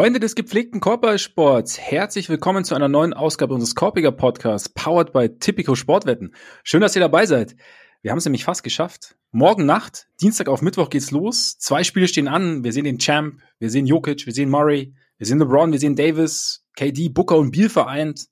Freunde 0.00 0.18
des 0.18 0.34
gepflegten 0.34 0.80
Korbballsports, 0.80 1.78
herzlich 1.78 2.30
willkommen 2.30 2.64
zu 2.64 2.74
einer 2.74 2.88
neuen 2.88 3.12
Ausgabe 3.12 3.52
unseres 3.52 3.74
Korpiger 3.74 4.12
Podcasts, 4.12 4.70
powered 4.70 5.12
by 5.12 5.28
Tipico 5.28 5.74
Sportwetten. 5.74 6.34
Schön, 6.64 6.80
dass 6.80 6.96
ihr 6.96 7.00
dabei 7.00 7.26
seid. 7.26 7.54
Wir 8.00 8.10
haben 8.10 8.16
es 8.16 8.24
nämlich 8.24 8.44
fast 8.44 8.62
geschafft. 8.62 9.18
Morgen 9.30 9.66
Nacht, 9.66 10.08
Dienstag 10.22 10.48
auf 10.48 10.62
Mittwoch 10.62 10.88
geht's 10.88 11.10
los. 11.10 11.58
Zwei 11.58 11.84
Spiele 11.84 12.08
stehen 12.08 12.28
an. 12.28 12.64
Wir 12.64 12.72
sehen 12.72 12.86
den 12.86 12.98
Champ, 12.98 13.42
wir 13.58 13.68
sehen 13.68 13.84
Jokic, 13.84 14.24
wir 14.24 14.32
sehen 14.32 14.48
Murray, 14.48 14.94
wir 15.18 15.26
sehen 15.26 15.38
LeBron, 15.38 15.70
wir 15.70 15.78
sehen 15.78 15.96
Davis, 15.96 16.64
KD, 16.76 17.10
Booker 17.10 17.36
und 17.36 17.50
Beal 17.50 17.68
vereint. 17.68 18.24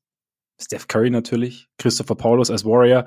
Steph 0.58 0.88
Curry 0.88 1.10
natürlich, 1.10 1.68
Christopher 1.76 2.14
Paulus 2.14 2.50
als 2.50 2.64
Warrior. 2.64 3.04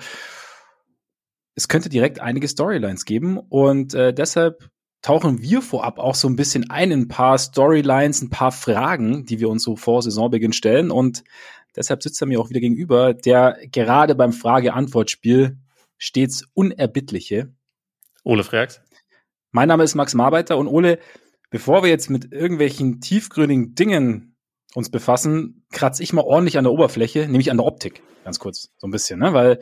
Es 1.56 1.68
könnte 1.68 1.90
direkt 1.90 2.20
einige 2.20 2.48
Storylines 2.48 3.06
geben 3.06 3.40
und 3.40 3.96
äh, 3.96 4.14
deshalb 4.14 4.71
tauchen 5.02 5.42
wir 5.42 5.62
vorab 5.62 6.00
auch 6.00 6.16
so 6.16 6.28
ein 6.28 6.36
bisschen 6.36 6.70
ein 6.70 6.92
in 6.92 7.02
ein 7.02 7.08
paar 7.08 7.38
Storylines, 7.38 8.22
ein 8.22 8.30
paar 8.30 8.52
Fragen, 8.52 9.26
die 9.26 9.40
wir 9.40 9.50
uns 9.50 9.64
so 9.64 9.76
vor 9.76 10.02
Saisonbeginn 10.02 10.54
stellen. 10.54 10.92
Und 10.92 11.24
deshalb 11.76 12.04
sitzt 12.04 12.22
er 12.22 12.28
mir 12.28 12.40
auch 12.40 12.50
wieder 12.50 12.60
gegenüber, 12.60 13.14
der 13.14 13.58
gerade 13.72 14.16
beim 14.16 14.34
Frage-Antwort-Spiel 14.34 15.58
stets 15.98 16.48
unerbittliche. 16.54 17.54
Ole 18.24 18.44
Frags. 18.44 18.82
Mein 19.52 19.68
Name 19.68 19.84
ist 19.84 19.96
Max 19.96 20.14
Marbeiter 20.14 20.58
und 20.58 20.68
Ole, 20.68 21.00
bevor 21.50 21.84
wir 21.84 21.90
jetzt 21.90 22.10
mit 22.10 22.32
irgendwelchen 22.32 23.02
tiefgründigen 23.02 23.76
Dingen 23.76 24.36
uns 24.74 24.90
befassen, 24.90 25.66
kratze 25.72 26.04
ich 26.04 26.14
mal 26.14 26.22
ordentlich 26.22 26.58
an 26.58 26.64
der 26.64 26.72
Oberfläche, 26.72 27.28
nämlich 27.28 27.52
an 27.52 27.58
der 27.58 27.66
Optik, 27.66 28.02
ganz 28.24 28.40
kurz, 28.40 28.72
so 28.78 28.88
ein 28.88 28.92
bisschen, 28.92 29.20
ne? 29.20 29.34
Weil 29.34 29.60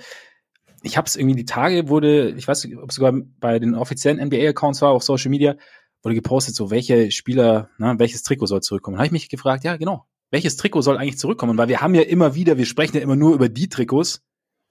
ich 0.83 0.97
habe 0.97 1.08
es 1.08 1.16
irgendwie 1.16 1.35
die 1.35 1.45
Tage 1.45 1.89
wurde, 1.89 2.31
ich 2.31 2.47
weiß 2.47 2.63
nicht, 2.63 2.77
ob 2.77 2.91
sogar 2.91 3.13
bei 3.39 3.59
den 3.59 3.75
offiziellen 3.75 4.19
NBA-Accounts 4.25 4.81
war 4.81 4.91
auf 4.91 5.03
Social 5.03 5.30
Media, 5.30 5.55
wurde 6.02 6.16
gepostet, 6.16 6.55
so 6.55 6.72
welche 6.72 7.11
Spieler, 7.11 7.69
ne, 7.77 7.95
welches 7.97 8.23
Trikot 8.23 8.47
soll 8.47 8.61
zurückkommen. 8.61 8.95
Da 8.95 9.00
habe 9.00 9.07
ich 9.07 9.11
mich 9.11 9.30
gefragt, 9.30 9.63
ja 9.63 9.77
genau, 9.77 10.05
welches 10.31 10.57
Trikot 10.57 10.81
soll 10.81 10.97
eigentlich 10.97 11.17
zurückkommen? 11.17 11.57
Weil 11.57 11.67
wir 11.67 11.81
haben 11.81 11.95
ja 11.95 12.03
immer 12.03 12.35
wieder, 12.35 12.57
wir 12.57 12.66
sprechen 12.66 12.97
ja 12.97 13.02
immer 13.02 13.16
nur 13.16 13.33
über 13.33 13.50
die 13.50 13.69
Trikots, 13.69 14.22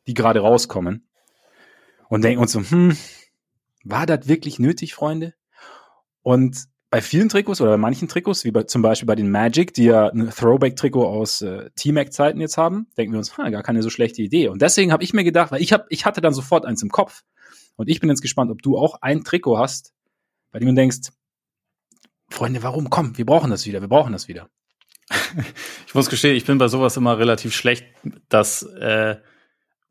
die 0.06 0.14
gerade 0.14 0.40
rauskommen 0.40 1.06
und 2.08 2.22
denken 2.22 2.40
uns 2.40 2.52
so, 2.52 2.60
hm, 2.60 2.96
war 3.84 4.06
das 4.06 4.28
wirklich 4.28 4.58
nötig, 4.58 4.94
Freunde? 4.94 5.34
Und 6.22 6.64
bei 6.90 7.02
vielen 7.02 7.28
Trikots 7.28 7.60
oder 7.60 7.72
bei 7.72 7.76
manchen 7.76 8.08
Trikots, 8.08 8.44
wie 8.44 8.50
bei, 8.50 8.62
zum 8.62 8.80
Beispiel 8.82 9.06
bei 9.06 9.14
den 9.14 9.30
Magic, 9.30 9.74
die 9.74 9.84
ja 9.84 10.08
ein 10.08 10.30
Throwback-Trikot 10.30 11.06
aus 11.06 11.42
äh, 11.42 11.70
T-Mac-Zeiten 11.76 12.40
jetzt 12.40 12.56
haben, 12.56 12.86
denken 12.96 13.12
wir 13.12 13.18
uns, 13.18 13.36
ha, 13.36 13.50
gar 13.50 13.62
keine 13.62 13.82
so 13.82 13.90
schlechte 13.90 14.22
Idee. 14.22 14.48
Und 14.48 14.62
deswegen 14.62 14.92
habe 14.92 15.04
ich 15.04 15.12
mir 15.12 15.24
gedacht, 15.24 15.52
weil 15.52 15.60
ich 15.60 15.72
hab, 15.72 15.86
ich 15.90 16.06
hatte 16.06 16.20
dann 16.20 16.32
sofort 16.32 16.64
eins 16.64 16.82
im 16.82 16.88
Kopf. 16.88 17.24
Und 17.76 17.88
ich 17.88 18.00
bin 18.00 18.08
jetzt 18.08 18.22
gespannt, 18.22 18.50
ob 18.50 18.62
du 18.62 18.78
auch 18.78 19.02
ein 19.02 19.22
Trikot 19.22 19.58
hast, 19.58 19.92
bei 20.50 20.58
dem 20.58 20.68
du 20.68 20.74
denkst, 20.74 21.10
Freunde, 22.30 22.62
warum? 22.62 22.90
Komm, 22.90 23.16
wir 23.16 23.26
brauchen 23.26 23.50
das 23.50 23.66
wieder, 23.66 23.80
wir 23.80 23.88
brauchen 23.88 24.12
das 24.12 24.28
wieder. 24.28 24.48
Ich 25.86 25.94
muss 25.94 26.10
gestehen, 26.10 26.36
ich 26.36 26.44
bin 26.44 26.58
bei 26.58 26.68
sowas 26.68 26.98
immer 26.98 27.18
relativ 27.18 27.54
schlecht, 27.54 27.86
das 28.28 28.62
äh, 28.62 29.16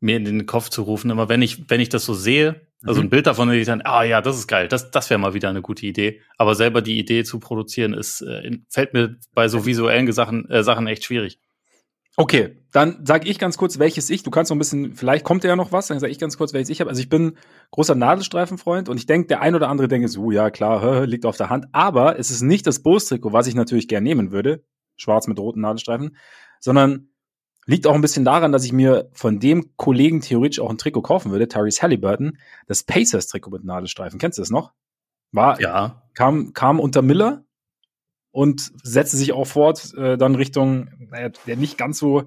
mir 0.00 0.16
in 0.16 0.24
den 0.24 0.46
Kopf 0.46 0.68
zu 0.68 0.82
rufen. 0.82 1.10
Immer 1.10 1.28
wenn 1.28 1.42
ich, 1.42 1.68
wenn 1.68 1.80
ich 1.80 1.88
das 1.88 2.04
so 2.04 2.14
sehe, 2.14 2.68
also 2.84 3.00
mhm. 3.00 3.06
ein 3.06 3.10
Bild 3.10 3.26
davon, 3.26 3.50
ich 3.50 3.66
dann, 3.66 3.82
ah 3.82 4.04
ja, 4.04 4.20
das 4.20 4.38
ist 4.38 4.46
geil, 4.46 4.68
das, 4.68 4.90
das 4.90 5.10
wäre 5.10 5.18
mal 5.18 5.34
wieder 5.34 5.48
eine 5.48 5.62
gute 5.62 5.86
Idee. 5.86 6.20
Aber 6.36 6.54
selber 6.54 6.80
die 6.80 6.98
Idee 6.98 7.24
zu 7.24 7.40
produzieren, 7.40 7.92
ist, 7.92 8.20
äh, 8.20 8.50
fällt 8.70 8.94
mir 8.94 9.16
bei 9.34 9.48
so 9.48 9.66
visuellen 9.66 10.10
Sachen, 10.12 10.48
äh, 10.48 10.62
Sachen 10.62 10.86
echt 10.86 11.04
schwierig. 11.04 11.40
Okay, 12.16 12.56
dann 12.72 13.06
sage 13.06 13.28
ich 13.28 13.38
ganz 13.38 13.56
kurz, 13.56 13.78
welches 13.78 14.10
ich. 14.10 14.24
Du 14.24 14.30
kannst 14.30 14.50
noch 14.50 14.56
ein 14.56 14.58
bisschen, 14.58 14.94
vielleicht 14.94 15.24
kommt 15.24 15.44
ja 15.44 15.54
noch 15.54 15.70
was, 15.70 15.86
dann 15.86 16.00
sage 16.00 16.10
ich 16.10 16.18
ganz 16.18 16.36
kurz, 16.36 16.52
welches 16.52 16.68
ich 16.68 16.80
habe. 16.80 16.90
Also 16.90 17.00
ich 17.00 17.08
bin 17.08 17.36
großer 17.70 17.94
Nadelstreifenfreund 17.94 18.88
und 18.88 18.96
ich 18.96 19.06
denke, 19.06 19.28
der 19.28 19.40
ein 19.40 19.54
oder 19.54 19.68
andere 19.68 19.86
denkt 19.86 20.10
so, 20.10 20.32
ja 20.32 20.50
klar, 20.50 21.06
liegt 21.06 21.26
auf 21.26 21.36
der 21.36 21.48
Hand. 21.48 21.66
Aber 21.70 22.18
es 22.18 22.32
ist 22.32 22.42
nicht 22.42 22.66
das 22.66 22.82
Bulls-Trikot, 22.82 23.32
was 23.32 23.46
ich 23.46 23.54
natürlich 23.54 23.86
gerne 23.86 24.02
nehmen 24.02 24.32
würde, 24.32 24.64
schwarz 24.96 25.28
mit 25.28 25.38
roten 25.38 25.60
Nadelstreifen, 25.60 26.16
sondern 26.58 27.10
Liegt 27.68 27.86
auch 27.86 27.94
ein 27.94 28.00
bisschen 28.00 28.24
daran, 28.24 28.50
dass 28.50 28.64
ich 28.64 28.72
mir 28.72 29.10
von 29.12 29.40
dem 29.40 29.76
Kollegen 29.76 30.22
theoretisch 30.22 30.58
auch 30.58 30.70
ein 30.70 30.78
Trikot 30.78 31.02
kaufen 31.02 31.30
würde, 31.30 31.48
Tyrese 31.48 31.82
Halliburton, 31.82 32.38
das 32.66 32.82
Pacers-Trikot 32.82 33.50
mit 33.50 33.64
Nadelstreifen. 33.64 34.18
Kennst 34.18 34.38
du 34.38 34.42
das 34.42 34.48
noch? 34.48 34.72
War, 35.32 35.60
ja. 35.60 36.02
kam, 36.14 36.54
kam 36.54 36.80
unter 36.80 37.02
Miller 37.02 37.44
und 38.30 38.72
setzte 38.82 39.18
sich 39.18 39.34
auch 39.34 39.46
fort, 39.46 39.92
äh, 39.98 40.16
dann 40.16 40.34
Richtung, 40.34 40.88
naja, 41.10 41.28
der 41.46 41.56
nicht 41.56 41.76
ganz 41.76 41.98
so, 41.98 42.22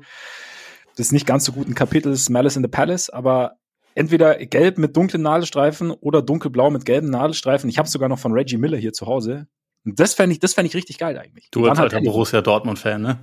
des 0.99 1.11
nicht 1.11 1.25
ganz 1.25 1.43
so 1.45 1.53
guten 1.53 1.73
Kapitels 1.73 2.29
Malice 2.29 2.57
in 2.57 2.61
the 2.61 2.69
Palace, 2.69 3.09
aber 3.09 3.57
entweder 3.95 4.35
gelb 4.45 4.77
mit 4.77 4.95
dunklen 4.95 5.23
Nadelstreifen 5.23 5.89
oder 5.89 6.21
dunkelblau 6.21 6.69
mit 6.69 6.85
gelben 6.85 7.09
Nadelstreifen. 7.09 7.67
Ich 7.67 7.79
habe 7.79 7.89
sogar 7.89 8.09
noch 8.09 8.19
von 8.19 8.33
Reggie 8.33 8.57
Miller 8.57 8.77
hier 8.77 8.93
zu 8.93 9.07
Hause. 9.07 9.47
Und 9.85 9.99
das 9.99 10.13
fände 10.13 10.33
ich, 10.33 10.39
das 10.39 10.53
fände 10.53 10.67
ich 10.67 10.75
richtig 10.75 10.99
geil 10.99 11.17
eigentlich. 11.17 11.49
Du 11.49 11.67
als 11.67 11.79
alter 11.79 11.99
Borussia 11.99 12.41
Dortmund-Fan, 12.41 13.01
ne? 13.01 13.17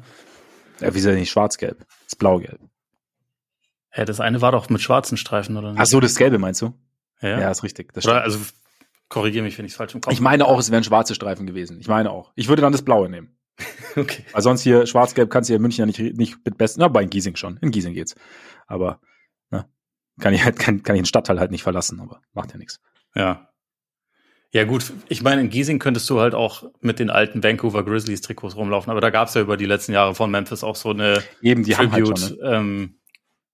Ja, 0.81 0.95
wieso 0.95 1.11
nicht 1.11 1.31
schwarz-gelb? 1.31 1.85
Das 2.05 2.17
blau-gelb. 2.17 2.61
Ja, 3.95 4.05
das 4.05 4.21
eine 4.21 4.41
war 4.41 4.53
doch 4.53 4.69
mit 4.69 4.81
schwarzen 4.81 5.17
Streifen, 5.17 5.57
oder 5.57 5.73
nicht? 5.73 5.81
Ach 5.81 5.87
so, 5.87 6.01
das 6.01 6.17
Gelbe 6.17 6.39
meinst 6.39 6.63
du? 6.63 6.75
Ja, 7.21 7.41
ja 7.41 7.51
ist 7.51 7.63
richtig. 7.63 7.93
Das 7.95 8.07
oder, 8.07 8.23
also, 8.23 8.39
korrigiere 9.09 9.45
mich, 9.45 9.59
wenn 9.59 9.65
ich 9.65 9.73
es 9.73 9.77
falsch 9.77 9.95
im 9.95 10.01
Kopf 10.01 10.13
Ich 10.13 10.21
meine 10.21 10.47
auch, 10.47 10.59
es 10.59 10.71
wären 10.71 10.85
schwarze 10.85 11.15
Streifen 11.15 11.47
gewesen. 11.47 11.81
Ich 11.81 11.89
meine 11.89 12.11
auch. 12.11 12.33
Ich 12.35 12.49
würde 12.49 12.63
dann 12.63 12.73
das 12.73 12.83
Blaue 12.83 13.09
nehmen. 13.09 13.37
okay. 13.97 14.25
Weil 14.33 14.43
sonst 14.43 14.63
hier 14.63 14.87
schwarz-gelb 14.87 15.31
kannst 15.31 15.49
du 15.49 15.53
hier 15.53 15.57
in 15.57 15.63
München 15.63 15.83
ja 15.83 15.87
nicht, 15.87 16.17
nicht 16.17 16.39
mit 16.45 16.59
besten, 16.59 16.81
na, 16.81 16.89
bei 16.89 17.05
Giesing 17.05 17.37
schon. 17.37 17.57
In 17.57 17.71
Giesing 17.71 17.95
geht's. 17.95 18.15
Aber, 18.67 19.01
ne, 19.51 19.69
kann 20.21 20.33
ich 20.33 20.45
halt, 20.45 20.59
kann, 20.59 20.83
kann 20.83 20.95
ich 20.95 21.03
den 21.03 21.07
Stadtteil 21.07 21.41
halt 21.41 21.51
nicht 21.51 21.63
verlassen, 21.63 22.01
aber 22.01 22.21
macht 22.33 22.53
ja 22.53 22.59
nichts. 22.59 22.81
Ja. 23.15 23.49
Ja 24.53 24.65
gut, 24.65 24.93
ich 25.09 25.23
meine, 25.23 25.43
in 25.43 25.51
Giesing 25.51 25.79
könntest 25.79 26.09
du 26.09 26.21
halt 26.21 26.35
auch 26.35 26.65
mit 26.81 26.99
den 26.99 27.11
alten 27.11 27.43
Vancouver 27.43 27.85
Grizzlies 27.85 28.23
Trikots 28.23 28.57
rumlaufen, 28.57 28.91
aber 28.91 29.03
da 29.03 29.11
gab 29.11 29.29
es 29.29 29.35
ja 29.35 29.43
über 29.43 29.59
die 29.59 29.67
letzten 29.67 29.93
Jahre 29.93 30.15
von 30.15 30.31
Memphis 30.31 30.65
auch 30.65 30.77
so 30.77 30.91
eine 30.91 31.23
Eben, 31.43 31.65
die 31.65 31.73
Tribute, 31.73 31.93
haben 31.93 32.07
halt 32.07 32.19
schon, 32.19 32.39
ne? 32.39 32.57
ähm, 32.57 32.99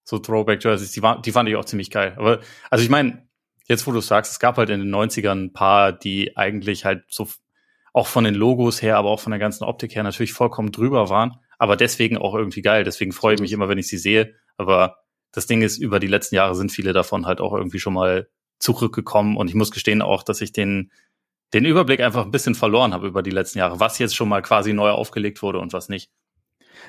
so 0.05 0.19
Throwback 0.19 0.63
Jerseys, 0.63 0.93
die, 0.93 1.03
war, 1.03 1.21
die 1.21 1.33
fand 1.33 1.49
ich 1.49 1.57
auch 1.57 1.65
ziemlich 1.65 1.91
geil. 1.91 2.15
Aber 2.17 2.41
also 2.71 2.85
ich 2.85 2.91
meine, 2.91 3.27
jetzt 3.67 3.87
wo 3.87 3.93
du 3.93 4.01
sagst, 4.01 4.33
es 4.33 4.39
gab 4.39 4.57
halt 4.57 4.71
in 4.71 4.81
den 4.81 4.95
90ern 4.95 5.47
ein 5.47 5.53
paar, 5.53 5.93
die 5.93 6.37
eigentlich 6.37 6.85
halt 6.85 7.05
so 7.09 7.29
auch 7.93 8.07
von 8.07 8.25
den 8.25 8.35
Logos 8.35 8.83
her, 8.83 8.97
aber 8.97 9.11
auch 9.11 9.21
von 9.21 9.31
der 9.31 9.41
ganzen 9.41 9.65
Optik 9.65 9.95
her 9.95 10.03
natürlich 10.03 10.33
vollkommen 10.33 10.73
drüber 10.73 11.09
waren, 11.09 11.37
aber 11.59 11.77
deswegen 11.77 12.19
auch 12.19 12.35
irgendwie 12.35 12.63
geil. 12.63 12.85
Deswegen 12.85 13.13
freue 13.13 13.35
ich 13.35 13.41
mich 13.41 13.53
immer, 13.53 13.69
wenn 13.69 13.79
ich 13.79 13.89
sie 13.89 13.99
sehe. 13.99 14.35
Aber 14.57 14.99
das 15.33 15.47
Ding 15.47 15.63
ist, 15.63 15.79
über 15.79 16.01
die 16.01 16.07
letzten 16.07 16.35
Jahre 16.35 16.55
sind 16.55 16.73
viele 16.73 16.93
davon 16.93 17.27
halt 17.27 17.41
auch 17.41 17.53
irgendwie 17.55 17.79
schon 17.79 17.95
mal 17.95 18.29
zurückgekommen 18.59 19.37
und 19.37 19.49
ich 19.49 19.55
muss 19.55 19.71
gestehen 19.71 20.03
auch, 20.03 20.23
dass 20.23 20.41
ich 20.41 20.53
den, 20.53 20.91
den 21.53 21.65
Überblick 21.65 22.01
einfach 22.01 22.25
ein 22.25 22.31
bisschen 22.31 22.55
verloren 22.55 22.95
habe 22.95 23.07
über 23.07 23.23
die 23.23 23.31
letzten 23.31 23.59
Jahre, 23.59 23.81
was 23.81 23.99
jetzt 23.99 24.17
schon 24.17 24.29
mal 24.29 24.43
quasi 24.43 24.73
neu 24.73 24.91
aufgelegt 24.91 25.43
wurde 25.43 25.59
und 25.59 25.73
was 25.73 25.89
nicht. 25.89 26.11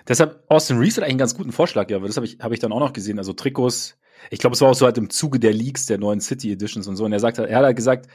Deshalb, 0.08 0.44
Austin 0.50 0.78
Reese 0.78 0.98
hat 0.98 1.04
eigentlich 1.04 1.12
einen 1.12 1.20
ganz 1.20 1.36
guten 1.36 1.52
Vorschlag, 1.52 1.90
ja, 1.90 1.98
aber 1.98 2.08
das 2.08 2.18
habe 2.18 2.26
ich, 2.26 2.40
hab 2.40 2.52
ich 2.52 2.60
dann 2.60 2.72
auch 2.72 2.80
noch 2.80 2.94
gesehen. 2.94 3.18
Also 3.18 3.34
Trikots, 3.34 3.98
ich 4.30 4.40
glaube, 4.40 4.56
es 4.56 4.62
war 4.62 4.70
auch 4.70 4.76
so 4.76 4.86
halt 4.86 4.98
im 4.98 5.10
Zuge 5.10 5.40
der 5.40 5.54
Leaks, 5.54 5.86
der 5.86 5.98
neuen 5.98 6.20
City 6.20 6.52
Editions 6.52 6.88
und 6.88 6.96
so. 6.96 7.06
Und 7.06 7.14
er 7.14 7.20
sagt, 7.20 7.38
er 7.38 7.56
hat 7.56 7.64
halt 7.64 7.76
gesagt, 7.76 8.08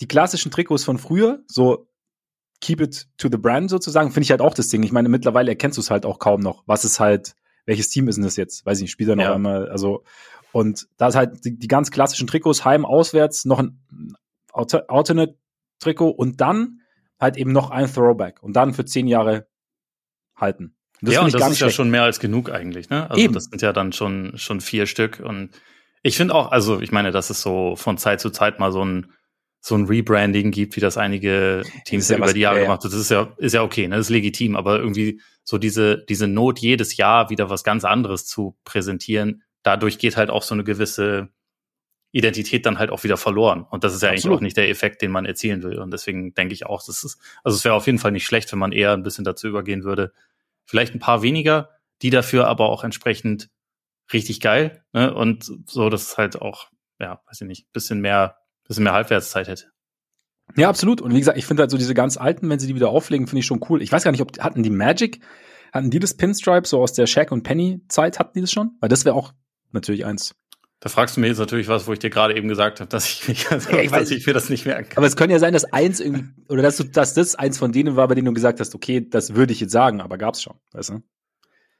die 0.00 0.08
klassischen 0.08 0.50
Trikots 0.50 0.84
von 0.84 0.98
früher, 0.98 1.42
so 1.46 1.88
keep 2.60 2.80
it 2.80 3.06
to 3.18 3.28
the 3.30 3.36
brand 3.36 3.70
sozusagen, 3.70 4.10
finde 4.10 4.24
ich 4.24 4.30
halt 4.30 4.40
auch 4.40 4.54
das 4.54 4.68
Ding. 4.68 4.82
Ich 4.82 4.92
meine, 4.92 5.08
mittlerweile 5.08 5.50
erkennst 5.50 5.76
du 5.76 5.82
es 5.82 5.90
halt 5.90 6.06
auch 6.06 6.18
kaum 6.18 6.40
noch. 6.40 6.62
Was 6.66 6.84
ist 6.84 7.00
halt, 7.00 7.34
welches 7.66 7.88
Team 7.90 8.08
ist 8.08 8.16
denn 8.16 8.24
das 8.24 8.36
jetzt? 8.36 8.64
Weiß 8.66 8.78
ich 8.78 8.82
nicht, 8.82 8.90
spielt 8.90 9.10
er 9.10 9.16
noch 9.16 9.24
ja. 9.24 9.34
einmal, 9.34 9.68
also 9.68 10.04
und 10.54 10.86
da 10.98 11.08
ist 11.08 11.16
halt 11.16 11.44
die, 11.44 11.58
die 11.58 11.66
ganz 11.66 11.90
klassischen 11.90 12.28
Trikots, 12.28 12.64
heim, 12.64 12.86
auswärts, 12.86 13.44
noch 13.44 13.58
ein 13.58 13.82
Alternate-Trikot 14.52 16.10
und 16.10 16.40
dann 16.40 16.80
halt 17.18 17.36
eben 17.36 17.50
noch 17.50 17.70
ein 17.70 17.92
Throwback 17.92 18.40
und 18.40 18.54
dann 18.54 18.72
für 18.72 18.84
zehn 18.84 19.08
Jahre 19.08 19.48
halten. 20.36 20.76
Und 21.00 21.08
das 21.08 21.14
ja, 21.14 21.22
und 21.22 21.34
das 21.34 21.40
ist 21.42 21.58
schlecht. 21.58 21.60
ja 21.60 21.70
schon 21.70 21.90
mehr 21.90 22.04
als 22.04 22.20
genug 22.20 22.52
eigentlich, 22.52 22.88
ne? 22.88 23.10
Also 23.10 23.20
eben. 23.20 23.34
das 23.34 23.46
sind 23.46 23.62
ja 23.62 23.72
dann 23.72 23.92
schon, 23.92 24.38
schon 24.38 24.60
vier 24.60 24.86
Stück 24.86 25.18
und 25.18 25.50
ich 26.04 26.16
finde 26.16 26.36
auch, 26.36 26.52
also 26.52 26.80
ich 26.80 26.92
meine, 26.92 27.10
dass 27.10 27.30
es 27.30 27.42
so 27.42 27.74
von 27.74 27.98
Zeit 27.98 28.20
zu 28.20 28.30
Zeit 28.30 28.60
mal 28.60 28.70
so 28.70 28.84
ein 28.84 29.12
so 29.60 29.74
ein 29.74 29.86
Rebranding 29.86 30.52
gibt, 30.52 30.76
wie 30.76 30.80
das 30.80 30.98
einige 30.98 31.62
Teams 31.84 32.08
ja 32.10 32.18
über 32.18 32.32
die 32.32 32.40
Jahre 32.40 32.58
ja, 32.58 32.62
gemacht 32.64 32.84
haben. 32.84 32.92
Das 32.92 33.00
ist 33.00 33.10
ja, 33.10 33.32
ist 33.38 33.54
ja 33.54 33.62
okay, 33.62 33.88
ne? 33.88 33.96
Das 33.96 34.06
ist 34.06 34.10
legitim, 34.10 34.54
aber 34.54 34.78
irgendwie 34.78 35.20
so 35.42 35.58
diese, 35.58 36.04
diese 36.08 36.28
Not, 36.28 36.60
jedes 36.60 36.96
Jahr 36.96 37.30
wieder 37.30 37.50
was 37.50 37.64
ganz 37.64 37.84
anderes 37.84 38.26
zu 38.26 38.56
präsentieren, 38.64 39.42
dadurch 39.64 39.98
geht 39.98 40.16
halt 40.16 40.30
auch 40.30 40.42
so 40.42 40.54
eine 40.54 40.62
gewisse 40.62 41.30
Identität 42.12 42.64
dann 42.64 42.78
halt 42.78 42.90
auch 42.90 43.02
wieder 43.02 43.16
verloren. 43.16 43.66
Und 43.68 43.82
das 43.82 43.92
ist 43.92 44.02
ja 44.02 44.10
Absolut. 44.10 44.24
eigentlich 44.24 44.38
auch 44.38 44.42
nicht 44.42 44.56
der 44.56 44.70
Effekt, 44.70 45.02
den 45.02 45.10
man 45.10 45.26
erzielen 45.26 45.64
will. 45.64 45.80
Und 45.80 45.90
deswegen 45.90 46.32
denke 46.32 46.54
ich 46.54 46.64
auch, 46.64 46.80
das 46.86 47.02
ist, 47.02 47.18
also 47.42 47.56
es 47.56 47.64
wäre 47.64 47.74
auf 47.74 47.86
jeden 47.86 47.98
Fall 47.98 48.12
nicht 48.12 48.24
schlecht, 48.24 48.52
wenn 48.52 48.60
man 48.60 48.70
eher 48.70 48.92
ein 48.92 49.02
bisschen 49.02 49.24
dazu 49.24 49.48
übergehen 49.48 49.82
würde. 49.82 50.12
Vielleicht 50.64 50.94
ein 50.94 51.00
paar 51.00 51.22
weniger, 51.22 51.70
die 52.02 52.10
dafür 52.10 52.46
aber 52.46 52.68
auch 52.68 52.84
entsprechend 52.84 53.50
richtig 54.12 54.40
geil. 54.40 54.84
Ne? 54.92 55.12
Und 55.12 55.50
so, 55.66 55.90
dass 55.90 56.02
es 56.02 56.16
halt 56.16 56.40
auch, 56.40 56.68
ja, 57.00 57.20
weiß 57.26 57.40
ich 57.40 57.48
nicht, 57.48 57.72
bisschen 57.72 58.00
mehr, 58.00 58.36
bisschen 58.68 58.84
mehr 58.84 58.92
Halbwertszeit 58.92 59.48
hätte. 59.48 59.72
Ja, 60.56 60.68
absolut. 60.68 61.00
Und 61.00 61.12
wie 61.14 61.18
gesagt, 61.18 61.38
ich 61.38 61.46
finde 61.46 61.62
halt 61.62 61.70
so 61.72 61.78
diese 61.78 61.94
ganz 61.94 62.16
alten, 62.16 62.48
wenn 62.48 62.60
sie 62.60 62.68
die 62.68 62.76
wieder 62.76 62.90
auflegen, 62.90 63.26
finde 63.26 63.40
ich 63.40 63.46
schon 63.46 63.64
cool. 63.68 63.82
Ich 63.82 63.90
weiß 63.90 64.04
gar 64.04 64.12
nicht, 64.12 64.20
ob 64.20 64.38
hatten 64.38 64.62
die 64.62 64.70
Magic, 64.70 65.20
hatten 65.72 65.90
die 65.90 65.98
das 65.98 66.14
Pinstripe 66.14 66.68
so 66.68 66.80
aus 66.80 66.92
der 66.92 67.06
Shaq 67.06 67.32
und 67.32 67.42
Penny 67.42 67.80
Zeit, 67.88 68.20
hatten 68.20 68.34
die 68.34 68.40
das 68.42 68.52
schon? 68.52 68.76
Weil 68.78 68.88
das 68.88 69.04
wäre 69.04 69.16
auch 69.16 69.32
natürlich 69.74 70.06
eins. 70.06 70.34
Da 70.80 70.90
fragst 70.90 71.16
du 71.16 71.20
mir 71.20 71.28
jetzt 71.28 71.38
natürlich 71.38 71.68
was, 71.68 71.86
wo 71.86 71.94
ich 71.94 71.98
dir 71.98 72.10
gerade 72.10 72.36
eben 72.36 72.46
gesagt 72.46 72.80
habe, 72.80 72.90
dass 72.90 73.08
ich, 73.08 73.26
mich, 73.26 73.50
also, 73.50 73.70
ja, 73.70 73.80
ich, 73.80 73.90
dass 73.90 74.10
ich 74.10 74.26
mir 74.26 74.34
das 74.34 74.50
nicht 74.50 74.66
merken 74.66 74.88
kann. 74.90 74.98
Aber 74.98 75.06
es 75.06 75.16
könnte 75.16 75.32
ja 75.32 75.38
sein, 75.38 75.52
dass 75.52 75.64
eins 75.64 76.00
irgendwie, 76.00 76.24
oder 76.48 76.62
dass 76.62 76.76
du, 76.76 76.84
dass 76.84 77.14
das 77.14 77.34
eins 77.34 77.58
von 77.58 77.72
denen 77.72 77.96
war, 77.96 78.06
bei 78.08 78.14
denen 78.14 78.26
du 78.26 78.34
gesagt 78.34 78.60
hast, 78.60 78.74
okay, 78.74 79.06
das 79.08 79.34
würde 79.34 79.52
ich 79.52 79.60
jetzt 79.60 79.72
sagen, 79.72 80.00
aber 80.00 80.18
gab's 80.18 80.42
schon, 80.42 80.56
weißt 80.72 80.90
du? 80.90 81.02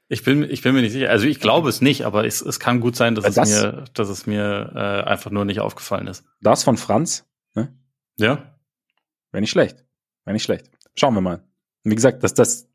Ich 0.08 0.22
bin, 0.22 0.42
ich 0.42 0.62
bin 0.62 0.74
mir 0.74 0.82
nicht 0.82 0.92
sicher. 0.92 1.10
Also 1.10 1.26
ich 1.26 1.40
glaube 1.40 1.68
es 1.68 1.80
nicht, 1.80 2.04
aber 2.04 2.26
es, 2.26 2.42
es 2.42 2.60
kann 2.60 2.80
gut 2.80 2.94
sein, 2.94 3.14
dass 3.14 3.34
das, 3.34 3.50
es 3.50 3.62
mir, 3.62 3.84
dass 3.94 4.08
es 4.08 4.26
mir 4.26 4.72
äh, 4.74 5.08
einfach 5.08 5.30
nur 5.30 5.44
nicht 5.44 5.60
aufgefallen 5.60 6.06
ist. 6.06 6.24
Das 6.40 6.62
von 6.62 6.76
Franz, 6.76 7.26
ne? 7.54 7.74
Ja. 8.18 8.54
Wäre 9.32 9.40
nicht 9.40 9.50
schlecht. 9.50 9.84
Wäre 10.24 10.34
nicht 10.34 10.44
schlecht. 10.44 10.70
Schauen 10.94 11.14
wir 11.14 11.20
mal. 11.20 11.42
Und 11.84 11.90
wie 11.90 11.94
gesagt, 11.94 12.22
dass 12.22 12.34
das 12.34 12.68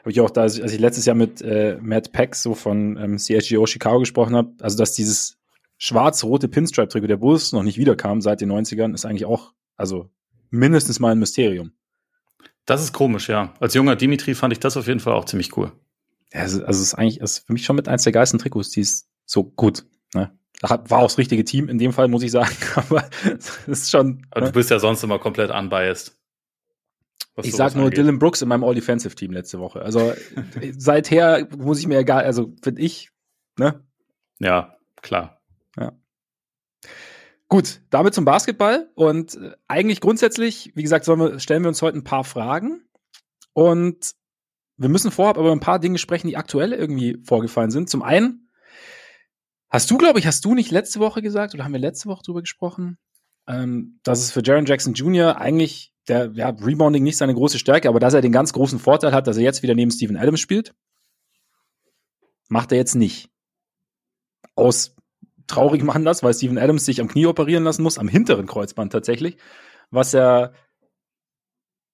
habe 0.00 0.10
ich 0.10 0.20
auch 0.20 0.30
da, 0.30 0.42
als 0.42 0.58
ich 0.58 0.80
letztes 0.80 1.04
Jahr 1.06 1.16
mit 1.16 1.42
äh, 1.42 1.78
Matt 1.80 2.12
Peck 2.12 2.34
so 2.34 2.54
von 2.54 2.96
ähm, 2.96 3.18
CSGO 3.18 3.66
Chicago 3.66 4.00
gesprochen 4.00 4.34
habe, 4.34 4.52
also 4.60 4.76
dass 4.76 4.94
dieses 4.94 5.38
schwarz-rote 5.78 6.48
Pinstripe-Trikot 6.48 7.06
der 7.06 7.16
Bulls 7.16 7.52
noch 7.52 7.62
nicht 7.62 7.78
wiederkam 7.78 8.20
seit 8.20 8.40
den 8.40 8.52
90ern, 8.52 8.94
ist 8.94 9.04
eigentlich 9.04 9.24
auch, 9.24 9.52
also 9.76 10.10
mindestens 10.50 11.00
mal 11.00 11.12
ein 11.12 11.18
Mysterium. 11.18 11.72
Das 12.66 12.82
ist 12.82 12.92
komisch, 12.92 13.28
ja. 13.28 13.54
Als 13.60 13.74
junger 13.74 13.96
Dimitri 13.96 14.34
fand 14.34 14.52
ich 14.52 14.60
das 14.60 14.76
auf 14.76 14.86
jeden 14.86 15.00
Fall 15.00 15.14
auch 15.14 15.24
ziemlich 15.24 15.56
cool. 15.56 15.72
Ja, 16.32 16.40
also, 16.40 16.64
also 16.64 16.80
es 16.80 16.88
ist 16.88 16.94
eigentlich 16.94 17.20
ist 17.20 17.46
für 17.46 17.52
mich 17.52 17.64
schon 17.64 17.76
mit 17.76 17.88
eins 17.88 18.04
der 18.04 18.12
geilsten 18.12 18.38
Trikots, 18.38 18.70
die 18.70 18.80
ist 18.80 19.08
so 19.24 19.44
gut. 19.44 19.86
Ne? 20.14 20.30
War 20.60 20.98
auch 20.98 21.04
das 21.04 21.18
richtige 21.18 21.44
Team 21.44 21.68
in 21.68 21.78
dem 21.78 21.92
Fall, 21.92 22.08
muss 22.08 22.22
ich 22.22 22.30
sagen. 22.30 22.54
Aber 22.74 23.08
es 23.24 23.66
ist 23.66 23.90
schon. 23.90 24.26
Aber 24.30 24.42
ne? 24.42 24.46
du 24.48 24.52
bist 24.52 24.70
ja 24.70 24.78
sonst 24.78 25.02
immer 25.02 25.18
komplett 25.18 25.50
unbiased. 25.50 26.19
Ich 27.42 27.54
sag 27.54 27.74
nur 27.74 27.84
angeht. 27.84 27.98
Dylan 27.98 28.18
Brooks 28.18 28.42
in 28.42 28.48
meinem 28.48 28.64
All-Defensive-Team 28.64 29.32
letzte 29.32 29.60
Woche. 29.60 29.82
Also 29.82 30.12
seither 30.76 31.48
muss 31.56 31.78
ich 31.78 31.86
mir 31.86 31.98
egal, 31.98 32.24
also 32.24 32.54
finde 32.62 32.82
ich, 32.82 33.10
ne? 33.58 33.84
Ja, 34.38 34.76
klar. 35.02 35.40
Ja. 35.76 35.92
Gut, 37.48 37.82
damit 37.90 38.14
zum 38.14 38.24
Basketball. 38.24 38.90
Und 38.94 39.36
äh, 39.36 39.52
eigentlich 39.68 40.00
grundsätzlich, 40.00 40.72
wie 40.74 40.82
gesagt, 40.82 41.06
wir, 41.08 41.38
stellen 41.38 41.62
wir 41.62 41.68
uns 41.68 41.82
heute 41.82 41.98
ein 41.98 42.04
paar 42.04 42.24
Fragen. 42.24 42.82
Und 43.52 44.14
wir 44.76 44.88
müssen 44.88 45.10
vorab 45.10 45.36
aber 45.36 45.52
ein 45.52 45.60
paar 45.60 45.78
Dinge 45.78 45.98
sprechen, 45.98 46.28
die 46.28 46.36
aktuell 46.36 46.72
irgendwie 46.72 47.18
vorgefallen 47.24 47.70
sind. 47.70 47.90
Zum 47.90 48.02
einen, 48.02 48.48
hast 49.68 49.90
du, 49.90 49.98
glaube 49.98 50.18
ich, 50.18 50.26
hast 50.26 50.44
du 50.44 50.54
nicht 50.54 50.70
letzte 50.70 51.00
Woche 51.00 51.22
gesagt, 51.22 51.54
oder 51.54 51.64
haben 51.64 51.72
wir 51.72 51.80
letzte 51.80 52.08
Woche 52.08 52.22
drüber 52.22 52.40
gesprochen, 52.40 52.98
ähm, 53.46 54.00
dass 54.04 54.20
es 54.20 54.30
für 54.30 54.42
Jaron 54.42 54.64
Jackson 54.64 54.94
Jr. 54.94 55.36
eigentlich 55.38 55.92
der, 56.10 56.30
ja, 56.34 56.50
Rebounding 56.50 57.02
nicht 57.02 57.16
seine 57.16 57.34
große 57.34 57.58
Stärke, 57.58 57.88
aber 57.88 58.00
dass 58.00 58.14
er 58.14 58.20
den 58.20 58.32
ganz 58.32 58.52
großen 58.52 58.78
Vorteil 58.78 59.12
hat, 59.12 59.26
dass 59.26 59.36
er 59.36 59.44
jetzt 59.44 59.62
wieder 59.62 59.74
neben 59.74 59.90
Steven 59.90 60.16
Adams 60.16 60.40
spielt, 60.40 60.74
macht 62.48 62.72
er 62.72 62.78
jetzt 62.78 62.94
nicht. 62.94 63.30
Aus 64.54 64.96
traurigem 65.46 65.90
Anlass, 65.90 66.22
weil 66.22 66.34
Steven 66.34 66.58
Adams 66.58 66.84
sich 66.84 67.00
am 67.00 67.08
Knie 67.08 67.26
operieren 67.26 67.64
lassen 67.64 67.82
muss, 67.82 67.98
am 67.98 68.08
hinteren 68.08 68.46
Kreuzband 68.46 68.92
tatsächlich, 68.92 69.36
was 69.90 70.12
er 70.12 70.52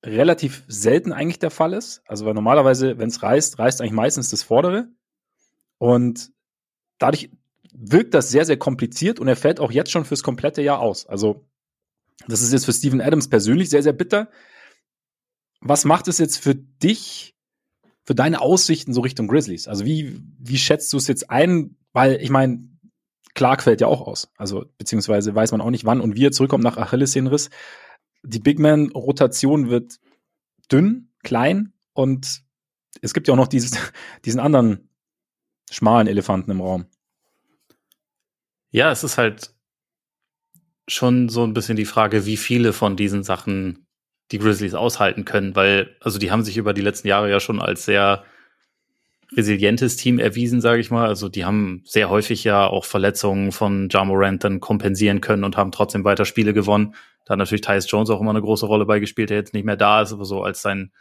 relativ 0.05 0.65
selten 0.69 1.13
eigentlich 1.13 1.39
der 1.39 1.51
Fall 1.51 1.73
ist. 1.73 2.03
Also 2.07 2.27
weil 2.27 2.35
normalerweise, 2.35 2.99
wenn 2.99 3.09
es 3.09 3.23
reißt, 3.23 3.59
reißt 3.59 3.81
eigentlich 3.81 3.93
meistens 3.93 4.31
das 4.31 4.43
Vordere. 4.43 4.89
Und 5.79 6.33
dadurch 6.99 7.31
wirkt 7.73 8.15
das 8.15 8.31
sehr, 8.31 8.45
sehr 8.45 8.57
kompliziert 8.57 9.21
und 9.21 9.29
er 9.29 9.37
fällt 9.37 9.61
auch 9.61 9.71
jetzt 9.71 9.91
schon 9.91 10.05
fürs 10.05 10.23
komplette 10.23 10.63
Jahr 10.63 10.81
aus. 10.81 11.07
Also 11.07 11.47
das 12.27 12.43
ist 12.43 12.53
jetzt 12.53 12.65
für 12.65 12.73
Steven 12.73 13.01
Adams 13.01 13.29
persönlich 13.29 13.71
sehr, 13.71 13.83
sehr 13.83 13.93
bitter. 13.93 14.31
Was 15.61 15.85
macht 15.85 16.09
es 16.09 16.19
jetzt 16.19 16.39
für 16.39 16.55
dich, 16.55 17.35
für 18.05 18.15
deine 18.15 18.41
Aussichten 18.41 18.93
so 18.93 19.01
Richtung 19.01 19.29
Grizzlies? 19.29 19.69
Also 19.69 19.85
wie, 19.85 20.21
wie 20.39 20.59
schätzt 20.59 20.93
du 20.93 20.97
es 20.97 21.09
jetzt 21.09 21.31
ein? 21.31 21.77
Weil 21.93 22.21
ich 22.23 22.31
meine, 22.31 22.69
Clark 23.35 23.63
fällt 23.63 23.81
ja 23.81 23.87
auch 23.87 24.07
aus. 24.07 24.31
Also 24.37 24.67
beziehungsweise 24.79 25.35
weiß 25.35 25.53
man 25.53 25.61
auch 25.61 25.71
nicht, 25.71 25.85
wann 25.85 26.01
und 26.01 26.17
wie 26.17 26.27
er 26.27 26.33
zurückkommt 26.33 26.65
nach 26.65 26.79
Achillessehnenriss 26.79 27.51
die 28.27 28.41
Big 28.41 28.59
Man-Rotation 28.59 29.69
wird 29.69 29.99
dünn, 30.71 31.13
klein 31.23 31.73
und 31.93 32.43
es 33.03 33.15
gibt 33.15 33.29
ja 33.29 33.35
auch 33.35 33.39
noch 33.39 33.49
dieses, 33.49 33.73
diesen 34.25 34.41
anderen 34.41 34.89
schmalen 35.71 36.07
Elefanten 36.07 36.51
im 36.51 36.61
Raum. 36.61 36.87
Ja, 38.71 38.91
es 38.91 39.05
ist 39.05 39.17
halt 39.17 39.55
schon 40.89 41.29
so 41.29 41.45
ein 41.45 41.55
bisschen 41.55 41.77
die 41.77 41.85
Frage, 41.85 42.27
wie 42.27 42.37
viele 42.37 42.73
von 42.73 42.97
diesen 42.97 43.23
Sachen 43.23 43.87
die 44.33 44.39
Grizzlies 44.39 44.75
aushalten 44.75 45.25
können, 45.25 45.55
weil, 45.55 45.97
also 46.01 46.19
die 46.19 46.31
haben 46.31 46.43
sich 46.43 46.57
über 46.57 46.73
die 46.73 46.81
letzten 46.81 47.09
Jahre 47.09 47.31
ja 47.31 47.41
schon 47.41 47.61
als 47.61 47.85
sehr 47.85 48.25
resilientes 49.37 49.97
Team 49.97 50.19
erwiesen, 50.19 50.61
sage 50.61 50.81
ich 50.81 50.91
mal. 50.91 51.07
Also 51.07 51.29
die 51.29 51.45
haben 51.45 51.83
sehr 51.85 52.11
häufig 52.11 52.45
ja 52.45 52.67
auch 52.67 52.85
Verletzungen 52.85 53.53
von 53.53 53.89
Jamorant 53.91 54.45
dann 54.45 54.61
kompensieren 54.61 55.21
können 55.21 55.45
und 55.45 55.57
haben 55.57 55.73
trotzdem 55.73 56.05
weiter 56.05 56.25
Spiele 56.25 56.53
gewonnen. 56.53 56.95
Da 57.25 57.33
hat 57.33 57.39
natürlich 57.39 57.63
Tyus 57.63 57.91
Jones 57.91 58.11
auch 58.11 58.21
immer 58.21 58.31
eine 58.31 58.43
große 58.43 58.67
Rolle 58.67 58.87
beigespielt, 58.87 59.31
der 59.31 59.39
jetzt 59.39 59.55
nicht 59.55 59.65
mehr 59.65 59.77
da 59.77 60.03
ist, 60.03 60.13
aber 60.13 60.25
so 60.25 60.43
als 60.43 60.63
sein, 60.63 60.93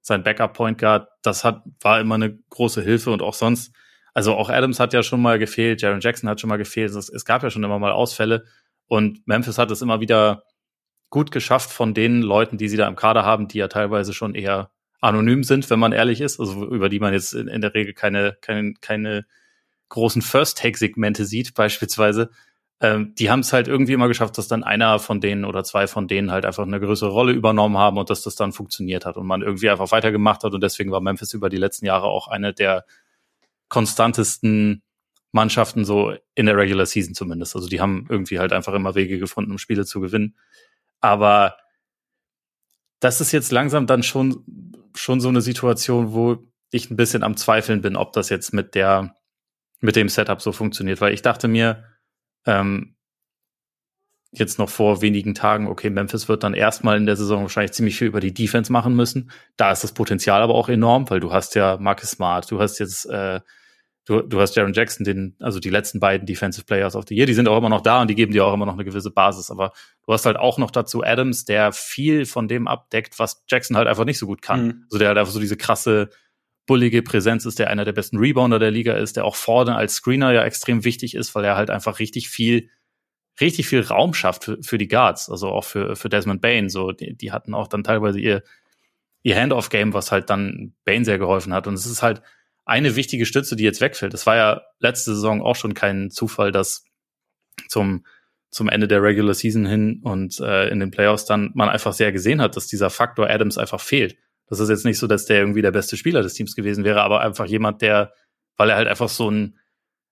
sein 0.00 0.22
Backup-Point 0.22 0.78
Guard, 0.78 1.08
das 1.22 1.44
hat, 1.44 1.62
war 1.80 2.00
immer 2.00 2.14
eine 2.14 2.38
große 2.50 2.82
Hilfe 2.82 3.10
und 3.10 3.20
auch 3.20 3.34
sonst, 3.34 3.74
also 4.14 4.34
auch 4.34 4.48
Adams 4.48 4.80
hat 4.80 4.94
ja 4.94 5.02
schon 5.02 5.20
mal 5.20 5.38
gefehlt, 5.38 5.82
Jaron 5.82 6.00
Jackson 6.00 6.28
hat 6.30 6.40
schon 6.40 6.48
mal 6.48 6.56
gefehlt, 6.56 6.90
es, 6.90 7.08
es 7.10 7.24
gab 7.24 7.42
ja 7.42 7.50
schon 7.50 7.64
immer 7.64 7.78
mal 7.78 7.92
Ausfälle 7.92 8.44
und 8.86 9.26
Memphis 9.26 9.58
hat 9.58 9.70
es 9.70 9.82
immer 9.82 10.00
wieder 10.00 10.44
gut 11.10 11.30
geschafft 11.30 11.70
von 11.70 11.94
den 11.94 12.22
Leuten, 12.22 12.58
die 12.58 12.68
sie 12.68 12.76
da 12.76 12.88
im 12.88 12.96
Kader 12.96 13.24
haben, 13.24 13.48
die 13.48 13.58
ja 13.58 13.68
teilweise 13.68 14.12
schon 14.12 14.34
eher 14.34 14.70
anonym 15.00 15.44
sind, 15.44 15.68
wenn 15.70 15.78
man 15.78 15.92
ehrlich 15.92 16.20
ist, 16.20 16.40
also 16.40 16.66
über 16.66 16.88
die 16.88 16.98
man 16.98 17.12
jetzt 17.12 17.34
in, 17.34 17.46
in 17.46 17.60
der 17.60 17.74
Regel 17.74 17.92
keine, 17.94 18.36
keine, 18.40 18.74
keine 18.80 19.26
großen 19.90 20.22
First-Take-Segmente 20.22 21.24
sieht, 21.24 21.54
beispielsweise, 21.54 22.30
ähm, 22.80 23.14
die 23.16 23.30
haben 23.30 23.40
es 23.40 23.52
halt 23.52 23.68
irgendwie 23.68 23.92
immer 23.92 24.08
geschafft, 24.08 24.36
dass 24.38 24.48
dann 24.48 24.64
einer 24.64 24.98
von 24.98 25.20
denen 25.20 25.44
oder 25.44 25.62
zwei 25.62 25.86
von 25.86 26.08
denen 26.08 26.30
halt 26.30 26.44
einfach 26.44 26.64
eine 26.64 26.80
größere 26.80 27.10
Rolle 27.10 27.32
übernommen 27.32 27.78
haben 27.78 27.98
und 27.98 28.10
dass 28.10 28.22
das 28.22 28.34
dann 28.34 28.52
funktioniert 28.52 29.06
hat 29.06 29.16
und 29.16 29.26
man 29.26 29.42
irgendwie 29.42 29.70
einfach 29.70 29.92
weitergemacht 29.92 30.42
hat. 30.42 30.52
Und 30.52 30.62
deswegen 30.62 30.90
war 30.90 31.00
Memphis 31.00 31.32
über 31.32 31.48
die 31.48 31.56
letzten 31.58 31.86
Jahre 31.86 32.06
auch 32.06 32.28
eine 32.28 32.52
der 32.52 32.84
konstantesten 33.68 34.82
Mannschaften 35.34 35.84
so 35.84 36.14
in 36.34 36.46
der 36.46 36.56
Regular 36.56 36.86
Season 36.86 37.14
zumindest. 37.14 37.56
Also 37.56 37.68
die 37.68 37.80
haben 37.80 38.06
irgendwie 38.08 38.38
halt 38.38 38.52
einfach 38.52 38.72
immer 38.72 38.94
Wege 38.94 39.18
gefunden, 39.18 39.50
um 39.50 39.58
Spiele 39.58 39.84
zu 39.84 40.00
gewinnen. 40.00 40.36
Aber 41.00 41.56
das 43.00 43.20
ist 43.20 43.32
jetzt 43.32 43.50
langsam 43.50 43.86
dann 43.86 44.02
schon, 44.02 44.44
schon 44.94 45.20
so 45.20 45.28
eine 45.28 45.40
Situation, 45.40 46.12
wo 46.12 46.38
ich 46.70 46.90
ein 46.90 46.96
bisschen 46.96 47.22
am 47.22 47.36
Zweifeln 47.36 47.80
bin, 47.80 47.96
ob 47.96 48.12
das 48.12 48.28
jetzt 48.28 48.52
mit 48.52 48.74
der, 48.74 49.14
mit 49.80 49.96
dem 49.96 50.08
Setup 50.08 50.40
so 50.40 50.52
funktioniert, 50.52 51.00
weil 51.00 51.12
ich 51.12 51.22
dachte 51.22 51.48
mir, 51.48 51.84
ähm, 52.46 52.94
jetzt 54.30 54.58
noch 54.58 54.70
vor 54.70 55.02
wenigen 55.02 55.34
Tagen, 55.34 55.66
okay, 55.66 55.90
Memphis 55.90 56.28
wird 56.28 56.44
dann 56.44 56.54
erstmal 56.54 56.96
in 56.96 57.06
der 57.06 57.16
Saison 57.16 57.42
wahrscheinlich 57.42 57.72
ziemlich 57.72 57.96
viel 57.96 58.08
über 58.08 58.20
die 58.20 58.34
Defense 58.34 58.72
machen 58.72 58.94
müssen. 58.94 59.30
Da 59.56 59.72
ist 59.72 59.84
das 59.84 59.92
Potenzial 59.92 60.42
aber 60.42 60.54
auch 60.54 60.68
enorm, 60.68 61.10
weil 61.10 61.20
du 61.20 61.32
hast 61.32 61.54
ja 61.54 61.76
Marcus 61.78 62.12
Smart, 62.12 62.50
du 62.50 62.60
hast 62.60 62.78
jetzt, 62.78 63.06
äh, 63.06 63.40
du, 64.04 64.20
du 64.22 64.40
hast 64.40 64.54
Jaron 64.54 64.72
Jackson, 64.72 65.04
den, 65.04 65.36
also 65.40 65.60
die 65.60 65.70
letzten 65.70 66.00
beiden 66.00 66.26
Defensive 66.26 66.64
Players 66.64 66.94
of 66.96 67.04
the 67.08 67.14
Year, 67.14 67.26
die 67.26 67.34
sind 67.34 67.48
auch 67.48 67.56
immer 67.56 67.68
noch 67.68 67.80
da 67.80 68.02
und 68.02 68.08
die 68.08 68.14
geben 68.14 68.32
dir 68.32 68.44
auch 68.44 68.54
immer 68.54 68.66
noch 68.66 68.74
eine 68.74 68.84
gewisse 68.84 69.10
Basis. 69.10 69.50
Aber 69.50 69.72
du 70.06 70.12
hast 70.12 70.26
halt 70.26 70.36
auch 70.36 70.58
noch 70.58 70.70
dazu 70.70 71.02
Adams, 71.02 71.44
der 71.44 71.72
viel 71.72 72.26
von 72.26 72.48
dem 72.48 72.68
abdeckt, 72.68 73.18
was 73.18 73.44
Jackson 73.48 73.76
halt 73.76 73.88
einfach 73.88 74.04
nicht 74.04 74.18
so 74.18 74.26
gut 74.26 74.42
kann. 74.42 74.66
Mhm. 74.66 74.84
Also 74.84 74.98
der 74.98 75.08
halt 75.08 75.18
einfach 75.18 75.32
so 75.32 75.40
diese 75.40 75.56
krasse 75.56 76.10
bullige 76.66 77.02
Präsenz 77.02 77.44
ist, 77.44 77.58
der 77.58 77.70
einer 77.70 77.84
der 77.84 77.92
besten 77.92 78.18
Rebounder 78.18 78.58
der 78.58 78.70
Liga 78.70 78.94
ist, 78.94 79.16
der 79.16 79.24
auch 79.24 79.36
vorne 79.36 79.76
als 79.76 79.94
Screener 79.94 80.32
ja 80.32 80.44
extrem 80.44 80.84
wichtig 80.84 81.14
ist, 81.14 81.34
weil 81.34 81.44
er 81.44 81.56
halt 81.56 81.70
einfach 81.70 81.98
richtig 81.98 82.28
viel, 82.28 82.70
richtig 83.40 83.68
viel 83.68 83.82
Raum 83.82 84.14
schafft 84.14 84.44
für, 84.44 84.62
für 84.62 84.78
die 84.78 84.88
Guards, 84.88 85.28
also 85.28 85.48
auch 85.48 85.64
für, 85.64 85.96
für 85.96 86.08
Desmond 86.08 86.40
Bain. 86.40 86.68
So, 86.70 86.92
die, 86.92 87.16
die 87.16 87.32
hatten 87.32 87.54
auch 87.54 87.68
dann 87.68 87.84
teilweise 87.84 88.18
ihr, 88.18 88.42
ihr 89.22 89.36
Handoff-Game, 89.36 89.92
was 89.92 90.10
halt 90.10 90.30
dann 90.30 90.74
Bain 90.84 91.04
sehr 91.04 91.18
geholfen 91.18 91.52
hat. 91.52 91.66
Und 91.66 91.74
es 91.74 91.86
ist 91.86 92.02
halt 92.02 92.22
eine 92.64 92.96
wichtige 92.96 93.26
Stütze, 93.26 93.56
die 93.56 93.64
jetzt 93.64 93.80
wegfällt. 93.80 94.14
Es 94.14 94.26
war 94.26 94.36
ja 94.36 94.62
letzte 94.78 95.14
Saison 95.14 95.42
auch 95.42 95.56
schon 95.56 95.74
kein 95.74 96.10
Zufall, 96.10 96.50
dass 96.50 96.84
zum, 97.68 98.04
zum 98.50 98.68
Ende 98.68 98.88
der 98.88 99.02
Regular 99.02 99.34
Season 99.34 99.66
hin 99.66 100.00
und 100.02 100.40
äh, 100.40 100.68
in 100.68 100.80
den 100.80 100.90
Playoffs 100.90 101.24
dann 101.26 101.50
man 101.54 101.68
einfach 101.68 101.92
sehr 101.92 102.12
gesehen 102.12 102.40
hat, 102.40 102.56
dass 102.56 102.66
dieser 102.66 102.90
Faktor 102.90 103.28
Adams 103.28 103.58
einfach 103.58 103.80
fehlt. 103.80 104.16
Das 104.48 104.60
ist 104.60 104.68
jetzt 104.68 104.84
nicht 104.84 104.98
so, 104.98 105.06
dass 105.06 105.26
der 105.26 105.38
irgendwie 105.38 105.62
der 105.62 105.70
beste 105.70 105.96
Spieler 105.96 106.22
des 106.22 106.34
Teams 106.34 106.54
gewesen 106.54 106.84
wäre, 106.84 107.02
aber 107.02 107.20
einfach 107.20 107.46
jemand, 107.46 107.82
der, 107.82 108.12
weil 108.56 108.70
er 108.70 108.76
halt 108.76 108.88
einfach 108.88 109.08
so 109.08 109.30
ein 109.30 109.58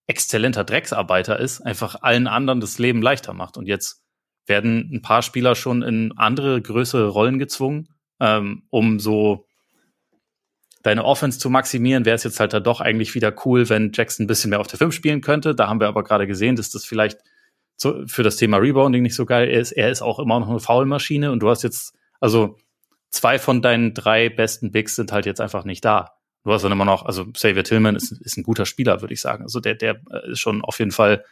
exzellenter 0.06 0.64
Drecksarbeiter 0.64 1.38
ist, 1.38 1.60
einfach 1.60 1.96
allen 2.02 2.26
anderen 2.26 2.60
das 2.60 2.78
Leben 2.78 3.02
leichter 3.02 3.34
macht. 3.34 3.56
Und 3.56 3.66
jetzt 3.66 4.02
werden 4.46 4.90
ein 4.92 5.02
paar 5.02 5.22
Spieler 5.22 5.54
schon 5.54 5.82
in 5.82 6.12
andere, 6.16 6.60
größere 6.60 7.08
Rollen 7.08 7.38
gezwungen, 7.38 7.88
ähm, 8.20 8.64
um 8.70 8.98
so 8.98 9.46
deine 10.82 11.04
Offense 11.04 11.38
zu 11.38 11.48
maximieren, 11.48 12.04
wäre 12.04 12.16
es 12.16 12.24
jetzt 12.24 12.40
halt 12.40 12.52
da 12.52 12.60
doch 12.60 12.80
eigentlich 12.80 13.14
wieder 13.14 13.32
cool, 13.44 13.68
wenn 13.68 13.92
Jackson 13.92 14.24
ein 14.24 14.26
bisschen 14.26 14.50
mehr 14.50 14.60
auf 14.60 14.66
der 14.66 14.78
5 14.78 14.94
spielen 14.94 15.20
könnte. 15.20 15.54
Da 15.54 15.68
haben 15.68 15.80
wir 15.80 15.88
aber 15.88 16.02
gerade 16.04 16.26
gesehen, 16.26 16.56
dass 16.56 16.70
das 16.70 16.84
vielleicht 16.84 17.18
so 17.76 18.06
für 18.06 18.22
das 18.22 18.36
Thema 18.36 18.58
Rebounding 18.58 19.02
nicht 19.02 19.14
so 19.14 19.24
geil 19.24 19.48
ist. 19.48 19.72
Er 19.72 19.90
ist 19.90 20.02
auch 20.02 20.18
immer 20.18 20.40
noch 20.40 20.48
eine 20.48 20.60
Foulmaschine 20.60 21.32
und 21.32 21.40
du 21.40 21.48
hast 21.48 21.62
jetzt, 21.62 21.94
also 22.20 22.56
zwei 23.10 23.38
von 23.38 23.62
deinen 23.62 23.94
drei 23.94 24.28
besten 24.28 24.72
Bigs 24.72 24.96
sind 24.96 25.12
halt 25.12 25.26
jetzt 25.26 25.40
einfach 25.40 25.64
nicht 25.64 25.84
da. 25.84 26.16
Du 26.44 26.52
hast 26.52 26.62
dann 26.62 26.72
immer 26.72 26.84
noch, 26.84 27.04
also 27.04 27.26
Xavier 27.26 27.62
Tillman 27.62 27.94
ist, 27.94 28.10
ist 28.10 28.36
ein 28.36 28.42
guter 28.42 28.66
Spieler, 28.66 29.00
würde 29.00 29.14
ich 29.14 29.20
sagen. 29.20 29.44
Also 29.44 29.60
der, 29.60 29.76
der 29.76 30.00
ist 30.24 30.40
schon 30.40 30.62
auf 30.62 30.80
jeden 30.80 30.90
Fall 30.90 31.24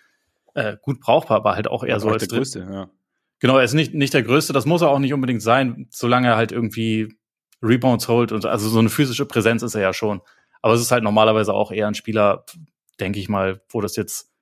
äh, 0.54 0.76
gut 0.80 1.00
brauchbar, 1.00 1.38
aber 1.38 1.54
halt 1.54 1.68
auch 1.68 1.82
eher 1.82 1.96
aber 1.96 2.00
so 2.00 2.08
als 2.10 2.26
der 2.26 2.38
Größte, 2.38 2.68
ja. 2.70 2.90
Genau, 3.40 3.56
er 3.56 3.64
ist 3.64 3.72
nicht, 3.72 3.94
nicht 3.94 4.12
der 4.12 4.22
Größte, 4.22 4.52
das 4.52 4.66
muss 4.66 4.82
er 4.82 4.90
auch 4.90 4.98
nicht 4.98 5.14
unbedingt 5.14 5.40
sein, 5.40 5.88
solange 5.90 6.28
er 6.28 6.36
halt 6.36 6.52
irgendwie 6.52 7.16
Rebounds 7.62 8.08
holt 8.08 8.32
und 8.32 8.46
also 8.46 8.68
so 8.68 8.78
eine 8.78 8.88
physische 8.88 9.26
Präsenz 9.26 9.62
ist 9.62 9.74
er 9.74 9.82
ja 9.82 9.92
schon. 9.92 10.20
Aber 10.62 10.74
es 10.74 10.80
ist 10.80 10.90
halt 10.90 11.04
normalerweise 11.04 11.54
auch 11.54 11.72
eher 11.72 11.86
ein 11.86 11.94
Spieler, 11.94 12.44
denke 12.98 13.18
ich 13.18 13.28
mal, 13.28 13.62
wo 13.68 13.80
das 13.80 13.96
jetzt, 13.96 14.32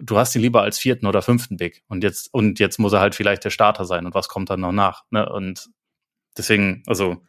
du 0.00 0.16
hast 0.16 0.34
ihn 0.34 0.42
lieber 0.42 0.62
als 0.62 0.78
vierten 0.78 1.06
oder 1.06 1.22
fünften 1.22 1.56
Big 1.56 1.82
und 1.88 2.02
jetzt, 2.02 2.32
und 2.32 2.58
jetzt 2.58 2.78
muss 2.78 2.92
er 2.92 3.00
halt 3.00 3.14
vielleicht 3.14 3.44
der 3.44 3.50
Starter 3.50 3.84
sein 3.84 4.06
und 4.06 4.14
was 4.14 4.28
kommt 4.28 4.50
dann 4.50 4.60
noch 4.60 4.72
nach, 4.72 5.04
ne? 5.10 5.28
Und 5.28 5.68
deswegen, 6.36 6.82
also, 6.86 7.22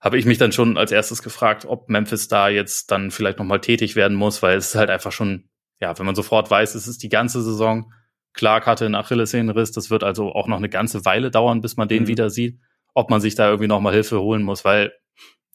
habe 0.00 0.18
ich 0.18 0.26
mich 0.26 0.38
dann 0.38 0.52
schon 0.52 0.76
als 0.76 0.92
erstes 0.92 1.22
gefragt, 1.22 1.64
ob 1.64 1.88
Memphis 1.88 2.28
da 2.28 2.48
jetzt 2.48 2.90
dann 2.90 3.10
vielleicht 3.10 3.38
nochmal 3.38 3.60
tätig 3.60 3.96
werden 3.96 4.16
muss, 4.16 4.42
weil 4.42 4.56
es 4.56 4.68
ist 4.68 4.74
halt 4.74 4.90
einfach 4.90 5.12
schon, 5.12 5.48
ja, 5.80 5.98
wenn 5.98 6.06
man 6.06 6.14
sofort 6.14 6.50
weiß, 6.50 6.74
es 6.74 6.86
ist 6.86 7.02
die 7.02 7.08
ganze 7.08 7.42
Saison, 7.42 7.92
Clark 8.34 8.66
hatte 8.66 8.84
einen 8.84 8.94
Achillessehnenriss, 8.94 9.72
das 9.72 9.90
wird 9.90 10.04
also 10.04 10.32
auch 10.32 10.46
noch 10.46 10.58
eine 10.58 10.68
ganze 10.68 11.04
Weile 11.04 11.30
dauern, 11.30 11.62
bis 11.62 11.76
man 11.76 11.88
den 11.88 12.04
mhm. 12.04 12.08
wieder 12.08 12.30
sieht, 12.30 12.60
ob 12.96 13.10
man 13.10 13.20
sich 13.20 13.34
da 13.34 13.48
irgendwie 13.48 13.68
nochmal 13.68 13.92
Hilfe 13.92 14.20
holen 14.20 14.42
muss, 14.42 14.64
weil, 14.64 14.90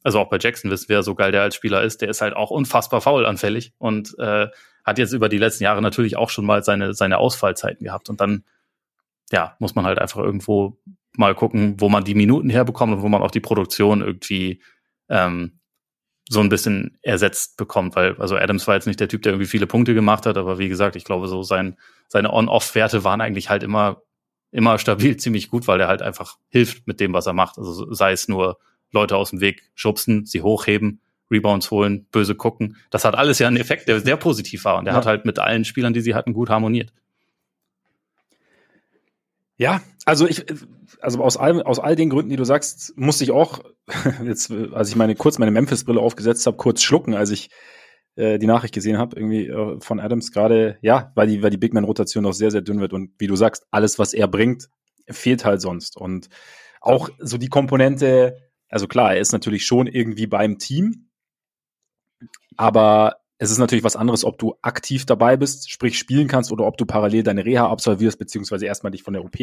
also 0.03 0.19
auch 0.19 0.29
bei 0.29 0.37
Jackson 0.39 0.69
wissen 0.69 0.89
wir, 0.89 1.01
so 1.01 1.15
geil 1.15 1.31
der 1.31 1.41
als 1.41 1.55
Spieler 1.55 1.81
ist, 1.81 2.01
der 2.01 2.09
ist 2.09 2.21
halt 2.21 2.35
auch 2.35 2.51
unfassbar 2.51 3.01
faulanfällig 3.01 3.73
und 3.79 4.15
äh, 4.19 4.47
hat 4.85 4.99
jetzt 4.99 5.11
über 5.11 5.27
die 5.27 5.39
letzten 5.39 5.63
Jahre 5.63 5.81
natürlich 5.81 6.17
auch 6.17 6.29
schon 6.29 6.45
mal 6.45 6.63
seine, 6.63 6.93
seine 6.93 7.17
Ausfallzeiten 7.17 7.83
gehabt 7.83 8.09
und 8.09 8.21
dann, 8.21 8.45
ja, 9.31 9.55
muss 9.57 9.73
man 9.73 9.85
halt 9.85 9.97
einfach 9.97 10.19
irgendwo 10.19 10.77
mal 11.17 11.33
gucken, 11.33 11.81
wo 11.81 11.89
man 11.89 12.03
die 12.03 12.13
Minuten 12.13 12.51
herbekommt 12.51 12.93
und 12.93 13.01
wo 13.01 13.09
man 13.09 13.23
auch 13.23 13.31
die 13.31 13.39
Produktion 13.39 14.01
irgendwie 14.01 14.61
ähm, 15.09 15.59
so 16.29 16.41
ein 16.41 16.49
bisschen 16.49 16.99
ersetzt 17.01 17.57
bekommt, 17.57 17.95
weil 17.95 18.15
also 18.17 18.37
Adams 18.37 18.67
war 18.67 18.75
jetzt 18.75 18.85
nicht 18.85 18.99
der 18.99 19.09
Typ, 19.09 19.23
der 19.23 19.33
irgendwie 19.33 19.49
viele 19.49 19.65
Punkte 19.65 19.95
gemacht 19.95 20.27
hat, 20.27 20.37
aber 20.37 20.59
wie 20.59 20.69
gesagt, 20.69 20.95
ich 20.95 21.05
glaube, 21.05 21.27
so 21.27 21.41
sein, 21.41 21.75
seine 22.07 22.31
On-Off-Werte 22.31 23.03
waren 23.03 23.19
eigentlich 23.19 23.49
halt 23.49 23.63
immer, 23.63 24.03
immer 24.51 24.77
stabil, 24.77 25.17
ziemlich 25.17 25.49
gut, 25.49 25.67
weil 25.67 25.79
er 25.79 25.87
halt 25.87 26.01
einfach 26.01 26.37
hilft 26.49 26.87
mit 26.87 26.99
dem, 26.99 27.13
was 27.13 27.25
er 27.25 27.33
macht. 27.33 27.57
Also 27.57 27.93
sei 27.93 28.11
es 28.11 28.27
nur 28.27 28.57
Leute 28.91 29.15
aus 29.15 29.29
dem 29.29 29.39
Weg 29.39 29.63
schubsen, 29.75 30.25
sie 30.25 30.41
hochheben, 30.41 30.99
Rebounds 31.31 31.71
holen, 31.71 32.05
böse 32.11 32.35
gucken. 32.35 32.75
Das 32.89 33.05
hat 33.05 33.15
alles 33.15 33.39
ja 33.39 33.47
einen 33.47 33.57
Effekt, 33.57 33.87
der 33.87 34.01
sehr 34.01 34.17
positiv 34.17 34.65
war 34.65 34.77
und 34.77 34.85
der 34.85 34.93
ja. 34.93 34.97
hat 34.99 35.05
halt 35.05 35.25
mit 35.25 35.39
allen 35.39 35.63
Spielern, 35.63 35.93
die 35.93 36.01
sie 36.01 36.13
hatten, 36.13 36.33
gut 36.33 36.49
harmoniert. 36.49 36.91
Ja, 39.57 39.81
also 40.05 40.27
ich, 40.27 40.43
also 40.99 41.23
aus 41.23 41.37
all, 41.37 41.61
aus 41.61 41.79
all 41.79 41.95
den 41.95 42.09
Gründen, 42.09 42.31
die 42.31 42.35
du 42.35 42.43
sagst, 42.43 42.97
musste 42.97 43.23
ich 43.23 43.31
auch 43.31 43.59
jetzt, 44.25 44.51
als 44.51 44.89
ich 44.89 44.95
meine 44.95 45.15
kurz 45.15 45.37
meine 45.37 45.51
Memphis-Brille 45.51 45.99
aufgesetzt 45.99 46.45
habe, 46.47 46.57
kurz 46.57 46.81
schlucken, 46.81 47.13
als 47.13 47.29
ich 47.29 47.49
äh, 48.15 48.39
die 48.39 48.47
Nachricht 48.47 48.73
gesehen 48.73 48.97
habe, 48.97 49.15
irgendwie 49.15 49.47
äh, 49.47 49.79
von 49.79 49.99
Adams 49.99 50.31
gerade, 50.31 50.77
ja, 50.81 51.11
weil 51.15 51.27
die, 51.27 51.41
weil 51.43 51.49
die 51.49 51.57
Big 51.57 51.73
Man-Rotation 51.73 52.23
noch 52.23 52.33
sehr, 52.33 52.51
sehr 52.51 52.61
dünn 52.61 52.81
wird 52.81 52.93
und 52.93 53.11
wie 53.17 53.27
du 53.27 53.35
sagst, 53.35 53.65
alles, 53.71 53.99
was 53.99 54.13
er 54.13 54.27
bringt, 54.27 54.69
fehlt 55.09 55.45
halt 55.45 55.61
sonst. 55.61 55.97
Und 55.97 56.29
auch 56.81 57.09
so 57.19 57.37
die 57.37 57.49
Komponente, 57.49 58.37
also 58.69 58.87
klar, 58.87 59.13
er 59.13 59.21
ist 59.21 59.31
natürlich 59.31 59.65
schon 59.65 59.87
irgendwie 59.87 60.27
beim 60.27 60.57
Team, 60.57 61.09
aber 62.57 63.17
es 63.37 63.49
ist 63.49 63.57
natürlich 63.57 63.83
was 63.83 63.95
anderes, 63.95 64.23
ob 64.23 64.37
du 64.37 64.55
aktiv 64.61 65.05
dabei 65.05 65.35
bist, 65.35 65.71
sprich 65.71 65.97
spielen 65.97 66.27
kannst, 66.27 66.51
oder 66.51 66.65
ob 66.65 66.77
du 66.77 66.85
parallel 66.85 67.23
deine 67.23 67.43
Reha 67.43 67.67
absolvierst, 67.69 68.19
beziehungsweise 68.19 68.67
erstmal 68.67 68.91
dich 68.91 69.03
von 69.03 69.13
der 69.13 69.25
OP 69.25 69.39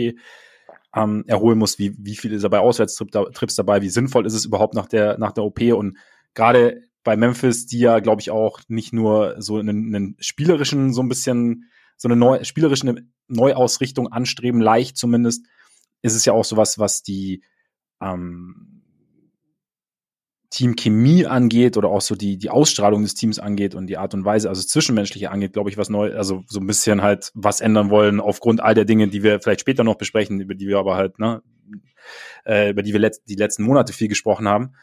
ähm, 0.94 1.24
erholen 1.26 1.58
musst. 1.58 1.78
Wie, 1.78 1.96
wie 1.98 2.16
viel 2.16 2.32
ist 2.32 2.44
er 2.44 2.50
bei 2.50 2.60
Auswärtstrips 2.60 3.56
dabei? 3.56 3.82
Wie 3.82 3.88
sinnvoll 3.88 4.26
ist 4.26 4.34
es 4.34 4.44
überhaupt 4.44 4.74
nach 4.74 4.86
der, 4.86 5.18
nach 5.18 5.32
der 5.32 5.44
OP? 5.44 5.60
Und 5.60 5.98
gerade 6.34 6.87
bei 7.08 7.16
Memphis, 7.16 7.64
die 7.64 7.78
ja, 7.78 8.00
glaube 8.00 8.20
ich, 8.20 8.30
auch 8.30 8.60
nicht 8.68 8.92
nur 8.92 9.36
so 9.38 9.56
einen, 9.56 9.94
einen 9.94 10.16
spielerischen, 10.20 10.92
so 10.92 11.00
ein 11.02 11.08
bisschen, 11.08 11.70
so 11.96 12.06
eine 12.06 12.16
neu, 12.16 12.44
spielerische 12.44 13.02
Neuausrichtung 13.28 14.12
anstreben, 14.12 14.60
leicht 14.60 14.98
zumindest, 14.98 15.46
ist 16.02 16.14
es 16.14 16.26
ja 16.26 16.34
auch 16.34 16.44
sowas, 16.44 16.78
was 16.78 17.02
die 17.02 17.42
ähm, 18.02 18.82
Teamchemie 20.50 21.24
angeht 21.24 21.78
oder 21.78 21.88
auch 21.88 22.02
so 22.02 22.14
die, 22.14 22.36
die 22.36 22.50
Ausstrahlung 22.50 23.00
des 23.00 23.14
Teams 23.14 23.38
angeht 23.38 23.74
und 23.74 23.86
die 23.86 23.96
Art 23.96 24.12
und 24.12 24.26
Weise, 24.26 24.50
also 24.50 24.60
Zwischenmenschliche 24.60 25.30
angeht, 25.30 25.54
glaube 25.54 25.70
ich, 25.70 25.78
was 25.78 25.88
neu, 25.88 26.14
also 26.14 26.44
so 26.46 26.60
ein 26.60 26.66
bisschen 26.66 27.00
halt 27.00 27.32
was 27.32 27.62
ändern 27.62 27.88
wollen 27.88 28.20
aufgrund 28.20 28.60
all 28.60 28.74
der 28.74 28.84
Dinge, 28.84 29.08
die 29.08 29.22
wir 29.22 29.40
vielleicht 29.40 29.60
später 29.60 29.82
noch 29.82 29.96
besprechen, 29.96 30.40
über 30.40 30.54
die 30.54 30.68
wir 30.68 30.76
aber 30.76 30.96
halt, 30.96 31.18
ne, 31.18 31.42
äh, 32.44 32.68
über 32.68 32.82
die 32.82 32.92
wir 32.92 33.00
letzt, 33.00 33.22
die 33.30 33.36
letzten 33.36 33.62
Monate 33.62 33.94
viel 33.94 34.08
gesprochen 34.08 34.46
haben. 34.46 34.74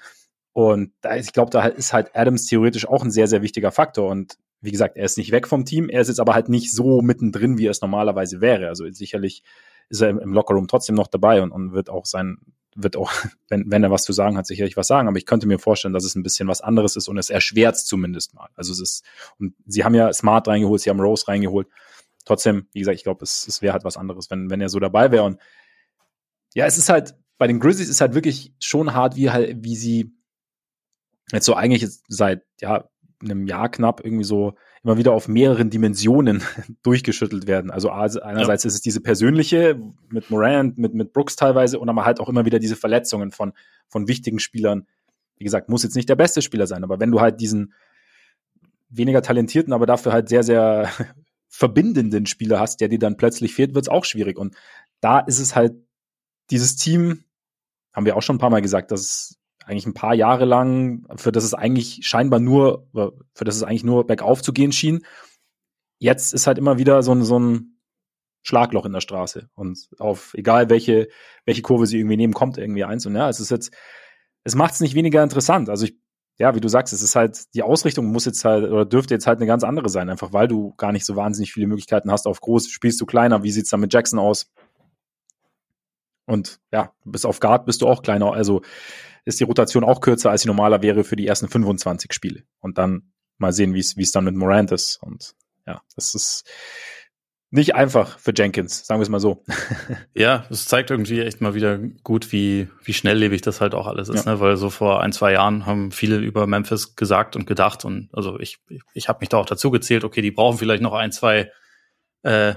Und 0.56 0.94
da 1.02 1.16
ist, 1.16 1.26
ich 1.26 1.34
glaube, 1.34 1.52
da 1.52 1.68
ist 1.68 1.92
halt 1.92 2.16
Adams 2.16 2.46
theoretisch 2.46 2.88
auch 2.88 3.04
ein 3.04 3.12
sehr, 3.12 3.28
sehr 3.28 3.42
wichtiger 3.42 3.74
Faktor. 3.74 4.10
Und 4.10 4.38
wie 4.62 4.72
gesagt, 4.72 4.96
er 4.96 5.04
ist 5.04 5.18
nicht 5.18 5.34
weg 5.34 5.50
vom 5.50 5.66
Team, 5.66 5.90
er 5.90 6.00
ist 6.00 6.08
jetzt 6.08 6.22
aber 6.22 6.34
halt 6.34 6.48
nicht 6.48 6.72
so 6.72 7.02
mittendrin, 7.02 7.58
wie 7.58 7.68
er 7.68 7.72
es 7.72 7.82
normalerweise 7.82 8.40
wäre. 8.40 8.70
Also 8.70 8.90
sicherlich 8.90 9.44
ist 9.90 10.02
er 10.02 10.12
im 10.12 10.32
Lockerroom 10.32 10.70
trotzdem 10.70 10.96
noch 10.96 11.08
dabei 11.08 11.42
und, 11.42 11.52
und 11.52 11.74
wird 11.74 11.90
auch 11.90 12.06
sein, 12.06 12.38
wird 12.74 12.96
auch, 12.96 13.12
wenn, 13.50 13.70
wenn 13.70 13.84
er 13.84 13.92
was 13.92 14.06
zu 14.06 14.14
sagen 14.14 14.38
hat, 14.38 14.48
sicherlich 14.48 14.78
was 14.78 14.88
sagen. 14.88 15.10
Aber 15.10 15.18
ich 15.18 15.26
könnte 15.26 15.46
mir 15.46 15.60
vorstellen, 15.60 15.94
dass 15.94 16.06
es 16.06 16.16
ein 16.16 16.24
bisschen 16.24 16.48
was 16.48 16.62
anderes 16.62 16.96
ist 16.96 17.10
und 17.10 17.18
es 17.18 17.30
erschwert 17.30 17.78
zumindest 17.78 18.34
mal. 18.34 18.48
Also 18.56 18.72
es 18.72 18.80
ist, 18.80 19.04
und 19.38 19.56
sie 19.66 19.84
haben 19.84 19.94
ja 19.94 20.14
Smart 20.14 20.48
reingeholt, 20.48 20.80
sie 20.80 20.90
haben 20.90 21.02
Rose 21.02 21.28
reingeholt. 21.28 21.68
Trotzdem, 22.24 22.68
wie 22.72 22.80
gesagt, 22.80 22.96
ich 22.96 23.04
glaube, 23.04 23.26
es, 23.26 23.46
es 23.46 23.62
wäre 23.62 23.74
halt 23.74 23.84
was 23.84 23.98
anderes, 23.98 24.32
wenn, 24.32 24.50
wenn 24.50 24.62
er 24.62 24.70
so 24.70 24.80
dabei 24.80 25.12
wäre. 25.12 25.24
Und 25.24 25.38
ja, 26.54 26.66
es 26.66 26.78
ist 26.78 26.88
halt, 26.88 27.14
bei 27.38 27.48
den 27.48 27.60
Grizzlies 27.60 27.90
ist 27.90 28.00
halt 28.00 28.14
wirklich 28.14 28.54
schon 28.62 28.94
hart, 28.94 29.18
wie 29.18 29.30
halt, 29.30 29.58
wie 29.66 29.76
sie 29.76 30.15
jetzt 31.32 31.46
so 31.46 31.56
eigentlich 31.56 31.88
seit, 32.08 32.44
ja, 32.62 32.90
einem 33.22 33.48
Jahr 33.48 33.70
knapp 33.70 34.02
irgendwie 34.04 34.24
so 34.24 34.56
immer 34.84 34.98
wieder 34.98 35.14
auf 35.14 35.28
mehreren 35.28 35.70
Dimensionen 35.70 36.44
durchgeschüttelt 36.84 37.48
werden. 37.48 37.72
Also 37.72 37.90
einerseits 37.90 38.64
ja. 38.64 38.68
ist 38.68 38.76
es 38.76 38.82
diese 38.82 39.02
persönliche 39.02 39.80
mit 40.10 40.30
Morant, 40.30 40.78
mit, 40.78 40.94
mit 40.94 41.14
Brooks 41.14 41.36
teilweise 41.36 41.80
und 41.80 41.90
aber 41.90 42.06
halt 42.06 42.20
auch 42.20 42.30
immer 42.30 42.46
wieder 42.46 42.60
diese 42.60 42.76
Verletzungen 42.76 43.32
von, 43.32 43.54
von 43.88 44.08
wichtigen 44.08 44.40
Spielern. 44.40 44.86
Wie 45.38 45.44
gesagt, 45.44 45.70
muss 45.70 45.84
jetzt 45.84 45.96
nicht 45.96 46.10
der 46.10 46.16
beste 46.16 46.42
Spieler 46.42 46.68
sein, 46.68 46.84
aber 46.84 47.00
wenn 47.00 47.12
du 47.12 47.20
halt 47.20 47.42
diesen 47.42 47.74
weniger 48.90 49.22
talentierten, 49.22 49.74
aber 49.74 49.86
dafür 49.86 50.14
halt 50.14 50.30
sehr, 50.30 50.44
sehr 50.44 50.90
verbindenden 51.48 52.26
Spieler 52.26 52.60
hast, 52.60 52.82
der 52.82 52.90
dir 52.90 53.00
dann 53.00 53.18
plötzlich 53.18 53.54
fehlt, 53.54 53.74
wird 53.74 53.86
es 53.86 53.90
auch 53.90 54.06
schwierig. 54.06 54.38
Und 54.38 54.56
da 55.02 55.20
ist 55.20 55.40
es 55.40 55.56
halt 55.56 55.74
dieses 56.52 56.76
Team, 56.76 57.24
haben 57.94 58.06
wir 58.06 58.18
auch 58.18 58.22
schon 58.22 58.36
ein 58.36 58.40
paar 58.40 58.50
Mal 58.50 58.62
gesagt, 58.62 58.92
dass 58.92 59.02
es 59.02 59.40
eigentlich 59.66 59.86
ein 59.86 59.94
paar 59.94 60.14
Jahre 60.14 60.46
lang, 60.46 61.06
für 61.18 61.32
das 61.32 61.44
es 61.44 61.54
eigentlich 61.54 62.00
scheinbar 62.04 62.40
nur, 62.40 62.88
für 63.34 63.44
das 63.44 63.56
es 63.56 63.64
eigentlich 63.64 63.84
nur 63.84 64.06
bergauf 64.06 64.42
zu 64.42 64.54
gehen 64.54 64.72
schien. 64.72 65.06
Jetzt 66.00 66.34
ist 66.34 66.48
halt 66.48 66.58
immer 66.58 66.78
wieder 66.78 67.02
so 67.04 67.14
ein, 67.14 67.24
so 67.24 67.40
ein 67.40 67.80
Schlagloch 68.44 68.86
in 68.86 68.94
der 68.94 69.02
Straße. 69.02 69.50
Und 69.56 69.90
auf 69.98 70.34
egal 70.36 70.70
welche, 70.70 71.08
welche 71.46 71.64
Kurve 71.64 71.88
sie 71.88 71.98
irgendwie 71.98 72.18
nehmen, 72.18 72.34
kommt 72.34 72.58
irgendwie 72.58 72.84
eins. 72.84 73.06
Und 73.06 73.16
ja, 73.16 73.28
es 73.28 73.40
ist 73.40 73.50
jetzt, 73.50 73.74
es 74.44 74.56
macht 74.56 74.74
es 74.74 74.82
nicht 74.82 74.94
weniger 74.94 75.24
interessant. 75.24 75.70
Also 75.70 75.86
ich, 75.86 75.98
ja, 76.38 76.54
wie 76.54 76.60
du 76.60 76.68
sagst, 76.68 76.94
es 76.94 77.02
ist 77.02 77.16
halt, 77.16 77.54
die 77.56 77.64
Ausrichtung 77.64 78.06
muss 78.08 78.26
jetzt 78.26 78.46
halt, 78.46 78.70
oder 78.70 78.86
dürfte 78.86 79.14
jetzt 79.14 79.26
halt 79.26 79.40
eine 79.40 79.48
ganz 79.48 79.64
andere 79.64 79.90
sein, 79.90 80.10
einfach 80.10 80.32
weil 80.34 80.48
du 80.48 80.76
gar 80.76 80.92
nicht 80.92 81.06
so 81.06 81.16
wahnsinnig 81.16 81.54
viele 81.54 81.66
Möglichkeiten 81.68 82.12
hast 82.12 82.28
auf 82.28 82.42
groß, 82.42 82.70
spielst 82.70 83.02
du 83.02 83.06
kleiner, 83.06 83.42
wie 83.44 83.52
sieht's 83.52 83.70
dann 83.70 83.80
mit 83.80 83.94
Jackson 83.94 84.20
aus? 84.20 84.52
Und 86.26 86.60
ja, 86.72 86.94
bis 87.04 87.26
auf 87.26 87.40
Guard 87.40 87.66
bist 87.66 87.82
du 87.82 87.88
auch 87.88 88.02
kleiner. 88.02 88.34
Also 88.34 88.62
ist 89.26 89.40
die 89.40 89.44
Rotation 89.44 89.84
auch 89.84 90.02
kürzer, 90.02 90.32
als 90.32 90.44
sie 90.44 90.48
normaler 90.48 90.82
wäre 90.82 91.04
für 91.04 91.16
die 91.16 91.28
ersten 91.28 91.50
25 91.50 92.14
Spiele. 92.14 92.44
Und 92.60 92.78
dann 92.78 93.12
mal 93.38 93.54
sehen, 93.54 93.74
wie 93.74 93.80
es 93.80 94.12
dann 94.12 94.24
mit 94.24 94.36
Morant 94.36 94.72
ist. 94.72 95.02
Und 95.02 95.36
ja, 95.66 95.82
das 95.96 96.16
ist 96.16 96.46
nicht 97.52 97.76
einfach 97.76 98.20
für 98.20 98.34
Jenkins, 98.36 98.86
sagen 98.86 99.00
wir 99.00 99.04
es 99.04 99.10
mal 99.10 99.20
so. 99.20 99.44
ja, 100.14 100.46
es 100.50 100.66
zeigt 100.66 100.92
irgendwie 100.92 101.22
echt 101.22 101.42
mal 101.42 101.54
wieder 101.54 101.78
gut, 101.78 102.32
wie, 102.32 102.68
wie 102.84 102.94
schnelllebig 102.94 103.42
das 103.42 103.62
halt 103.62 103.74
auch 103.74 103.88
alles 103.88 104.10
ist, 104.10 104.26
ja. 104.26 104.34
ne? 104.34 104.40
Weil 104.40 104.58
so 104.58 104.70
vor 104.70 105.02
ein, 105.02 105.12
zwei 105.12 105.34
Jahren 105.34 105.66
haben 105.66 105.92
viele 105.92 106.18
über 106.18 106.48
Memphis 106.48 106.96
gesagt 106.96 107.36
und 107.36 107.48
gedacht 107.48 107.86
und 107.86 108.10
also 108.14 108.40
ich, 108.40 108.58
ich, 108.68 108.82
ich 108.94 109.10
habe 109.10 109.20
mich 109.22 109.30
da 109.30 109.38
auch 109.38 109.46
dazu 109.46 109.72
gezählt, 109.72 110.04
okay, 110.04 110.22
die 110.22 110.32
brauchen 110.32 110.58
vielleicht 110.58 110.84
noch 110.84 110.94
ein, 110.94 111.12
zwei 111.12 111.52
äh, 112.24 112.56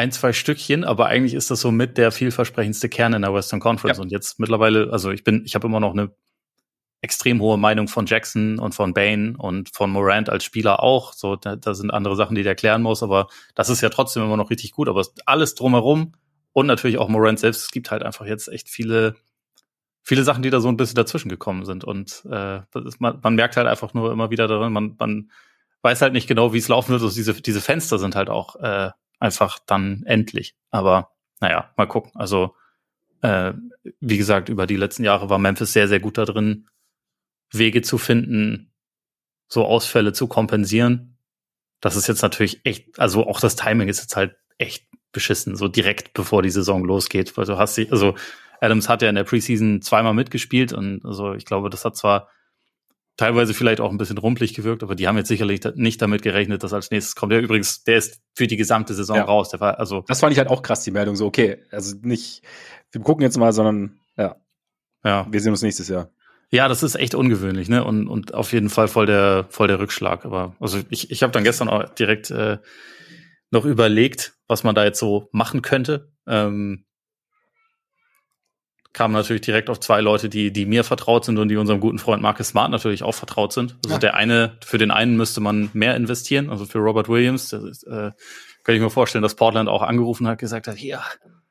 ein, 0.00 0.12
zwei 0.12 0.32
Stückchen, 0.32 0.82
aber 0.82 1.06
eigentlich 1.06 1.34
ist 1.34 1.50
das 1.50 1.60
so 1.60 1.70
mit 1.70 1.98
der 1.98 2.10
vielversprechendste 2.10 2.88
Kern 2.88 3.12
in 3.12 3.20
der 3.20 3.34
Western 3.34 3.60
Conference. 3.60 3.98
Ja. 3.98 4.02
Und 4.02 4.10
jetzt 4.10 4.40
mittlerweile, 4.40 4.90
also 4.90 5.10
ich 5.10 5.24
bin, 5.24 5.42
ich 5.44 5.54
habe 5.54 5.66
immer 5.66 5.78
noch 5.78 5.92
eine 5.92 6.10
extrem 7.02 7.38
hohe 7.42 7.58
Meinung 7.58 7.86
von 7.86 8.06
Jackson 8.06 8.58
und 8.58 8.74
von 8.74 8.94
Bane 8.94 9.34
und 9.36 9.68
von 9.74 9.90
Morant 9.90 10.30
als 10.30 10.44
Spieler 10.44 10.82
auch. 10.82 11.12
So, 11.12 11.36
da, 11.36 11.54
da 11.54 11.74
sind 11.74 11.90
andere 11.90 12.16
Sachen, 12.16 12.34
die 12.34 12.42
der 12.42 12.52
erklären 12.52 12.80
muss, 12.80 13.02
aber 13.02 13.28
das 13.54 13.68
ist 13.68 13.82
ja 13.82 13.90
trotzdem 13.90 14.22
immer 14.22 14.38
noch 14.38 14.48
richtig 14.48 14.72
gut. 14.72 14.88
Aber 14.88 15.04
alles 15.26 15.54
drumherum 15.54 16.12
und 16.52 16.66
natürlich 16.66 16.96
auch 16.96 17.08
Morant 17.08 17.38
selbst, 17.38 17.64
es 17.64 17.70
gibt 17.70 17.90
halt 17.90 18.02
einfach 18.02 18.24
jetzt 18.24 18.48
echt 18.48 18.70
viele, 18.70 19.16
viele 20.02 20.24
Sachen, 20.24 20.42
die 20.42 20.50
da 20.50 20.60
so 20.60 20.68
ein 20.68 20.78
bisschen 20.78 20.96
dazwischen 20.96 21.28
gekommen 21.28 21.66
sind. 21.66 21.84
Und 21.84 22.24
äh, 22.30 22.60
ist, 22.86 23.02
man, 23.02 23.20
man 23.22 23.34
merkt 23.34 23.58
halt 23.58 23.66
einfach 23.66 23.92
nur 23.92 24.12
immer 24.12 24.30
wieder 24.30 24.48
darin, 24.48 24.72
man, 24.72 24.96
man 24.98 25.30
weiß 25.82 26.00
halt 26.00 26.14
nicht 26.14 26.26
genau, 26.26 26.54
wie 26.54 26.58
es 26.58 26.68
laufen 26.68 26.92
wird. 26.92 27.02
Also 27.02 27.14
diese, 27.14 27.34
diese 27.34 27.60
Fenster 27.60 27.98
sind 27.98 28.16
halt 28.16 28.30
auch 28.30 28.56
äh, 28.56 28.90
einfach 29.20 29.58
dann 29.60 30.02
endlich. 30.06 30.56
Aber 30.70 31.12
naja, 31.40 31.72
mal 31.76 31.86
gucken. 31.86 32.12
Also, 32.14 32.56
äh, 33.22 33.52
wie 34.00 34.18
gesagt, 34.18 34.48
über 34.48 34.66
die 34.66 34.76
letzten 34.76 35.04
Jahre 35.04 35.30
war 35.30 35.38
Memphis 35.38 35.72
sehr, 35.72 35.88
sehr 35.88 36.00
gut 36.00 36.18
da 36.18 36.24
drin, 36.24 36.68
Wege 37.52 37.82
zu 37.82 37.98
finden, 37.98 38.72
so 39.48 39.64
Ausfälle 39.64 40.12
zu 40.12 40.26
kompensieren. 40.26 41.18
das 41.80 41.96
ist 41.96 42.08
jetzt 42.08 42.22
natürlich 42.22 42.60
echt, 42.64 42.98
also 43.00 43.26
auch 43.26 43.40
das 43.40 43.56
Timing 43.56 43.88
ist 43.88 44.00
jetzt 44.00 44.14
halt 44.16 44.36
echt 44.58 44.86
beschissen, 45.12 45.56
so 45.56 45.66
direkt 45.66 46.12
bevor 46.12 46.42
die 46.42 46.50
Saison 46.50 46.84
losgeht, 46.84 47.36
weil 47.36 47.46
du 47.46 47.56
hast 47.58 47.74
sie, 47.74 47.90
also 47.90 48.14
Adams 48.60 48.88
hat 48.88 49.02
ja 49.02 49.08
in 49.08 49.14
der 49.14 49.24
Preseason 49.24 49.80
zweimal 49.80 50.14
mitgespielt 50.14 50.72
und 50.72 51.04
also 51.04 51.32
ich 51.32 51.46
glaube, 51.46 51.70
das 51.70 51.84
hat 51.84 51.96
zwar 51.96 52.28
teilweise 53.20 53.52
vielleicht 53.52 53.82
auch 53.82 53.90
ein 53.90 53.98
bisschen 53.98 54.16
rumpelig 54.16 54.54
gewirkt, 54.54 54.82
aber 54.82 54.94
die 54.94 55.06
haben 55.06 55.18
jetzt 55.18 55.28
sicherlich 55.28 55.60
nicht 55.74 56.00
damit 56.00 56.22
gerechnet, 56.22 56.62
dass 56.62 56.72
als 56.72 56.90
nächstes 56.90 57.14
kommt. 57.14 57.32
Der 57.32 57.42
übrigens, 57.42 57.84
der 57.84 57.98
ist 57.98 58.22
für 58.34 58.46
die 58.46 58.56
gesamte 58.56 58.94
Saison 58.94 59.16
ja. 59.16 59.24
raus. 59.24 59.50
Der 59.50 59.60
war 59.60 59.78
also. 59.78 60.04
Das 60.08 60.20
fand 60.20 60.32
ich 60.32 60.38
halt 60.38 60.48
auch 60.48 60.62
krass, 60.62 60.84
die 60.84 60.90
Meldung. 60.90 61.16
So, 61.16 61.26
okay, 61.26 61.58
also 61.70 61.96
nicht, 62.00 62.42
wir 62.92 63.02
gucken 63.02 63.22
jetzt 63.22 63.36
mal, 63.36 63.52
sondern 63.52 64.00
ja. 64.16 64.36
Ja. 65.04 65.26
Wir 65.30 65.38
sehen 65.42 65.52
uns 65.52 65.60
nächstes 65.60 65.88
Jahr. 65.88 66.08
Ja, 66.50 66.66
das 66.66 66.82
ist 66.82 66.94
echt 66.94 67.14
ungewöhnlich, 67.14 67.68
ne? 67.68 67.84
Und, 67.84 68.08
und 68.08 68.32
auf 68.32 68.54
jeden 68.54 68.70
Fall 68.70 68.88
voll 68.88 69.04
der, 69.04 69.44
voll 69.50 69.68
der 69.68 69.80
Rückschlag. 69.80 70.24
Aber 70.24 70.56
also 70.58 70.78
ich, 70.88 71.10
ich 71.10 71.22
habe 71.22 71.32
dann 71.32 71.44
gestern 71.44 71.68
auch 71.68 71.90
direkt 71.90 72.30
äh, 72.30 72.56
noch 73.50 73.66
überlegt, 73.66 74.32
was 74.48 74.64
man 74.64 74.74
da 74.74 74.84
jetzt 74.84 74.98
so 74.98 75.28
machen 75.30 75.60
könnte. 75.60 76.10
Ähm, 76.26 76.86
kam 78.92 79.12
natürlich 79.12 79.42
direkt 79.42 79.70
auf 79.70 79.78
zwei 79.78 80.00
Leute, 80.00 80.28
die, 80.28 80.52
die 80.52 80.66
mir 80.66 80.82
vertraut 80.82 81.24
sind 81.24 81.38
und 81.38 81.48
die 81.48 81.56
unserem 81.56 81.80
guten 81.80 81.98
Freund 81.98 82.22
Marcus 82.22 82.48
Smart 82.48 82.70
natürlich 82.70 83.02
auch 83.02 83.14
vertraut 83.14 83.52
sind. 83.52 83.76
Also 83.84 83.94
ja. 83.94 83.98
der 83.98 84.14
eine, 84.14 84.56
für 84.64 84.78
den 84.78 84.90
einen 84.90 85.16
müsste 85.16 85.40
man 85.40 85.70
mehr 85.72 85.94
investieren, 85.96 86.50
also 86.50 86.64
für 86.64 86.78
Robert 86.78 87.08
Williams, 87.08 87.50
das 87.50 87.62
ist, 87.62 87.84
äh, 87.84 88.10
kann 88.64 88.74
ich 88.74 88.80
mir 88.80 88.90
vorstellen, 88.90 89.22
dass 89.22 89.36
Portland 89.36 89.68
auch 89.68 89.82
angerufen 89.82 90.26
hat, 90.26 90.38
gesagt 90.38 90.66
hat, 90.66 90.76
hier. 90.76 91.00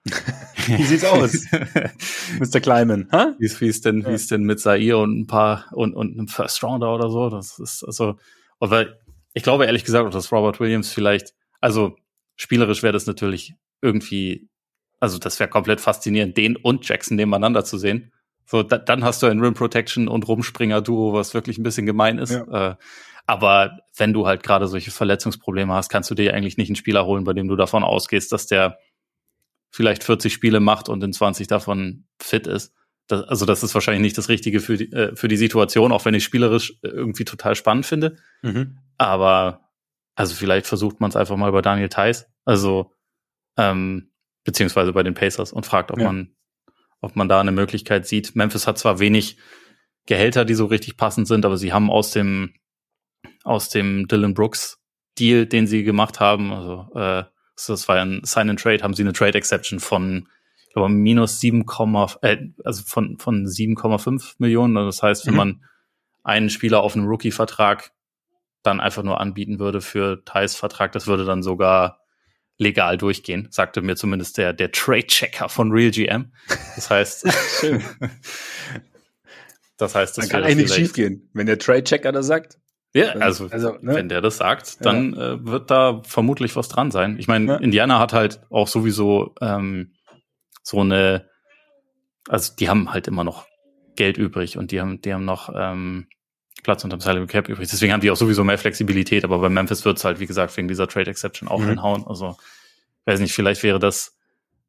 wie 0.68 0.84
sieht's 0.84 1.06
aus? 1.06 1.46
Mr. 2.40 2.60
Kleiman, 2.60 3.08
huh? 3.12 3.34
Wie, 3.40 3.50
wie 3.60 3.68
ist 3.68 3.86
denn, 3.86 4.02
ja. 4.02 4.10
wie 4.10 4.14
ist 4.14 4.32
denn 4.32 4.44
mit 4.44 4.60
Zaire 4.60 4.98
und 4.98 5.20
ein 5.20 5.28
paar 5.28 5.66
und, 5.72 5.94
und 5.94 6.14
einem 6.14 6.28
First 6.28 6.62
Rounder 6.64 6.94
oder 6.94 7.10
so? 7.10 7.30
Das 7.30 7.60
ist, 7.60 7.84
also, 7.84 8.16
aber 8.60 8.88
ich 9.34 9.44
glaube 9.44 9.66
ehrlich 9.66 9.86
gesagt, 9.86 10.14
dass 10.14 10.32
Robert 10.32 10.60
Williams 10.60 10.92
vielleicht, 10.92 11.34
also 11.62 11.96
spielerisch 12.36 12.84
wäre 12.84 12.94
das 12.94 13.06
natürlich 13.06 13.56
irgendwie 13.82 14.50
also 15.00 15.18
das 15.18 15.40
wäre 15.40 15.50
komplett 15.50 15.82
faszinierend, 15.82 16.38
den 16.38 16.56
und 16.56 16.88
Jackson 16.88 17.16
nebeneinander 17.16 17.64
zu 17.64 17.78
sehen. 17.78 18.12
So, 18.46 18.64
da, 18.64 18.78
dann 18.78 19.04
hast 19.04 19.22
du 19.22 19.28
ein 19.28 19.40
Rim 19.40 19.54
Protection 19.54 20.08
und 20.08 20.28
Rumspringer-Duo, 20.28 21.14
was 21.14 21.34
wirklich 21.34 21.58
ein 21.58 21.64
bisschen 21.64 21.86
gemein 21.86 22.18
ist. 22.18 22.32
Ja. 22.32 22.72
Äh, 22.72 22.76
aber 23.28 23.82
wenn 23.96 24.12
du 24.12 24.26
halt 24.26 24.42
gerade 24.42 24.68
solche 24.68 24.90
Verletzungsprobleme 24.90 25.72
hast, 25.72 25.90
kannst 25.90 26.10
du 26.10 26.16
dir 26.16 26.34
eigentlich 26.34 26.58
nicht 26.58 26.70
einen 26.70 26.76
Spieler 26.76 27.06
holen, 27.06 27.26
bei 27.26 27.34
dem 27.34 27.48
du 27.48 27.56
davon 27.56 27.84
ausgehst, 27.84 28.32
dass 28.32 28.48
der 28.48 28.80
vielleicht 29.70 30.04
40 30.04 30.34
Spiele 30.34 30.60
macht 30.60 30.90
und 30.90 31.04
in 31.04 31.14
20 31.14 31.46
davon 31.46 32.06
fit 32.20 32.48
ist. 32.48 32.74
Das, 33.06 33.24
also 33.26 33.46
das 33.46 33.62
ist 33.62 33.76
wahrscheinlich 33.76 34.02
nicht 34.02 34.18
das 34.18 34.30
Richtige 34.30 34.60
für 34.60 34.78
die, 34.78 34.92
äh, 34.92 35.16
für 35.16 35.28
die 35.28 35.38
Situation, 35.38 35.92
auch 35.92 36.06
wenn 36.06 36.16
ich 36.16 36.24
spielerisch 36.24 36.80
irgendwie 36.82 37.24
total 37.24 37.56
spannend 37.56 37.86
finde. 37.86 38.18
Mhm. 38.42 38.80
Aber 38.98 39.70
also 40.16 40.34
vielleicht 40.34 40.66
versucht 40.66 41.00
man 41.00 41.12
es 41.12 41.16
einfach 41.16 41.38
mal 41.38 41.52
bei 41.52 41.62
Daniel 41.62 41.90
Theiss. 41.90 42.28
Also 42.46 42.96
ähm, 43.58 44.09
beziehungsweise 44.50 44.94
bei 44.94 45.04
den 45.04 45.14
Pacers 45.14 45.54
und 45.54 45.68
fragt, 45.68 45.92
ob 45.92 46.00
ja. 46.00 46.06
man, 46.06 46.36
ob 47.02 47.16
man 47.16 47.30
da 47.30 47.40
eine 47.40 47.52
Möglichkeit 47.52 48.08
sieht. 48.08 48.36
Memphis 48.36 48.66
hat 48.66 48.80
zwar 48.80 49.00
wenig 49.00 49.38
Gehälter, 50.08 50.44
die 50.44 50.56
so 50.56 50.66
richtig 50.66 50.98
passend 50.98 51.28
sind, 51.28 51.46
aber 51.46 51.56
sie 51.56 51.72
haben 51.72 51.92
aus 51.92 52.10
dem, 52.12 52.56
aus 53.44 53.70
dem 53.70 54.08
Dylan 54.08 54.34
Brooks 54.34 54.80
Deal, 55.20 55.46
den 55.46 55.68
sie 55.68 55.84
gemacht 55.84 56.20
haben, 56.20 56.52
also 56.52 56.88
äh, 56.96 57.24
das 57.68 57.88
war 57.88 57.98
ein 57.98 58.22
Sign 58.24 58.50
and 58.50 58.60
Trade, 58.60 58.82
haben 58.82 58.94
sie 58.94 59.04
eine 59.04 59.14
Trade 59.14 59.38
Exception 59.38 59.80
von 59.80 60.28
ich 60.70 60.74
glaube, 60.74 60.90
minus 60.90 61.40
7, 61.40 61.66
äh, 62.22 62.38
also 62.64 62.84
von, 62.86 63.18
von 63.18 63.48
7,5 63.48 64.36
Millionen. 64.38 64.78
Also 64.78 64.90
das 64.90 65.02
heißt, 65.02 65.26
wenn 65.26 65.34
mhm. 65.34 65.38
man 65.38 65.64
einen 66.24 66.52
Spieler 66.52 66.82
auf 66.82 66.96
einem 66.96 67.08
Rookie-Vertrag 67.08 67.92
dann 68.62 68.80
einfach 68.80 69.02
nur 69.02 69.20
anbieten 69.20 69.58
würde 69.58 69.82
für 69.82 70.24
Thais 70.26 70.56
Vertrag, 70.56 70.92
das 70.92 71.08
würde 71.08 71.26
dann 71.26 71.42
sogar 71.42 71.99
legal 72.60 72.98
durchgehen, 72.98 73.48
sagte 73.50 73.82
mir 73.82 73.96
zumindest 73.96 74.38
der, 74.38 74.54
der 74.54 74.72
Trade-Checker 74.72 75.50
von 75.50 75.72
RealGM. 75.72 76.34
Das 76.76 76.90
heißt, 76.90 77.26
das 79.78 79.96
heißt, 79.96 80.18
das 80.18 80.30
kann 80.30 80.44
eigentlich 80.44 80.72
schief 80.72 80.94
gehen, 80.94 81.30
wenn 81.34 81.48
der 81.48 81.58
Trade-Checker 81.58 82.12
das 82.12 82.28
sagt. 82.28 82.60
Ja, 82.94 83.12
also, 83.14 83.48
also 83.50 83.78
ne? 83.82 83.96
wenn 83.96 84.10
der 84.10 84.22
das 84.22 84.38
sagt, 84.38 84.84
dann 84.84 85.14
ja. 85.14 85.34
äh, 85.34 85.46
wird 85.46 85.72
da 85.72 86.02
vermutlich 86.04 86.56
was 86.56 86.70
dran 86.70 86.92
sein. 86.92 87.18
Ich 87.20 87.28
meine, 87.28 87.46
ja. 87.46 87.56
Indiana 87.58 88.00
hat 88.00 88.14
halt 88.14 88.42
auch 88.50 88.68
sowieso 88.68 89.36
ähm, 89.42 89.94
so 90.64 90.82
eine, 90.82 91.30
also 92.28 92.54
die 92.58 92.68
haben 92.68 92.92
halt 92.92 93.08
immer 93.08 93.24
noch 93.24 93.46
Geld 93.96 94.18
übrig 94.18 94.58
und 94.58 94.72
die 94.72 94.82
haben, 94.82 95.02
die 95.02 95.14
haben 95.14 95.26
noch 95.26 95.54
ähm, 95.56 96.08
Platz 96.64 96.84
unterm 96.84 97.00
Salary 97.00 97.28
Cap 97.28 97.50
übrig. 97.50 97.70
Deswegen 97.70 97.94
haben 97.94 98.02
die 98.02 98.12
auch 98.12 98.16
sowieso 98.16 98.44
mehr 98.44 98.58
Flexibilität, 98.58 99.24
aber 99.24 99.40
bei 99.40 99.50
Memphis 99.50 99.86
wird's 99.86 100.04
halt, 100.04 100.20
wie 100.20 100.26
gesagt, 100.26 100.56
wegen 100.58 100.68
dieser 100.68 100.88
Trade 100.88 101.10
Exception 101.10 101.50
auch 101.50 101.60
mhm. 101.60 101.70
hinhauen. 101.70 102.06
Also, 102.08 102.38
weiß 103.06 103.20
nicht, 103.20 103.34
vielleicht 103.34 103.64
wäre 103.64 103.80
das 103.80 104.18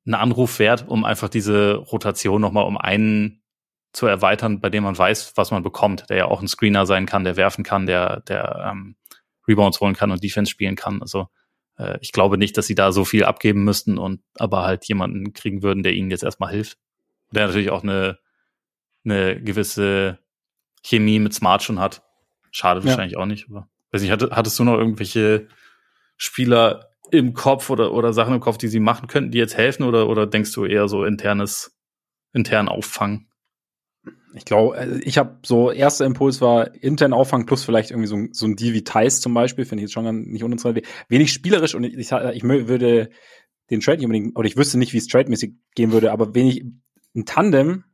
ein 0.06 0.14
Anruf 0.14 0.58
wert, 0.58 0.86
um 0.88 1.04
einfach 1.04 1.28
diese 1.28 1.74
Rotation 1.74 2.40
nochmal 2.40 2.64
um 2.64 2.78
einen 2.78 3.42
zu 3.92 4.06
erweitern, 4.06 4.60
bei 4.60 4.70
dem 4.70 4.84
man 4.84 4.96
weiß, 4.96 5.32
was 5.36 5.50
man 5.50 5.62
bekommt, 5.62 6.08
der 6.10 6.16
ja 6.16 6.24
auch 6.26 6.40
ein 6.40 6.48
Screener 6.48 6.86
sein 6.86 7.06
kann, 7.06 7.24
der 7.24 7.36
werfen 7.36 7.64
kann, 7.64 7.86
der, 7.86 8.20
der 8.20 8.70
ähm, 8.72 8.94
Rebounds 9.48 9.80
holen 9.80 9.94
kann 9.94 10.10
und 10.10 10.22
Defense 10.22 10.50
spielen 10.50 10.76
kann. 10.76 11.02
Also 11.02 11.28
äh, 11.76 11.98
ich 12.00 12.12
glaube 12.12 12.38
nicht, 12.38 12.56
dass 12.56 12.66
sie 12.66 12.74
da 12.76 12.92
so 12.92 13.04
viel 13.04 13.24
abgeben 13.24 13.64
müssten 13.64 13.98
und 13.98 14.20
aber 14.38 14.62
halt 14.62 14.84
jemanden 14.86 15.32
kriegen 15.32 15.62
würden, 15.62 15.82
der 15.82 15.92
ihnen 15.92 16.10
jetzt 16.10 16.22
erstmal 16.22 16.50
hilft. 16.50 16.78
Der 17.32 17.46
natürlich 17.46 17.70
auch 17.70 17.82
eine, 17.82 18.18
eine 19.04 19.40
gewisse 19.40 20.18
Chemie 20.82 21.18
mit 21.18 21.34
Smart 21.34 21.62
schon 21.62 21.78
hat. 21.78 22.02
Schade 22.50 22.80
ja. 22.80 22.86
wahrscheinlich 22.86 23.16
auch 23.16 23.26
nicht, 23.26 23.46
aber 23.48 23.68
weiß 23.92 24.02
nicht, 24.02 24.12
hattest 24.12 24.58
du 24.58 24.64
noch 24.64 24.78
irgendwelche 24.78 25.48
Spieler 26.16 26.90
im 27.10 27.34
Kopf 27.34 27.70
oder, 27.70 27.92
oder 27.92 28.12
Sachen 28.12 28.34
im 28.34 28.40
Kopf, 28.40 28.58
die 28.58 28.68
sie 28.68 28.80
machen 28.80 29.08
könnten, 29.08 29.30
die 29.30 29.38
jetzt 29.38 29.56
helfen 29.56 29.84
oder, 29.84 30.08
oder 30.08 30.26
denkst 30.26 30.52
du 30.52 30.64
eher 30.64 30.88
so 30.88 31.04
internes, 31.04 31.76
intern 32.32 32.68
auffangen? 32.68 33.26
Ich 34.34 34.44
glaube, 34.44 34.76
äh, 34.76 35.00
ich 35.00 35.18
habe 35.18 35.38
so, 35.44 35.72
erster 35.72 36.06
Impuls 36.06 36.40
war 36.40 36.74
intern 36.74 37.12
auffangen 37.12 37.46
plus 37.46 37.64
vielleicht 37.64 37.90
irgendwie 37.90 38.06
so, 38.06 38.16
so 38.30 38.46
ein 38.46 38.56
Deal 38.56 38.74
wie 38.74 38.84
Thais 38.84 39.20
zum 39.20 39.34
Beispiel, 39.34 39.64
finde 39.64 39.82
ich 39.82 39.88
jetzt 39.88 39.92
schon 39.92 40.30
nicht 40.30 40.44
uninteressant. 40.44 40.86
Wenig 41.08 41.32
spielerisch 41.32 41.74
und 41.74 41.84
ich, 41.84 41.94
ich, 41.94 42.12
ich 42.12 42.42
würde 42.44 43.10
den 43.70 43.80
Trade 43.80 43.98
nicht 43.98 44.06
unbedingt, 44.06 44.36
oder 44.36 44.46
ich 44.46 44.56
wüsste 44.56 44.78
nicht, 44.78 44.92
wie 44.92 44.98
es 44.98 45.08
trademäßig 45.08 45.54
gehen 45.74 45.92
würde, 45.92 46.12
aber 46.12 46.34
wenig, 46.34 46.64
ein 47.14 47.24
Tandem 47.24 47.84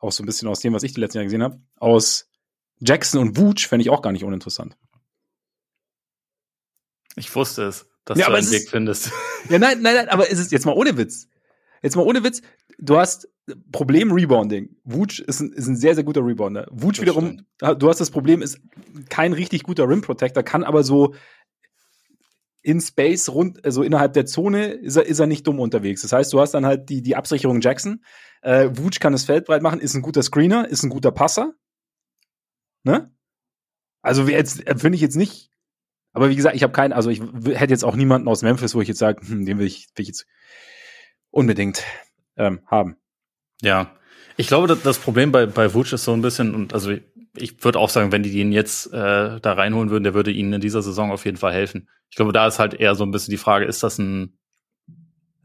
auch 0.00 0.12
so 0.12 0.22
ein 0.22 0.26
bisschen 0.26 0.48
aus 0.48 0.60
dem, 0.60 0.72
was 0.72 0.82
ich 0.82 0.92
die 0.92 1.00
letzten 1.00 1.18
Jahre 1.18 1.26
gesehen 1.26 1.42
habe, 1.42 1.60
aus 1.76 2.28
Jackson 2.80 3.20
und 3.20 3.38
Wooch 3.38 3.66
fände 3.68 3.82
ich 3.82 3.90
auch 3.90 4.02
gar 4.02 4.12
nicht 4.12 4.24
uninteressant. 4.24 4.76
Ich 7.16 7.34
wusste 7.34 7.64
es, 7.64 7.86
dass 8.04 8.18
ja, 8.18 8.26
du 8.26 8.34
einen 8.34 8.50
Weg 8.50 8.68
findest. 8.68 9.12
Ja, 9.48 9.58
nein, 9.58 9.80
nein, 9.82 9.94
nein, 9.94 10.08
aber 10.08 10.30
es 10.30 10.38
ist 10.38 10.52
jetzt 10.52 10.66
mal 10.66 10.72
ohne 10.72 10.96
Witz. 10.96 11.28
Jetzt 11.82 11.96
mal 11.96 12.02
ohne 12.02 12.22
Witz. 12.24 12.42
Du 12.78 12.98
hast 12.98 13.28
Problem 13.72 14.12
Rebounding. 14.12 14.76
Wooch 14.84 15.20
ist 15.20 15.40
ein, 15.40 15.52
ist 15.52 15.66
ein 15.66 15.76
sehr, 15.76 15.94
sehr 15.94 16.04
guter 16.04 16.24
Rebounder. 16.24 16.66
Wooch 16.70 16.96
das 16.96 17.00
wiederum, 17.02 17.44
stimmt. 17.58 17.82
du 17.82 17.88
hast 17.88 18.00
das 18.00 18.10
Problem, 18.10 18.42
ist 18.42 18.60
kein 19.08 19.32
richtig 19.32 19.62
guter 19.62 19.88
Rim 19.88 20.02
Protector, 20.02 20.42
kann 20.42 20.64
aber 20.64 20.82
so 20.82 21.14
in 22.62 22.80
Space 22.80 23.30
rund, 23.30 23.64
also 23.64 23.82
innerhalb 23.82 24.12
der 24.12 24.26
Zone 24.26 24.72
ist 24.72 24.96
er, 24.96 25.06
ist 25.06 25.18
er 25.18 25.26
nicht 25.26 25.46
dumm 25.46 25.60
unterwegs. 25.60 26.02
Das 26.02 26.12
heißt, 26.12 26.32
du 26.32 26.40
hast 26.40 26.52
dann 26.52 26.66
halt 26.66 26.90
die, 26.90 27.02
die 27.02 27.16
Absicherung 27.16 27.60
Jackson. 27.60 28.04
Äh, 28.42 28.70
Wutsch 28.72 29.00
kann 29.00 29.12
das 29.12 29.24
Feld 29.24 29.46
breit 29.46 29.62
machen, 29.62 29.80
ist 29.80 29.94
ein 29.94 30.02
guter 30.02 30.22
Screener, 30.22 30.68
ist 30.68 30.82
ein 30.82 30.90
guter 30.90 31.10
Passer. 31.10 31.54
Ne? 32.82 33.10
Also 34.02 34.26
jetzt 34.28 34.66
äh, 34.66 34.76
finde 34.76 34.96
ich 34.96 35.02
jetzt 35.02 35.16
nicht. 35.16 35.50
Aber 36.12 36.30
wie 36.30 36.36
gesagt, 36.36 36.56
ich 36.56 36.62
habe 36.62 36.72
keinen, 36.72 36.92
also 36.92 37.10
ich 37.10 37.20
hätte 37.20 37.72
jetzt 37.72 37.84
auch 37.84 37.94
niemanden 37.94 38.28
aus 38.28 38.42
Memphis, 38.42 38.74
wo 38.74 38.80
ich 38.80 38.88
jetzt 38.88 38.98
sage, 38.98 39.26
hm, 39.26 39.46
den 39.46 39.58
will 39.58 39.66
ich, 39.66 39.88
will 39.94 40.02
ich 40.02 40.08
jetzt 40.08 40.26
unbedingt 41.30 41.84
ähm, 42.36 42.60
haben. 42.66 42.96
Ja, 43.62 43.94
ich 44.36 44.48
glaube, 44.48 44.74
das 44.74 44.98
Problem 44.98 45.30
bei, 45.32 45.46
bei 45.46 45.74
Wutsch 45.74 45.92
ist 45.92 46.04
so 46.04 46.12
ein 46.12 46.22
bisschen, 46.22 46.54
und 46.54 46.72
also 46.72 46.92
ich 47.36 47.62
würde 47.62 47.78
auch 47.78 47.90
sagen, 47.90 48.10
wenn 48.10 48.22
die 48.22 48.32
ihn 48.32 48.52
jetzt 48.52 48.92
äh, 48.92 49.40
da 49.40 49.52
reinholen 49.52 49.90
würden, 49.90 50.04
der 50.04 50.14
würde 50.14 50.32
ihnen 50.32 50.54
in 50.54 50.60
dieser 50.60 50.82
Saison 50.82 51.12
auf 51.12 51.24
jeden 51.24 51.36
Fall 51.36 51.52
helfen. 51.52 51.88
Ich 52.08 52.16
glaube, 52.16 52.32
da 52.32 52.46
ist 52.46 52.58
halt 52.58 52.74
eher 52.74 52.94
so 52.94 53.04
ein 53.04 53.12
bisschen 53.12 53.30
die 53.30 53.38
Frage, 53.38 53.66
ist 53.66 53.82
das 53.82 53.98
ein 53.98 54.39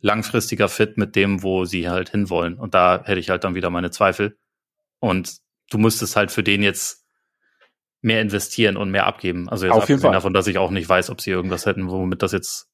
langfristiger 0.01 0.69
Fit 0.69 0.97
mit 0.97 1.15
dem, 1.15 1.43
wo 1.43 1.65
sie 1.65 1.89
halt 1.89 2.10
hinwollen? 2.10 2.58
Und 2.58 2.73
da 2.73 3.03
hätte 3.03 3.19
ich 3.19 3.29
halt 3.29 3.43
dann 3.43 3.55
wieder 3.55 3.69
meine 3.69 3.91
Zweifel. 3.91 4.38
Und 4.99 5.38
du 5.69 5.77
müsstest 5.77 6.15
halt 6.15 6.31
für 6.31 6.43
den 6.43 6.63
jetzt 6.63 7.05
mehr 8.01 8.21
investieren 8.21 8.77
und 8.77 8.91
mehr 8.91 9.08
abgeben. 9.08 9.49
Also 9.49 9.65
jetzt 9.65 9.75
auf 9.75 9.89
jeden 9.89 10.01
Fall. 10.01 10.12
davon, 10.12 10.34
dass 10.34 10.47
ich 10.47 10.58
auch 10.58 10.69
nicht 10.69 10.88
weiß, 10.88 11.10
ob 11.10 11.21
sie 11.21 11.31
irgendwas 11.31 11.65
hätten, 11.65 11.89
womit 11.89 12.21
das 12.21 12.31
jetzt 12.31 12.69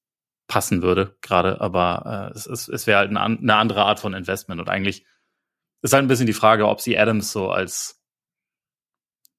passen 0.48 0.82
würde 0.82 1.16
gerade. 1.22 1.62
Aber 1.62 2.32
äh, 2.34 2.38
es, 2.38 2.46
es, 2.46 2.68
es 2.68 2.86
wäre 2.86 3.00
halt 3.00 3.10
eine, 3.10 3.22
eine 3.22 3.56
andere 3.56 3.86
Art 3.86 4.00
von 4.00 4.14
Investment. 4.14 4.60
Und 4.60 4.70
eigentlich 4.70 5.06
ist 5.82 5.94
halt 5.94 6.04
ein 6.04 6.10
bisschen 6.10 6.28
die 6.28 6.34
Frage, 6.34 6.68
ob 6.68 6.82
sie 6.82 6.98
Adams 6.98 7.32
so 7.32 7.50
als 7.50 8.02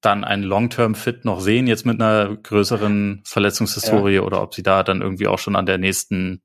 dann 0.01 0.23
einen 0.23 0.43
Long-Term-Fit 0.43 1.23
noch 1.23 1.39
sehen, 1.39 1.67
jetzt 1.67 1.85
mit 1.85 2.01
einer 2.01 2.35
größeren 2.35 3.21
Verletzungshistorie, 3.25 4.15
ja. 4.15 4.21
oder 4.21 4.41
ob 4.41 4.53
sie 4.53 4.63
da 4.63 4.83
dann 4.83 5.01
irgendwie 5.01 5.27
auch 5.27 5.39
schon 5.39 5.55
an 5.55 5.65
der 5.65 5.77
nächsten 5.77 6.41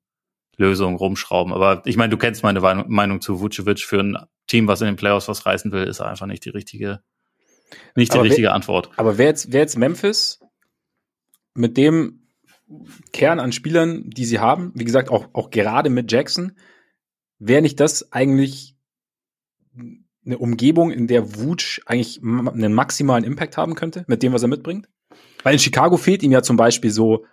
Lösung 0.59 0.97
rumschrauben. 0.97 1.53
Aber 1.53 1.83
ich 1.87 1.97
meine, 1.97 2.11
du 2.11 2.19
kennst 2.19 2.43
meine 2.43 2.61
Meinung 2.61 3.21
zu 3.21 3.41
Vucevic 3.41 3.81
für 3.81 4.01
ein 4.01 4.19
Team, 4.47 4.67
was 4.67 4.81
in 4.81 4.87
den 4.87 4.97
Playoffs 4.97 5.29
was 5.29 5.47
reißen 5.47 5.73
will, 5.73 5.85
ist 5.85 6.01
einfach 6.01 6.27
nicht 6.27 6.45
die 6.45 6.51
richtige, 6.51 7.01
nicht 7.95 8.13
die 8.13 8.19
aber 8.19 8.25
richtige 8.25 8.49
wer, 8.49 8.55
Antwort. 8.55 8.91
Aber 8.97 9.19
wer 9.19 9.27
jetzt, 9.27 9.53
wer 9.53 9.61
jetzt 9.61 9.79
Memphis 9.79 10.41
mit 11.55 11.77
dem 11.77 12.27
Kern 13.13 13.41
an 13.41 13.53
Spielern, 13.53 14.11
die 14.11 14.25
sie 14.25 14.41
haben, 14.41 14.73
wie 14.75 14.85
gesagt, 14.85 15.11
auch, 15.11 15.29
auch 15.33 15.51
gerade 15.51 15.91
mit 15.91 16.11
Jackson, 16.13 16.53
wäre 17.39 17.63
nicht 17.63 17.81
das 17.81 18.13
eigentlich 18.13 18.77
eine 20.27 20.39
Umgebung, 20.39 20.91
in 20.91 21.07
der 21.07 21.37
Wutsch 21.37 21.81
eigentlich 21.87 22.21
einen 22.23 22.75
maximalen 22.75 23.25
Impact 23.25 23.57
haben 23.57 23.75
könnte, 23.75 24.05
mit 24.09 24.23
dem, 24.23 24.33
was 24.33 24.43
er 24.43 24.49
mitbringt? 24.49 24.89
Weil 25.43 25.55
in 25.55 25.59
Chicago 25.59 25.97
fehlt 25.97 26.23
ihm 26.23 26.33
ja 26.33 26.43
zum 26.43 26.57
Beispiel 26.57 26.91
so, 26.91 27.25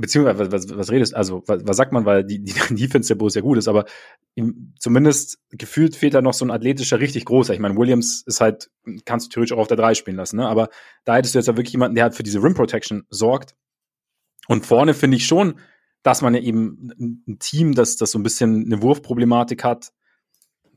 beziehungsweise, 0.00 0.50
was, 0.50 0.76
was, 0.76 0.90
redest, 0.90 1.14
also, 1.14 1.42
was, 1.46 1.66
was 1.66 1.76
sagt 1.76 1.92
man, 1.92 2.04
weil 2.04 2.24
die, 2.24 2.42
die 2.42 2.54
Defense 2.74 3.08
der 3.08 3.16
Bulls 3.16 3.34
ja 3.34 3.42
gut 3.42 3.58
ist, 3.58 3.68
aber 3.68 3.84
ihm 4.34 4.74
zumindest 4.78 5.38
gefühlt 5.50 5.96
fehlt 5.96 6.14
da 6.14 6.22
noch 6.22 6.34
so 6.34 6.44
ein 6.44 6.50
athletischer, 6.50 7.00
richtig 7.00 7.24
großer. 7.26 7.54
Ich 7.54 7.60
meine, 7.60 7.76
Williams 7.76 8.22
ist 8.26 8.40
halt, 8.40 8.70
kannst 9.04 9.26
du 9.26 9.30
theoretisch 9.30 9.52
auch 9.52 9.60
auf 9.60 9.68
der 9.68 9.76
3 9.76 9.94
spielen 9.94 10.16
lassen, 10.16 10.36
ne? 10.36 10.48
Aber 10.48 10.68
da 11.04 11.16
hättest 11.16 11.34
du 11.34 11.38
jetzt 11.38 11.46
ja 11.46 11.56
wirklich 11.56 11.72
jemanden, 11.72 11.94
der 11.94 12.04
halt 12.04 12.14
für 12.14 12.22
diese 12.22 12.42
Rim 12.42 12.54
Protection 12.54 13.04
sorgt. 13.10 13.54
Und 14.48 14.66
vorne 14.66 14.94
finde 14.94 15.16
ich 15.16 15.26
schon, 15.26 15.60
dass 16.02 16.22
man 16.22 16.34
ja 16.34 16.40
eben 16.40 17.22
ein 17.28 17.38
Team, 17.38 17.74
das, 17.74 17.96
das 17.96 18.10
so 18.10 18.18
ein 18.18 18.22
bisschen 18.22 18.64
eine 18.64 18.82
Wurfproblematik 18.82 19.64
hat, 19.64 19.92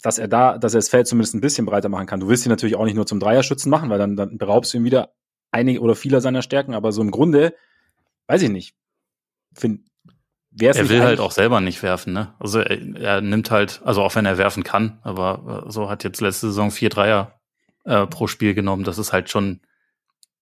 dass 0.02 0.18
er 0.18 0.28
da, 0.28 0.58
dass 0.58 0.74
er 0.74 0.80
das 0.80 0.90
Feld 0.90 1.08
zumindest 1.08 1.34
ein 1.34 1.42
bisschen 1.42 1.66
breiter 1.66 1.88
machen 1.88 2.08
kann. 2.08 2.20
Du 2.20 2.28
willst 2.28 2.46
ihn 2.46 2.50
natürlich 2.50 2.76
auch 2.76 2.84
nicht 2.84 2.96
nur 2.96 3.06
zum 3.06 3.22
Dreierschützen 3.22 3.70
machen, 3.70 3.90
weil 3.90 4.00
dann, 4.00 4.18
dann 4.18 4.38
beraubst 4.38 4.74
du 4.74 4.78
ihm 4.78 4.84
wieder 4.84 5.14
einige 5.52 5.80
oder 5.80 5.96
viele 5.96 6.20
seiner 6.20 6.42
Stärken, 6.42 6.74
aber 6.74 6.92
so 6.92 7.02
im 7.02 7.12
Grunde, 7.12 7.56
weiß 8.28 8.42
ich 8.42 8.50
nicht, 8.50 8.76
find, 9.54 9.82
er 10.60 10.90
will 10.90 11.02
halt 11.02 11.20
auch 11.20 11.32
selber 11.32 11.62
nicht 11.62 11.82
werfen, 11.82 12.14
ne? 12.14 12.34
Also 12.40 12.60
er, 12.60 12.80
er, 12.98 13.22
nimmt 13.22 13.50
halt, 13.50 13.82
also 13.84 14.04
auch 14.04 14.16
wenn 14.16 14.26
er 14.26 14.38
werfen 14.38 14.64
kann, 14.64 15.00
aber 15.02 15.66
äh, 15.66 15.72
so 15.72 15.90
hat 15.90 16.04
jetzt 16.04 16.22
letzte 16.22 16.48
Saison 16.48 16.70
vier 16.70 16.90
Dreier 16.90 17.40
äh, 17.86 18.06
pro 18.06 18.28
Spiel 18.28 18.54
genommen. 18.54 18.84
Das 18.84 18.98
ist 18.98 19.14
halt 19.14 19.30
schon 19.30 19.62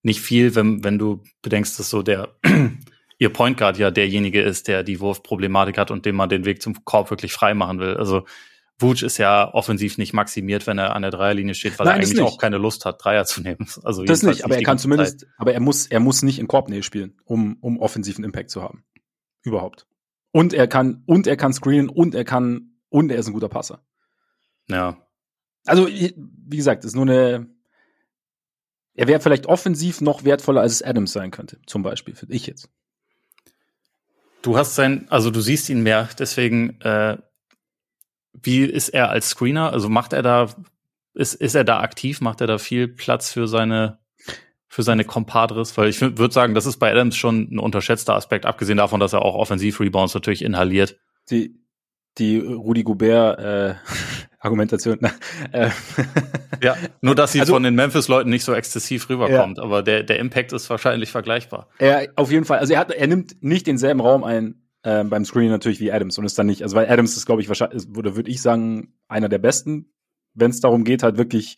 nicht 0.03 0.21
viel, 0.21 0.55
wenn, 0.55 0.83
wenn 0.83 0.97
du 0.97 1.23
bedenkst, 1.41 1.79
dass 1.79 1.89
so 1.89 2.01
der 2.01 2.35
ihr 3.19 3.31
Point 3.31 3.57
Guard 3.57 3.77
ja 3.77 3.91
derjenige 3.91 4.41
ist, 4.41 4.67
der 4.67 4.83
die 4.83 4.99
Wurfproblematik 4.99 5.77
hat 5.77 5.91
und 5.91 6.05
dem 6.05 6.15
man 6.15 6.29
den 6.29 6.43
Weg 6.45 6.61
zum 6.61 6.83
Korb 6.83 7.09
wirklich 7.09 7.31
frei 7.31 7.53
machen 7.53 7.79
will. 7.79 7.95
Also 7.95 8.25
Vuce 8.79 9.03
ist 9.03 9.17
ja 9.17 9.53
offensiv 9.53 9.97
nicht 9.97 10.13
maximiert, 10.13 10.65
wenn 10.65 10.79
er 10.79 10.95
an 10.95 11.03
der 11.03 11.11
Dreierlinie 11.11 11.53
steht, 11.53 11.77
weil 11.77 11.85
Nein, 11.85 11.99
er 11.99 12.03
eigentlich 12.03 12.21
auch 12.21 12.39
keine 12.39 12.57
Lust 12.57 12.85
hat, 12.85 13.03
Dreier 13.03 13.25
zu 13.25 13.41
nehmen. 13.41 13.67
Also 13.83 14.03
das 14.03 14.23
nicht, 14.23 14.43
aber 14.43 14.55
er 14.55 14.63
kann 14.63 14.79
zumindest, 14.79 15.21
Zeit. 15.21 15.29
aber 15.37 15.53
er 15.53 15.59
muss, 15.59 15.85
er 15.85 15.99
muss 15.99 16.23
nicht 16.23 16.39
in 16.39 16.47
Korbnähe 16.47 16.83
spielen, 16.83 17.13
um, 17.25 17.57
um 17.61 17.79
offensiven 17.79 18.23
Impact 18.23 18.49
zu 18.49 18.61
haben. 18.63 18.83
Überhaupt. 19.43 19.87
Und 20.31 20.53
er 20.53 20.67
kann, 20.67 21.03
und 21.05 21.27
er 21.27 21.37
kann 21.37 21.53
screenen 21.53 21.89
und 21.89 22.15
er 22.15 22.23
kann, 22.23 22.77
und 22.89 23.11
er 23.11 23.17
ist 23.17 23.27
ein 23.27 23.33
guter 23.33 23.49
Passer. 23.49 23.83
Ja. 24.69 25.05
Also, 25.65 25.87
wie 25.87 26.57
gesagt, 26.57 26.85
ist 26.85 26.95
nur 26.95 27.05
eine, 27.05 27.47
er 28.93 29.07
wäre 29.07 29.19
vielleicht 29.19 29.45
offensiv 29.45 30.01
noch 30.01 30.23
wertvoller, 30.23 30.61
als 30.61 30.73
es 30.73 30.83
Adams 30.83 31.11
sein 31.11 31.31
könnte, 31.31 31.59
zum 31.65 31.83
Beispiel, 31.83 32.15
finde 32.15 32.35
ich 32.35 32.47
jetzt. 32.47 32.69
Du 34.41 34.57
hast 34.57 34.75
sein, 34.75 35.07
also 35.09 35.29
du 35.29 35.41
siehst 35.41 35.69
ihn 35.69 35.83
mehr, 35.83 36.09
deswegen, 36.17 36.81
äh, 36.81 37.17
wie 38.33 38.63
ist 38.63 38.89
er 38.89 39.09
als 39.09 39.29
Screener? 39.29 39.71
Also 39.71 39.89
macht 39.89 40.13
er 40.13 40.23
da, 40.23 40.49
ist, 41.13 41.35
ist 41.35 41.55
er 41.55 41.63
da 41.63 41.81
aktiv? 41.81 42.21
Macht 42.21 42.41
er 42.41 42.47
da 42.47 42.57
viel 42.57 42.87
Platz 42.87 43.31
für 43.31 43.47
seine, 43.47 43.99
für 44.71 44.83
seine 44.83 45.03
Compadres? 45.03 45.77
Weil 45.77 45.89
ich 45.89 45.99
würde 45.99 46.31
sagen, 46.31 46.55
das 46.55 46.65
ist 46.65 46.77
bei 46.77 46.89
Adams 46.89 47.17
schon 47.17 47.49
ein 47.51 47.59
unterschätzter 47.59 48.15
Aspekt, 48.15 48.45
abgesehen 48.45 48.77
davon, 48.77 49.01
dass 49.01 49.11
er 49.11 49.21
auch 49.21 49.35
Offensiv-Rebounds 49.35 50.13
natürlich 50.13 50.43
inhaliert. 50.43 50.97
Die, 51.29 51.59
die 52.17 52.39
Rudi 52.39 52.83
Goubert, 52.83 53.37
äh, 53.39 53.75
Argumentation. 54.39 54.99
äh. 55.51 55.69
ja, 56.63 56.77
nur 57.01 57.15
dass 57.15 57.33
sie 57.33 57.41
also, 57.41 57.53
von 57.53 57.63
den 57.63 57.75
Memphis-Leuten 57.75 58.29
nicht 58.29 58.45
so 58.45 58.53
exzessiv 58.53 59.09
rüberkommt, 59.09 59.57
ja. 59.57 59.63
aber 59.63 59.83
der, 59.83 60.03
der 60.03 60.19
Impact 60.19 60.53
ist 60.53 60.69
wahrscheinlich 60.69 61.11
vergleichbar. 61.11 61.67
Ja, 61.81 61.99
auf 62.15 62.31
jeden 62.31 62.45
Fall. 62.45 62.59
Also 62.59 62.73
er 62.73 62.79
hat, 62.79 62.91
er 62.91 63.07
nimmt 63.07 63.43
nicht 63.43 63.67
denselben 63.67 63.99
Raum 63.99 64.23
ein 64.23 64.69
äh, 64.83 65.03
beim 65.03 65.25
Screening 65.25 65.51
natürlich 65.51 65.81
wie 65.81 65.91
Adams 65.91 66.17
und 66.17 66.23
ist 66.23 66.39
dann 66.39 66.47
nicht, 66.47 66.63
also 66.63 66.77
weil 66.77 66.89
Adams 66.89 67.17
ist, 67.17 67.25
glaube 67.25 67.41
ich, 67.41 67.49
wahrscheinlich, 67.49 67.85
oder 67.95 68.15
würde 68.15 68.31
ich 68.31 68.41
sagen, 68.41 68.93
einer 69.09 69.27
der 69.27 69.37
besten, 69.37 69.93
wenn 70.33 70.49
es 70.49 70.61
darum 70.61 70.85
geht, 70.85 71.03
halt 71.03 71.17
wirklich 71.17 71.57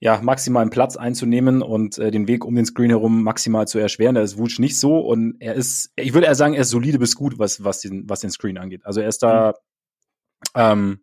ja, 0.00 0.20
maximalen 0.22 0.70
Platz 0.70 0.96
einzunehmen 0.96 1.60
und 1.60 1.98
äh, 1.98 2.10
den 2.10 2.28
Weg 2.28 2.44
um 2.44 2.54
den 2.54 2.66
Screen 2.66 2.90
herum 2.90 3.22
maximal 3.22 3.66
zu 3.66 3.78
erschweren. 3.78 4.14
Da 4.14 4.22
ist 4.22 4.38
Wutsch 4.38 4.60
nicht 4.60 4.78
so 4.78 5.00
und 5.00 5.36
er 5.40 5.54
ist, 5.54 5.92
ich 5.96 6.14
würde 6.14 6.26
eher 6.26 6.36
sagen, 6.36 6.54
er 6.54 6.62
ist 6.62 6.70
solide 6.70 6.98
bis 6.98 7.16
gut, 7.16 7.38
was, 7.38 7.64
was, 7.64 7.80
den, 7.80 8.08
was 8.08 8.20
den 8.20 8.30
Screen 8.30 8.58
angeht. 8.58 8.86
Also 8.86 9.00
er 9.00 9.08
ist 9.08 9.22
da, 9.22 9.48
mhm. 9.48 9.52
ähm, 10.54 11.00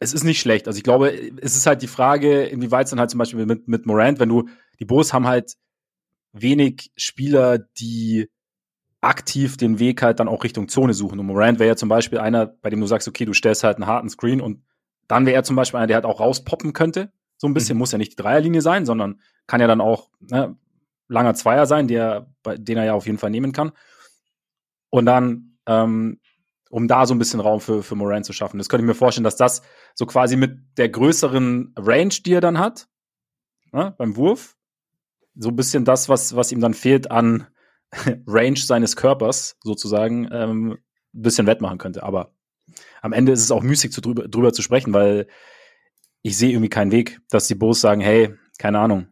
es 0.00 0.12
ist 0.12 0.24
nicht 0.24 0.40
schlecht. 0.40 0.66
Also 0.66 0.78
ich 0.78 0.82
glaube, 0.82 1.12
es 1.40 1.56
ist 1.56 1.66
halt 1.66 1.82
die 1.82 1.86
Frage, 1.86 2.44
inwieweit 2.44 2.86
es 2.86 2.90
dann 2.90 2.98
halt 2.98 3.10
zum 3.10 3.18
Beispiel 3.18 3.46
mit, 3.46 3.68
mit 3.68 3.86
Morant, 3.86 4.18
wenn 4.18 4.28
du, 4.28 4.48
die 4.80 4.84
Bulls 4.84 5.12
haben 5.12 5.28
halt 5.28 5.54
wenig 6.32 6.90
Spieler, 6.96 7.58
die 7.58 8.28
aktiv 9.00 9.56
den 9.56 9.78
Weg 9.78 10.02
halt 10.02 10.18
dann 10.18 10.28
auch 10.28 10.42
Richtung 10.42 10.68
Zone 10.68 10.94
suchen. 10.94 11.20
Und 11.20 11.26
Morant 11.26 11.60
wäre 11.60 11.68
ja 11.68 11.76
zum 11.76 11.88
Beispiel 11.88 12.18
einer, 12.18 12.46
bei 12.46 12.70
dem 12.70 12.80
du 12.80 12.86
sagst, 12.86 13.06
okay, 13.06 13.24
du 13.24 13.32
stellst 13.32 13.62
halt 13.62 13.76
einen 13.76 13.86
harten 13.86 14.08
Screen 14.08 14.40
und 14.40 14.64
dann 15.06 15.26
wäre 15.26 15.36
er 15.36 15.44
zum 15.44 15.54
Beispiel 15.54 15.78
einer, 15.78 15.86
der 15.86 15.96
halt 15.96 16.06
auch 16.06 16.20
rauspoppen 16.20 16.72
könnte. 16.72 17.12
So 17.44 17.48
ein 17.48 17.52
bisschen 17.52 17.76
mhm. 17.76 17.80
muss 17.80 17.92
ja 17.92 17.98
nicht 17.98 18.12
die 18.12 18.22
Dreierlinie 18.22 18.62
sein, 18.62 18.86
sondern 18.86 19.20
kann 19.46 19.60
ja 19.60 19.66
dann 19.66 19.82
auch 19.82 20.08
ne, 20.18 20.56
langer 21.08 21.34
Zweier 21.34 21.66
sein, 21.66 21.88
der, 21.88 22.32
den 22.46 22.78
er 22.78 22.86
ja 22.86 22.94
auf 22.94 23.04
jeden 23.04 23.18
Fall 23.18 23.28
nehmen 23.28 23.52
kann. 23.52 23.72
Und 24.88 25.04
dann, 25.04 25.58
ähm, 25.66 26.20
um 26.70 26.88
da 26.88 27.04
so 27.04 27.12
ein 27.12 27.18
bisschen 27.18 27.40
Raum 27.40 27.60
für, 27.60 27.82
für 27.82 27.96
Morant 27.96 28.24
zu 28.24 28.32
schaffen. 28.32 28.56
Das 28.56 28.70
könnte 28.70 28.82
ich 28.82 28.86
mir 28.86 28.94
vorstellen, 28.94 29.24
dass 29.24 29.36
das 29.36 29.60
so 29.94 30.06
quasi 30.06 30.36
mit 30.36 30.58
der 30.78 30.88
größeren 30.88 31.74
Range, 31.76 32.14
die 32.24 32.32
er 32.32 32.40
dann 32.40 32.58
hat, 32.58 32.88
ne, 33.72 33.94
beim 33.98 34.16
Wurf, 34.16 34.56
so 35.34 35.50
ein 35.50 35.56
bisschen 35.56 35.84
das, 35.84 36.08
was, 36.08 36.34
was 36.34 36.50
ihm 36.50 36.62
dann 36.62 36.72
fehlt 36.72 37.10
an 37.10 37.46
Range 38.26 38.56
seines 38.56 38.96
Körpers 38.96 39.58
sozusagen 39.62 40.30
ähm, 40.32 40.78
ein 41.12 41.22
bisschen 41.22 41.46
wettmachen 41.46 41.76
könnte. 41.76 42.04
Aber 42.04 42.32
am 43.02 43.12
Ende 43.12 43.32
ist 43.32 43.42
es 43.42 43.50
auch 43.50 43.62
müßig, 43.62 43.92
zu 43.92 44.00
drüber, 44.00 44.28
drüber 44.28 44.54
zu 44.54 44.62
sprechen, 44.62 44.94
weil 44.94 45.26
ich 46.24 46.38
sehe 46.38 46.50
irgendwie 46.50 46.70
keinen 46.70 46.90
Weg, 46.90 47.20
dass 47.28 47.46
die 47.46 47.54
Bulls 47.54 47.80
sagen, 47.80 48.00
hey, 48.00 48.34
keine 48.58 48.78
Ahnung, 48.80 49.06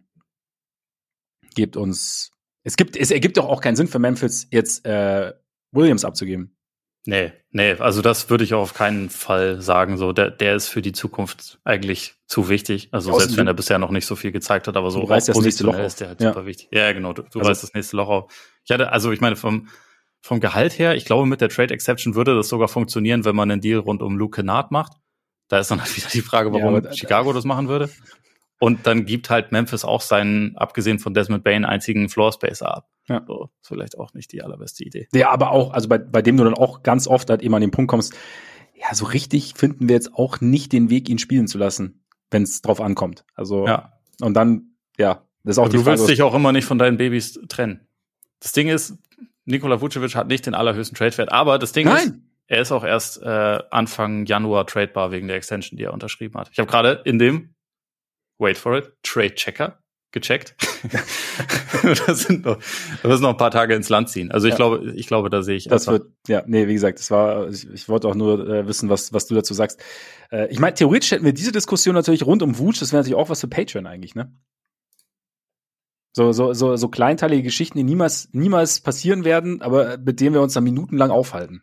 gebt 1.55 1.77
uns. 1.77 2.33
Es 2.65 2.77
gibt, 2.77 2.97
es 2.97 3.11
ergibt 3.11 3.37
doch 3.37 3.45
auch 3.45 3.61
keinen 3.61 3.77
Sinn 3.77 3.87
für 3.87 3.99
Memphis, 3.99 4.49
jetzt 4.51 4.87
äh, 4.87 5.33
Williams 5.73 6.05
abzugeben. 6.05 6.57
Nee, 7.05 7.33
nee, 7.51 7.73
also 7.73 8.01
das 8.01 8.31
würde 8.31 8.45
ich 8.45 8.55
auch 8.55 8.63
auf 8.63 8.75
keinen 8.75 9.11
Fall 9.11 9.61
sagen. 9.61 9.99
So, 9.99 10.13
der, 10.13 10.31
der 10.31 10.55
ist 10.55 10.69
für 10.69 10.81
die 10.81 10.93
Zukunft 10.93 11.59
eigentlich 11.65 12.15
zu 12.27 12.49
wichtig. 12.49 12.89
Also 12.93 13.11
Außen 13.11 13.21
selbst 13.21 13.37
wenn 13.37 13.49
er 13.49 13.55
bisher 13.55 13.79
noch 13.79 13.91
nicht 13.91 14.07
so 14.07 14.17
viel 14.17 14.33
gezeigt 14.33 14.69
hat, 14.69 14.77
aber 14.77 14.91
so 14.91 15.01
du 15.01 15.09
weißt 15.09 15.29
das 15.29 15.41
nächste 15.41 15.65
Loch 15.65 15.79
ist 15.79 16.01
der 16.01 16.09
halt 16.09 16.21
ja. 16.21 16.29
super 16.29 16.47
wichtig. 16.47 16.69
Ja, 16.71 16.93
genau. 16.93 17.13
Du, 17.13 17.23
du 17.23 17.41
also, 17.41 17.51
weißt 17.51 17.63
das 17.63 17.75
nächste 17.75 17.97
Loch 17.97 18.09
auf. 18.09 18.53
Ich 18.65 18.71
hatte, 18.71 18.93
also 18.93 19.11
ich 19.11 19.21
meine, 19.21 19.35
vom, 19.37 19.69
vom 20.23 20.41
Gehalt 20.41 20.79
her, 20.79 20.95
ich 20.95 21.05
glaube, 21.05 21.27
mit 21.27 21.41
der 21.41 21.49
Trade 21.49 21.75
Exception 21.75 22.15
würde 22.15 22.37
das 22.37 22.49
sogar 22.49 22.69
funktionieren, 22.69 23.25
wenn 23.25 23.35
man 23.35 23.51
einen 23.51 23.61
Deal 23.61 23.81
rund 23.81 24.01
um 24.01 24.17
Luke 24.17 24.37
Kennard 24.37 24.71
macht. 24.71 25.02
Da 25.53 25.59
ist 25.59 25.71
dann 25.71 25.83
halt 25.83 25.95
wieder 25.95 26.09
die 26.09 26.23
Frage, 26.23 26.51
warum 26.51 26.83
ja, 26.83 26.93
Chicago 26.95 27.31
das 27.35 27.45
machen 27.45 27.69
würde. 27.69 27.91
Und 28.59 28.87
dann 28.87 29.05
gibt 29.05 29.29
halt 29.29 29.53
Memphis 29.53 29.85
auch 29.85 30.01
seinen, 30.01 30.57
abgesehen 30.57 30.99
von 30.99 31.13
Desmond 31.13 31.45
Bain, 31.45 31.67
einzigen 31.67 32.09
Floor 32.09 32.33
Spacer 32.33 32.75
ab. 32.75 32.89
Ja. 33.07 33.23
So, 33.27 33.51
ist 33.61 33.69
vielleicht 33.69 33.99
auch 33.99 34.15
nicht 34.15 34.33
die 34.33 34.43
allerbeste 34.43 34.83
Idee. 34.83 35.09
Ja, 35.13 35.29
aber 35.29 35.51
auch, 35.51 35.75
also 35.75 35.91
bei, 35.91 35.99
bei 35.99 36.23
dem 36.23 36.39
du 36.39 36.45
dann 36.45 36.55
auch 36.55 36.83
ganz 36.83 37.07
oft 37.07 37.29
halt 37.29 37.43
eben 37.43 37.55
an 37.55 37.61
den 37.61 37.71
Punkt 37.71 37.91
kommst, 37.91 38.15
ja, 38.75 38.95
so 38.95 39.05
richtig 39.05 39.53
finden 39.55 39.91
wir 39.91 39.95
jetzt 39.95 40.15
auch 40.15 40.41
nicht 40.41 40.73
den 40.73 40.89
Weg, 40.89 41.11
ihn 41.11 41.19
spielen 41.19 41.47
zu 41.49 41.59
lassen, 41.59 42.03
wenn 42.31 42.45
es 42.45 42.63
drauf 42.63 42.81
ankommt. 42.81 43.27
Also, 43.35 43.67
ja. 43.67 43.93
und 44.23 44.33
dann, 44.33 44.77
ja, 44.97 45.27
das 45.45 45.57
ist 45.57 45.59
auch 45.59 45.65
aber 45.65 45.71
die 45.73 45.77
Du 45.77 45.83
Frage, 45.83 45.99
willst 45.99 46.11
dich 46.11 46.23
auch 46.23 46.33
immer 46.33 46.53
nicht 46.53 46.65
von 46.65 46.79
deinen 46.79 46.97
Babys 46.97 47.39
trennen. 47.51 47.87
Das 48.41 48.53
Ding 48.53 48.69
ist, 48.69 48.97
Nikola 49.45 49.83
Vucevic 49.83 50.15
hat 50.15 50.29
nicht 50.29 50.47
den 50.47 50.55
allerhöchsten 50.55 50.97
Trade-Wert, 50.97 51.31
aber 51.31 51.59
das 51.59 51.73
Ding 51.73 51.89
Nein. 51.89 52.09
ist, 52.09 52.15
er 52.53 52.61
ist 52.61 52.71
auch 52.71 52.85
erst 52.85 53.23
äh, 53.23 53.61
Anfang 53.71 54.27
Januar 54.27 54.67
tradebar 54.67 55.11
wegen 55.11 55.27
der 55.27 55.39
Extension, 55.39 55.79
die 55.79 55.85
er 55.85 55.95
unterschrieben 55.95 56.39
hat. 56.39 56.51
Ich 56.53 56.59
habe 56.59 56.71
gerade 56.71 57.01
in 57.07 57.19
dem, 57.19 57.55
wait 58.39 58.59
for 58.59 58.77
it, 58.77 58.93
Trade 59.03 59.35
Checker 59.35 59.79
gecheckt. 60.11 60.55
da 62.07 62.15
sind 62.15 62.45
noch, 62.45 62.59
da 63.03 63.09
müssen 63.09 63.23
noch 63.23 63.31
ein 63.31 63.37
paar 63.39 63.51
Tage 63.51 63.75
ins 63.75 63.89
Land 63.89 64.11
ziehen. 64.11 64.31
Also 64.31 64.49
ich 64.49 64.53
ja. 64.53 64.57
glaube, 64.57 64.93
ich 64.95 65.07
glaube, 65.07 65.31
da 65.31 65.43
sehe 65.43 65.57
ich. 65.57 65.65
Das 65.65 65.87
wird, 65.87 66.11
ja, 66.29 66.43
nee, 66.47 66.69
wie 66.69 66.75
gesagt, 66.75 66.99
das 66.99 67.11
war, 67.11 67.49
ich, 67.49 67.67
ich 67.71 67.89
wollte 67.89 68.07
auch 68.07 68.15
nur 68.15 68.47
äh, 68.47 68.69
wissen, 68.69 68.91
was, 68.91 69.15
was 69.15 69.27
du 69.27 69.35
dazu 69.35 69.55
sagst. 69.55 69.83
Äh, 70.31 70.49
ich 70.49 70.59
meine, 70.59 70.75
theoretisch 70.75 71.13
hätten 71.13 71.25
wir 71.25 71.33
diese 71.33 71.53
Diskussion 71.53 71.95
natürlich 71.95 72.27
rund 72.27 72.43
um 72.43 72.59
Wutsch, 72.59 72.83
das 72.83 72.93
wäre 72.93 73.01
natürlich 73.01 73.17
auch 73.17 73.31
was 73.31 73.41
für 73.41 73.49
Patreon 73.49 73.87
eigentlich, 73.87 74.15
ne? 74.15 74.31
So, 76.15 76.33
so, 76.33 76.53
so, 76.53 76.77
so 76.77 76.89
kleinteilige 76.89 77.45
Geschichten, 77.45 77.79
die 77.79 77.85
niemals, 77.85 78.29
niemals 78.33 78.81
passieren 78.81 79.25
werden, 79.25 79.63
aber 79.63 79.97
mit 79.97 80.21
denen 80.21 80.35
wir 80.35 80.43
uns 80.43 80.53
dann 80.53 80.65
minutenlang 80.65 81.11
aufhalten. 81.11 81.63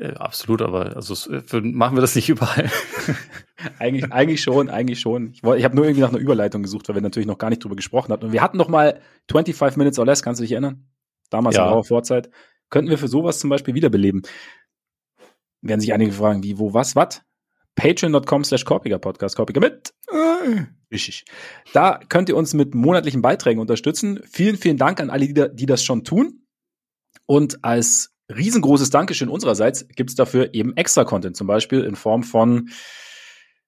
Äh, 0.00 0.14
absolut, 0.14 0.62
aber 0.62 0.96
also 0.96 1.14
für, 1.14 1.60
machen 1.60 1.94
wir 1.94 2.00
das 2.00 2.14
nicht 2.14 2.30
überall. 2.30 2.70
eigentlich, 3.78 4.10
eigentlich 4.10 4.40
schon, 4.40 4.70
eigentlich 4.70 4.98
schon. 4.98 5.32
Ich, 5.32 5.42
ich 5.42 5.64
habe 5.64 5.76
nur 5.76 5.84
irgendwie 5.84 6.00
nach 6.00 6.08
einer 6.08 6.18
Überleitung 6.18 6.62
gesucht, 6.62 6.88
weil 6.88 6.94
wir 6.94 7.02
natürlich 7.02 7.26
noch 7.26 7.36
gar 7.36 7.50
nicht 7.50 7.62
drüber 7.62 7.76
gesprochen 7.76 8.10
hatten. 8.10 8.24
Und 8.24 8.32
wir 8.32 8.40
hatten 8.40 8.56
noch 8.56 8.68
mal 8.68 9.00
25 9.30 9.76
Minutes 9.76 9.98
or 9.98 10.06
Less, 10.06 10.22
kannst 10.22 10.40
du 10.40 10.42
dich 10.42 10.52
erinnern? 10.52 10.88
Damals 11.28 11.56
ja. 11.56 11.68
in 11.68 11.74
der 11.74 11.84
Vorzeit. 11.84 12.30
Könnten 12.70 12.88
wir 12.88 12.96
für 12.96 13.08
sowas 13.08 13.40
zum 13.40 13.50
Beispiel 13.50 13.74
wiederbeleben? 13.74 14.22
Werden 15.60 15.80
sich 15.80 15.92
einige 15.92 16.12
fragen, 16.12 16.42
wie, 16.42 16.58
wo, 16.58 16.72
was, 16.72 16.96
was? 16.96 17.20
Patreon.com 17.74 18.44
slash 18.44 18.64
Korpiger 18.64 18.98
Podcast, 18.98 19.36
Korpiger 19.36 19.60
mit. 19.60 19.92
Richtig. 20.90 21.24
Da 21.74 22.00
könnt 22.08 22.30
ihr 22.30 22.36
uns 22.36 22.54
mit 22.54 22.74
monatlichen 22.74 23.20
Beiträgen 23.20 23.60
unterstützen. 23.60 24.20
Vielen, 24.24 24.56
vielen 24.56 24.78
Dank 24.78 24.98
an 24.98 25.10
alle, 25.10 25.26
die, 25.26 25.48
die 25.52 25.66
das 25.66 25.84
schon 25.84 26.04
tun. 26.04 26.46
Und 27.26 27.62
als 27.64 28.14
riesengroßes 28.34 28.90
Dankeschön 28.90 29.28
unsererseits 29.28 29.86
gibt 29.88 30.10
es 30.10 30.16
dafür 30.16 30.54
eben 30.54 30.76
extra 30.76 31.04
Content, 31.04 31.36
zum 31.36 31.46
Beispiel 31.46 31.82
in 31.82 31.96
Form 31.96 32.22
von 32.22 32.70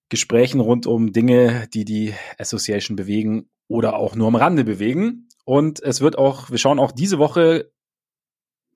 Gesprächen 0.09 0.61
rund 0.61 0.87
um 0.87 1.13
Dinge, 1.13 1.69
die 1.73 1.85
die 1.85 2.15
Association 2.39 2.97
bewegen 2.97 3.49
oder 3.69 3.97
auch 3.97 4.15
nur 4.15 4.29
am 4.29 4.37
Rande 4.37 4.65
bewegen. 4.65 5.29
Und 5.45 5.83
es 5.83 6.01
wird 6.01 6.19
auch, 6.19 6.51
wir 6.51 6.59
schauen 6.59 6.79
auch 6.79 6.93
diese 6.93 7.19
Woche 7.19 7.73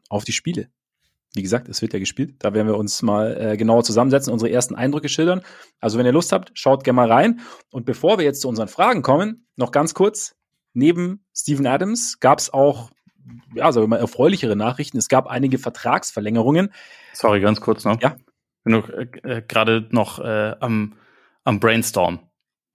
auf 0.09 0.25
die 0.25 0.33
Spiele. 0.33 0.69
Wie 1.35 1.43
gesagt, 1.43 1.69
es 1.69 1.83
wird 1.83 1.93
ja 1.93 1.99
gespielt. 1.99 2.37
Da 2.39 2.55
werden 2.55 2.67
wir 2.67 2.79
uns 2.79 3.03
mal 3.03 3.37
äh, 3.39 3.57
genauer 3.59 3.85
zusammensetzen, 3.85 4.33
unsere 4.33 4.51
ersten 4.51 4.75
Eindrücke 4.75 5.11
schildern. 5.11 5.43
Also 5.81 5.99
wenn 5.99 6.07
ihr 6.07 6.13
Lust 6.13 6.33
habt, 6.33 6.51
schaut 6.55 6.83
gerne 6.83 6.97
mal 6.97 7.13
rein. 7.13 7.41
Und 7.71 7.85
bevor 7.85 8.17
wir 8.17 8.25
jetzt 8.25 8.41
zu 8.41 8.49
unseren 8.49 8.69
Fragen 8.69 9.03
kommen, 9.03 9.47
noch 9.57 9.71
ganz 9.71 9.93
kurz. 9.93 10.35
Neben 10.73 11.25
Steven 11.35 11.67
Adams 11.67 12.21
gab 12.21 12.39
es 12.39 12.53
auch, 12.53 12.91
ja, 13.55 13.73
sagen 13.73 13.85
wir 13.85 13.89
mal, 13.89 14.01
erfreulichere 14.01 14.57
Nachrichten. 14.57 14.99
Es 14.99 15.09
gab 15.09 15.27
einige 15.27 15.59
Vertragsverlängerungen. 15.59 16.73
Sorry, 17.13 17.41
ganz 17.41 17.61
kurz 17.61 17.85
noch. 17.85 18.01
Ja. 18.01 18.17
Bin 18.65 18.75
noch 18.75 18.89
äh, 18.89 19.07
äh 19.23 19.43
gerade 19.47 19.89
noch 19.91 20.19
äh, 20.19 20.55
am, 20.61 20.95
am 21.45 21.61
Brainstorm. 21.61 22.21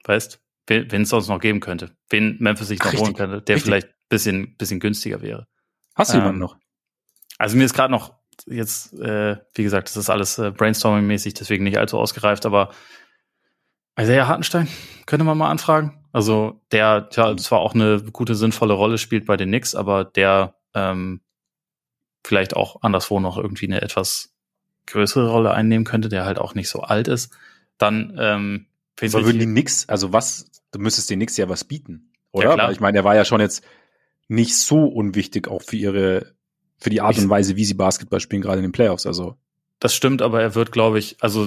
Weißt, 0.06 0.40
wen 0.68 1.02
es 1.02 1.10
sonst 1.10 1.28
noch 1.28 1.40
geben 1.40 1.60
könnte. 1.60 1.92
Wen 2.10 2.38
Memphis 2.40 2.68
sich 2.68 2.80
noch 2.80 2.94
Ach, 2.94 3.00
holen 3.00 3.14
könnte, 3.14 3.42
der 3.42 3.56
richtig. 3.56 3.64
vielleicht 3.64 3.88
ein 3.88 4.10
bisschen, 4.10 4.58
bisschen 4.58 4.80
günstiger 4.80 5.22
wäre. 5.22 5.48
Hast 5.96 6.14
du 6.14 6.18
ähm, 6.18 6.24
jemanden 6.24 6.40
noch? 6.40 6.58
Also 7.38 7.58
mir 7.58 7.66
ist 7.66 7.74
gerade 7.74 7.92
noch 7.92 8.14
jetzt, 8.46 8.94
äh, 9.00 9.38
wie 9.56 9.64
gesagt, 9.64 9.90
das 9.90 9.98
ist 9.98 10.10
alles 10.10 10.38
äh, 10.38 10.52
Brainstorming-mäßig, 10.52 11.34
deswegen 11.34 11.64
nicht 11.64 11.78
allzu 11.78 11.98
ausgereift, 11.98 12.46
aber 12.46 12.72
Isaiah 14.00 14.28
Hartenstein 14.28 14.68
könnte 15.06 15.26
man 15.26 15.38
mal 15.38 15.50
anfragen. 15.52 16.01
Also 16.12 16.60
der 16.72 17.10
ja 17.12 17.38
zwar 17.38 17.60
auch 17.60 17.74
eine 17.74 18.02
gute, 18.12 18.36
sinnvolle 18.36 18.74
Rolle 18.74 18.98
spielt 18.98 19.26
bei 19.26 19.38
den 19.38 19.50
Knicks, 19.50 19.76
aber 19.76 20.04
der 20.04 20.56
ähm, 20.74 21.22
vielleicht 22.24 22.56
auch 22.56 22.82
anderswo 22.82 23.20
noch 23.20 23.38
irgendwie 23.38 23.68
eine 23.68 23.82
etwas 23.82 24.34
größere 24.88 25.30
Rolle 25.30 25.52
einnehmen 25.52 25.86
könnte, 25.86 26.10
der 26.10 26.26
halt 26.26 26.40
auch 26.40 26.54
nicht 26.54 26.70
so 26.70 26.82
alt 26.82 27.08
ist. 27.08 27.32
Dann 27.78 28.16
ähm, 28.20 28.68
aber 29.02 29.26
würden 29.26 29.40
die 29.40 29.46
Knicks, 29.46 29.88
also 29.90 30.14
was, 30.14 30.52
du 30.72 30.80
müsstest 30.80 31.10
den 31.10 31.20
Knicks 31.20 31.38
ja 31.38 31.50
was 31.50 31.64
bieten, 31.64 32.12
oder? 32.32 32.50
Ja, 32.50 32.54
klar. 32.56 32.72
ich 32.72 32.80
meine, 32.80 32.94
der 32.94 33.04
war 33.04 33.16
ja 33.16 33.26
schon 33.26 33.42
jetzt 33.42 33.64
nicht 34.28 34.56
so 34.56 34.86
unwichtig 34.86 35.48
auch 35.48 35.62
für 35.62 35.76
ihre 35.76 36.34
für 36.78 36.90
die 36.90 37.02
Art 37.02 37.18
und 37.18 37.30
Weise, 37.30 37.56
wie 37.56 37.66
sie 37.66 37.76
Basketball 37.76 38.20
spielen, 38.20 38.42
gerade 38.42 38.58
in 38.58 38.64
den 38.64 38.72
Playoffs. 38.72 39.06
Also 39.06 39.38
das 39.80 39.94
stimmt, 39.94 40.22
aber 40.22 40.42
er 40.42 40.56
wird, 40.56 40.72
glaube 40.72 41.00
ich, 41.00 41.18
also 41.22 41.46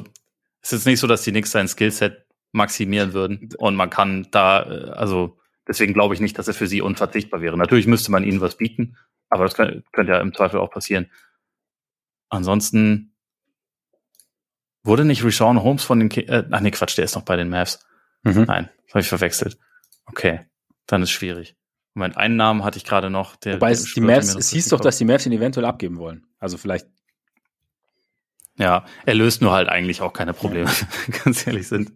es 0.60 0.72
ist 0.72 0.78
jetzt 0.78 0.86
nicht 0.86 1.00
so, 1.00 1.06
dass 1.06 1.22
die 1.22 1.32
Knicks 1.32 1.50
sein 1.50 1.66
Skillset 1.66 2.23
maximieren 2.54 3.12
würden 3.12 3.50
und 3.58 3.74
man 3.74 3.90
kann 3.90 4.28
da, 4.30 4.62
äh, 4.62 4.90
also 4.90 5.36
deswegen 5.66 5.92
glaube 5.92 6.14
ich 6.14 6.20
nicht, 6.20 6.38
dass 6.38 6.48
er 6.48 6.54
für 6.54 6.68
sie 6.68 6.80
unverzichtbar 6.80 7.40
wäre. 7.40 7.58
Natürlich 7.58 7.86
müsste 7.86 8.12
man 8.12 8.24
ihnen 8.24 8.40
was 8.40 8.56
bieten, 8.56 8.96
aber 9.28 9.44
das 9.44 9.54
könnte, 9.54 9.82
könnte 9.92 10.12
ja 10.12 10.20
im 10.20 10.32
Zweifel 10.32 10.60
auch 10.60 10.70
passieren. 10.70 11.10
Ansonsten 12.28 13.12
wurde 14.84 15.04
nicht 15.04 15.24
Rashawn 15.24 15.62
Holmes 15.62 15.82
von 15.82 15.98
den, 15.98 16.08
Ki 16.08 16.20
äh, 16.20 16.44
ach 16.50 16.60
nee, 16.60 16.70
Quatsch, 16.70 16.96
der 16.96 17.04
ist 17.04 17.16
noch 17.16 17.24
bei 17.24 17.36
den 17.36 17.48
Mavs. 17.48 17.84
Mhm. 18.22 18.44
Nein, 18.44 18.70
habe 18.90 19.00
ich 19.00 19.08
verwechselt. 19.08 19.58
Okay, 20.06 20.40
dann 20.86 21.02
ist 21.02 21.10
schwierig. 21.10 21.56
Moment, 21.94 22.16
einen 22.16 22.36
Namen 22.36 22.62
hatte 22.64 22.78
ich 22.78 22.84
gerade 22.84 23.10
noch. 23.10 23.34
Der, 23.36 23.54
Wobei 23.54 23.72
es, 23.72 23.94
die 23.94 24.00
Mavs, 24.00 24.34
es 24.34 24.50
hieß 24.50 24.68
doch, 24.68 24.80
dass 24.80 24.98
die 24.98 25.04
Mavs 25.04 25.26
ihn 25.26 25.32
eventuell 25.32 25.66
abgeben 25.66 25.98
wollen. 25.98 26.26
Also 26.38 26.56
vielleicht. 26.56 26.86
Ja, 28.56 28.84
er 29.04 29.14
löst 29.14 29.42
nur 29.42 29.50
halt 29.50 29.68
eigentlich 29.68 30.00
auch 30.00 30.12
keine 30.12 30.32
Probleme, 30.32 30.70
ja. 31.08 31.18
ganz 31.24 31.44
ehrlich 31.46 31.66
sind. 31.66 31.92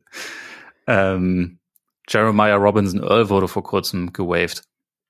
Ähm, 0.89 1.59
Jeremiah 2.09 2.57
Robinson 2.57 3.03
Earl 3.03 3.29
wurde 3.29 3.47
vor 3.47 3.63
kurzem 3.63 4.13
gewaved, 4.13 4.63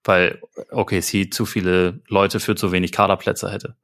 weil 0.05 0.43
OKC 0.73 1.33
zu 1.33 1.47
viele 1.47 2.01
Leute 2.09 2.41
für 2.41 2.57
zu 2.57 2.73
wenig 2.73 2.91
Kaderplätze 2.93 3.51
hätte. 3.51 3.77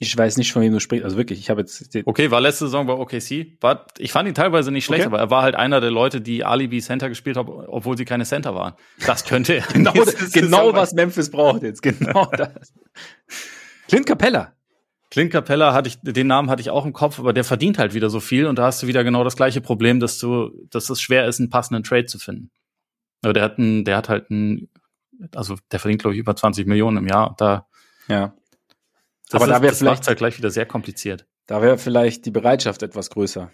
Ich 0.00 0.16
weiß 0.16 0.36
nicht, 0.36 0.52
von 0.52 0.62
wem 0.62 0.72
du 0.72 0.78
sprichst. 0.78 1.04
Also 1.04 1.16
wirklich, 1.16 1.40
ich 1.40 1.50
habe 1.50 1.62
jetzt. 1.62 1.96
Okay, 2.04 2.30
war 2.30 2.40
letzte 2.40 2.66
Saison 2.66 2.86
bei 2.86 2.92
OKC. 2.92 3.56
War, 3.60 3.86
ich 3.98 4.12
fand 4.12 4.28
ihn 4.28 4.34
teilweise 4.34 4.70
nicht 4.70 4.84
schlecht, 4.84 5.06
okay. 5.06 5.08
aber 5.08 5.18
er 5.18 5.30
war 5.30 5.42
halt 5.42 5.56
einer 5.56 5.80
der 5.80 5.90
Leute, 5.90 6.20
die 6.20 6.44
Alibi 6.44 6.80
Center 6.80 7.08
gespielt 7.08 7.36
haben, 7.36 7.48
obwohl 7.48 7.96
sie 7.96 8.04
keine 8.04 8.24
Center 8.24 8.54
waren. 8.54 8.74
Das 9.06 9.24
könnte 9.24 9.54
er. 9.54 9.62
genau, 9.72 9.92
genau 10.32 10.72
was 10.74 10.92
Memphis 10.92 11.30
braucht 11.30 11.62
jetzt. 11.62 11.82
Genau 11.82 12.26
das. 12.36 12.72
Clint 13.88 14.06
Capella. 14.06 14.52
Clint 15.10 15.32
Capella 15.32 15.72
hatte 15.72 15.88
ich, 15.88 15.98
den 16.02 16.26
Namen 16.26 16.50
hatte 16.50 16.60
ich 16.60 16.70
auch 16.70 16.84
im 16.84 16.92
Kopf, 16.92 17.18
aber 17.18 17.32
der 17.32 17.44
verdient 17.44 17.78
halt 17.78 17.94
wieder 17.94 18.10
so 18.10 18.20
viel 18.20 18.46
und 18.46 18.58
da 18.58 18.66
hast 18.66 18.82
du 18.82 18.86
wieder 18.86 19.04
genau 19.04 19.24
das 19.24 19.36
gleiche 19.36 19.60
Problem, 19.60 20.00
dass 20.00 20.18
du, 20.18 20.50
dass 20.70 20.90
es 20.90 21.00
schwer 21.00 21.26
ist, 21.26 21.40
einen 21.40 21.48
passenden 21.50 21.82
Trade 21.82 22.06
zu 22.06 22.18
finden. 22.18 22.50
Aber 23.22 23.32
der 23.32 23.42
hat 23.42 23.58
einen, 23.58 23.84
der 23.84 23.96
hat 23.96 24.08
halt 24.08 24.30
einen, 24.30 24.68
also 25.34 25.56
der 25.72 25.80
verdient 25.80 26.02
glaube 26.02 26.14
ich 26.14 26.20
über 26.20 26.36
20 26.36 26.66
Millionen 26.66 26.98
im 26.98 27.06
Jahr. 27.06 27.34
Da 27.38 27.66
ja. 28.08 28.34
Aber 29.32 29.44
ist, 29.44 29.50
da 29.50 29.62
wäre 29.62 29.74
vielleicht 29.74 30.06
halt 30.06 30.18
gleich 30.18 30.38
wieder 30.38 30.50
sehr 30.50 30.66
kompliziert. 30.66 31.26
Da 31.46 31.62
wäre 31.62 31.78
vielleicht 31.78 32.26
die 32.26 32.30
Bereitschaft 32.30 32.82
etwas 32.82 33.10
größer 33.10 33.50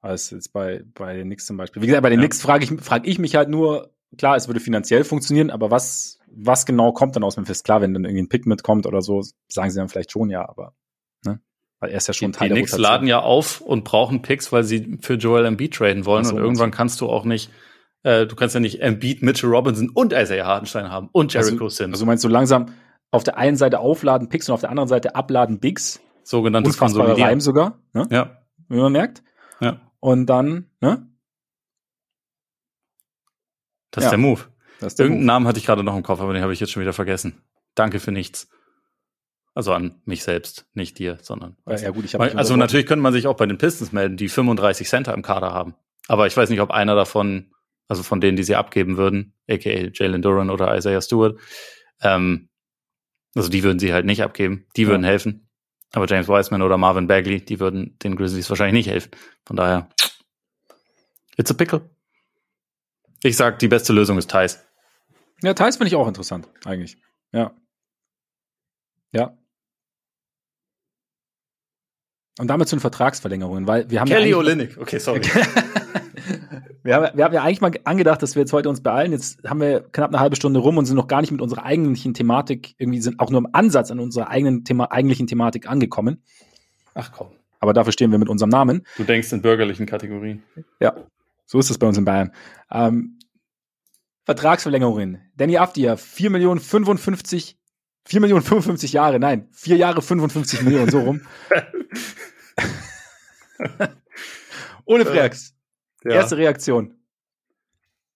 als 0.00 0.30
jetzt 0.30 0.52
bei 0.52 0.84
bei 0.94 1.14
den 1.14 1.26
Knicks 1.26 1.46
zum 1.46 1.56
Beispiel. 1.56 1.82
Wie 1.82 1.86
gesagt, 1.86 2.02
bei 2.02 2.10
den 2.10 2.20
ja. 2.20 2.26
Knicks 2.26 2.40
frage 2.40 2.64
ich 2.64 2.80
frage 2.82 3.08
ich 3.08 3.18
mich 3.18 3.34
halt 3.36 3.48
nur. 3.48 3.90
Klar, 4.16 4.36
es 4.36 4.46
würde 4.46 4.60
finanziell 4.60 5.02
funktionieren, 5.02 5.50
aber 5.50 5.72
was 5.72 6.20
was 6.28 6.66
genau 6.66 6.92
kommt 6.92 7.16
dann 7.16 7.24
aus 7.24 7.36
Memphis? 7.36 7.64
Klar, 7.64 7.80
wenn 7.80 7.94
dann 7.94 8.04
irgendwie 8.04 8.22
ein 8.22 8.28
Pick 8.28 8.46
mitkommt 8.46 8.86
oder 8.86 9.02
so, 9.02 9.22
sagen 9.48 9.70
sie 9.70 9.78
dann 9.78 9.88
vielleicht 9.88 10.12
schon 10.12 10.30
ja, 10.30 10.48
aber? 10.48 10.72
Weil 11.84 11.90
er 11.90 11.98
ist 11.98 12.08
ja 12.08 12.14
schon 12.14 12.32
die, 12.32 12.38
Teil 12.38 12.48
die 12.48 12.54
Knicks 12.54 12.78
laden 12.78 13.06
ja 13.06 13.20
auf 13.20 13.60
und 13.60 13.84
brauchen 13.84 14.22
Picks, 14.22 14.52
weil 14.52 14.64
sie 14.64 14.98
für 15.02 15.14
Joel 15.14 15.44
Embiid 15.44 15.74
traden 15.74 16.06
wollen 16.06 16.24
so, 16.24 16.34
und 16.34 16.40
irgendwann 16.40 16.72
so. 16.72 16.76
kannst 16.76 17.00
du 17.02 17.08
auch 17.10 17.24
nicht 17.24 17.50
äh, 18.04 18.26
du 18.26 18.36
kannst 18.36 18.54
ja 18.54 18.60
nicht 18.60 18.80
Embiid, 18.80 19.22
Mitchell 19.22 19.50
Robinson 19.50 19.90
und 19.90 20.12
Isaiah 20.12 20.46
Hartenstein 20.46 20.90
haben 20.90 21.08
und 21.12 21.32
Jericho 21.32 21.64
also, 21.64 21.68
Sims. 21.68 21.94
Also 21.94 22.06
meinst 22.06 22.22
du 22.24 22.28
langsam 22.28 22.66
auf 23.10 23.24
der 23.24 23.36
einen 23.36 23.56
Seite 23.56 23.80
aufladen 23.80 24.28
Picks 24.28 24.48
und 24.48 24.54
auf 24.54 24.60
der 24.60 24.70
anderen 24.70 24.88
Seite 24.88 25.14
abladen 25.14 25.58
Bigs. 25.58 26.00
Sogenanntes 26.22 26.78
Konsolidieren. 26.78 27.22
Reim 27.22 27.40
sogar. 27.40 27.78
Ne? 27.92 28.06
Ja. 28.10 28.38
Wie 28.68 28.76
man 28.76 28.92
merkt. 28.92 29.22
Ja. 29.60 29.80
Und 30.00 30.26
dann, 30.26 30.70
ne? 30.80 31.06
Das 33.90 34.04
ja. 34.04 34.08
ist 34.08 34.10
der 34.10 34.18
Move. 34.18 34.40
Ist 34.80 34.98
der 34.98 35.06
Irgendeinen 35.06 35.26
Move. 35.26 35.26
Namen 35.26 35.46
hatte 35.46 35.58
ich 35.58 35.66
gerade 35.66 35.84
noch 35.84 35.96
im 35.96 36.02
Kopf, 36.02 36.20
aber 36.20 36.32
den 36.32 36.42
habe 36.42 36.52
ich 36.52 36.60
jetzt 36.60 36.72
schon 36.72 36.82
wieder 36.82 36.92
vergessen. 36.92 37.42
Danke 37.74 38.00
für 38.00 38.12
nichts. 38.12 38.48
Also 39.54 39.72
an 39.72 40.00
mich 40.04 40.24
selbst, 40.24 40.66
nicht 40.74 40.98
dir, 40.98 41.18
sondern. 41.22 41.56
Ja, 41.66 41.76
ja 41.76 41.90
gut, 41.90 42.04
ich 42.04 42.14
habe. 42.14 42.36
Also 42.36 42.56
natürlich 42.56 42.86
könnte 42.86 43.02
man 43.02 43.12
sich 43.12 43.28
auch 43.28 43.36
bei 43.36 43.46
den 43.46 43.56
Pistons 43.56 43.92
melden, 43.92 44.16
die 44.16 44.28
35 44.28 44.88
Center 44.88 45.14
im 45.14 45.22
Kader 45.22 45.52
haben. 45.52 45.74
Aber 46.08 46.26
ich 46.26 46.36
weiß 46.36 46.50
nicht, 46.50 46.60
ob 46.60 46.72
einer 46.72 46.96
davon, 46.96 47.52
also 47.86 48.02
von 48.02 48.20
denen, 48.20 48.36
die 48.36 48.42
sie 48.42 48.56
abgeben 48.56 48.96
würden, 48.96 49.32
aka 49.48 49.90
Jalen 49.92 50.22
Duran 50.22 50.50
oder 50.50 50.76
Isaiah 50.76 51.00
Stewart, 51.00 51.38
ähm, 52.02 52.48
also 53.36 53.48
die 53.48 53.62
würden 53.62 53.78
sie 53.78 53.92
halt 53.92 54.06
nicht 54.06 54.22
abgeben. 54.22 54.66
Die 54.76 54.86
würden 54.86 55.04
helfen. 55.04 55.48
Aber 55.92 56.06
James 56.06 56.28
Wiseman 56.28 56.62
oder 56.62 56.76
Marvin 56.76 57.06
Bagley, 57.06 57.44
die 57.44 57.60
würden 57.60 57.96
den 58.00 58.16
Grizzlies 58.16 58.48
wahrscheinlich 58.50 58.86
nicht 58.86 58.92
helfen. 58.92 59.12
Von 59.44 59.56
daher, 59.56 59.88
it's 61.36 61.50
a 61.50 61.54
pickle. 61.54 61.88
Ich 63.22 63.36
sag, 63.36 63.58
die 63.60 63.68
beste 63.68 63.92
Lösung 63.92 64.18
ist 64.18 64.30
Thais. 64.30 64.64
Ja, 65.42 65.54
Thais 65.54 65.76
finde 65.76 65.88
ich 65.88 65.94
auch 65.94 66.08
interessant, 66.08 66.48
eigentlich. 66.64 66.98
Ja. 67.32 67.54
Ja. 69.12 69.36
Und 72.38 72.48
damit 72.48 72.68
zu 72.68 72.76
den 72.76 72.80
Vertragsverlängerungen, 72.80 73.66
weil 73.66 73.88
wir 73.90 74.00
haben 74.00 74.08
Kelly 74.08 74.30
ja 74.30 74.36
Olynyk, 74.36 74.76
okay, 74.80 74.98
sorry. 74.98 75.20
wir, 76.82 76.94
haben, 76.94 77.16
wir 77.16 77.24
haben 77.24 77.34
ja 77.34 77.42
eigentlich 77.42 77.60
mal 77.60 77.72
angedacht, 77.84 78.22
dass 78.22 78.34
wir 78.34 78.40
jetzt 78.40 78.52
heute 78.52 78.68
uns 78.68 78.82
beeilen. 78.82 79.12
Jetzt 79.12 79.44
haben 79.44 79.60
wir 79.60 79.82
knapp 79.92 80.10
eine 80.10 80.18
halbe 80.18 80.34
Stunde 80.34 80.58
rum 80.58 80.76
und 80.76 80.86
sind 80.86 80.96
noch 80.96 81.06
gar 81.06 81.20
nicht 81.20 81.30
mit 81.30 81.40
unserer 81.40 81.64
eigentlichen 81.64 82.12
Thematik, 82.12 82.74
irgendwie 82.78 83.00
sind 83.00 83.20
auch 83.20 83.30
nur 83.30 83.38
im 83.38 83.48
Ansatz 83.52 83.90
an 83.92 84.00
unserer 84.00 84.28
eigenen 84.28 84.64
Thema, 84.64 84.90
eigentlichen 84.90 85.28
Thematik 85.28 85.68
angekommen. 85.68 86.22
Ach 86.94 87.12
komm. 87.12 87.28
Aber 87.60 87.72
dafür 87.72 87.92
stehen 87.92 88.10
wir 88.10 88.18
mit 88.18 88.28
unserem 88.28 88.50
Namen. 88.50 88.82
Du 88.96 89.04
denkst 89.04 89.32
in 89.32 89.40
bürgerlichen 89.40 89.86
Kategorien. 89.86 90.42
Ja, 90.80 90.94
so 91.46 91.58
ist 91.58 91.70
es 91.70 91.78
bei 91.78 91.86
uns 91.86 91.96
in 91.96 92.04
Bayern. 92.04 92.32
Ähm, 92.70 93.18
Vertragsverlängerungen. 94.26 95.18
Danny 95.36 95.58
Afdia, 95.58 95.96
4 95.96 96.30
Millionen 96.30 96.60
55, 96.60 97.56
4 98.06 98.20
Millionen 98.20 98.42
55 98.42 98.92
Jahre, 98.92 99.18
nein, 99.18 99.48
4 99.52 99.76
Jahre 99.76 100.02
55 100.02 100.62
Millionen, 100.62 100.90
so 100.90 101.00
rum. 101.00 101.22
Ohne 104.84 105.06
Freaks. 105.06 105.54
Ja. 106.04 106.12
Erste 106.12 106.36
Reaktion. 106.36 106.98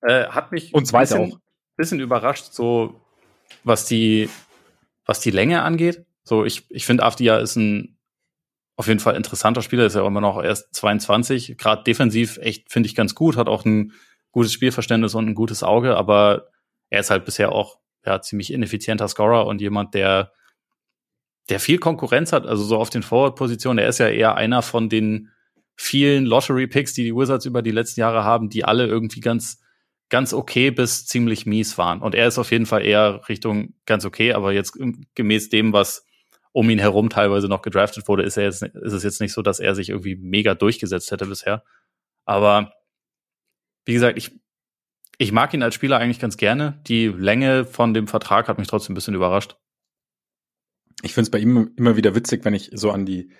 Äh, 0.02 0.26
hat 0.26 0.52
mich 0.52 0.74
und 0.74 0.86
zweite 0.86 1.16
bisschen, 1.16 1.32
auch. 1.32 1.40
bisschen 1.76 2.00
überrascht, 2.00 2.52
so 2.52 3.00
was 3.64 3.86
die, 3.86 4.28
was 5.06 5.20
die 5.20 5.30
Länge 5.30 5.62
angeht. 5.62 6.04
So, 6.22 6.44
ich, 6.44 6.70
ich 6.70 6.84
finde, 6.84 7.04
Afdia 7.04 7.38
ist 7.38 7.56
ein 7.56 7.94
auf 8.76 8.86
jeden 8.86 9.00
Fall 9.00 9.16
interessanter 9.16 9.60
Spieler, 9.60 9.86
ist 9.86 9.96
ja 9.96 10.06
immer 10.06 10.20
noch 10.20 10.40
erst 10.40 10.72
22, 10.72 11.58
gerade 11.58 11.82
defensiv 11.82 12.38
echt, 12.38 12.70
finde 12.70 12.86
ich, 12.86 12.94
ganz 12.94 13.16
gut, 13.16 13.36
hat 13.36 13.48
auch 13.48 13.64
ein 13.64 13.92
gutes 14.30 14.52
Spielverständnis 14.52 15.16
und 15.16 15.26
ein 15.26 15.34
gutes 15.34 15.64
Auge, 15.64 15.96
aber 15.96 16.50
er 16.88 17.00
ist 17.00 17.10
halt 17.10 17.24
bisher 17.24 17.50
auch 17.50 17.80
ja, 18.08 18.20
ziemlich 18.22 18.52
ineffizienter 18.52 19.06
Scorer 19.06 19.46
und 19.46 19.60
jemand, 19.60 19.94
der, 19.94 20.32
der 21.48 21.60
viel 21.60 21.78
Konkurrenz 21.78 22.32
hat, 22.32 22.46
also 22.46 22.64
so 22.64 22.78
auf 22.78 22.90
den 22.90 23.02
Forward-Positionen. 23.02 23.78
Er 23.78 23.88
ist 23.88 23.98
ja 23.98 24.08
eher 24.08 24.36
einer 24.36 24.62
von 24.62 24.88
den 24.88 25.30
vielen 25.76 26.24
Lottery-Picks, 26.24 26.94
die 26.94 27.04
die 27.04 27.14
Wizards 27.14 27.44
über 27.44 27.62
die 27.62 27.70
letzten 27.70 28.00
Jahre 28.00 28.24
haben, 28.24 28.48
die 28.48 28.64
alle 28.64 28.86
irgendwie 28.86 29.20
ganz, 29.20 29.60
ganz 30.08 30.32
okay 30.32 30.70
bis 30.70 31.06
ziemlich 31.06 31.46
mies 31.46 31.76
waren. 31.76 32.00
Und 32.00 32.14
er 32.14 32.26
ist 32.26 32.38
auf 32.38 32.50
jeden 32.50 32.66
Fall 32.66 32.84
eher 32.84 33.28
Richtung 33.28 33.74
ganz 33.86 34.04
okay, 34.04 34.32
aber 34.32 34.52
jetzt 34.52 34.78
gemäß 35.14 35.50
dem, 35.50 35.72
was 35.72 36.06
um 36.52 36.70
ihn 36.70 36.78
herum 36.78 37.10
teilweise 37.10 37.46
noch 37.46 37.62
gedraftet 37.62 38.08
wurde, 38.08 38.22
ist, 38.22 38.38
er 38.38 38.44
jetzt, 38.44 38.62
ist 38.62 38.92
es 38.92 39.02
jetzt 39.04 39.20
nicht 39.20 39.32
so, 39.32 39.42
dass 39.42 39.60
er 39.60 39.74
sich 39.74 39.90
irgendwie 39.90 40.16
mega 40.16 40.54
durchgesetzt 40.54 41.10
hätte 41.10 41.26
bisher. 41.26 41.62
Aber 42.24 42.72
wie 43.84 43.92
gesagt, 43.92 44.18
ich, 44.18 44.32
ich 45.18 45.32
mag 45.32 45.52
ihn 45.52 45.62
als 45.62 45.74
Spieler 45.74 45.98
eigentlich 45.98 46.20
ganz 46.20 46.36
gerne. 46.36 46.80
Die 46.86 47.08
Länge 47.08 47.64
von 47.64 47.92
dem 47.92 48.06
Vertrag 48.06 48.48
hat 48.48 48.58
mich 48.58 48.68
trotzdem 48.68 48.92
ein 48.92 48.94
bisschen 48.94 49.14
überrascht. 49.14 49.56
Ich 51.02 51.12
finde 51.12 51.26
es 51.26 51.30
bei 51.30 51.38
ihm 51.38 51.72
immer 51.76 51.96
wieder 51.96 52.14
witzig, 52.14 52.44
wenn 52.44 52.54
ich 52.54 52.70
so 52.72 52.90
an 52.90 53.04
die 53.04 53.30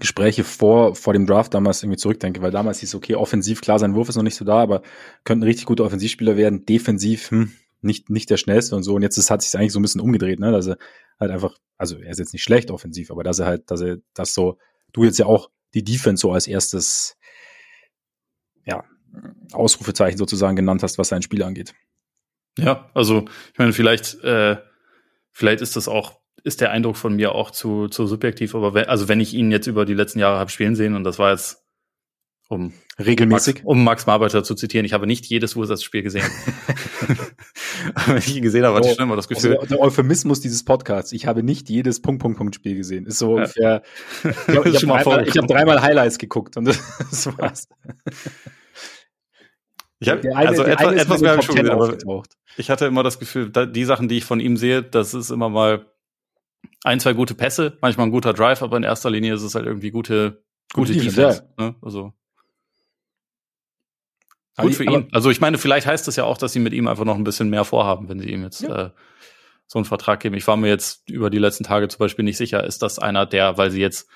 Gespräche 0.00 0.42
vor, 0.42 0.94
vor 0.96 1.12
dem 1.12 1.26
Draft 1.26 1.54
damals 1.54 1.82
irgendwie 1.82 1.98
zurückdenke, 1.98 2.42
weil 2.42 2.50
damals 2.50 2.80
hieß 2.80 2.94
okay, 2.94 3.14
offensiv, 3.14 3.60
klar, 3.60 3.78
sein 3.78 3.94
Wurf 3.94 4.08
ist 4.08 4.16
noch 4.16 4.24
nicht 4.24 4.34
so 4.34 4.44
da, 4.44 4.60
aber 4.60 4.82
könnte 5.22 5.44
ein 5.44 5.48
richtig 5.48 5.66
guter 5.66 5.84
Offensivspieler 5.84 6.36
werden, 6.36 6.64
defensiv, 6.64 7.30
hm, 7.30 7.52
nicht, 7.82 8.10
nicht 8.10 8.30
der 8.30 8.36
schnellste 8.36 8.74
und 8.74 8.82
so. 8.82 8.94
Und 8.94 9.02
jetzt 9.02 9.16
ist, 9.16 9.30
hat 9.30 9.42
sich 9.42 9.56
eigentlich 9.56 9.72
so 9.72 9.78
ein 9.78 9.82
bisschen 9.82 10.00
umgedreht, 10.00 10.40
ne, 10.40 10.50
dass 10.50 10.66
er 10.66 10.78
halt 11.20 11.30
einfach, 11.30 11.56
also 11.78 11.98
er 11.98 12.10
ist 12.10 12.18
jetzt 12.18 12.32
nicht 12.32 12.42
schlecht 12.42 12.70
offensiv, 12.70 13.10
aber 13.10 13.22
dass 13.22 13.38
er 13.38 13.46
halt, 13.46 13.70
dass 13.70 13.80
er 13.80 13.98
das 14.14 14.34
so, 14.34 14.58
du 14.92 15.04
jetzt 15.04 15.18
ja 15.18 15.26
auch 15.26 15.50
die 15.74 15.84
Defense 15.84 16.20
so 16.20 16.32
als 16.32 16.48
erstes, 16.48 17.15
Ausrufezeichen 19.52 20.18
sozusagen 20.18 20.56
genannt 20.56 20.82
hast, 20.82 20.98
was 20.98 21.08
sein 21.08 21.22
Spiel 21.22 21.42
angeht. 21.42 21.74
Ja, 22.58 22.90
also 22.94 23.24
ich 23.52 23.58
meine, 23.58 23.72
vielleicht, 23.72 24.22
äh, 24.24 24.56
vielleicht 25.30 25.60
ist 25.60 25.76
das 25.76 25.88
auch, 25.88 26.20
ist 26.42 26.60
der 26.60 26.70
Eindruck 26.70 26.96
von 26.96 27.14
mir 27.14 27.32
auch 27.32 27.50
zu, 27.50 27.88
zu 27.88 28.06
subjektiv, 28.06 28.54
aber 28.54 28.74
wenn, 28.74 28.86
also 28.86 29.08
wenn 29.08 29.20
ich 29.20 29.34
ihn 29.34 29.50
jetzt 29.50 29.66
über 29.66 29.84
die 29.84 29.94
letzten 29.94 30.20
Jahre 30.20 30.38
habe 30.38 30.50
spielen 30.50 30.76
sehen 30.76 30.94
und 30.94 31.04
das 31.04 31.18
war 31.18 31.32
jetzt 31.32 31.66
um 32.48 32.72
regelmäßig, 32.98 33.56
Max, 33.56 33.66
um 33.66 33.82
Max 33.82 34.06
Marbeiter 34.06 34.44
zu 34.44 34.54
zitieren, 34.54 34.86
ich 34.86 34.92
habe 34.92 35.06
nicht 35.06 35.26
jedes 35.26 35.56
Ursatzspiel 35.56 36.02
gesehen. 36.02 36.24
Wenn 38.06 38.18
ich 38.18 38.36
ihn 38.36 38.42
gesehen 38.42 38.64
habe, 38.64 38.76
hatte 38.76 38.88
ich 38.88 38.94
schon 38.94 39.04
immer 39.04 39.16
das 39.16 39.28
Gefühl. 39.28 39.56
Also 39.56 39.66
der 39.66 39.80
Euphemismus 39.80 40.40
dieses 40.40 40.64
Podcasts, 40.64 41.10
ich 41.12 41.26
habe 41.26 41.42
nicht 41.42 41.68
jedes 41.68 42.00
Punkt, 42.00 42.22
Punkt, 42.22 42.38
Punkt 42.38 42.54
Spiel 42.54 42.76
gesehen. 42.76 43.06
Ist 43.06 43.18
so 43.18 43.34
ungefähr. 43.34 43.82
Ja. 44.22 44.30
Ich 44.46 44.56
habe 44.56 44.72
hab 44.72 45.02
dreimal, 45.02 45.26
hab 45.26 45.46
dreimal 45.48 45.82
Highlights 45.82 46.18
geguckt 46.18 46.56
und 46.56 46.66
das 47.10 47.26
war's. 47.36 47.68
Ich 49.98 50.08
hab, 50.08 50.18
eine, 50.24 50.36
also 50.36 50.62
etwas, 50.62 50.94
etwas 50.94 51.20
mehr 51.20 51.42
schon 51.42 51.54
gesehen, 51.54 51.70
aber 51.70 51.96
ich 52.56 52.70
hatte 52.70 52.86
immer 52.86 53.02
das 53.02 53.18
Gefühl, 53.18 53.50
da, 53.50 53.64
die 53.64 53.84
Sachen, 53.84 54.08
die 54.08 54.18
ich 54.18 54.24
von 54.24 54.40
ihm 54.40 54.56
sehe, 54.56 54.82
das 54.82 55.14
ist 55.14 55.30
immer 55.30 55.48
mal 55.48 55.86
ein, 56.84 57.00
zwei 57.00 57.14
gute 57.14 57.34
Pässe, 57.34 57.78
manchmal 57.80 58.06
ein 58.06 58.12
guter 58.12 58.34
Drive, 58.34 58.62
aber 58.62 58.76
in 58.76 58.82
erster 58.82 59.10
Linie 59.10 59.34
ist 59.34 59.42
es 59.42 59.54
halt 59.54 59.66
irgendwie 59.66 59.90
gute, 59.90 60.44
gute, 60.74 60.92
gute 60.92 61.04
Defense. 61.04 61.48
Ja. 61.58 61.64
Ne? 61.64 61.74
Also 61.80 62.12
Gut 64.58 64.74
für 64.74 64.84
ihn. 64.84 65.08
Also 65.12 65.30
ich 65.30 65.40
meine, 65.40 65.58
vielleicht 65.58 65.86
heißt 65.86 66.08
das 66.08 66.16
ja 66.16 66.24
auch, 66.24 66.38
dass 66.38 66.52
sie 66.52 66.60
mit 66.60 66.72
ihm 66.72 66.88
einfach 66.88 67.04
noch 67.04 67.16
ein 67.16 67.24
bisschen 67.24 67.50
mehr 67.50 67.64
vorhaben, 67.64 68.08
wenn 68.08 68.18
sie 68.18 68.30
ihm 68.30 68.42
jetzt 68.42 68.62
ja. 68.62 68.86
äh, 68.86 68.90
so 69.66 69.78
einen 69.78 69.84
Vertrag 69.84 70.20
geben. 70.20 70.34
Ich 70.34 70.46
war 70.46 70.56
mir 70.56 70.68
jetzt 70.68 71.08
über 71.10 71.28
die 71.28 71.38
letzten 71.38 71.64
Tage 71.64 71.88
zum 71.88 71.98
Beispiel 71.98 72.24
nicht 72.24 72.38
sicher, 72.38 72.64
ist 72.64 72.82
das 72.82 72.98
einer 72.98 73.26
der, 73.26 73.58
weil 73.58 73.70
sie 73.70 73.80
jetzt 73.80 74.08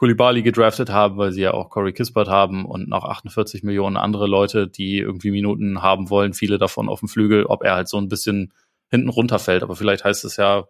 Kulibali 0.00 0.42
gedraftet 0.42 0.88
haben, 0.88 1.18
weil 1.18 1.30
sie 1.30 1.42
ja 1.42 1.52
auch 1.52 1.68
Corey 1.68 1.92
Kispert 1.92 2.26
haben 2.26 2.64
und 2.64 2.88
noch 2.88 3.04
48 3.04 3.62
Millionen 3.64 3.98
andere 3.98 4.26
Leute, 4.26 4.66
die 4.66 4.96
irgendwie 4.96 5.30
Minuten 5.30 5.82
haben 5.82 6.08
wollen, 6.08 6.32
viele 6.32 6.56
davon 6.56 6.88
auf 6.88 7.00
dem 7.00 7.08
Flügel, 7.10 7.44
ob 7.44 7.62
er 7.62 7.74
halt 7.74 7.86
so 7.86 7.98
ein 7.98 8.08
bisschen 8.08 8.54
hinten 8.88 9.10
runterfällt. 9.10 9.62
Aber 9.62 9.76
vielleicht 9.76 10.02
heißt 10.02 10.24
es 10.24 10.38
ja 10.38 10.64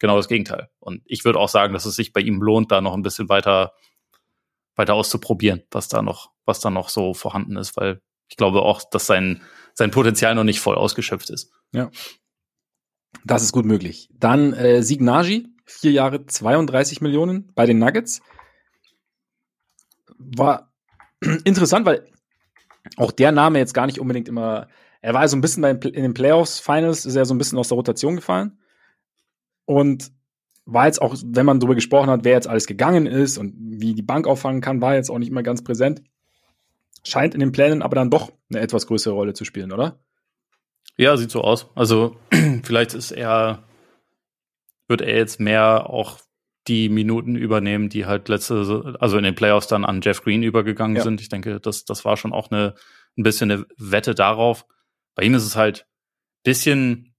genau 0.00 0.18
das 0.18 0.28
Gegenteil. 0.28 0.68
Und 0.80 1.00
ich 1.06 1.24
würde 1.24 1.38
auch 1.38 1.48
sagen, 1.48 1.72
dass 1.72 1.86
es 1.86 1.96
sich 1.96 2.12
bei 2.12 2.20
ihm 2.20 2.42
lohnt, 2.42 2.70
da 2.72 2.82
noch 2.82 2.92
ein 2.92 3.00
bisschen 3.00 3.30
weiter, 3.30 3.72
weiter 4.76 4.92
auszuprobieren, 4.92 5.62
was 5.70 5.88
da 5.88 6.02
noch, 6.02 6.32
was 6.44 6.60
da 6.60 6.68
noch 6.68 6.90
so 6.90 7.14
vorhanden 7.14 7.56
ist, 7.56 7.78
weil 7.78 8.02
ich 8.28 8.36
glaube 8.36 8.60
auch, 8.60 8.82
dass 8.90 9.06
sein, 9.06 9.40
sein 9.72 9.92
Potenzial 9.92 10.34
noch 10.34 10.44
nicht 10.44 10.60
voll 10.60 10.74
ausgeschöpft 10.74 11.30
ist. 11.30 11.50
Ja. 11.72 11.90
Das 13.24 13.42
ist 13.42 13.52
gut 13.52 13.64
möglich. 13.64 14.10
Dann 14.12 14.52
äh, 14.52 14.82
Signagi, 14.82 15.46
vier 15.64 15.92
Jahre 15.92 16.26
32 16.26 17.00
Millionen 17.00 17.50
bei 17.54 17.64
den 17.64 17.78
Nuggets. 17.78 18.20
War 20.18 20.72
interessant, 21.44 21.86
weil 21.86 22.06
auch 22.96 23.12
der 23.12 23.32
Name 23.32 23.58
jetzt 23.58 23.74
gar 23.74 23.86
nicht 23.86 23.98
unbedingt 23.98 24.28
immer. 24.28 24.68
Er 25.00 25.14
war 25.14 25.26
so 25.28 25.36
ein 25.36 25.40
bisschen 25.40 25.64
in 25.64 26.02
den 26.02 26.14
Playoffs, 26.14 26.60
Finals, 26.60 27.04
ist 27.04 27.16
er 27.16 27.24
so 27.24 27.34
ein 27.34 27.38
bisschen 27.38 27.58
aus 27.58 27.68
der 27.68 27.76
Rotation 27.76 28.16
gefallen. 28.16 28.58
Und 29.66 30.12
war 30.66 30.86
jetzt 30.86 31.02
auch, 31.02 31.14
wenn 31.24 31.44
man 31.44 31.60
darüber 31.60 31.74
gesprochen 31.74 32.08
hat, 32.08 32.24
wer 32.24 32.32
jetzt 32.32 32.48
alles 32.48 32.66
gegangen 32.66 33.06
ist 33.06 33.36
und 33.36 33.54
wie 33.58 33.94
die 33.94 34.02
Bank 34.02 34.26
auffangen 34.26 34.62
kann, 34.62 34.80
war 34.80 34.94
jetzt 34.94 35.10
auch 35.10 35.18
nicht 35.18 35.30
mehr 35.30 35.42
ganz 35.42 35.62
präsent 35.62 36.02
scheint 37.06 37.34
in 37.34 37.40
den 37.40 37.52
Plänen 37.52 37.82
aber 37.82 37.94
dann 37.94 38.10
doch 38.10 38.32
eine 38.50 38.60
etwas 38.60 38.86
größere 38.86 39.14
Rolle 39.14 39.34
zu 39.34 39.44
spielen, 39.44 39.72
oder? 39.72 40.00
Ja, 40.96 41.16
sieht 41.16 41.30
so 41.30 41.42
aus. 41.42 41.66
Also 41.74 42.16
vielleicht 42.62 42.94
ist 42.94 43.10
er, 43.10 43.64
wird 44.88 45.00
er 45.00 45.16
jetzt 45.16 45.40
mehr 45.40 45.88
auch 45.88 46.18
die 46.66 46.88
Minuten 46.88 47.36
übernehmen, 47.36 47.88
die 47.88 48.06
halt 48.06 48.28
letzte, 48.28 48.96
also 49.00 49.18
in 49.18 49.24
den 49.24 49.34
Playoffs 49.34 49.66
dann 49.66 49.84
an 49.84 50.00
Jeff 50.02 50.22
Green 50.22 50.42
übergegangen 50.42 50.96
ja. 50.96 51.02
sind. 51.02 51.20
Ich 51.20 51.28
denke, 51.28 51.60
das, 51.60 51.84
das 51.84 52.04
war 52.04 52.16
schon 52.16 52.32
auch 52.32 52.50
eine, 52.50 52.74
ein 53.18 53.22
bisschen 53.22 53.50
eine 53.50 53.66
Wette 53.76 54.14
darauf. 54.14 54.66
Bei 55.14 55.24
ihm 55.24 55.34
ist 55.34 55.44
es 55.44 55.56
halt 55.56 55.86
bisschen 56.42 57.14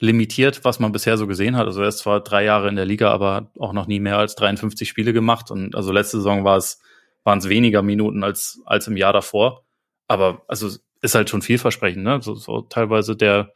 limitiert, 0.00 0.64
was 0.64 0.80
man 0.80 0.92
bisher 0.92 1.16
so 1.16 1.26
gesehen 1.26 1.56
hat. 1.56 1.66
Also 1.66 1.82
er 1.82 1.88
ist 1.88 1.98
zwar 1.98 2.20
drei 2.20 2.44
Jahre 2.44 2.68
in 2.68 2.76
der 2.76 2.84
Liga, 2.84 3.10
aber 3.10 3.50
auch 3.58 3.72
noch 3.72 3.86
nie 3.86 4.00
mehr 4.00 4.18
als 4.18 4.34
53 4.36 4.88
Spiele 4.88 5.12
gemacht. 5.12 5.50
Und 5.50 5.74
also 5.74 5.92
letzte 5.92 6.18
Saison 6.18 6.44
war 6.44 6.56
es 6.56 6.80
waren 7.28 7.38
es 7.40 7.48
weniger 7.48 7.82
Minuten 7.82 8.24
als, 8.24 8.62
als 8.64 8.86
im 8.86 8.96
Jahr 8.96 9.12
davor. 9.12 9.66
Aber 10.06 10.42
also 10.48 10.68
ist 11.02 11.14
halt 11.14 11.28
schon 11.28 11.42
vielversprechend, 11.42 12.02
ne? 12.02 12.22
So, 12.22 12.34
so 12.34 12.62
teilweise 12.62 13.16
der, 13.16 13.52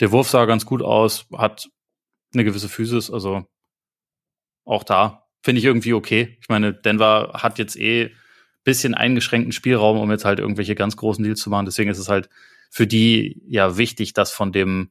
der 0.00 0.10
Wurf 0.10 0.28
sah 0.28 0.44
ganz 0.44 0.66
gut 0.66 0.82
aus, 0.82 1.26
hat 1.32 1.70
eine 2.34 2.44
gewisse 2.44 2.68
Physis, 2.68 3.10
also 3.10 3.46
auch 4.64 4.84
da 4.84 5.22
finde 5.42 5.58
ich 5.58 5.64
irgendwie 5.64 5.92
okay. 5.92 6.36
Ich 6.40 6.48
meine, 6.48 6.72
Denver 6.72 7.32
hat 7.34 7.58
jetzt 7.58 7.76
eh 7.76 8.12
bisschen 8.64 8.94
eingeschränkten 8.94 9.52
Spielraum, 9.52 9.98
um 9.98 10.10
jetzt 10.10 10.24
halt 10.24 10.38
irgendwelche 10.38 10.76
ganz 10.76 10.96
großen 10.96 11.24
Deals 11.24 11.40
zu 11.40 11.50
machen. 11.50 11.66
Deswegen 11.66 11.90
ist 11.90 11.98
es 11.98 12.08
halt 12.08 12.28
für 12.70 12.86
die 12.86 13.42
ja 13.46 13.76
wichtig, 13.76 14.12
dass 14.12 14.30
von 14.30 14.52
dem 14.52 14.90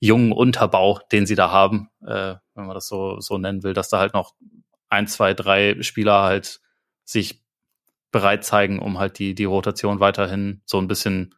jungen 0.00 0.32
Unterbau, 0.32 1.00
den 1.12 1.26
sie 1.26 1.34
da 1.34 1.50
haben, 1.50 1.90
äh, 2.00 2.34
wenn 2.54 2.66
man 2.66 2.74
das 2.74 2.88
so, 2.88 3.20
so 3.20 3.38
nennen 3.38 3.62
will, 3.62 3.74
dass 3.74 3.90
da 3.90 3.98
halt 3.98 4.14
noch 4.14 4.34
ein, 4.88 5.06
zwei, 5.06 5.34
drei 5.34 5.80
Spieler 5.82 6.22
halt 6.22 6.60
sich 7.04 7.42
bereit 8.10 8.44
zeigen, 8.44 8.78
um 8.78 8.98
halt 8.98 9.18
die, 9.18 9.34
die 9.34 9.44
Rotation 9.44 10.00
weiterhin 10.00 10.62
so 10.64 10.78
ein 10.78 10.88
bisschen, 10.88 11.34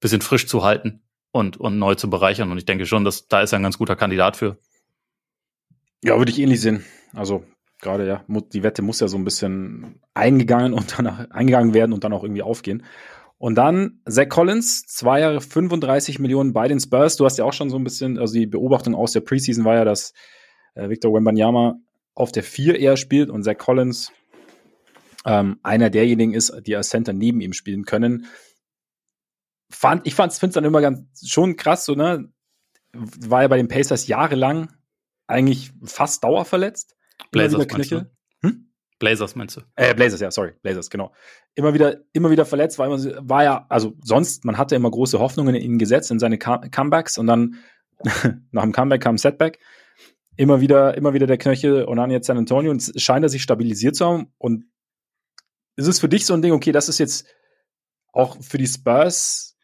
bisschen 0.00 0.22
frisch 0.22 0.46
zu 0.46 0.64
halten 0.64 1.02
und, 1.30 1.58
und 1.58 1.78
neu 1.78 1.94
zu 1.94 2.10
bereichern. 2.10 2.50
Und 2.50 2.58
ich 2.58 2.64
denke 2.64 2.86
schon, 2.86 3.04
dass 3.04 3.28
da 3.28 3.42
ist 3.42 3.52
er 3.52 3.58
ein 3.58 3.62
ganz 3.62 3.78
guter 3.78 3.96
Kandidat 3.96 4.36
für. 4.36 4.58
Ja, 6.02 6.16
würde 6.16 6.30
ich 6.30 6.38
ähnlich 6.38 6.60
sehen. 6.60 6.84
Also 7.12 7.44
gerade 7.80 8.06
ja, 8.06 8.24
die 8.52 8.62
Wette 8.62 8.82
muss 8.82 9.00
ja 9.00 9.08
so 9.08 9.16
ein 9.16 9.24
bisschen 9.24 10.00
eingegangen 10.14 10.72
und 10.72 10.98
danach 10.98 11.30
eingegangen 11.30 11.74
werden 11.74 11.92
und 11.92 12.04
dann 12.04 12.12
auch 12.12 12.22
irgendwie 12.22 12.42
aufgehen. 12.42 12.84
Und 13.38 13.54
dann 13.54 14.00
Zach 14.08 14.28
Collins, 14.28 14.82
zwei 14.86 15.20
Jahre 15.20 15.40
35 15.40 16.18
Millionen 16.18 16.52
bei 16.52 16.66
den 16.66 16.80
Spurs. 16.80 17.16
Du 17.16 17.24
hast 17.24 17.38
ja 17.38 17.44
auch 17.44 17.52
schon 17.52 17.70
so 17.70 17.76
ein 17.76 17.84
bisschen, 17.84 18.18
also 18.18 18.34
die 18.34 18.46
Beobachtung 18.46 18.96
aus 18.96 19.12
der 19.12 19.20
Preseason 19.20 19.64
war 19.64 19.76
ja, 19.76 19.84
dass 19.84 20.12
äh, 20.74 20.88
Victor 20.88 21.14
Wembanyama 21.14 21.76
auf 22.14 22.32
der 22.32 22.42
4 22.42 22.80
eher 22.80 22.96
spielt 22.96 23.30
und 23.30 23.44
Zach 23.44 23.58
Collins 23.58 24.12
ähm, 25.24 25.60
einer 25.62 25.88
derjenigen 25.88 26.34
ist, 26.34 26.52
die 26.66 26.74
als 26.74 26.88
Center 26.88 27.12
neben 27.12 27.40
ihm 27.40 27.52
spielen 27.52 27.84
können. 27.84 28.26
Fand, 29.70 30.06
ich 30.06 30.14
finde 30.14 30.30
es 30.32 30.52
dann 30.52 30.64
immer 30.64 30.80
ganz 30.80 31.28
schon 31.28 31.56
krass, 31.56 31.84
so, 31.84 31.94
ne? 31.94 32.32
War 32.92 33.42
ja 33.42 33.48
bei 33.48 33.58
den 33.58 33.68
Pacers 33.68 34.08
jahrelang 34.08 34.70
eigentlich 35.28 35.72
fast 35.84 36.24
dauerverletzt. 36.24 36.96
Blazers 37.30 37.68
Knöchel. 37.68 38.10
Hm? 38.42 38.72
Blazers 38.98 39.36
meinst 39.36 39.56
du? 39.56 39.60
Äh, 39.76 39.94
Blazers, 39.94 40.20
ja, 40.20 40.30
sorry, 40.30 40.54
Blazers, 40.62 40.90
genau. 40.90 41.12
Immer 41.54 41.74
wieder, 41.74 41.98
immer 42.12 42.30
wieder 42.30 42.44
verletzt, 42.44 42.78
weil 42.78 42.88
man 42.88 43.28
war 43.28 43.44
ja, 43.44 43.66
also 43.68 43.94
sonst, 44.02 44.44
man 44.44 44.58
hatte 44.58 44.74
immer 44.74 44.90
große 44.90 45.18
Hoffnungen 45.18 45.54
in 45.54 45.62
ihn 45.62 45.78
gesetzt, 45.78 46.10
in 46.10 46.18
seine 46.18 46.38
Comebacks 46.38 47.18
und 47.18 47.26
dann 47.26 47.56
nach 48.50 48.62
dem 48.62 48.72
Comeback 48.72 49.02
kam 49.02 49.16
ein 49.16 49.18
Setback. 49.18 49.60
Immer 50.36 50.60
wieder, 50.60 50.96
immer 50.96 51.14
wieder 51.14 51.26
der 51.26 51.38
Knöchel 51.38 51.84
und 51.84 51.96
dann 51.96 52.10
jetzt 52.10 52.26
San 52.26 52.38
Antonio 52.38 52.70
und 52.70 52.80
es 52.80 53.02
scheint 53.02 53.24
er 53.24 53.28
sich 53.28 53.42
stabilisiert 53.42 53.96
zu 53.96 54.06
haben 54.06 54.32
und 54.38 54.66
ist 55.74 55.88
es 55.88 55.98
für 56.00 56.08
dich 56.08 56.26
so 56.26 56.34
ein 56.34 56.42
Ding, 56.42 56.52
okay, 56.52 56.72
das 56.72 56.88
ist 56.88 56.98
jetzt 56.98 57.26
auch 58.12 58.36
für 58.40 58.58
die 58.58 58.66
Spurs 58.66 59.57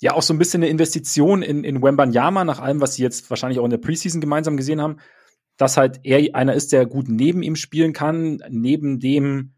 ja 0.00 0.14
auch 0.14 0.22
so 0.22 0.34
ein 0.34 0.38
bisschen 0.38 0.62
eine 0.62 0.70
Investition 0.70 1.42
in, 1.42 1.62
in 1.62 1.82
Wembanyama, 1.82 2.44
nach 2.44 2.58
allem, 2.58 2.80
was 2.80 2.94
sie 2.94 3.02
jetzt 3.02 3.28
wahrscheinlich 3.30 3.58
auch 3.60 3.64
in 3.64 3.70
der 3.70 3.78
Preseason 3.78 4.20
gemeinsam 4.20 4.56
gesehen 4.56 4.80
haben, 4.80 4.96
dass 5.56 5.76
halt 5.76 6.00
er 6.04 6.34
einer 6.34 6.54
ist, 6.54 6.72
der 6.72 6.86
gut 6.86 7.08
neben 7.08 7.42
ihm 7.42 7.54
spielen 7.54 7.92
kann, 7.92 8.42
neben 8.48 8.98
dem, 8.98 9.52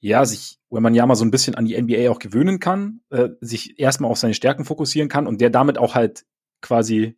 ja, 0.00 0.24
sich 0.26 0.58
Wembanyama 0.70 1.14
so 1.14 1.24
ein 1.24 1.30
bisschen 1.30 1.54
an 1.54 1.64
die 1.64 1.80
NBA 1.80 2.10
auch 2.10 2.18
gewöhnen 2.18 2.60
kann, 2.60 3.00
äh, 3.08 3.30
sich 3.40 3.80
erstmal 3.80 4.10
auf 4.10 4.18
seine 4.18 4.34
Stärken 4.34 4.66
fokussieren 4.66 5.08
kann 5.08 5.26
und 5.26 5.40
der 5.40 5.48
damit 5.48 5.78
auch 5.78 5.94
halt 5.94 6.26
quasi 6.60 7.16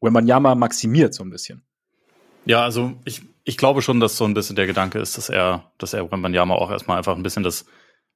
Wembanyama 0.00 0.54
maximiert 0.54 1.12
so 1.12 1.24
ein 1.24 1.30
bisschen. 1.30 1.64
Ja, 2.44 2.62
also 2.62 2.92
ich, 3.04 3.22
ich 3.42 3.56
glaube 3.56 3.82
schon, 3.82 3.98
dass 3.98 4.16
so 4.16 4.24
ein 4.24 4.34
bisschen 4.34 4.54
der 4.54 4.66
Gedanke 4.66 5.00
ist, 5.00 5.18
dass 5.18 5.28
er, 5.28 5.72
dass 5.78 5.92
er 5.92 6.08
Wembanyama 6.12 6.54
auch 6.54 6.70
erstmal 6.70 6.98
einfach 6.98 7.16
ein 7.16 7.24
bisschen 7.24 7.42
das 7.42 7.66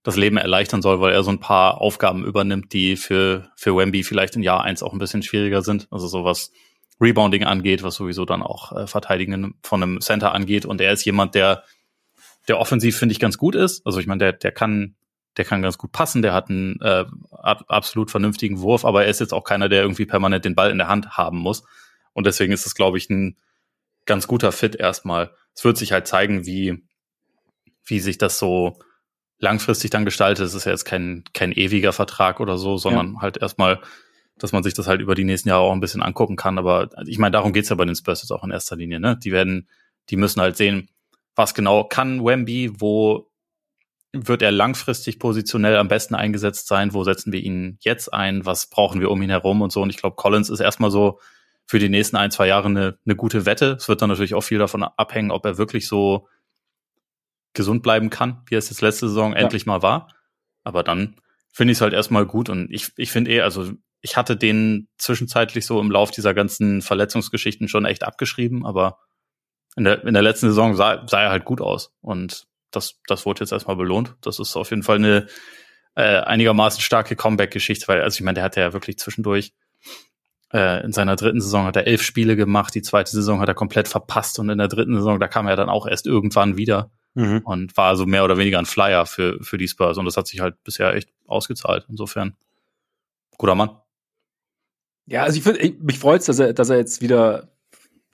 das 0.02 0.16
Leben 0.16 0.38
erleichtern 0.38 0.82
soll, 0.82 1.00
weil 1.00 1.12
er 1.12 1.22
so 1.22 1.30
ein 1.30 1.40
paar 1.40 1.80
Aufgaben 1.80 2.24
übernimmt, 2.24 2.72
die 2.72 2.96
für, 2.96 3.50
für 3.56 3.76
Wemby 3.76 4.02
vielleicht 4.02 4.36
in 4.36 4.42
Jahr 4.42 4.62
eins 4.62 4.82
auch 4.82 4.92
ein 4.92 4.98
bisschen 4.98 5.22
schwieriger 5.22 5.62
sind. 5.62 5.88
Also 5.90 6.08
sowas 6.08 6.52
Rebounding 7.00 7.44
angeht, 7.44 7.82
was 7.82 7.96
sowieso 7.96 8.24
dann 8.24 8.42
auch 8.42 8.72
äh, 8.72 8.86
Verteidigen 8.86 9.54
von 9.62 9.82
einem 9.82 10.00
Center 10.00 10.32
angeht. 10.32 10.64
Und 10.64 10.80
er 10.80 10.92
ist 10.92 11.04
jemand, 11.04 11.34
der, 11.34 11.64
der 12.48 12.58
offensiv, 12.58 12.98
finde 12.98 13.12
ich, 13.12 13.20
ganz 13.20 13.36
gut 13.36 13.54
ist. 13.54 13.84
Also 13.86 14.00
ich 14.00 14.06
meine, 14.06 14.18
der, 14.18 14.32
der 14.32 14.52
kann, 14.52 14.94
der 15.36 15.44
kann 15.44 15.62
ganz 15.62 15.76
gut 15.76 15.92
passen, 15.92 16.22
der 16.22 16.32
hat 16.32 16.48
einen 16.48 16.80
äh, 16.80 17.04
ab, 17.30 17.64
absolut 17.68 18.10
vernünftigen 18.10 18.60
Wurf, 18.60 18.84
aber 18.84 19.04
er 19.04 19.10
ist 19.10 19.20
jetzt 19.20 19.34
auch 19.34 19.44
keiner, 19.44 19.68
der 19.68 19.82
irgendwie 19.82 20.06
permanent 20.06 20.44
den 20.44 20.54
Ball 20.54 20.70
in 20.70 20.78
der 20.78 20.88
Hand 20.88 21.16
haben 21.16 21.38
muss. 21.38 21.62
Und 22.12 22.26
deswegen 22.26 22.52
ist 22.52 22.66
es, 22.66 22.74
glaube 22.74 22.98
ich, 22.98 23.08
ein 23.10 23.36
ganz 24.06 24.26
guter 24.26 24.50
Fit 24.50 24.74
erstmal. 24.74 25.30
Es 25.54 25.64
wird 25.64 25.76
sich 25.76 25.92
halt 25.92 26.06
zeigen, 26.06 26.46
wie, 26.46 26.82
wie 27.84 28.00
sich 28.00 28.18
das 28.18 28.38
so 28.38 28.78
langfristig 29.40 29.90
dann 29.90 30.04
gestaltet. 30.04 30.46
Es 30.46 30.54
ist 30.54 30.66
ja 30.66 30.72
jetzt 30.72 30.84
kein, 30.84 31.24
kein 31.32 31.52
ewiger 31.52 31.92
Vertrag 31.92 32.40
oder 32.40 32.58
so, 32.58 32.76
sondern 32.76 33.14
ja. 33.14 33.20
halt 33.22 33.38
erstmal, 33.38 33.80
dass 34.38 34.52
man 34.52 34.62
sich 34.62 34.74
das 34.74 34.86
halt 34.86 35.00
über 35.00 35.14
die 35.14 35.24
nächsten 35.24 35.48
Jahre 35.48 35.62
auch 35.62 35.72
ein 35.72 35.80
bisschen 35.80 36.02
angucken 36.02 36.36
kann. 36.36 36.58
Aber 36.58 36.90
ich 37.06 37.18
meine, 37.18 37.32
darum 37.32 37.52
geht's 37.52 37.70
ja 37.70 37.76
bei 37.76 37.84
den 37.84 37.96
Spurs 37.96 38.22
jetzt 38.22 38.30
auch 38.30 38.44
in 38.44 38.50
erster 38.50 38.76
Linie. 38.76 39.00
Ne? 39.00 39.16
Die 39.16 39.32
werden, 39.32 39.68
die 40.10 40.16
müssen 40.16 40.40
halt 40.40 40.56
sehen, 40.56 40.88
was 41.34 41.54
genau 41.54 41.84
kann 41.84 42.24
Wemby, 42.24 42.72
wo 42.80 43.30
wird 44.12 44.42
er 44.42 44.50
langfristig 44.50 45.18
positionell 45.18 45.76
am 45.76 45.88
besten 45.88 46.14
eingesetzt 46.14 46.66
sein, 46.66 46.92
wo 46.92 47.04
setzen 47.04 47.32
wir 47.32 47.40
ihn 47.40 47.78
jetzt 47.80 48.12
ein, 48.12 48.44
was 48.44 48.66
brauchen 48.66 49.00
wir 49.00 49.10
um 49.10 49.22
ihn 49.22 49.30
herum 49.30 49.62
und 49.62 49.72
so. 49.72 49.82
Und 49.82 49.90
ich 49.90 49.98
glaube, 49.98 50.16
Collins 50.16 50.50
ist 50.50 50.60
erstmal 50.60 50.90
so 50.90 51.20
für 51.64 51.78
die 51.78 51.88
nächsten 51.88 52.16
ein, 52.16 52.32
zwei 52.32 52.48
Jahre 52.48 52.66
eine, 52.66 52.98
eine 53.06 53.14
gute 53.14 53.46
Wette. 53.46 53.76
Es 53.78 53.88
wird 53.88 54.02
dann 54.02 54.08
natürlich 54.10 54.34
auch 54.34 54.40
viel 54.40 54.58
davon 54.58 54.82
abhängen, 54.82 55.30
ob 55.30 55.46
er 55.46 55.56
wirklich 55.56 55.86
so 55.86 56.26
gesund 57.52 57.82
bleiben 57.82 58.10
kann, 58.10 58.42
wie 58.46 58.54
es 58.54 58.70
jetzt 58.70 58.82
letzte 58.82 59.08
Saison 59.08 59.32
ja. 59.32 59.38
endlich 59.38 59.66
mal 59.66 59.82
war. 59.82 60.08
Aber 60.62 60.82
dann 60.82 61.16
finde 61.52 61.72
ich 61.72 61.78
es 61.78 61.82
halt 61.82 61.92
erstmal 61.92 62.26
gut 62.26 62.48
und 62.48 62.70
ich, 62.70 62.92
ich 62.96 63.10
finde 63.10 63.32
eh, 63.32 63.40
also 63.40 63.72
ich 64.02 64.16
hatte 64.16 64.36
den 64.36 64.88
zwischenzeitlich 64.98 65.66
so 65.66 65.80
im 65.80 65.90
Lauf 65.90 66.10
dieser 66.10 66.32
ganzen 66.32 66.80
Verletzungsgeschichten 66.80 67.68
schon 67.68 67.84
echt 67.84 68.02
abgeschrieben, 68.02 68.64
aber 68.64 68.98
in 69.76 69.84
der, 69.84 70.04
in 70.04 70.14
der 70.14 70.22
letzten 70.22 70.48
Saison 70.48 70.74
sah, 70.74 71.06
sah 71.06 71.22
er 71.22 71.30
halt 71.30 71.44
gut 71.44 71.60
aus 71.60 71.92
und 72.00 72.46
das, 72.70 73.00
das 73.06 73.26
wurde 73.26 73.40
jetzt 73.40 73.52
erstmal 73.52 73.76
belohnt. 73.76 74.14
Das 74.20 74.38
ist 74.38 74.56
auf 74.56 74.70
jeden 74.70 74.82
Fall 74.82 74.96
eine 74.96 75.26
äh, 75.96 76.20
einigermaßen 76.20 76.80
starke 76.80 77.16
Comeback-Geschichte, 77.16 77.88
weil, 77.88 78.00
also 78.00 78.16
ich 78.16 78.22
meine, 78.22 78.36
der 78.36 78.44
hatte 78.44 78.60
ja 78.60 78.72
wirklich 78.72 78.98
zwischendurch 78.98 79.52
äh, 80.52 80.84
in 80.84 80.92
seiner 80.92 81.16
dritten 81.16 81.40
Saison 81.40 81.64
hat 81.64 81.76
er 81.76 81.86
elf 81.86 82.02
Spiele 82.02 82.36
gemacht, 82.36 82.74
die 82.74 82.82
zweite 82.82 83.10
Saison 83.10 83.40
hat 83.40 83.48
er 83.48 83.54
komplett 83.54 83.88
verpasst 83.88 84.38
und 84.38 84.48
in 84.48 84.58
der 84.58 84.68
dritten 84.68 84.94
Saison, 84.94 85.20
da 85.20 85.28
kam 85.28 85.46
er 85.46 85.56
dann 85.56 85.68
auch 85.68 85.86
erst 85.86 86.06
irgendwann 86.06 86.56
wieder 86.56 86.90
mhm. 87.14 87.40
und 87.44 87.76
war 87.76 87.88
also 87.88 88.06
mehr 88.06 88.24
oder 88.24 88.38
weniger 88.38 88.58
ein 88.58 88.66
Flyer 88.66 89.06
für, 89.06 89.42
für 89.42 89.58
die 89.58 89.68
Spurs. 89.68 89.98
Und 89.98 90.04
das 90.04 90.16
hat 90.16 90.26
sich 90.26 90.40
halt 90.40 90.62
bisher 90.64 90.94
echt 90.94 91.10
ausgezahlt. 91.26 91.86
Insofern, 91.88 92.36
guter 93.38 93.54
Mann. 93.54 93.70
Ja, 95.06 95.24
also 95.24 95.38
ich 95.38 95.42
finde, 95.42 95.82
mich 95.82 95.98
freut's, 95.98 96.26
dass 96.26 96.38
er, 96.38 96.52
dass 96.52 96.70
er 96.70 96.76
jetzt 96.76 97.02
wieder, 97.02 97.48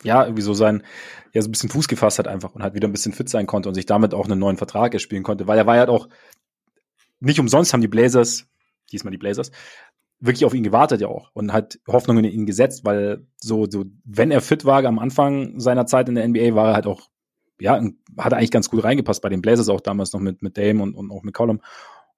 ja, 0.02 0.24
irgendwie 0.24 0.42
so 0.42 0.54
sein, 0.54 0.82
ja, 1.32 1.42
so 1.42 1.48
ein 1.48 1.52
bisschen 1.52 1.68
Fuß 1.68 1.88
gefasst 1.88 2.18
hat 2.18 2.28
einfach 2.28 2.54
und 2.54 2.62
halt 2.62 2.74
wieder 2.74 2.88
ein 2.88 2.92
bisschen 2.92 3.12
fit 3.12 3.28
sein 3.28 3.46
konnte 3.46 3.68
und 3.68 3.74
sich 3.74 3.86
damit 3.86 4.14
auch 4.14 4.24
einen 4.24 4.38
neuen 4.38 4.56
Vertrag 4.56 4.94
erspielen 4.94 5.22
konnte, 5.22 5.46
weil 5.46 5.58
er 5.58 5.66
war 5.66 5.74
ja 5.74 5.80
halt 5.80 5.90
auch, 5.90 6.08
nicht 7.20 7.40
umsonst 7.40 7.72
haben 7.72 7.80
die 7.80 7.88
Blazers, 7.88 8.46
diesmal 8.92 9.10
die 9.10 9.18
Blazers, 9.18 9.50
wirklich 10.20 10.44
auf 10.44 10.54
ihn 10.54 10.62
gewartet 10.62 11.00
ja 11.00 11.08
auch 11.08 11.30
und 11.34 11.52
hat 11.52 11.78
Hoffnungen 11.86 12.24
in 12.24 12.32
ihn 12.32 12.46
gesetzt, 12.46 12.84
weil 12.84 13.26
so, 13.36 13.66
so, 13.68 13.84
wenn 14.04 14.30
er 14.30 14.40
fit 14.40 14.64
war 14.64 14.84
am 14.84 14.98
Anfang 14.98 15.60
seiner 15.60 15.86
Zeit 15.86 16.08
in 16.08 16.14
der 16.14 16.26
NBA, 16.26 16.54
war 16.54 16.68
er 16.68 16.74
halt 16.74 16.86
auch 16.86 17.10
ja, 17.60 17.82
hat 18.18 18.32
eigentlich 18.32 18.50
ganz 18.50 18.70
gut 18.70 18.84
reingepasst 18.84 19.22
bei 19.22 19.28
den 19.28 19.42
Blazers 19.42 19.68
auch 19.68 19.80
damals 19.80 20.12
noch 20.12 20.20
mit, 20.20 20.42
mit 20.42 20.56
Dame 20.58 20.82
und, 20.82 20.94
und 20.94 21.10
auch 21.10 21.22
mit 21.22 21.34
Column. 21.34 21.60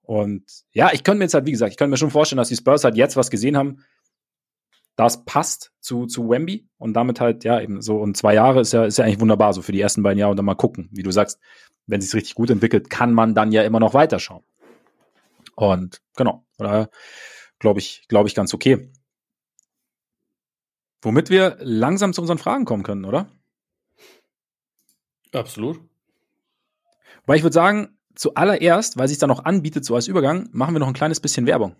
Und 0.02 0.44
ja, 0.72 0.90
ich 0.92 1.04
könnte 1.04 1.18
mir 1.18 1.24
jetzt 1.24 1.34
halt, 1.34 1.46
wie 1.46 1.52
gesagt, 1.52 1.70
ich 1.70 1.76
könnte 1.76 1.90
mir 1.90 1.96
schon 1.96 2.10
vorstellen, 2.10 2.38
dass 2.38 2.48
die 2.48 2.56
Spurs 2.56 2.84
halt 2.84 2.96
jetzt 2.96 3.16
was 3.16 3.30
gesehen 3.30 3.56
haben, 3.56 3.84
das 4.96 5.24
passt 5.24 5.72
zu, 5.80 6.06
zu 6.06 6.28
Wemby 6.28 6.66
und 6.76 6.94
damit 6.94 7.20
halt, 7.20 7.44
ja, 7.44 7.60
eben 7.60 7.82
so, 7.82 7.98
und 7.98 8.16
zwei 8.16 8.34
Jahre 8.34 8.60
ist 8.60 8.72
ja, 8.72 8.84
ist 8.84 8.98
ja 8.98 9.04
eigentlich 9.04 9.20
wunderbar, 9.20 9.52
so 9.52 9.62
für 9.62 9.70
die 9.70 9.80
ersten 9.80 10.02
beiden 10.02 10.18
Jahre 10.18 10.32
und 10.32 10.36
dann 10.36 10.46
mal 10.46 10.54
gucken, 10.54 10.88
wie 10.92 11.04
du 11.04 11.12
sagst, 11.12 11.38
wenn 11.86 12.00
sich 12.00 12.12
richtig 12.14 12.34
gut 12.34 12.50
entwickelt, 12.50 12.90
kann 12.90 13.14
man 13.14 13.34
dann 13.34 13.52
ja 13.52 13.62
immer 13.62 13.80
noch 13.80 13.94
weiterschauen. 13.94 14.42
Und 15.54 16.02
genau, 16.16 16.44
daher 16.56 16.90
glaube 17.58 17.80
ich, 17.80 18.06
glaube 18.08 18.28
ich, 18.28 18.34
ganz 18.34 18.54
okay. 18.54 18.90
Womit 21.02 21.30
wir 21.30 21.58
langsam 21.60 22.12
zu 22.12 22.20
unseren 22.20 22.38
Fragen 22.38 22.64
kommen 22.64 22.82
können, 22.82 23.04
oder? 23.04 23.30
Absolut. 25.32 25.80
Weil 27.26 27.36
ich 27.36 27.42
würde 27.42 27.54
sagen, 27.54 27.98
zuallererst, 28.14 28.98
weil 28.98 29.08
sich 29.08 29.18
da 29.18 29.26
noch 29.26 29.44
anbietet, 29.44 29.84
so 29.84 29.94
als 29.94 30.08
Übergang, 30.08 30.48
machen 30.52 30.74
wir 30.74 30.80
noch 30.80 30.88
ein 30.88 30.94
kleines 30.94 31.20
bisschen 31.20 31.46
Werbung. 31.46 31.76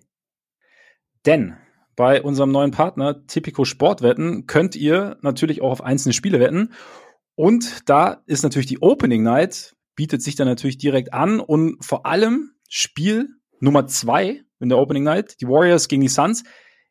Denn 1.26 1.56
bei 1.96 2.22
unserem 2.22 2.52
neuen 2.52 2.70
Partner 2.70 3.26
Typico 3.26 3.64
Sportwetten 3.64 4.46
könnt 4.46 4.76
ihr 4.76 5.18
natürlich 5.20 5.62
auch 5.62 5.72
auf 5.72 5.82
einzelne 5.82 6.12
Spiele 6.12 6.38
wetten. 6.38 6.72
Und 7.34 7.88
da 7.88 8.22
ist 8.26 8.44
natürlich 8.44 8.68
die 8.68 8.80
Opening 8.80 9.22
Night, 9.22 9.74
bietet 9.96 10.22
sich 10.22 10.36
dann 10.36 10.46
natürlich 10.46 10.78
direkt 10.78 11.12
an 11.12 11.40
und 11.40 11.84
vor 11.84 12.06
allem 12.06 12.52
Spiel 12.68 13.30
Nummer 13.58 13.88
zwei 13.88 14.42
in 14.60 14.68
der 14.68 14.78
Opening 14.78 15.02
Night, 15.02 15.40
die 15.40 15.48
Warriors 15.48 15.88
gegen 15.88 16.02
die 16.02 16.08
Suns. 16.08 16.44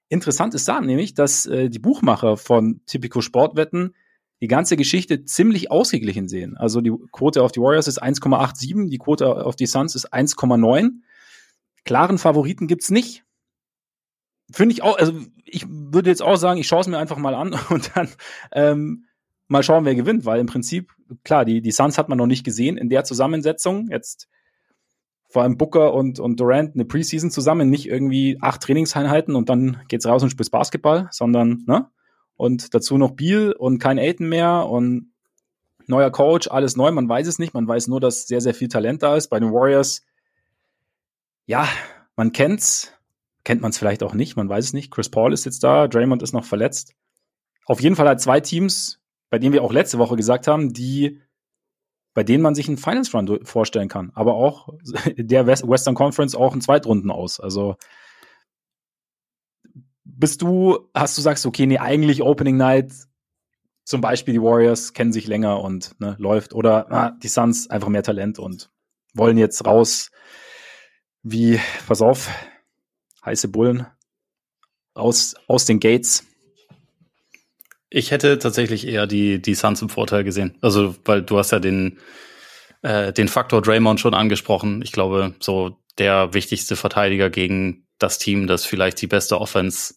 Interessant 0.10 0.54
ist 0.54 0.68
da 0.68 0.82
nämlich, 0.82 1.14
dass 1.14 1.46
äh, 1.46 1.70
die 1.70 1.80
Buchmacher 1.80 2.36
von 2.36 2.82
Typico 2.86 3.22
Sportwetten 3.22 3.96
die 4.42 4.48
ganze 4.48 4.78
Geschichte 4.78 5.24
ziemlich 5.26 5.72
ausgeglichen 5.72 6.28
sehen. 6.28 6.56
Also 6.58 6.82
die 6.82 6.94
Quote 7.12 7.42
auf 7.42 7.52
die 7.52 7.60
Warriors 7.60 7.88
ist 7.88 8.02
1,87, 8.02 8.90
die 8.90 8.98
Quote 8.98 9.46
auf 9.46 9.56
die 9.56 9.66
Suns 9.66 9.96
ist 9.96 10.14
1,9. 10.14 11.02
Klaren 11.86 12.18
Favoriten 12.18 12.68
gibt's 12.68 12.92
nicht. 12.92 13.24
Finde 14.52 14.74
ich 14.74 14.84
auch, 14.84 14.98
also 14.98 15.14
ich 15.46 15.66
würde 15.68 16.10
jetzt 16.10 16.22
auch 16.22 16.38
sagen, 16.38 16.60
ich 16.60 16.68
schaue 16.68 16.82
es 16.82 16.88
mir 16.88 16.98
einfach 16.98 17.18
mal 17.18 17.36
an 17.36 17.56
und 17.70 17.92
dann 17.96 18.10
ähm, 18.52 19.06
mal 19.48 19.64
schauen, 19.64 19.86
wer 19.86 19.96
gewinnt, 19.96 20.26
weil 20.26 20.40
im 20.40 20.48
Prinzip, 20.48 20.94
klar, 21.24 21.46
die, 21.46 21.62
die 21.62 21.72
Suns 21.72 21.98
hat 21.98 22.10
man 22.10 22.18
noch 22.18 22.28
nicht 22.28 22.44
gesehen 22.44 22.78
in 22.78 22.90
der 22.90 23.04
Zusammensetzung. 23.04 23.88
Jetzt 23.90 24.28
vor 25.30 25.44
allem 25.44 25.58
Booker 25.58 25.94
und, 25.94 26.20
und 26.20 26.40
Durant 26.40 26.76
eine 26.76 26.86
Preseason 26.86 27.32
zusammen, 27.32 27.70
nicht 27.70 27.88
irgendwie 27.88 28.38
acht 28.42 28.62
Trainingseinheiten 28.62 29.36
und 29.36 29.50
dann 29.50 29.82
geht's 29.88 30.06
raus 30.06 30.24
und 30.24 30.30
spielst 30.30 30.52
Basketball, 30.52 31.08
sondern, 31.12 31.64
ne? 31.68 31.90
Und 32.38 32.74
dazu 32.74 32.98
noch 32.98 33.12
Beal 33.12 33.52
und 33.52 33.80
kein 33.80 34.00
Aiton 34.00 34.30
mehr 34.30 34.68
und 34.68 35.12
neuer 35.88 36.12
Coach, 36.12 36.48
alles 36.50 36.76
neu, 36.76 36.92
man 36.92 37.10
weiß 37.10 37.28
es 37.28 37.40
nicht, 37.40 37.54
man 37.54 37.68
weiß 37.68 37.88
nur, 37.88 38.00
dass 38.00 38.28
sehr, 38.28 38.42
sehr 38.42 38.54
viel 38.54 38.68
Talent 38.68 39.04
da 39.04 39.16
ist. 39.16 39.30
Bei 39.30 39.40
den 39.40 39.52
Warriors, 39.52 40.04
ja, 41.46 41.68
man 42.16 42.32
kennt's, 42.32 42.94
kennt 43.44 43.62
man 43.62 43.72
es 43.72 43.78
vielleicht 43.78 44.04
auch 44.04 44.14
nicht, 44.14 44.36
man 44.36 44.50
weiß 44.50 44.66
es 44.66 44.74
nicht. 44.74 44.92
Chris 44.92 45.10
Paul 45.10 45.34
ist 45.34 45.46
jetzt 45.46 45.64
da, 45.64 45.88
Draymond 45.88 46.22
ist 46.24 46.34
noch 46.34 46.46
verletzt. 46.46 46.94
Auf 47.66 47.82
jeden 47.82 47.96
Fall 47.96 48.08
hat 48.08 48.22
zwei 48.22 48.40
Teams, 48.40 49.02
bei 49.30 49.40
denen 49.40 49.54
wir 49.54 49.64
auch 49.64 49.74
letzte 49.74 49.98
Woche 49.98 50.16
gesagt 50.16 50.48
haben, 50.48 50.74
die 50.74 51.22
bei 52.14 52.24
denen 52.24 52.42
man 52.42 52.56
sich 52.56 52.68
einen 52.68 52.78
Finals 52.78 53.14
Run 53.14 53.46
vorstellen 53.46 53.90
kann, 53.90 54.12
aber 54.16 54.34
auch 54.34 54.70
der 55.18 55.46
Western 55.46 55.94
Conference 55.94 56.34
auch 56.34 56.52
einen 56.52 56.62
Zweitrunden 56.62 57.12
aus. 57.12 57.40
Also 57.40 57.76
bist 60.18 60.42
du, 60.42 60.90
hast 60.94 61.18
du 61.18 61.22
sagst, 61.22 61.46
okay, 61.46 61.66
nee, 61.66 61.78
eigentlich 61.78 62.22
Opening 62.22 62.58
Night, 62.58 62.92
zum 63.84 64.02
Beispiel 64.02 64.34
die 64.34 64.42
Warriors 64.42 64.94
kennen 64.94 65.14
sich 65.14 65.28
länger 65.28 65.62
und 65.62 66.00
ne, 66.00 66.16
läuft, 66.20 66.54
oder 66.54 66.92
ah, 66.92 67.12
die 67.24 67.30
Suns 67.30 67.70
einfach 67.70 67.88
mehr 67.88 68.04
Talent 68.04 68.40
und 68.40 68.70
wollen 69.14 69.38
jetzt 69.38 69.66
raus 69.66 70.12
wie, 71.24 71.60
pass 71.88 72.02
auf, 72.02 72.30
heiße 73.26 73.48
Bullen 73.48 73.86
aus, 74.94 75.36
aus 75.48 75.66
den 75.66 75.80
Gates. 75.80 76.26
Ich 77.90 78.12
hätte 78.12 78.40
tatsächlich 78.40 78.88
eher 78.88 79.08
die, 79.08 79.42
die 79.42 79.56
Suns 79.56 79.82
im 79.82 79.90
Vorteil 79.90 80.24
gesehen. 80.24 80.58
Also, 80.62 80.96
weil 81.06 81.22
du 81.22 81.38
hast 81.38 81.52
ja 81.52 81.60
den, 81.60 82.00
äh, 82.82 83.14
den 83.14 83.28
Faktor 83.28 83.62
Draymond 83.62 84.00
schon 84.00 84.14
angesprochen. 84.14 84.82
Ich 84.82 84.92
glaube, 84.92 85.36
so 85.40 85.78
der 85.98 86.34
wichtigste 86.34 86.76
Verteidiger 86.76 87.30
gegen 87.30 87.88
das 88.00 88.20
Team, 88.20 88.48
das 88.48 88.66
vielleicht 88.66 89.02
die 89.02 89.08
beste 89.08 89.40
Offense 89.40 89.96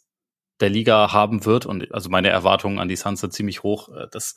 der 0.61 0.71
Liga 0.71 1.13
haben 1.13 1.45
wird. 1.45 1.67
Und 1.67 1.93
also 1.93 2.11
meine 2.11 2.29
Erwartungen 2.29 2.79
an 2.79 2.89
die 2.89 2.97
Suns 2.97 3.21
sind 3.21 3.33
ziemlich 3.33 3.63
hoch. 3.63 3.89
Äh, 3.89 4.07
das, 4.11 4.37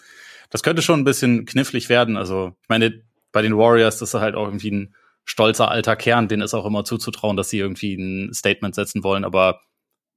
das 0.50 0.64
könnte 0.64 0.82
schon 0.82 1.00
ein 1.00 1.06
bisschen 1.06 1.46
knifflig 1.46 1.90
werden. 1.90 2.18
Also 2.18 2.56
ich 2.62 2.70
meine, 2.70 3.04
bei 3.32 3.42
den 3.42 3.58
Warriors, 3.58 4.00
das 4.00 4.14
ist 4.14 4.22
halt 4.22 4.36
auch 4.36 4.46
irgendwie 4.46 4.72
ein 4.72 4.96
stolzer 5.26 5.70
alter 5.70 5.96
Kern, 5.96 6.28
den 6.28 6.42
ist 6.42 6.54
auch 6.54 6.66
immer 6.66 6.84
zuzutrauen, 6.84 7.38
dass 7.38 7.50
sie 7.50 7.60
irgendwie 7.60 7.96
ein 7.96 8.34
Statement 8.34 8.76
setzen 8.76 9.04
wollen. 9.04 9.26
Aber 9.26 9.62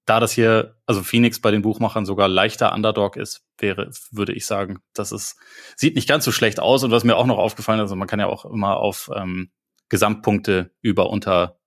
da 0.05 0.21
das 0.21 0.33
hier, 0.33 0.77
also 0.87 1.03
Phoenix 1.03 1.41
bei 1.41 1.51
den 1.51 1.63
Buchmachern 1.63 2.07
sogar 2.07 2.29
leichter 2.29 2.73
Underdog 2.73 3.17
ist, 3.17 3.45
wäre, 3.59 3.91
würde 4.13 4.33
ich 4.33 4.47
sagen, 4.47 4.79
das 4.95 5.13
ist, 5.13 5.37
sieht 5.75 5.97
nicht 5.97 6.09
ganz 6.09 6.25
so 6.25 6.33
schlecht 6.33 6.61
aus. 6.61 6.85
Und 6.85 6.93
was 6.93 7.05
mir 7.05 7.17
auch 7.17 7.27
noch 7.27 7.39
aufgefallen 7.39 7.81
ist, 7.81 7.85
also 7.85 7.97
man 7.97 8.09
kann 8.09 8.21
ja 8.21 8.27
auch 8.27 8.45
immer 8.45 8.77
auf 8.77 9.11
ähm, 9.15 9.51
Gesamtpunkte 9.89 10.71
über 10.81 11.11
unter 11.11 11.59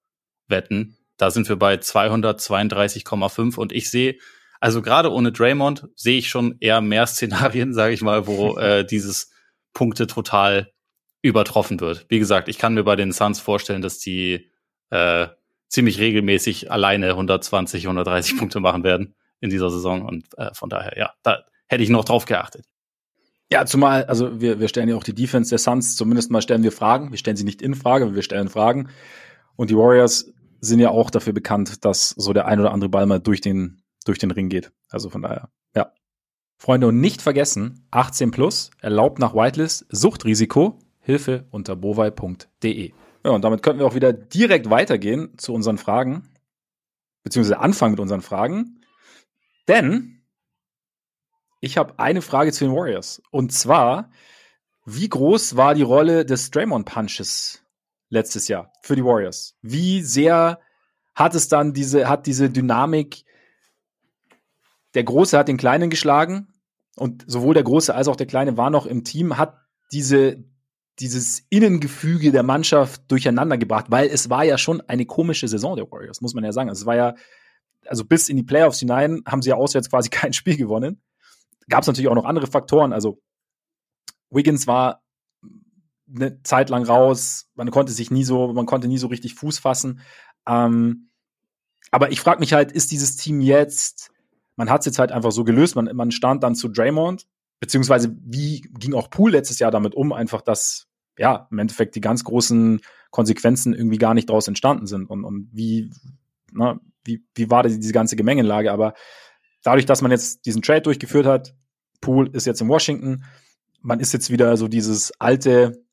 wetten. 0.48 0.98
Da 1.20 1.32
sind 1.32 1.50
wir 1.50 1.58
bei 1.58 1.76
232,5 1.76 3.58
und 3.58 3.74
ich 3.74 3.92
sehe, 3.92 4.18
also 4.62 4.82
gerade 4.82 5.12
ohne 5.12 5.32
Draymond 5.32 5.90
sehe 5.96 6.18
ich 6.18 6.30
schon 6.30 6.56
eher 6.62 6.82
mehr 6.82 7.06
Szenarien, 7.06 7.74
sage 7.76 7.94
ich 7.94 8.02
mal, 8.02 8.26
wo 8.26 8.58
äh, 8.58 8.86
dieses 8.86 9.32
Punkte 9.74 10.08
total 10.08 10.72
übertroffen 11.22 11.82
wird. 11.82 12.06
Wie 12.08 12.20
gesagt, 12.20 12.48
ich 12.48 12.58
kann 12.58 12.74
mir 12.74 12.84
bei 12.84 12.96
den 12.96 13.12
Suns 13.12 13.40
vorstellen, 13.42 13.82
dass 13.82 14.00
die 14.00 14.50
äh, 14.92 15.28
ziemlich 15.68 16.00
regelmäßig 16.00 16.72
alleine 16.72 17.10
120, 17.10 17.84
130 17.84 18.38
Punkte 18.38 18.62
machen 18.62 18.84
werden 18.84 19.16
in 19.42 19.50
dieser 19.50 19.70
Saison. 19.70 20.06
Und 20.06 20.26
äh, 20.38 20.54
von 20.54 20.70
daher, 20.70 20.98
ja, 20.98 21.12
da 21.22 21.44
hätte 21.68 21.84
ich 21.84 21.90
noch 21.90 22.06
drauf 22.06 22.26
geachtet. 22.26 22.66
Ja, 23.52 23.66
zumal, 23.66 24.06
also 24.06 24.40
wir, 24.40 24.62
wir 24.62 24.70
stellen 24.70 24.88
ja 24.88 24.96
auch 24.96 25.04
die 25.04 25.16
Defense 25.16 25.50
der 25.50 25.60
Suns, 25.60 25.98
zumindest 25.98 26.32
mal 26.32 26.42
stellen 26.42 26.64
wir 26.64 26.72
Fragen. 26.72 27.12
Wir 27.12 27.18
stellen 27.18 27.36
sie 27.36 27.44
nicht 27.44 27.62
in 27.62 27.76
Frage, 27.76 28.06
aber 28.06 28.16
wir 28.16 28.22
stellen 28.22 28.48
Fragen. 28.48 28.90
Und 29.58 29.70
die 29.70 29.76
Warriors 29.76 30.32
sind 30.62 30.80
ja 30.80 30.90
auch 30.90 31.10
dafür 31.10 31.34
bekannt, 31.34 31.86
dass 31.86 32.10
so 32.10 32.34
der 32.34 32.46
ein 32.46 32.60
oder 32.60 32.72
andere 32.72 32.90
Ball 32.90 33.06
mal 33.06 33.20
durch 33.20 33.42
den, 33.42 33.82
durch 34.06 34.20
den 34.20 34.32
Ring 34.32 34.50
geht. 34.50 34.72
Also 34.90 35.10
von 35.10 35.22
daher, 35.22 35.50
ja. 35.76 35.94
Freunde, 36.58 36.88
und 36.88 37.00
nicht 37.00 37.22
vergessen, 37.22 37.88
18 37.92 38.32
plus, 38.32 38.72
erlaubt 38.80 39.20
nach 39.20 39.34
Whitelist, 39.34 39.86
Suchtrisiko, 39.90 40.80
Hilfe 41.00 41.46
unter 41.52 41.76
bovai.de. 41.76 42.92
Ja, 43.24 43.32
und 43.32 43.44
damit 43.44 43.64
könnten 43.64 43.80
wir 43.80 43.88
auch 43.88 43.96
wieder 43.96 44.14
direkt 44.14 44.70
weitergehen 44.70 45.38
zu 45.38 45.54
unseren 45.54 45.78
Fragen, 45.78 46.30
beziehungsweise 47.24 47.60
anfangen 47.60 47.92
mit 47.92 48.00
unseren 48.00 48.22
Fragen. 48.22 48.82
Denn 49.68 50.22
ich 51.62 51.78
habe 51.78 51.98
eine 51.98 52.22
Frage 52.22 52.52
zu 52.52 52.66
den 52.66 52.76
Warriors. 52.76 53.22
Und 53.32 53.52
zwar, 53.52 54.12
wie 54.86 55.10
groß 55.10 55.56
war 55.56 55.76
die 55.76 55.82
Rolle 55.82 56.26
des 56.26 56.52
Draymond 56.52 56.86
Punches 56.86 57.64
letztes 58.10 58.48
Jahr 58.48 58.72
für 58.82 58.96
die 58.96 59.04
Warriors? 59.04 59.56
Wie 59.62 60.02
sehr 60.02 60.60
hat 61.16 61.36
es 61.36 61.48
dann 61.48 61.74
diese, 61.74 62.08
hat 62.08 62.26
diese 62.26 62.50
Dynamik, 62.50 63.26
der 64.94 65.04
Große 65.04 65.38
hat 65.38 65.48
den 65.48 65.58
Kleinen 65.58 65.90
geschlagen 65.90 66.48
und 66.96 67.24
sowohl 67.28 67.54
der 67.54 67.64
Große 67.64 67.94
als 67.94 68.08
auch 68.08 68.16
der 68.16 68.28
Kleine 68.28 68.58
waren 68.58 68.74
noch 68.74 68.86
im 68.86 69.04
Team, 69.04 69.38
hat 69.38 69.58
diese, 69.92 70.44
dieses 71.00 71.44
Innengefüge 71.50 72.32
der 72.32 72.44
Mannschaft 72.44 73.04
durcheinander 73.10 73.58
gebracht, 73.58 73.86
weil 73.90 74.08
es 74.08 74.30
war 74.30 74.44
ja 74.44 74.58
schon 74.58 74.82
eine 74.82 75.06
komische 75.06 75.48
Saison 75.48 75.76
der 75.76 75.92
Warriors, 75.92 76.22
muss 76.22 76.34
man 76.34 76.44
ja 76.44 76.52
sagen. 76.52 76.70
Also 76.70 76.84
es 76.84 76.86
war 76.86 76.96
ja, 76.96 77.16
also 77.86 78.06
bis 78.06 78.30
in 78.30 78.38
die 78.38 78.44
Playoffs 78.44 78.80
hinein 78.80 79.22
haben 79.26 79.42
sie 79.42 79.50
ja 79.50 79.56
auswärts 79.56 79.90
quasi 79.90 80.10
kein 80.12 80.34
Spiel 80.34 80.58
gewonnen. 80.58 81.02
Gab 81.70 81.82
es 81.82 81.88
natürlich 81.88 82.10
auch 82.10 82.16
noch 82.16 82.26
andere 82.26 82.48
Faktoren. 82.48 82.94
Also 82.94 83.22
Wiggins 84.30 84.68
war 84.68 85.02
eine 86.14 86.42
Zeit 86.44 86.70
lang 86.70 86.84
raus, 86.84 87.50
man 87.56 87.72
konnte 87.72 87.92
sich 87.92 88.12
nie 88.12 88.24
so, 88.24 88.54
man 88.54 88.66
konnte 88.66 88.88
nie 88.88 88.98
so 88.98 89.08
richtig 89.08 89.36
Fuß 89.36 89.60
fassen. 89.60 90.02
Ähm, 90.48 91.10
aber 91.92 92.12
ich 92.12 92.22
frage 92.22 92.40
mich 92.40 92.54
halt, 92.54 92.72
ist 92.72 92.92
dieses 92.92 93.16
Team 93.16 93.42
jetzt, 93.42 94.12
man 94.56 94.70
hat 94.70 94.82
es 94.82 94.86
jetzt 94.86 95.00
halt 95.00 95.12
einfach 95.12 95.32
so 95.32 95.44
gelöst, 95.44 95.76
man, 95.76 95.96
man 95.96 96.12
stand 96.12 96.44
dann 96.44 96.56
zu 96.56 96.68
Draymond, 96.68 97.28
beziehungsweise 97.60 98.16
wie 98.22 98.62
ging 98.62 98.94
auch 98.94 99.10
Poole 99.10 99.38
letztes 99.38 99.60
Jahr 99.60 99.72
damit 99.72 99.96
um, 99.96 100.14
einfach, 100.14 100.42
dass 100.42 100.88
ja, 101.20 101.48
im 101.52 101.60
Endeffekt 101.60 101.96
die 101.96 102.02
ganz 102.02 102.24
großen 102.24 102.80
Konsequenzen 103.12 103.74
irgendwie 103.74 103.98
gar 103.98 104.14
nicht 104.14 104.30
daraus 104.30 104.48
entstanden 104.48 104.88
sind. 104.88 105.10
Und, 105.10 105.26
und 105.26 105.50
wie, 105.52 105.92
na, 106.54 106.80
wie, 107.04 107.26
wie 107.36 107.50
war 107.50 107.64
diese 107.64 107.94
ganze 107.94 108.16
Gemengelage. 108.16 108.72
Aber 108.72 108.94
dadurch, 109.64 109.86
dass 109.86 110.02
man 110.02 110.12
jetzt 110.12 110.46
diesen 110.46 110.62
Trade 110.62 110.82
durchgeführt 110.82 111.26
hat, 111.26 111.56
Pool 112.00 112.30
ist 112.34 112.46
jetzt 112.46 112.62
in 112.62 112.70
Washington, 112.70 113.26
man 113.82 114.00
ist 114.00 114.14
jetzt 114.14 114.30
wieder 114.30 114.56
so 114.56 114.70
dieses 114.70 115.12
alte, 115.20 115.84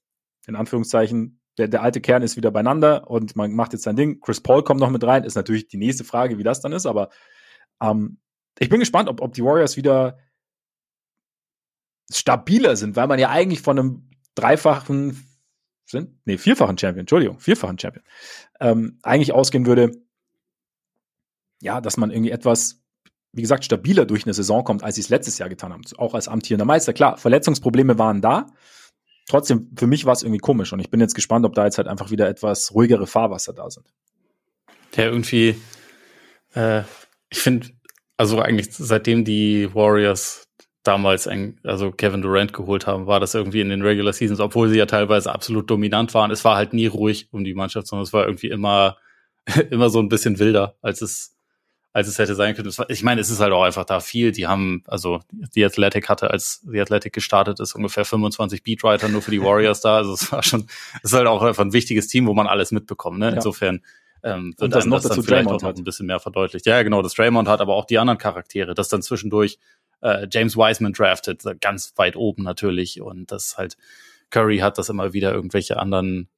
in 0.47 0.57
Anführungszeichen, 0.57 1.41
der, 1.59 1.69
der 1.69 1.83
alte 1.83 2.01
Kern 2.01 2.23
ist 2.23 2.37
wieder 2.37 2.51
beieinander 2.51 3.09
und 3.11 3.37
man 3.37 3.53
macht 3.53 3.73
jetzt 3.73 3.85
sein 3.85 3.97
Ding. 3.97 4.21
Chris 4.21 4.41
Paul 4.41 4.63
kommt 4.63 4.81
noch 4.81 4.91
mit 4.91 5.05
rein, 5.05 5.25
ist 5.25 5.35
natürlich 5.35 5.69
die 5.69 5.79
nächste 5.79 6.05
Frage, 6.05 6.39
wie 6.39 6.43
das 6.43 6.61
dann 6.61 6.73
ist, 6.73 6.87
aber 6.87 7.11
ähm, 7.83 8.19
ich 8.59 8.69
bin 8.69 8.81
gespannt, 8.81 9.09
ob, 9.09 9.21
ob 9.21 9.35
die 9.35 9.45
Warriors 9.45 9.77
wieder 9.77 10.19
stabiler 12.11 12.77
sind, 12.77 12.97
weil 12.97 13.09
man 13.09 13.19
ja 13.19 13.31
eigentlich 13.31 13.61
von 13.61 13.79
einem 13.79 14.11
dreifachen, 14.35 15.27
sind, 15.87 16.15
nee, 16.25 16.39
vierfachen 16.39 16.79
Champion, 16.79 17.01
Entschuldigung, 17.01 17.41
vierfachen 17.41 17.79
Champion, 17.79 18.05
ähm, 18.61 18.99
eigentlich 19.03 19.33
ausgehen 19.33 19.67
würde, 19.67 19.93
ja, 21.61 21.81
dass 21.81 21.97
man 21.97 22.11
irgendwie 22.11 22.31
etwas, 22.31 22.83
wie 23.33 23.43
gesagt, 23.43 23.65
stabiler 23.65 24.05
durch 24.05 24.25
eine 24.25 24.35
Saison 24.35 24.65
kommt, 24.65 24.85
als 24.85 24.97
sie 24.97 25.01
es 25.01 25.09
letztes 25.09 25.39
Jahr 25.39 25.49
getan 25.49 25.73
haben. 25.73 25.83
Auch 25.97 26.15
als 26.15 26.29
amtierender 26.29 26.65
Meister. 26.65 26.93
Klar, 26.93 27.17
Verletzungsprobleme 27.17 27.99
waren 27.99 28.21
da. 28.21 28.47
Trotzdem, 29.29 29.71
für 29.77 29.87
mich 29.87 30.05
war 30.05 30.13
es 30.13 30.23
irgendwie 30.23 30.39
komisch 30.39 30.73
und 30.73 30.81
ich 30.81 30.91
bin 30.91 31.01
jetzt 31.01 31.15
gespannt, 31.15 31.45
ob 31.45 31.55
da 31.55 31.65
jetzt 31.65 31.79
halt 31.79 31.89
einfach 31.89 32.11
wieder 32.11 32.29
etwas 32.29 32.73
ruhigere 32.75 33.07
Fahrwasser 33.07 33.53
da 33.53 33.69
sind. 33.69 33.87
Der 34.97 35.07
irgendwie, 35.07 35.57
äh, 36.55 36.83
ich 37.29 37.41
finde, 37.41 37.69
also 38.17 38.41
eigentlich 38.41 38.69
seitdem 38.71 39.25
die 39.25 39.75
Warriors 39.75 40.47
damals 40.87 41.27
ein, 41.27 41.59
also 41.65 41.91
Kevin 41.91 42.23
Durant 42.23 42.53
geholt 42.53 42.87
haben, 42.87 43.07
war 43.07 43.21
das 43.21 43.35
irgendwie 43.35 43.61
in 43.61 43.69
den 43.69 43.83
Regular 43.83 44.13
Seasons, 44.13 44.41
obwohl 44.41 44.69
sie 44.69 44.79
ja 44.79 44.87
teilweise 44.87 45.33
absolut 45.33 45.69
dominant 45.69 46.15
waren. 46.15 46.31
Es 46.31 46.45
war 46.45 46.57
halt 46.57 46.73
nie 46.73 46.87
ruhig 46.87 47.29
um 47.33 47.45
die 47.45 47.55
Mannschaft, 47.55 47.89
sondern 47.89 48.05
es 48.05 48.13
war 48.13 48.27
irgendwie 48.27 48.49
immer, 48.49 48.97
immer 49.71 49.91
so 49.91 49.99
ein 49.99 50.09
bisschen 50.09 50.39
wilder, 50.39 50.77
als 50.83 51.03
es, 51.03 51.36
als 51.97 52.09
es 52.09 52.19
hätte 52.19 52.35
sein 52.35 52.55
können. 52.55 52.71
Ich 52.89 53.03
meine, 53.03 53.23
es 53.23 53.31
ist 53.31 53.41
halt 53.41 53.55
auch 53.55 53.63
einfach 53.63 53.87
da 53.87 54.01
viel. 54.01 54.31
Die 54.31 54.47
haben, 54.47 54.83
also 54.87 55.21
die 55.31 55.65
Athletic 55.65 56.11
hatte, 56.11 56.31
als 56.31 56.61
die 56.61 56.79
Athletic 56.79 57.15
gestartet 57.15 57.59
ist, 57.59 57.75
ungefähr 57.75 58.05
25 58.05 58.63
Beatwriter 58.63 59.09
nur 59.09 59.23
für 59.23 59.31
die 59.31 59.41
Warriors 59.41 59.81
da. 59.81 59.97
Also 59.97 60.13
es 60.13 60.31
war 60.31 60.43
schon, 60.43 60.67
es 61.03 61.05
ist 61.05 61.13
halt 61.15 61.27
auch 61.27 61.41
einfach 61.41 61.65
ein 61.65 61.73
wichtiges 61.73 62.07
Team, 62.07 62.27
wo 62.27 62.35
man 62.35 62.49
alles 62.49 62.71
mitbekommt. 62.71 63.19
Ne? 63.19 63.31
Insofern 63.31 63.81
ähm, 64.23 64.53
wird 64.59 64.75
das 64.75 64.85
noch 64.85 64.99
das 64.99 65.09
dazu 65.09 65.23
vielleicht 65.23 65.47
Draymond 65.47 65.65
auch 65.65 65.71
noch 65.71 65.75
ein 65.75 65.85
bisschen 65.85 66.05
mehr 66.05 66.21
verdeutlicht. 66.21 66.67
Ja, 66.67 66.83
genau, 66.83 67.01
das 67.01 67.15
Draymond 67.15 67.49
hat, 67.49 67.63
aber 67.63 67.75
auch 67.75 67.87
die 67.87 67.97
anderen 67.97 68.19
Charaktere, 68.19 68.75
das 68.75 68.91
dann 68.91 69.01
zwischendurch 69.01 69.59
äh, 70.03 70.27
James 70.31 70.55
Wiseman 70.55 70.93
draftet, 70.93 71.45
ganz 71.63 71.95
weit 71.97 72.15
oben 72.15 72.43
natürlich. 72.43 73.01
Und 73.01 73.33
das 73.33 73.57
halt 73.57 73.79
Curry 74.29 74.59
hat, 74.59 74.77
dass 74.77 74.91
immer 74.91 75.15
wieder 75.15 75.33
irgendwelche 75.33 75.79
anderen 75.79 76.29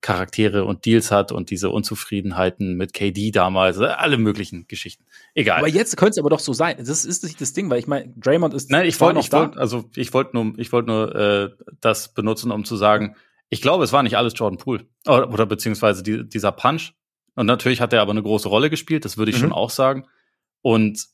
Charaktere 0.00 0.64
und 0.64 0.86
Deals 0.86 1.10
hat 1.10 1.30
und 1.30 1.50
diese 1.50 1.68
Unzufriedenheiten 1.68 2.74
mit 2.74 2.94
KD 2.94 3.32
damals, 3.32 3.78
äh, 3.78 3.84
alle 3.84 4.16
möglichen 4.16 4.66
Geschichten. 4.66 5.04
Egal. 5.34 5.58
Aber 5.58 5.68
jetzt 5.68 5.96
könnte 5.96 6.12
es 6.12 6.18
aber 6.18 6.30
doch 6.30 6.38
so 6.38 6.52
sein. 6.54 6.76
Das 6.78 7.04
ist 7.04 7.22
nicht 7.22 7.40
das 7.40 7.52
Ding, 7.52 7.68
weil 7.68 7.78
ich 7.78 7.86
meine, 7.86 8.12
Draymond 8.16 8.54
ist. 8.54 8.70
Nein, 8.70 8.86
ich 8.86 8.98
wollte, 9.00 9.20
ich 9.20 9.30
wollte, 9.30 9.58
also 9.58 9.90
ich 9.94 10.14
wollte 10.14 10.30
nur, 10.34 10.58
ich 10.58 10.72
wollte 10.72 10.90
nur 10.90 11.14
äh, 11.14 11.50
das 11.80 12.14
benutzen, 12.14 12.50
um 12.50 12.64
zu 12.64 12.76
sagen, 12.76 13.14
ich 13.50 13.60
glaube, 13.60 13.84
es 13.84 13.92
war 13.92 14.02
nicht 14.02 14.16
alles 14.16 14.32
Jordan 14.36 14.58
Poole 14.58 14.86
oder, 15.06 15.30
oder 15.30 15.44
beziehungsweise 15.44 16.02
die, 16.02 16.26
dieser 16.26 16.52
Punch. 16.52 16.94
Und 17.34 17.46
natürlich 17.46 17.80
hat 17.80 17.92
er 17.92 18.00
aber 18.00 18.12
eine 18.12 18.22
große 18.22 18.48
Rolle 18.48 18.70
gespielt, 18.70 19.04
das 19.04 19.18
würde 19.18 19.30
ich 19.30 19.36
mhm. 19.36 19.40
schon 19.40 19.52
auch 19.52 19.70
sagen. 19.70 20.06
Und 20.62 21.06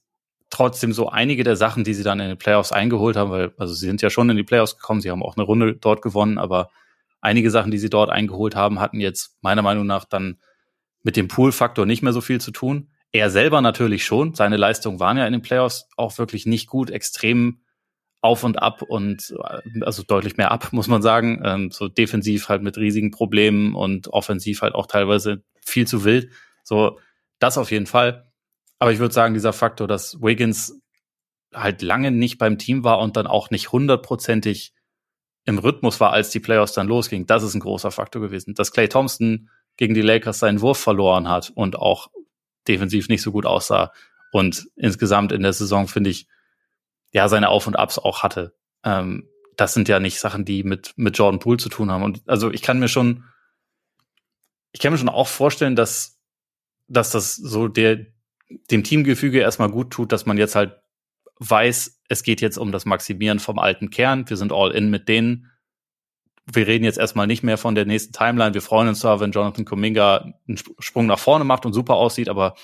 trotzdem 0.50 0.92
so 0.92 1.08
einige 1.08 1.42
der 1.42 1.56
Sachen, 1.56 1.82
die 1.82 1.94
sie 1.94 2.04
dann 2.04 2.20
in 2.20 2.28
den 2.28 2.38
Playoffs 2.38 2.72
eingeholt 2.72 3.16
haben, 3.16 3.30
weil, 3.30 3.52
also 3.58 3.74
sie 3.74 3.86
sind 3.86 4.00
ja 4.00 4.10
schon 4.10 4.30
in 4.30 4.36
die 4.36 4.44
Playoffs 4.44 4.76
gekommen, 4.76 5.00
sie 5.00 5.10
haben 5.10 5.22
auch 5.22 5.36
eine 5.36 5.44
Runde 5.44 5.74
dort 5.74 6.02
gewonnen, 6.02 6.38
aber 6.38 6.70
einige 7.20 7.50
Sachen, 7.50 7.70
die 7.70 7.78
sie 7.78 7.90
dort 7.90 8.10
eingeholt 8.10 8.56
haben, 8.56 8.80
hatten 8.80 9.00
jetzt 9.00 9.36
meiner 9.42 9.62
Meinung 9.62 9.86
nach 9.86 10.04
dann 10.04 10.38
mit 11.02 11.16
dem 11.16 11.28
Pool-Faktor 11.28 11.86
nicht 11.86 12.02
mehr 12.02 12.12
so 12.12 12.20
viel 12.20 12.40
zu 12.40 12.50
tun. 12.50 12.90
Er 13.12 13.30
selber 13.30 13.60
natürlich 13.60 14.04
schon. 14.04 14.34
Seine 14.34 14.56
Leistungen 14.56 15.00
waren 15.00 15.16
ja 15.16 15.26
in 15.26 15.32
den 15.32 15.42
Playoffs 15.42 15.88
auch 15.96 16.18
wirklich 16.18 16.46
nicht 16.46 16.66
gut, 16.66 16.90
extrem 16.90 17.60
auf 18.20 18.42
und 18.44 18.60
ab 18.60 18.82
und 18.82 19.34
also 19.82 20.02
deutlich 20.02 20.36
mehr 20.36 20.50
ab, 20.50 20.68
muss 20.72 20.88
man 20.88 21.02
sagen. 21.02 21.40
Ähm, 21.44 21.70
so 21.70 21.88
defensiv 21.88 22.48
halt 22.48 22.62
mit 22.62 22.76
riesigen 22.76 23.10
Problemen 23.10 23.74
und 23.74 24.08
offensiv 24.08 24.62
halt 24.62 24.74
auch 24.74 24.86
teilweise 24.86 25.44
viel 25.64 25.86
zu 25.86 26.04
wild. 26.04 26.30
So, 26.64 26.98
das 27.38 27.58
auf 27.58 27.70
jeden 27.70 27.86
Fall. 27.86 28.30
Aber 28.78 28.92
ich 28.92 28.98
würde 28.98 29.14
sagen, 29.14 29.34
dieser 29.34 29.52
Faktor, 29.52 29.86
dass 29.88 30.20
Wiggins 30.20 30.80
halt 31.54 31.82
lange 31.82 32.10
nicht 32.10 32.38
beim 32.38 32.58
Team 32.58 32.84
war 32.84 32.98
und 32.98 33.16
dann 33.16 33.26
auch 33.26 33.50
nicht 33.50 33.72
hundertprozentig 33.72 34.74
im 35.46 35.58
Rhythmus 35.58 36.00
war, 36.00 36.12
als 36.12 36.30
die 36.30 36.40
Playoffs 36.40 36.72
dann 36.72 36.88
losging, 36.88 37.26
das 37.26 37.42
ist 37.42 37.54
ein 37.54 37.60
großer 37.60 37.90
Faktor 37.90 38.20
gewesen. 38.20 38.54
Dass 38.54 38.72
Clay 38.72 38.88
Thompson 38.88 39.48
gegen 39.76 39.94
die 39.94 40.02
Lakers 40.02 40.40
seinen 40.40 40.60
Wurf 40.60 40.78
verloren 40.78 41.28
hat 41.28 41.50
und 41.54 41.76
auch 41.76 42.10
defensiv 42.66 43.08
nicht 43.08 43.22
so 43.22 43.32
gut 43.32 43.46
aussah 43.46 43.92
und 44.32 44.68
insgesamt 44.76 45.32
in 45.32 45.42
der 45.42 45.52
Saison 45.52 45.88
finde 45.88 46.10
ich 46.10 46.26
ja 47.12 47.28
seine 47.28 47.48
Auf 47.48 47.66
und 47.66 47.78
Abs 47.78 47.98
auch 47.98 48.22
hatte. 48.22 48.54
Ähm, 48.84 49.28
das 49.56 49.72
sind 49.72 49.88
ja 49.88 50.00
nicht 50.00 50.20
Sachen, 50.20 50.44
die 50.44 50.62
mit 50.62 50.92
mit 50.96 51.16
Jordan 51.16 51.38
Poole 51.40 51.56
zu 51.56 51.68
tun 51.68 51.90
haben. 51.90 52.02
Und 52.02 52.22
also 52.26 52.50
ich 52.50 52.60
kann 52.60 52.78
mir 52.78 52.88
schon 52.88 53.24
ich 54.72 54.80
kann 54.80 54.92
mir 54.92 54.98
schon 54.98 55.08
auch 55.08 55.28
vorstellen, 55.28 55.76
dass 55.76 56.18
dass 56.88 57.10
das 57.10 57.34
so 57.34 57.68
der 57.68 58.06
dem 58.70 58.84
Teamgefüge 58.84 59.40
erstmal 59.40 59.70
gut 59.70 59.90
tut, 59.90 60.12
dass 60.12 60.26
man 60.26 60.36
jetzt 60.36 60.54
halt 60.54 60.78
weiß, 61.38 62.00
es 62.08 62.22
geht 62.22 62.40
jetzt 62.40 62.58
um 62.58 62.72
das 62.72 62.84
Maximieren 62.84 63.38
vom 63.38 63.58
alten 63.58 63.90
Kern. 63.90 64.28
Wir 64.28 64.36
sind 64.36 64.52
all 64.52 64.70
in 64.72 64.90
mit 64.90 65.08
denen. 65.08 65.50
Wir 66.52 66.66
reden 66.66 66.84
jetzt 66.84 66.98
erstmal 66.98 67.26
nicht 67.26 67.42
mehr 67.42 67.58
von 67.58 67.74
der 67.74 67.86
nächsten 67.86 68.12
Timeline. 68.12 68.54
Wir 68.54 68.62
freuen 68.62 68.88
uns 68.88 69.00
zwar, 69.00 69.20
wenn 69.20 69.32
Jonathan 69.32 69.64
Kuminga 69.64 70.32
einen 70.46 70.58
Sprung 70.78 71.06
nach 71.06 71.18
vorne 71.18 71.44
macht 71.44 71.66
und 71.66 71.72
super 71.72 71.94
aussieht, 71.94 72.28
aber 72.28 72.54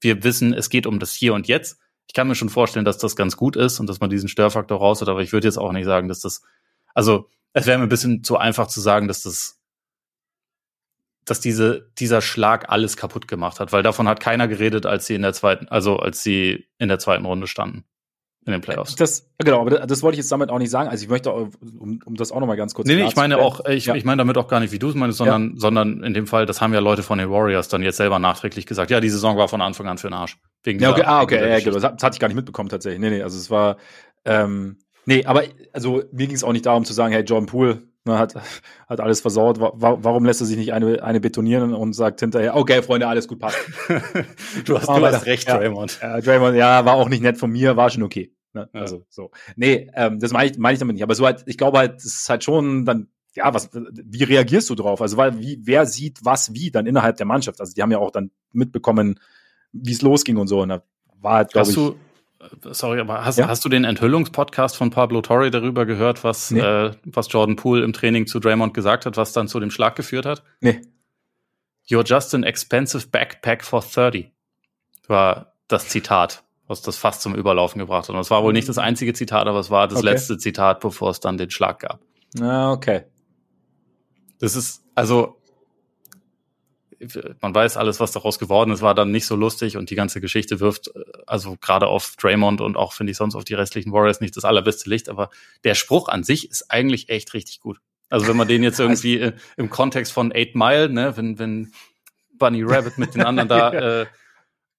wir 0.00 0.24
wissen, 0.24 0.52
es 0.52 0.68
geht 0.68 0.86
um 0.86 0.98
das 0.98 1.12
Hier 1.12 1.34
und 1.34 1.46
Jetzt. 1.46 1.78
Ich 2.08 2.14
kann 2.14 2.26
mir 2.26 2.34
schon 2.34 2.48
vorstellen, 2.48 2.84
dass 2.84 2.98
das 2.98 3.14
ganz 3.14 3.36
gut 3.36 3.54
ist 3.54 3.78
und 3.78 3.86
dass 3.86 4.00
man 4.00 4.10
diesen 4.10 4.28
Störfaktor 4.28 4.78
raus 4.78 5.00
hat, 5.00 5.08
aber 5.08 5.22
ich 5.22 5.32
würde 5.32 5.46
jetzt 5.46 5.58
auch 5.58 5.70
nicht 5.70 5.84
sagen, 5.84 6.08
dass 6.08 6.20
das, 6.20 6.42
also 6.92 7.28
es 7.52 7.66
wäre 7.66 7.78
mir 7.78 7.84
ein 7.84 7.88
bisschen 7.88 8.24
zu 8.24 8.36
einfach 8.36 8.66
zu 8.66 8.80
sagen, 8.80 9.06
dass 9.06 9.22
das 9.22 9.60
dass 11.24 11.38
diese, 11.38 11.92
dieser 11.98 12.22
Schlag 12.22 12.70
alles 12.70 12.96
kaputt 12.96 13.28
gemacht 13.28 13.60
hat, 13.60 13.72
weil 13.72 13.84
davon 13.84 14.08
hat 14.08 14.18
keiner 14.18 14.48
geredet, 14.48 14.84
als 14.84 15.06
sie 15.06 15.14
in 15.14 15.22
der 15.22 15.32
zweiten, 15.32 15.68
also 15.68 15.98
als 15.98 16.24
sie 16.24 16.66
in 16.78 16.88
der 16.88 16.98
zweiten 16.98 17.24
Runde 17.24 17.46
standen. 17.46 17.84
In 18.46 18.52
den 18.52 18.62
Playoffs. 18.62 18.96
Das, 18.96 19.28
genau, 19.38 19.60
aber 19.60 19.70
das, 19.70 19.86
das 19.86 20.02
wollte 20.02 20.14
ich 20.14 20.18
jetzt 20.20 20.32
damit 20.32 20.50
auch 20.50 20.58
nicht 20.58 20.70
sagen. 20.70 20.88
Also 20.88 21.04
ich 21.04 21.10
möchte, 21.10 21.30
um, 21.32 22.00
um 22.04 22.14
das 22.16 22.32
auch 22.32 22.40
nochmal 22.40 22.56
ganz 22.56 22.72
kurz 22.72 22.88
Nee, 22.88 22.96
nee, 22.96 23.06
ich 23.06 23.16
meine 23.16 23.38
auch, 23.38 23.64
ich, 23.66 23.86
ja. 23.86 23.94
ich 23.94 24.04
meine 24.04 24.18
damit 24.18 24.38
auch 24.38 24.48
gar 24.48 24.60
nicht, 24.60 24.72
wie 24.72 24.78
du 24.78 24.88
es 24.88 24.94
meinst, 24.94 25.18
sondern, 25.18 25.50
ja. 25.50 25.52
sondern 25.56 26.02
in 26.02 26.14
dem 26.14 26.26
Fall, 26.26 26.46
das 26.46 26.60
haben 26.60 26.72
ja 26.72 26.80
Leute 26.80 27.02
von 27.02 27.18
den 27.18 27.30
Warriors 27.30 27.68
dann 27.68 27.82
jetzt 27.82 27.98
selber 27.98 28.18
nachträglich 28.18 28.64
gesagt. 28.64 28.90
Ja, 28.90 29.00
die 29.00 29.10
Saison 29.10 29.36
war 29.36 29.48
von 29.48 29.60
Anfang 29.60 29.88
an 29.88 29.98
für 29.98 30.08
den 30.08 30.14
Arsch. 30.14 30.38
Wegen 30.62 30.80
ja, 30.80 30.90
okay, 30.90 31.02
ah, 31.04 31.22
okay, 31.22 31.50
ja, 31.50 31.58
genau. 31.58 31.78
Das, 31.78 31.82
das 31.82 32.02
hatte 32.02 32.14
ich 32.14 32.20
gar 32.20 32.28
nicht 32.28 32.36
mitbekommen 32.36 32.70
tatsächlich. 32.70 33.00
Nee, 33.00 33.10
nee, 33.10 33.22
also 33.22 33.36
es 33.36 33.50
war, 33.50 33.76
ähm, 34.24 34.78
nee, 35.04 35.24
aber 35.26 35.42
also 35.72 36.02
mir 36.12 36.26
ging 36.26 36.36
es 36.36 36.44
auch 36.44 36.52
nicht 36.52 36.64
darum 36.64 36.84
zu 36.84 36.94
sagen, 36.94 37.12
hey, 37.12 37.22
Jordan 37.22 37.46
Poole 37.46 37.82
ne, 38.04 38.18
hat, 38.18 38.34
hat 38.88 39.00
alles 39.00 39.20
versaut. 39.20 39.58
Warum 39.60 40.24
lässt 40.24 40.40
er 40.40 40.46
sich 40.46 40.56
nicht 40.56 40.72
eine, 40.72 41.02
eine 41.02 41.20
betonieren 41.20 41.74
und 41.74 41.92
sagt 41.92 42.20
hinterher, 42.20 42.56
okay, 42.56 42.82
Freunde, 42.82 43.08
alles 43.08 43.28
gut, 43.28 43.38
passt. 43.38 43.58
du 44.64 44.78
hast, 44.78 44.88
du 44.88 45.06
hast 45.06 45.26
recht, 45.26 45.48
ja, 45.48 45.58
Draymond. 45.58 45.98
Ja, 46.00 46.20
Draymond, 46.20 46.56
ja, 46.56 46.84
war 46.84 46.94
auch 46.94 47.08
nicht 47.08 47.22
nett 47.22 47.38
von 47.38 47.50
mir, 47.50 47.76
war 47.76 47.90
schon 47.90 48.02
okay. 48.02 48.32
Ne? 48.52 48.68
Ja. 48.72 48.80
Also 48.80 49.04
so. 49.08 49.30
Nee, 49.56 49.90
ähm, 49.94 50.18
das 50.18 50.32
meine 50.32 50.50
ich, 50.50 50.58
meine 50.58 50.74
ich 50.74 50.80
damit 50.80 50.94
nicht. 50.94 51.02
Aber 51.02 51.14
so 51.14 51.24
halt, 51.24 51.44
ich 51.46 51.58
glaube 51.58 51.78
halt, 51.78 51.98
es 51.98 52.06
ist 52.06 52.28
halt 52.28 52.42
schon 52.44 52.84
dann, 52.84 53.08
ja, 53.34 53.54
was, 53.54 53.70
wie 53.72 54.24
reagierst 54.24 54.68
du 54.70 54.74
drauf? 54.74 55.00
Also, 55.00 55.16
weil, 55.16 55.38
wie, 55.38 55.60
wer 55.62 55.86
sieht 55.86 56.24
was 56.24 56.52
wie 56.52 56.72
dann 56.72 56.86
innerhalb 56.86 57.16
der 57.16 57.26
Mannschaft? 57.26 57.60
Also, 57.60 57.72
die 57.74 57.82
haben 57.82 57.92
ja 57.92 57.98
auch 57.98 58.10
dann 58.10 58.32
mitbekommen, 58.52 59.20
wie 59.72 59.92
es 59.92 60.02
losging 60.02 60.36
und 60.36 60.48
so. 60.48 60.62
Und 60.62 60.70
da 60.70 60.82
war 61.20 61.34
halt, 61.34 61.52
glaube 61.52 61.68
ich. 61.68 61.74
Du, 61.76 61.94
sorry, 62.72 63.00
aber 63.00 63.24
hast, 63.24 63.38
ja? 63.38 63.48
hast 63.48 63.64
du 63.64 63.68
den 63.68 63.84
Enthüllungspodcast 63.84 64.76
von 64.76 64.90
Pablo 64.90 65.20
Torre 65.22 65.50
darüber 65.50 65.86
gehört, 65.86 66.24
was, 66.24 66.50
nee. 66.50 66.60
äh, 66.60 66.92
was 67.04 67.32
Jordan 67.32 67.56
Poole 67.56 67.84
im 67.84 67.92
Training 67.92 68.26
zu 68.26 68.40
Draymond 68.40 68.74
gesagt 68.74 69.06
hat, 69.06 69.16
was 69.16 69.32
dann 69.32 69.48
zu 69.48 69.60
dem 69.60 69.70
Schlag 69.70 69.96
geführt 69.96 70.26
hat? 70.26 70.42
Nee. 70.60 70.80
You're 71.88 72.06
just 72.06 72.34
an 72.34 72.44
expensive 72.44 73.08
backpack 73.08 73.64
for 73.64 73.82
30. 73.82 74.30
War 75.08 75.54
das 75.68 75.88
Zitat 75.88 76.44
was 76.70 76.82
das 76.82 76.96
fast 76.96 77.20
zum 77.20 77.34
Überlaufen 77.34 77.80
gebracht 77.80 78.08
hat. 78.08 78.14
Und 78.14 78.20
es 78.20 78.30
war 78.30 78.44
wohl 78.44 78.52
nicht 78.52 78.68
das 78.68 78.78
einzige 78.78 79.12
Zitat, 79.12 79.48
aber 79.48 79.58
es 79.58 79.70
war 79.70 79.88
das 79.88 79.98
okay. 79.98 80.06
letzte 80.06 80.38
Zitat, 80.38 80.78
bevor 80.78 81.10
es 81.10 81.18
dann 81.18 81.36
den 81.36 81.50
Schlag 81.50 81.80
gab. 81.80 81.98
Ah, 82.40 82.70
okay. 82.70 83.02
Das 84.38 84.54
ist, 84.54 84.84
also, 84.94 85.39
man 87.40 87.54
weiß 87.54 87.76
alles, 87.76 88.00
was 88.00 88.12
daraus 88.12 88.38
geworden 88.38 88.70
ist, 88.72 88.82
war 88.82 88.94
dann 88.94 89.10
nicht 89.10 89.26
so 89.26 89.34
lustig 89.34 89.76
und 89.76 89.90
die 89.90 89.94
ganze 89.94 90.20
Geschichte 90.20 90.60
wirft, 90.60 90.90
also 91.26 91.56
gerade 91.60 91.86
auf 91.86 92.16
Draymond 92.16 92.60
und 92.60 92.76
auch, 92.76 92.92
finde 92.92 93.12
ich, 93.12 93.16
sonst 93.16 93.34
auf 93.34 93.44
die 93.44 93.54
restlichen 93.54 93.92
Warriors 93.92 94.20
nicht 94.20 94.36
das 94.36 94.44
allerbeste 94.44 94.90
Licht, 94.90 95.08
aber 95.08 95.30
der 95.64 95.74
Spruch 95.74 96.08
an 96.08 96.24
sich 96.24 96.50
ist 96.50 96.70
eigentlich 96.70 97.08
echt 97.08 97.32
richtig 97.32 97.60
gut. 97.60 97.78
Also 98.10 98.28
wenn 98.28 98.36
man 98.36 98.48
den 98.48 98.62
jetzt 98.62 98.78
irgendwie 98.80 99.22
also, 99.22 99.36
im 99.56 99.70
Kontext 99.70 100.12
von 100.12 100.32
Eight 100.32 100.54
Mile, 100.54 100.90
ne, 100.90 101.16
wenn, 101.16 101.38
wenn 101.38 101.72
Bunny 102.34 102.62
Rabbit 102.62 102.98
mit 102.98 103.14
den 103.14 103.22
anderen 103.22 103.48
da 103.48 103.72
äh, 104.02 104.06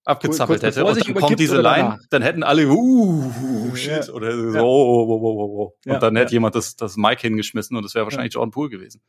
abgezappelt 0.04 0.64
hätte 0.64 0.86
und 0.86 1.08
dann 1.08 1.14
kommt 1.16 1.40
diese 1.40 1.62
Line, 1.62 2.00
dann 2.10 2.22
hätten 2.22 2.44
alle 2.44 2.68
uh, 2.68 3.76
shit 3.76 4.08
ja. 4.08 4.14
oder 4.14 4.36
so 4.36 4.54
ja. 4.54 4.62
oh, 4.62 5.06
oh, 5.08 5.20
oh, 5.22 5.76
oh, 5.86 5.92
und 5.92 6.04
dann 6.04 6.16
hätte 6.16 6.34
jemand 6.34 6.56
das 6.56 6.76
das 6.76 6.98
Mike 6.98 7.22
hingeschmissen 7.22 7.78
und 7.78 7.84
das 7.84 7.94
wäre 7.96 8.06
wahrscheinlich 8.06 8.34
Jordan 8.34 8.52
Poole 8.52 8.70
gewesen. 8.70 9.02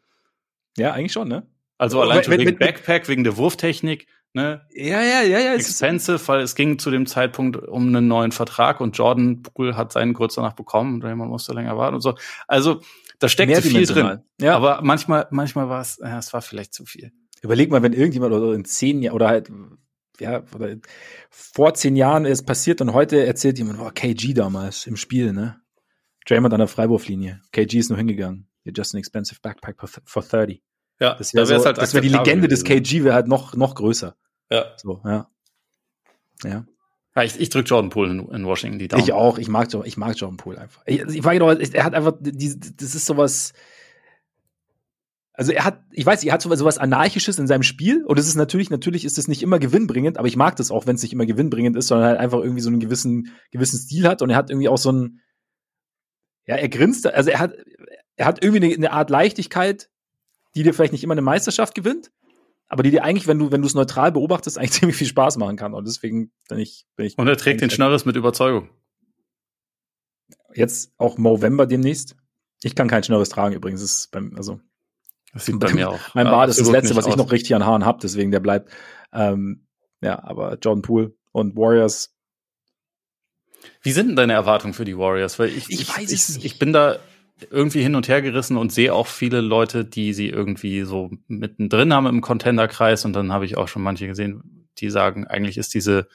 Ja, 0.77 0.93
eigentlich 0.93 1.13
schon, 1.13 1.29
ne? 1.29 1.47
Also 1.83 2.01
allein 2.01 2.25
wenn, 2.29 2.39
wegen 2.39 2.51
wenn, 2.51 2.59
Backpack, 2.59 3.09
wegen 3.09 3.25
der 3.25 3.37
Wurftechnik, 3.37 4.07
ne? 4.35 4.65
Ja, 4.73 5.03
ja, 5.03 5.23
ja, 5.23 5.41
ja. 5.41 5.55
Expensive, 5.55 6.21
weil 6.29 6.43
es 6.43 6.55
ging 6.55 6.79
zu 6.79 6.93
dem 6.93 7.07
Zeitpunkt 7.07 7.57
um 7.57 7.89
einen 7.89 8.07
neuen 8.07 8.31
Vertrag 8.31 8.81
und 8.81 8.97
Jordan 8.97 9.43
Poole 9.43 9.77
hat 9.77 9.93
seinen 9.93 10.15
kurz 10.15 10.37
danach 10.37 10.53
bekommen 10.53 11.03
und 11.03 11.09
jemand 11.09 11.33
musste 11.33 11.53
länger 11.53 11.77
warten 11.77 11.97
und 11.97 12.01
so. 12.01 12.15
Also 12.47 12.83
da 13.19 13.29
steckt 13.29 13.57
viel 13.65 13.85
drin. 13.85 14.21
Ja. 14.41 14.55
Aber 14.55 14.79
manchmal, 14.85 15.27
manchmal 15.33 15.69
war 15.69 15.81
es, 15.81 15.99
ja, 16.01 16.21
es 16.21 16.33
war 16.33 16.41
vielleicht 16.41 16.73
zu 16.73 16.85
viel. 16.85 17.11
Überleg 17.43 17.73
mal, 17.73 17.83
wenn 17.83 17.95
irgendjemand 17.95 18.33
oder 18.33 18.55
in 18.55 18.65
zehn 18.65 19.03
Jahren 19.03 19.17
oder 19.17 19.27
halt 19.27 19.51
ja, 20.21 20.45
oder 20.55 20.77
vor 21.31 21.75
zehn 21.75 21.97
Jahren 21.97 22.27
ist 22.27 22.47
passiert 22.47 22.81
und 22.81 22.93
heute 22.93 23.27
erzählt 23.27 23.59
jemand, 23.59 23.81
oh, 23.81 23.91
KG 23.93 24.35
damals 24.35 24.87
im 24.87 24.97
Spiel, 24.97 25.33
ne? 25.33 25.61
Draymond 26.29 26.55
an 26.55 26.61
der 26.61 26.69
Freiwurflinie. 26.69 27.41
KG 27.51 27.79
ist 27.79 27.89
nur 27.89 27.99
hingegangen. 27.99 28.47
You're 28.65 28.77
just 28.77 28.95
an 28.95 29.01
expensive 29.01 29.41
backpack 29.43 29.79
for 30.05 30.23
30. 30.23 30.63
Ja, 31.03 31.17
das 31.17 31.35
wäre 31.35 31.47
so, 31.47 31.65
halt 31.65 31.79
das 31.79 31.95
wäre 31.95 32.03
die 32.03 32.11
Legende 32.11 32.47
des 32.47 32.63
KG 32.63 33.03
wäre 33.03 33.13
halt 33.13 33.27
noch, 33.27 33.57
noch 33.57 33.75
größer. 33.75 34.15
Ja. 34.53 34.67
So, 34.77 35.01
ja. 35.05 35.29
Ja. 36.45 36.65
ja 37.17 37.23
ich, 37.25 37.41
ich 37.41 37.49
drück 37.49 37.69
Jordan 37.69 37.91
Poole 37.91 38.13
in, 38.13 38.29
in, 38.29 38.47
Washington 38.47 38.79
die 38.79 38.87
Daumen. 38.87 39.03
Ich 39.03 39.13
auch, 39.13 39.39
ich 39.39 39.49
mag, 39.49 39.67
ich 39.85 39.97
mag 39.97 40.17
Jordan 40.17 40.37
Poole 40.37 40.61
einfach. 40.61 40.81
Ich, 40.87 41.01
ich 41.01 41.25
war 41.25 41.33
genau, 41.33 41.51
er 41.51 41.85
hat 41.85 41.95
einfach, 41.95 42.13
die, 42.21 42.55
das 42.77 42.95
ist 42.95 43.07
sowas, 43.07 43.53
also 45.33 45.51
er 45.51 45.65
hat, 45.65 45.83
ich 45.91 46.07
weiß, 46.07 46.23
er 46.23 46.35
hat 46.35 46.43
sowas, 46.43 46.79
Anarchisches 46.79 47.37
in 47.41 47.49
seinem 47.49 47.65
Spiel 47.65 48.05
und 48.05 48.17
es 48.17 48.29
ist 48.29 48.37
natürlich, 48.37 48.71
natürlich 48.71 49.05
ist 49.05 49.19
es 49.19 49.27
nicht 49.27 49.43
immer 49.43 49.59
gewinnbringend, 49.59 50.19
aber 50.19 50.29
ich 50.29 50.37
mag 50.37 50.55
das 50.55 50.71
auch, 50.71 50.87
wenn 50.87 50.95
es 50.95 51.03
nicht 51.03 51.15
immer 51.15 51.27
gewinnbringend 51.27 51.77
ist, 51.77 51.89
sondern 51.89 52.11
halt 52.11 52.21
einfach 52.21 52.39
irgendwie 52.39 52.63
so 52.63 52.71
einen 52.71 52.79
gewissen, 52.79 53.33
gewissen 53.51 53.81
Stil 53.81 54.07
hat 54.07 54.23
und 54.23 54.31
er 54.31 54.37
hat 54.37 54.51
irgendwie 54.51 54.69
auch 54.69 54.79
so 54.79 54.91
einen, 54.91 55.21
ja, 56.47 56.55
er 56.55 56.69
grinst, 56.69 57.13
also 57.13 57.29
er 57.31 57.41
hat, 57.41 57.55
er 58.15 58.27
hat 58.27 58.45
irgendwie 58.45 58.65
eine, 58.65 58.75
eine 58.77 58.93
Art 58.93 59.11
Leichtigkeit, 59.11 59.89
die 60.55 60.63
dir 60.63 60.75
vielleicht 60.75 60.93
nicht 60.93 61.05
immer 61.05 61.13
eine 61.13 61.23
Meisterschaft 61.23 61.75
gewinnt, 61.75 62.11
aber 62.69 62.83
die 62.83 62.91
dir 62.91 63.05
eigentlich, 63.05 63.27
wenn 63.27 63.39
du, 63.39 63.53
wenn 63.53 63.63
du 63.63 63.67
es 63.67 63.75
neutral 63.75 64.13
beobachtest, 64.13 64.59
eigentlich 64.59 64.73
ziemlich 64.73 64.97
viel 64.97 65.07
Spaß 65.07 65.37
machen 65.37 65.57
kann. 65.57 65.75
Und 65.75 65.87
deswegen 65.87 66.33
bin 66.49 66.59
ich, 66.59 66.87
bin 66.97 67.07
ich. 67.07 67.19
Und 67.19 67.29
er 67.29 67.37
trägt 67.37 67.61
den 67.61 67.71
Schnörres 67.71 68.05
mit 68.05 68.17
Überzeugung. 68.17 68.71
Jetzt 70.55 70.93
auch 70.99 71.19
Movember 71.19 71.67
demnächst. 71.67 72.17
Ich 72.63 72.75
kann 72.75 72.89
kein 72.89 73.03
Schnörres 73.03 73.31
tragen 73.31 73.55
übrigens. 73.55 73.83
ist 73.83 74.11
beim, 74.11 74.35
also 74.37 74.61
das 75.33 75.47
sieht 75.47 75.59
bei 75.59 75.73
mir 75.73 75.91
auch. 75.91 76.01
Mein 76.15 76.27
Bart 76.27 76.51
ist 76.51 76.61
das 76.61 76.71
letzte, 76.71 76.95
was 76.95 77.07
ich 77.07 77.17
noch 77.17 77.33
richtig 77.33 77.55
an 77.55 77.65
Haaren 77.65 77.85
habe, 77.85 77.99
deswegen 78.03 78.31
der 78.31 78.41
bleibt. 78.41 78.71
Ähm, 79.13 79.67
ja, 80.01 80.23
aber 80.23 80.59
John 80.61 80.83
Poole 80.83 81.15
und 81.33 81.57
Warriors. 81.57 82.15
Wie 83.81 83.93
sind 83.93 84.09
denn 84.09 84.17
deine 84.17 84.33
Erwartungen 84.33 84.75
für 84.75 84.85
die 84.85 84.99
Warriors? 84.99 85.39
Weil 85.39 85.49
ich, 85.49 85.71
ich, 85.71 85.81
ich 85.81 85.97
weiß 85.97 86.13
es 86.13 86.35
nicht. 86.35 86.45
Ich 86.45 86.59
bin 86.59 86.73
da 86.73 86.99
irgendwie 87.51 87.83
hin 87.83 87.95
und 87.95 88.09
her 88.09 88.23
gerissen 88.23 88.57
und 88.57 88.73
sehe 88.73 88.95
auch 88.95 89.07
viele 89.07 89.41
Leute, 89.41 89.85
die 89.85 90.13
sie 90.13 90.29
irgendwie 90.29 90.83
so 90.83 91.11
mittendrin 91.29 91.93
haben 91.93 92.07
im 92.07 92.21
Contender-Kreis. 92.21 93.05
Und 93.05 93.15
dann 93.15 93.33
habe 93.33 93.45
ich 93.45 93.57
auch 93.57 93.69
schon 93.69 93.83
manche 93.83 94.07
gesehen, 94.07 94.69
die 94.79 94.91
sagen, 94.91 95.27
eigentlich 95.27 95.59
ist 95.59 95.75
diese, 95.75 96.09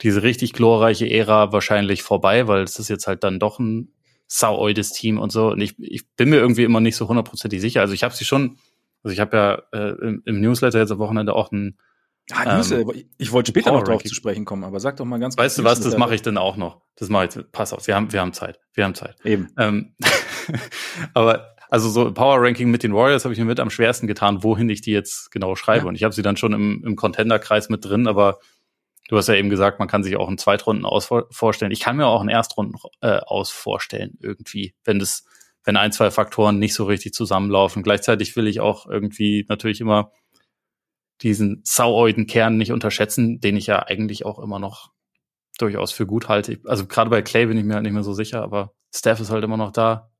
diese 0.00 0.22
richtig 0.22 0.52
glorreiche 0.52 1.10
Ära 1.10 1.52
wahrscheinlich 1.52 2.02
vorbei, 2.02 2.48
weil 2.48 2.62
es 2.62 2.78
ist 2.78 2.88
jetzt 2.88 3.06
halt 3.06 3.24
dann 3.24 3.38
doch 3.38 3.58
ein 3.58 3.92
saueudes 4.26 4.92
Team 4.92 5.18
und 5.18 5.30
so. 5.30 5.48
Und 5.48 5.60
ich, 5.60 5.78
ich 5.78 6.08
bin 6.16 6.30
mir 6.30 6.36
irgendwie 6.36 6.64
immer 6.64 6.80
nicht 6.80 6.96
so 6.96 7.08
hundertprozentig 7.08 7.60
sicher. 7.60 7.82
Also 7.82 7.92
ich 7.92 8.02
habe 8.02 8.14
sie 8.14 8.24
schon, 8.24 8.56
also 9.02 9.12
ich 9.12 9.20
habe 9.20 9.36
ja 9.36 9.62
äh, 9.78 9.92
im, 10.00 10.22
im, 10.24 10.40
Newsletter 10.40 10.78
jetzt 10.78 10.90
am 10.90 10.98
Wochenende 10.98 11.34
auch 11.34 11.52
ein 11.52 11.76
Ah, 12.30 12.62
ähm, 12.70 12.92
ich 13.18 13.32
wollte 13.32 13.50
später 13.50 13.72
noch 13.72 13.82
drauf 13.82 14.02
zu 14.04 14.14
sprechen 14.14 14.44
kommen, 14.44 14.64
aber 14.64 14.78
sag 14.80 14.96
doch 14.96 15.04
mal 15.04 15.18
ganz 15.18 15.36
kurz. 15.36 15.44
Weißt 15.44 15.58
du 15.58 15.64
was, 15.64 15.80
das 15.80 15.96
mache 15.96 16.14
ich 16.14 16.22
dann 16.22 16.38
auch 16.38 16.56
noch. 16.56 16.80
Das 16.96 17.08
mache 17.08 17.26
ich, 17.26 17.52
pass 17.52 17.72
auf, 17.72 17.86
wir 17.86 17.96
haben, 17.96 18.12
wir 18.12 18.20
haben 18.20 18.32
Zeit. 18.32 18.60
Wir 18.74 18.84
haben 18.84 18.94
Zeit. 18.94 19.16
Eben. 19.24 19.48
Ähm, 19.58 19.96
aber 21.14 21.56
also 21.68 21.88
so 21.88 22.12
Power 22.12 22.40
Ranking 22.40 22.70
mit 22.70 22.82
den 22.82 22.94
Warriors 22.94 23.24
habe 23.24 23.32
ich 23.32 23.40
mir 23.40 23.46
mit 23.46 23.58
am 23.58 23.70
schwersten 23.70 24.06
getan, 24.06 24.42
wohin 24.42 24.68
ich 24.68 24.82
die 24.82 24.92
jetzt 24.92 25.30
genau 25.32 25.56
schreibe. 25.56 25.84
Ja. 25.84 25.88
Und 25.88 25.94
ich 25.96 26.04
habe 26.04 26.14
sie 26.14 26.22
dann 26.22 26.36
schon 26.36 26.52
im, 26.52 26.84
im 26.84 26.96
Contender-Kreis 26.96 27.68
mit 27.70 27.84
drin, 27.84 28.06
aber 28.06 28.38
Du 29.08 29.18
hast 29.18 29.28
ja 29.28 29.34
eben 29.34 29.50
gesagt, 29.50 29.78
man 29.78 29.88
kann 29.88 30.02
sich 30.02 30.16
auch 30.16 30.28
einen 30.28 30.38
Zweitrunden 30.38 30.86
aus 30.86 31.10
vorstellen. 31.30 31.70
Ich 31.70 31.80
kann 31.80 31.98
mir 31.98 32.06
auch 32.06 32.20
einen 32.20 32.30
Erstrunden 32.30 32.76
äh, 33.02 33.18
aus 33.18 33.50
vorstellen, 33.50 34.16
irgendwie, 34.20 34.74
wenn 34.84 34.98
das, 34.98 35.24
wenn 35.64 35.76
ein, 35.76 35.92
zwei 35.92 36.10
Faktoren 36.10 36.58
nicht 36.58 36.72
so 36.72 36.84
richtig 36.84 37.12
zusammenlaufen. 37.12 37.82
Gleichzeitig 37.82 38.36
will 38.36 38.46
ich 38.46 38.60
auch 38.60 38.86
irgendwie 38.86 39.44
natürlich 39.50 39.82
immer 39.82 40.12
diesen 41.22 41.60
saueuden 41.64 42.26
Kern 42.26 42.56
nicht 42.56 42.72
unterschätzen, 42.72 43.40
den 43.40 43.56
ich 43.56 43.66
ja 43.66 43.80
eigentlich 43.80 44.24
auch 44.24 44.38
immer 44.38 44.58
noch 44.58 44.90
durchaus 45.58 45.92
für 45.92 46.06
gut 46.06 46.28
halte. 46.28 46.58
Also 46.64 46.86
gerade 46.86 47.10
bei 47.10 47.22
Clay 47.22 47.46
bin 47.46 47.58
ich 47.58 47.64
mir 47.64 47.74
halt 47.74 47.84
nicht 47.84 47.92
mehr 47.92 48.02
so 48.02 48.14
sicher, 48.14 48.42
aber 48.42 48.74
Steph 48.94 49.20
ist 49.20 49.30
halt 49.30 49.44
immer 49.44 49.56
noch 49.56 49.72
da. 49.72 50.10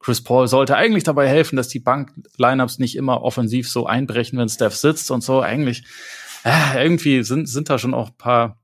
Chris 0.00 0.22
Paul 0.22 0.46
sollte 0.46 0.76
eigentlich 0.76 1.04
dabei 1.04 1.28
helfen, 1.28 1.56
dass 1.56 1.68
die 1.68 1.80
Bank-Lineups 1.80 2.78
nicht 2.78 2.96
immer 2.96 3.22
offensiv 3.22 3.68
so 3.68 3.86
einbrechen, 3.86 4.38
wenn 4.38 4.48
Steph 4.48 4.76
sitzt 4.76 5.10
und 5.10 5.22
so. 5.22 5.40
Eigentlich 5.40 5.84
äh, 6.44 6.82
irgendwie 6.82 7.24
sind, 7.24 7.48
sind 7.48 7.68
da 7.68 7.78
schon 7.78 7.94
auch 7.94 8.10
ein 8.10 8.16
paar 8.16 8.62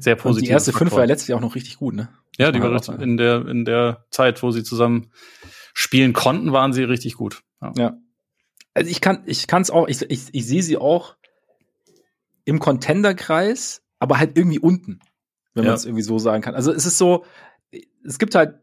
sehr 0.00 0.16
positive. 0.16 0.28
Und 0.28 0.46
die 0.46 0.50
erste 0.50 0.72
Faktoren. 0.72 0.88
fünf 0.88 0.98
war 0.98 1.06
letztlich 1.06 1.34
auch 1.34 1.40
noch 1.40 1.54
richtig 1.54 1.76
gut, 1.76 1.94
ne? 1.94 2.08
Ja, 2.38 2.50
die 2.50 2.60
war 2.60 2.72
richtig, 2.72 3.00
in 3.00 3.16
der, 3.16 3.46
in 3.46 3.64
der 3.64 4.06
Zeit, 4.10 4.42
wo 4.42 4.50
sie 4.50 4.64
zusammen 4.64 5.12
spielen 5.72 6.12
konnten, 6.12 6.52
waren 6.52 6.72
sie 6.72 6.82
richtig 6.82 7.14
gut. 7.14 7.42
Ja. 7.60 7.72
ja. 7.76 7.96
Also 8.74 8.90
ich 8.90 9.00
kann, 9.00 9.22
ich 9.26 9.46
kann 9.46 9.62
es 9.62 9.70
auch, 9.70 9.88
ich, 9.88 10.02
ich, 10.02 10.26
ich 10.32 10.46
sehe 10.46 10.62
sie 10.62 10.76
auch 10.76 11.16
im 12.44 12.58
Contender-Kreis, 12.58 13.82
aber 13.98 14.18
halt 14.18 14.36
irgendwie 14.36 14.58
unten, 14.58 15.00
wenn 15.54 15.64
ja. 15.64 15.70
man 15.70 15.76
es 15.76 15.84
irgendwie 15.84 16.02
so 16.02 16.18
sagen 16.18 16.42
kann. 16.42 16.54
Also 16.54 16.72
es 16.72 16.84
ist 16.84 16.98
so, 16.98 17.24
es 18.04 18.18
gibt 18.18 18.34
halt, 18.34 18.58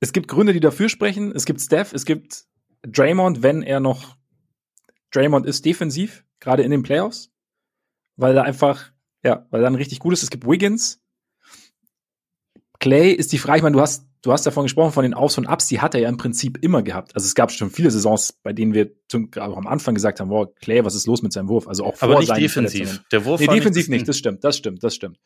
es 0.00 0.12
gibt 0.12 0.28
Gründe, 0.28 0.52
die 0.52 0.60
dafür 0.60 0.88
sprechen. 0.88 1.32
Es 1.32 1.44
gibt 1.44 1.60
Steph, 1.60 1.92
es 1.92 2.04
gibt 2.04 2.46
Draymond, 2.82 3.42
wenn 3.42 3.62
er 3.62 3.80
noch 3.80 4.16
Draymond 5.12 5.46
ist 5.46 5.64
defensiv, 5.64 6.24
gerade 6.40 6.62
in 6.62 6.70
den 6.70 6.82
Playoffs 6.82 7.30
weil 8.16 8.36
er 8.36 8.44
einfach, 8.44 8.92
ja, 9.22 9.46
weil 9.50 9.60
er 9.60 9.64
dann 9.64 9.74
richtig 9.74 9.98
gut 9.98 10.12
ist. 10.12 10.22
Es 10.22 10.30
gibt 10.30 10.46
Wiggins. 10.46 11.00
Clay 12.78 13.12
ist 13.12 13.32
die 13.32 13.38
Frage, 13.38 13.58
ich 13.58 13.62
meine, 13.62 13.76
du 13.76 13.80
hast, 13.80 14.06
du 14.24 14.32
hast 14.32 14.46
davon 14.46 14.64
gesprochen, 14.64 14.92
von 14.92 15.02
den 15.02 15.12
Aus 15.12 15.36
und 15.36 15.46
Ups, 15.46 15.66
die 15.68 15.80
hat 15.80 15.94
er 15.94 16.00
ja 16.00 16.08
im 16.08 16.16
Prinzip 16.16 16.58
immer 16.62 16.82
gehabt. 16.82 17.14
Also 17.14 17.26
es 17.26 17.34
gab 17.34 17.52
schon 17.52 17.70
viele 17.70 17.90
Saisons, 17.90 18.32
bei 18.32 18.54
denen 18.54 18.72
wir 18.72 18.90
zum, 19.06 19.30
auch 19.38 19.56
am 19.56 19.66
Anfang 19.66 19.94
gesagt 19.94 20.18
haben, 20.18 20.30
wow, 20.30 20.48
Clay, 20.60 20.82
was 20.82 20.94
ist 20.94 21.06
los 21.06 21.20
mit 21.20 21.32
seinem 21.34 21.48
Wurf? 21.48 21.68
Also 21.68 21.84
auch 21.84 21.94
Aber 22.00 22.18
nicht 22.18 22.34
defensiv. 22.34 23.02
Der 23.12 23.26
Wurf 23.26 23.40
nee, 23.40 23.46
defensiv 23.46 23.88
nicht, 23.88 24.08
das 24.08 24.16
stimmt, 24.16 24.42
das 24.42 24.56
stimmt, 24.56 24.82
das 24.82 24.94
stimmt. 24.94 25.18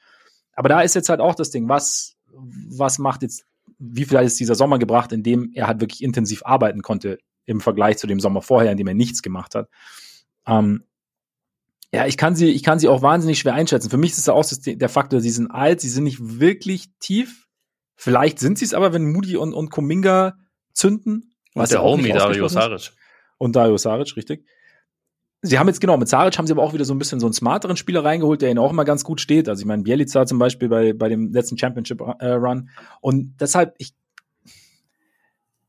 Aber 0.53 0.69
da 0.69 0.81
ist 0.81 0.97
jetzt 0.97 1.09
halt 1.09 1.21
auch 1.21 1.37
das 1.37 1.51
Ding, 1.51 1.69
was, 1.69 2.17
was 2.33 2.99
macht 2.99 3.23
jetzt, 3.23 3.45
wie 3.79 4.05
viel 4.05 4.19
hat 4.19 4.25
jetzt 4.25 4.41
dieser 4.41 4.57
Sommer 4.57 4.81
gebracht, 4.81 5.13
in 5.13 5.23
dem 5.23 5.53
er 5.55 5.69
halt 5.69 5.81
wirklich 5.81 6.03
intensiv 6.03 6.43
arbeiten 6.45 6.83
konnte 6.83 7.19
im 7.45 7.61
Vergleich 7.61 7.99
zu 7.99 8.09
dem 8.09 8.19
Sommer 8.19 8.43
vorher, 8.43 8.73
in 8.73 8.79
dem 8.79 8.89
er 8.89 8.95
nichts 8.95 9.23
gemacht 9.23 9.55
hat. 9.55 9.69
Ähm, 10.45 10.83
ja, 11.93 12.07
ich 12.07 12.17
kann 12.17 12.35
sie, 12.35 12.51
ich 12.51 12.65
kann 12.65 12.81
sie 12.81 12.89
auch 12.89 13.01
wahnsinnig 13.01 13.39
schwer 13.39 13.55
einschätzen. 13.55 13.91
Für 13.91 13.97
mich 13.97 14.11
ist 14.11 14.19
es 14.19 14.29
auch 14.29 14.45
der 14.67 14.89
Faktor, 14.89 15.21
sie 15.21 15.31
sind 15.31 15.51
alt, 15.51 15.81
sie 15.81 15.89
sind 15.89 16.05
nicht 16.05 16.19
wirklich 16.21 16.87
tief. 16.99 17.48
Vielleicht 18.01 18.39
sind 18.39 18.59
sie 18.59 18.65
es 18.65 18.75
aber, 18.75 18.93
wenn 18.93 19.11
Moody 19.11 19.37
und, 19.37 19.53
und 19.53 19.71
Kuminga 19.71 20.39
zünden. 20.73 21.35
Was 21.55 21.71
und 21.71 21.73
der 21.73 21.83
Homie 21.83 22.13
Dario 22.13 22.47
Saric. 22.47 22.93
Und 23.39 23.57
Dario 23.57 23.77
Saric, 23.77 24.17
richtig. 24.17 24.47
Sie 25.43 25.59
haben 25.59 25.67
jetzt 25.67 25.81
genau, 25.81 25.97
mit 25.97 26.09
Saric 26.09 26.39
haben 26.39 26.47
sie 26.47 26.53
aber 26.53 26.63
auch 26.63 26.73
wieder 26.73 26.85
so 26.85 26.95
ein 26.95 26.99
bisschen 27.01 27.19
so 27.19 27.27
einen 27.27 27.33
smarteren 27.33 27.77
Spieler 27.77 28.05
reingeholt, 28.05 28.41
der 28.41 28.51
ihnen 28.51 28.61
auch 28.61 28.71
immer 28.71 28.85
ganz 28.85 29.03
gut 29.03 29.21
steht. 29.21 29.49
Also 29.49 29.63
ich 29.63 29.67
meine, 29.67 29.83
Bielica 29.83 30.27
zum 30.27 30.39
Beispiel 30.39 30.69
bei, 30.69 30.93
bei 30.93 31.09
dem 31.09 31.33
letzten 31.33 31.59
Championship 31.59 32.01
äh, 32.01 32.29
Run. 32.29 32.71
Und 33.01 33.35
deshalb, 33.41 33.75
ich, 33.79 33.95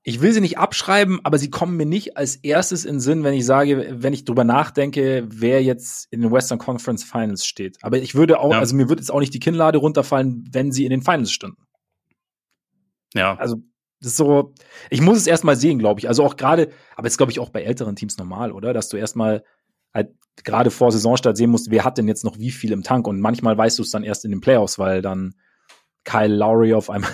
ich 0.04 0.22
will 0.22 0.32
sie 0.32 0.42
nicht 0.42 0.60
abschreiben, 0.60 1.20
aber 1.24 1.40
sie 1.40 1.50
kommen 1.50 1.78
mir 1.78 1.88
nicht 1.88 2.16
als 2.16 2.36
erstes 2.36 2.86
in 2.86 3.00
Sinn, 3.00 3.24
wenn 3.24 3.34
ich 3.34 3.46
sage, 3.46 3.96
wenn 3.98 4.14
ich 4.14 4.24
drüber 4.24 4.44
nachdenke, 4.44 5.26
wer 5.28 5.64
jetzt 5.64 6.08
in 6.12 6.22
den 6.22 6.32
Western 6.32 6.60
Conference 6.60 7.04
Finals 7.04 7.48
steht. 7.48 7.80
Aber 7.82 7.98
ich 7.98 8.14
würde 8.14 8.40
auch, 8.40 8.52
ja. 8.52 8.60
also 8.60 8.76
mir 8.76 8.88
würde 8.88 9.02
jetzt 9.02 9.12
auch 9.12 9.20
nicht 9.20 9.34
die 9.34 9.40
Kinnlade 9.40 9.80
runterfallen, 9.80 10.48
wenn 10.52 10.72
sie 10.72 10.86
in 10.86 10.92
den 10.92 11.02
Finals 11.02 11.32
stünden. 11.32 11.64
Ja. 13.14 13.36
Also, 13.36 13.58
das 14.02 14.12
ist 14.12 14.18
so, 14.18 14.54
ich 14.90 15.02
muss 15.02 15.18
es 15.18 15.28
erstmal 15.28 15.56
sehen, 15.56 15.78
glaube 15.78 16.00
ich. 16.00 16.08
Also 16.08 16.24
auch 16.24 16.38
gerade, 16.38 16.70
aber 16.96 17.08
jetzt 17.08 17.18
glaube 17.18 17.32
ich 17.32 17.40
auch 17.40 17.50
bei 17.50 17.64
älteren 17.64 17.96
Teams 17.96 18.18
normal, 18.18 18.52
oder? 18.52 18.74
Dass 18.74 18.88
du 18.88 18.96
erstmal 18.96 19.44
halt 19.94 20.12
gerade 20.44 20.72
vor 20.72 20.92
Saisonstart 20.92 21.36
sehen 21.36 21.50
musst, 21.50 21.70
wer 21.70 21.84
hat 21.84 21.98
denn 21.98 22.08
jetzt 22.08 22.24
noch 22.24 22.40
wie 22.40 22.52
viel 22.52 22.72
im 22.72 22.84
Tank 22.84 23.08
und 23.08 23.20
manchmal 23.20 23.58
weißt 23.58 23.78
du 23.78 23.84
es 23.84 23.92
dann 23.92 24.04
erst 24.04 24.24
in 24.24 24.32
den 24.32 24.40
Playoffs, 24.40 24.80
weil 24.80 25.02
dann 25.02 25.36
Kyle 26.06 26.34
Lowry 26.34 26.74
auf 26.74 26.90
einmal 26.90 27.12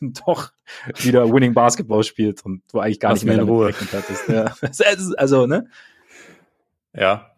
doch 0.26 0.50
wieder 0.96 1.32
Winning 1.32 1.54
Basketball 1.54 2.04
spielt 2.04 2.44
und 2.44 2.62
du 2.70 2.78
eigentlich 2.80 3.00
gar 3.00 3.12
Lass 3.12 3.22
nicht 3.22 3.26
mehr 3.32 3.42
in 3.42 3.48
Ruhe. 3.48 3.72
hattest. 3.72 4.28
Ja. 4.28 4.54
also, 5.16 5.46
ne? 5.46 5.68
Ja. 6.92 7.32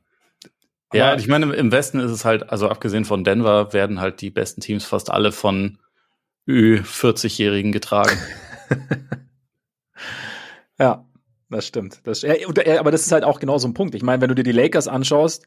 Aber 0.88 0.98
ja, 0.98 1.14
ich 1.14 1.28
meine, 1.28 1.54
im 1.54 1.70
Westen 1.70 2.00
ist 2.00 2.10
es 2.10 2.24
halt, 2.24 2.50
also 2.50 2.68
abgesehen 2.68 3.04
von 3.04 3.22
Denver, 3.22 3.72
werden 3.72 4.00
halt 4.00 4.20
die 4.20 4.30
besten 4.30 4.60
Teams 4.60 4.84
fast 4.84 5.10
alle 5.10 5.30
von 5.30 5.78
Ü40-Jährigen 6.48 7.72
getragen. 7.72 8.18
ja, 10.78 11.06
das 11.48 11.66
stimmt. 11.66 12.00
Das, 12.04 12.22
ja, 12.22 12.34
aber 12.78 12.90
das 12.90 13.02
ist 13.02 13.12
halt 13.12 13.24
auch 13.24 13.40
genau 13.40 13.58
so 13.58 13.68
ein 13.68 13.74
Punkt. 13.74 13.94
Ich 13.94 14.02
meine, 14.02 14.20
wenn 14.20 14.28
du 14.28 14.34
dir 14.34 14.42
die 14.42 14.52
Lakers 14.52 14.88
anschaust, 14.88 15.46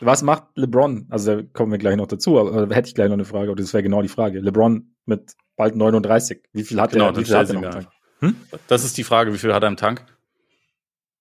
was 0.00 0.22
macht 0.22 0.44
LeBron? 0.56 1.06
Also 1.10 1.36
da 1.36 1.42
kommen 1.52 1.72
wir 1.72 1.78
gleich 1.78 1.96
noch 1.96 2.06
dazu, 2.06 2.38
aber 2.38 2.66
da 2.66 2.74
hätte 2.74 2.88
ich 2.88 2.94
gleich 2.94 3.08
noch 3.08 3.14
eine 3.14 3.24
Frage, 3.24 3.50
oder 3.50 3.62
das 3.62 3.72
wäre 3.72 3.82
genau 3.82 4.02
die 4.02 4.08
Frage. 4.08 4.40
LeBron 4.40 4.94
mit 5.06 5.36
bald 5.56 5.76
39. 5.76 6.42
Wie 6.52 6.64
viel 6.64 6.80
hat 6.80 6.92
genau, 6.92 7.06
er? 7.06 7.16
Wie 7.16 7.24
viel 7.24 7.36
hat 7.36 7.48
er 7.48 7.54
im 7.54 7.62
Tank? 7.62 7.88
Hm? 8.20 8.36
Das 8.66 8.84
ist 8.84 8.96
die 8.96 9.04
Frage, 9.04 9.32
wie 9.32 9.38
viel 9.38 9.54
hat 9.54 9.62
er 9.62 9.68
im 9.68 9.76
Tank? 9.76 10.04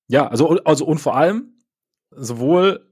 Ja, 0.08 0.28
also, 0.28 0.50
also 0.64 0.86
und 0.86 1.00
vor 1.00 1.16
allem 1.16 1.56
sowohl 2.12 2.92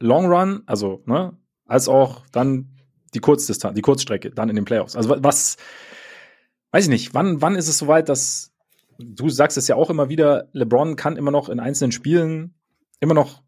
Long 0.00 0.26
Run, 0.26 0.62
also, 0.66 1.02
ne, 1.06 1.36
als 1.66 1.88
auch 1.88 2.24
dann 2.32 2.77
die 3.18 3.22
Kurzdistanz, 3.22 3.74
die 3.74 3.82
Kurzstrecke, 3.82 4.30
dann 4.30 4.48
in 4.48 4.56
den 4.56 4.64
Playoffs. 4.64 4.94
Also 4.94 5.10
was, 5.18 5.56
weiß 6.70 6.84
ich 6.84 6.90
nicht, 6.90 7.14
wann, 7.14 7.42
wann 7.42 7.56
ist 7.56 7.68
es 7.68 7.78
soweit, 7.78 8.08
dass 8.08 8.52
du 8.98 9.28
sagst 9.28 9.56
es 9.58 9.68
ja 9.68 9.76
auch 9.76 9.90
immer 9.90 10.08
wieder, 10.08 10.48
LeBron 10.52 10.96
kann 10.96 11.16
immer 11.16 11.30
noch 11.30 11.48
in 11.48 11.60
einzelnen 11.60 11.92
Spielen 11.92 12.54
immer 13.00 13.14
noch 13.14 13.42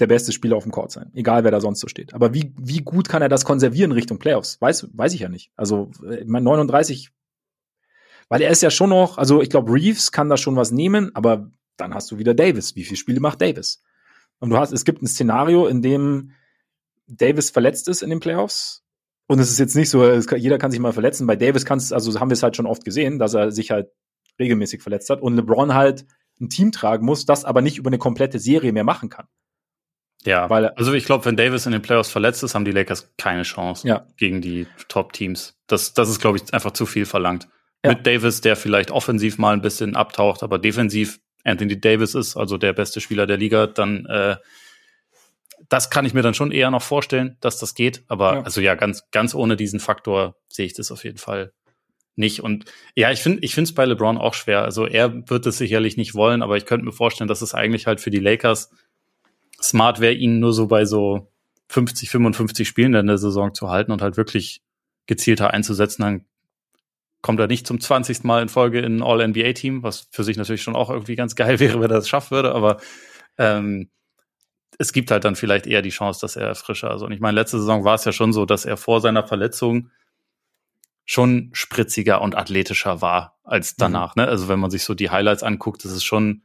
der 0.00 0.06
beste 0.06 0.32
Spieler 0.32 0.56
auf 0.56 0.64
dem 0.64 0.72
Court 0.72 0.90
sein, 0.90 1.10
egal 1.14 1.44
wer 1.44 1.50
da 1.50 1.60
sonst 1.60 1.80
so 1.80 1.88
steht. 1.88 2.14
Aber 2.14 2.34
wie, 2.34 2.52
wie 2.58 2.82
gut 2.82 3.08
kann 3.08 3.22
er 3.22 3.28
das 3.28 3.44
konservieren 3.44 3.92
Richtung 3.92 4.18
Playoffs? 4.18 4.60
Weiß, 4.60 4.88
weiß 4.92 5.14
ich 5.14 5.20
ja 5.20 5.28
nicht. 5.28 5.52
Also, 5.56 5.90
ich 6.10 6.26
meine, 6.26 6.44
39, 6.44 7.10
weil 8.28 8.42
er 8.42 8.50
ist 8.50 8.62
ja 8.62 8.70
schon 8.70 8.90
noch, 8.90 9.18
also 9.18 9.40
ich 9.40 9.50
glaube, 9.50 9.72
Reeves 9.72 10.12
kann 10.12 10.28
da 10.28 10.36
schon 10.36 10.56
was 10.56 10.72
nehmen, 10.72 11.14
aber 11.14 11.50
dann 11.76 11.94
hast 11.94 12.10
du 12.10 12.18
wieder 12.18 12.34
Davis. 12.34 12.74
Wie 12.74 12.84
viele 12.84 12.96
Spiele 12.96 13.20
macht 13.20 13.40
Davis? 13.40 13.82
Und 14.40 14.50
du 14.50 14.58
hast, 14.58 14.72
es 14.72 14.84
gibt 14.84 15.02
ein 15.02 15.06
Szenario, 15.06 15.66
in 15.66 15.82
dem 15.82 16.32
Davis 17.06 17.50
verletzt 17.50 17.88
ist 17.88 18.02
in 18.02 18.10
den 18.10 18.20
Playoffs. 18.20 18.83
Und 19.26 19.38
es 19.38 19.50
ist 19.50 19.58
jetzt 19.58 19.74
nicht 19.74 19.90
so, 19.90 20.00
kann, 20.26 20.38
jeder 20.38 20.58
kann 20.58 20.70
sich 20.70 20.80
mal 20.80 20.92
verletzen. 20.92 21.26
Bei 21.26 21.36
Davis 21.36 21.64
kannst, 21.64 21.92
also 21.92 22.18
haben 22.20 22.30
wir 22.30 22.34
es 22.34 22.42
halt 22.42 22.56
schon 22.56 22.66
oft 22.66 22.84
gesehen, 22.84 23.18
dass 23.18 23.34
er 23.34 23.52
sich 23.52 23.70
halt 23.70 23.88
regelmäßig 24.38 24.82
verletzt 24.82 25.10
hat 25.10 25.22
und 25.22 25.36
LeBron 25.36 25.74
halt 25.74 26.04
ein 26.40 26.48
Team 26.48 26.72
tragen 26.72 27.06
muss, 27.06 27.24
das 27.24 27.44
aber 27.44 27.62
nicht 27.62 27.78
über 27.78 27.88
eine 27.88 27.98
komplette 27.98 28.38
Serie 28.38 28.72
mehr 28.72 28.84
machen 28.84 29.08
kann. 29.08 29.26
Ja, 30.24 30.48
weil 30.48 30.68
also 30.68 30.92
ich 30.94 31.04
glaube, 31.04 31.24
wenn 31.26 31.36
Davis 31.36 31.66
in 31.66 31.72
den 31.72 31.82
Playoffs 31.82 32.10
verletzt 32.10 32.42
ist, 32.42 32.54
haben 32.54 32.64
die 32.64 32.72
Lakers 32.72 33.12
keine 33.18 33.42
Chance 33.42 33.86
ja. 33.86 34.06
gegen 34.16 34.40
die 34.40 34.66
Top-Teams. 34.88 35.58
Das, 35.66 35.92
das 35.92 36.08
ist, 36.08 36.20
glaube 36.20 36.38
ich, 36.38 36.54
einfach 36.54 36.72
zu 36.72 36.86
viel 36.86 37.04
verlangt. 37.04 37.48
Ja. 37.84 37.90
Mit 37.90 38.06
Davis, 38.06 38.40
der 38.40 38.56
vielleicht 38.56 38.90
offensiv 38.90 39.36
mal 39.36 39.52
ein 39.52 39.60
bisschen 39.60 39.96
abtaucht, 39.96 40.42
aber 40.42 40.58
defensiv 40.58 41.20
Anthony 41.44 41.78
Davis 41.78 42.14
ist, 42.14 42.36
also 42.36 42.56
der 42.56 42.72
beste 42.72 43.02
Spieler 43.02 43.26
der 43.26 43.36
Liga, 43.36 43.66
dann 43.66 44.06
äh, 44.06 44.36
das 45.74 45.90
kann 45.90 46.06
ich 46.06 46.14
mir 46.14 46.22
dann 46.22 46.34
schon 46.34 46.52
eher 46.52 46.70
noch 46.70 46.82
vorstellen, 46.82 47.36
dass 47.40 47.58
das 47.58 47.74
geht. 47.74 48.04
Aber 48.06 48.34
ja. 48.34 48.42
also 48.42 48.60
ja, 48.60 48.76
ganz, 48.76 49.10
ganz 49.10 49.34
ohne 49.34 49.56
diesen 49.56 49.80
Faktor 49.80 50.36
sehe 50.48 50.66
ich 50.66 50.74
das 50.74 50.92
auf 50.92 51.02
jeden 51.02 51.18
Fall 51.18 51.52
nicht. 52.14 52.44
Und 52.44 52.66
ja, 52.94 53.10
ich 53.10 53.18
finde, 53.18 53.40
ich 53.42 53.56
finde 53.56 53.70
es 53.70 53.74
bei 53.74 53.84
LeBron 53.84 54.16
auch 54.16 54.34
schwer. 54.34 54.62
Also 54.62 54.86
er 54.86 55.28
wird 55.28 55.46
es 55.46 55.58
sicherlich 55.58 55.96
nicht 55.96 56.14
wollen, 56.14 56.42
aber 56.42 56.56
ich 56.56 56.64
könnte 56.64 56.86
mir 56.86 56.92
vorstellen, 56.92 57.26
dass 57.26 57.42
es 57.42 57.54
eigentlich 57.54 57.88
halt 57.88 58.00
für 58.00 58.10
die 58.10 58.20
Lakers 58.20 58.70
smart 59.60 59.98
wäre, 59.98 60.12
ihn 60.12 60.38
nur 60.38 60.52
so 60.52 60.68
bei 60.68 60.84
so 60.84 61.32
50, 61.70 62.08
55 62.08 62.68
Spielen 62.68 62.94
in 62.94 63.08
der 63.08 63.18
Saison 63.18 63.52
zu 63.52 63.68
halten 63.68 63.90
und 63.90 64.00
halt 64.00 64.16
wirklich 64.16 64.62
gezielter 65.06 65.50
einzusetzen. 65.50 66.02
Dann 66.02 66.24
kommt 67.20 67.40
er 67.40 67.48
nicht 67.48 67.66
zum 67.66 67.80
20. 67.80 68.22
Mal 68.22 68.42
in 68.42 68.48
Folge 68.48 68.78
in 68.78 68.98
ein 68.98 69.02
All-NBA-Team, 69.02 69.82
was 69.82 70.06
für 70.12 70.22
sich 70.22 70.36
natürlich 70.36 70.62
schon 70.62 70.76
auch 70.76 70.90
irgendwie 70.90 71.16
ganz 71.16 71.34
geil 71.34 71.58
wäre, 71.58 71.80
wenn 71.80 71.90
er 71.90 71.96
das 71.96 72.08
schaffen 72.08 72.30
würde, 72.30 72.54
aber 72.54 72.76
ähm, 73.38 73.90
es 74.78 74.92
gibt 74.92 75.10
halt 75.10 75.24
dann 75.24 75.36
vielleicht 75.36 75.66
eher 75.66 75.82
die 75.82 75.90
Chance, 75.90 76.20
dass 76.20 76.36
er 76.36 76.54
frischer. 76.54 76.90
Also, 76.90 77.06
und 77.06 77.12
ich 77.12 77.20
meine, 77.20 77.34
letzte 77.34 77.58
Saison 77.58 77.84
war 77.84 77.94
es 77.94 78.04
ja 78.04 78.12
schon 78.12 78.32
so, 78.32 78.46
dass 78.46 78.64
er 78.64 78.76
vor 78.76 79.00
seiner 79.00 79.26
Verletzung 79.26 79.90
schon 81.04 81.50
spritziger 81.52 82.22
und 82.22 82.36
athletischer 82.36 83.02
war 83.02 83.38
als 83.44 83.76
danach. 83.76 84.16
Mhm. 84.16 84.22
Ne? 84.22 84.28
Also 84.28 84.48
wenn 84.48 84.58
man 84.58 84.70
sich 84.70 84.84
so 84.84 84.94
die 84.94 85.10
Highlights 85.10 85.42
anguckt, 85.42 85.84
das 85.84 85.92
ist 85.92 86.04
schon 86.04 86.42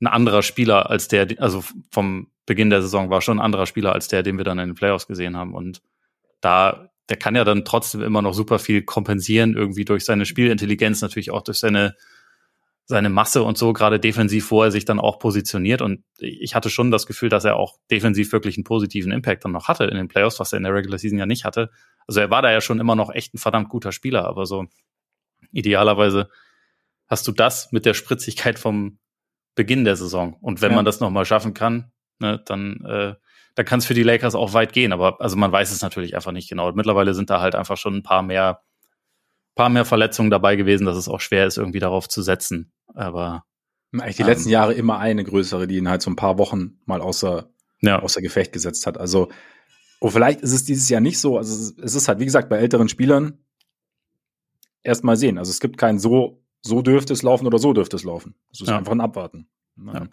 ein 0.00 0.08
anderer 0.08 0.42
Spieler 0.42 0.90
als 0.90 1.08
der, 1.08 1.28
also 1.38 1.64
vom 1.90 2.28
Beginn 2.44 2.70
der 2.70 2.82
Saison 2.82 3.10
war 3.10 3.20
schon 3.22 3.38
ein 3.38 3.44
anderer 3.44 3.66
Spieler 3.66 3.92
als 3.92 4.08
der, 4.08 4.22
den 4.22 4.36
wir 4.38 4.44
dann 4.44 4.58
in 4.58 4.70
den 4.70 4.74
Playoffs 4.74 5.06
gesehen 5.06 5.36
haben. 5.36 5.54
Und 5.54 5.82
da, 6.40 6.90
der 7.08 7.16
kann 7.16 7.34
ja 7.34 7.44
dann 7.44 7.64
trotzdem 7.64 8.02
immer 8.02 8.22
noch 8.22 8.34
super 8.34 8.58
viel 8.58 8.82
kompensieren, 8.82 9.54
irgendwie 9.54 9.84
durch 9.84 10.04
seine 10.04 10.26
Spielintelligenz, 10.26 11.00
natürlich 11.00 11.30
auch 11.30 11.42
durch 11.42 11.58
seine, 11.58 11.96
seine 12.88 13.10
Masse 13.10 13.42
und 13.42 13.58
so, 13.58 13.72
gerade 13.72 13.98
defensiv, 13.98 14.50
wo 14.52 14.62
er 14.62 14.70
sich 14.70 14.84
dann 14.84 15.00
auch 15.00 15.18
positioniert. 15.18 15.82
Und 15.82 16.04
ich 16.18 16.54
hatte 16.54 16.70
schon 16.70 16.92
das 16.92 17.06
Gefühl, 17.06 17.28
dass 17.28 17.44
er 17.44 17.56
auch 17.56 17.78
defensiv 17.90 18.32
wirklich 18.32 18.56
einen 18.56 18.64
positiven 18.64 19.10
Impact 19.10 19.44
dann 19.44 19.52
noch 19.52 19.66
hatte 19.66 19.84
in 19.84 19.96
den 19.96 20.06
Playoffs, 20.06 20.38
was 20.38 20.52
er 20.52 20.58
in 20.58 20.62
der 20.62 20.72
Regular 20.72 20.98
Season 20.98 21.18
ja 21.18 21.26
nicht 21.26 21.44
hatte. 21.44 21.70
Also 22.06 22.20
er 22.20 22.30
war 22.30 22.42
da 22.42 22.52
ja 22.52 22.60
schon 22.60 22.78
immer 22.78 22.94
noch 22.94 23.10
echt 23.12 23.34
ein 23.34 23.38
verdammt 23.38 23.70
guter 23.70 23.90
Spieler, 23.90 24.24
aber 24.26 24.46
so 24.46 24.66
idealerweise 25.50 26.28
hast 27.08 27.26
du 27.26 27.32
das 27.32 27.72
mit 27.72 27.86
der 27.86 27.94
Spritzigkeit 27.94 28.58
vom 28.58 28.98
Beginn 29.56 29.84
der 29.84 29.96
Saison. 29.96 30.34
Und 30.40 30.62
wenn 30.62 30.70
ja. 30.70 30.76
man 30.76 30.84
das 30.84 31.00
nochmal 31.00 31.24
schaffen 31.24 31.54
kann, 31.54 31.90
ne, 32.20 32.40
dann, 32.46 32.84
äh, 32.84 33.14
dann 33.56 33.66
kann 33.66 33.80
es 33.80 33.86
für 33.86 33.94
die 33.94 34.04
Lakers 34.04 34.36
auch 34.36 34.52
weit 34.52 34.72
gehen. 34.72 34.92
Aber 34.92 35.20
also 35.20 35.36
man 35.36 35.50
weiß 35.50 35.72
es 35.72 35.82
natürlich 35.82 36.14
einfach 36.14 36.32
nicht 36.32 36.48
genau. 36.48 36.68
Und 36.68 36.76
mittlerweile 36.76 37.14
sind 37.14 37.30
da 37.30 37.40
halt 37.40 37.56
einfach 37.56 37.76
schon 37.76 37.96
ein 37.96 38.02
paar 38.04 38.22
mehr, 38.22 38.62
paar 39.56 39.70
mehr 39.70 39.84
Verletzungen 39.84 40.30
dabei 40.30 40.54
gewesen, 40.54 40.86
dass 40.86 40.96
es 40.96 41.08
auch 41.08 41.20
schwer 41.20 41.46
ist, 41.46 41.58
irgendwie 41.58 41.80
darauf 41.80 42.08
zu 42.08 42.22
setzen. 42.22 42.70
Aber 42.94 43.44
eigentlich 43.92 44.16
die 44.16 44.22
ähm, 44.22 44.28
letzten 44.28 44.50
Jahre 44.50 44.74
immer 44.74 44.98
eine 44.98 45.24
größere, 45.24 45.66
die 45.66 45.78
ihn 45.78 45.88
halt 45.88 46.02
so 46.02 46.10
ein 46.10 46.16
paar 46.16 46.38
Wochen 46.38 46.78
mal 46.84 47.00
außer, 47.00 47.50
ja. 47.80 48.00
außer 48.00 48.20
Gefecht 48.20 48.52
gesetzt 48.52 48.86
hat. 48.86 48.98
Also, 48.98 49.28
oh, 50.00 50.10
vielleicht 50.10 50.42
ist 50.42 50.52
es 50.52 50.64
dieses 50.64 50.88
Jahr 50.88 51.00
nicht 51.00 51.18
so. 51.18 51.38
Also 51.38 51.72
es 51.82 51.94
ist 51.94 52.06
halt, 52.06 52.20
wie 52.20 52.26
gesagt, 52.26 52.48
bei 52.48 52.58
älteren 52.58 52.88
Spielern 52.88 53.38
erst 54.82 55.02
mal 55.02 55.16
sehen. 55.16 55.38
Also 55.38 55.50
es 55.50 55.58
gibt 55.58 55.78
keinen 55.78 55.98
so, 55.98 56.42
so 56.60 56.82
dürfte 56.82 57.14
es 57.14 57.22
laufen 57.22 57.46
oder 57.46 57.58
so 57.58 57.72
dürfte 57.72 57.96
es 57.96 58.04
laufen. 58.04 58.34
Es 58.52 58.60
ist 58.60 58.68
ja. 58.68 58.78
einfach 58.78 58.92
ein 58.92 59.00
Abwarten. 59.00 59.48
Ja. 59.76 60.06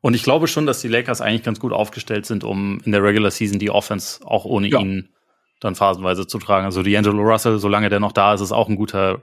Und 0.00 0.14
ich 0.14 0.22
glaube 0.22 0.48
schon, 0.48 0.66
dass 0.66 0.80
die 0.80 0.88
Lakers 0.88 1.20
eigentlich 1.20 1.42
ganz 1.42 1.60
gut 1.60 1.72
aufgestellt 1.72 2.26
sind, 2.26 2.42
um 2.42 2.80
in 2.84 2.92
der 2.92 3.02
Regular 3.02 3.30
Season 3.30 3.58
die 3.58 3.70
Offense 3.70 4.26
auch 4.26 4.44
ohne 4.44 4.68
ihn 4.68 5.10
dann 5.60 5.74
phasenweise 5.74 6.26
zu 6.26 6.38
tragen. 6.38 6.64
Also 6.64 6.80
D'Angelo 6.80 7.22
Russell, 7.22 7.58
solange 7.58 7.88
der 7.88 8.00
noch 8.00 8.12
da 8.12 8.34
ist, 8.34 8.40
ist 8.40 8.52
auch 8.52 8.68
ein 8.68 8.76
guter, 8.76 9.22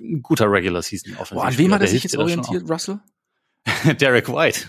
ein 0.00 0.22
guter 0.22 0.50
Regular 0.50 0.82
Season 0.82 1.12
Offense. 1.14 1.34
Boah, 1.34 1.44
an 1.44 1.58
wem 1.58 1.72
hat 1.74 1.82
er 1.82 1.88
sich 1.88 2.02
jetzt 2.02 2.16
orientiert, 2.16 2.68
Russell? 2.68 3.00
Derek 4.00 4.28
White. 4.28 4.60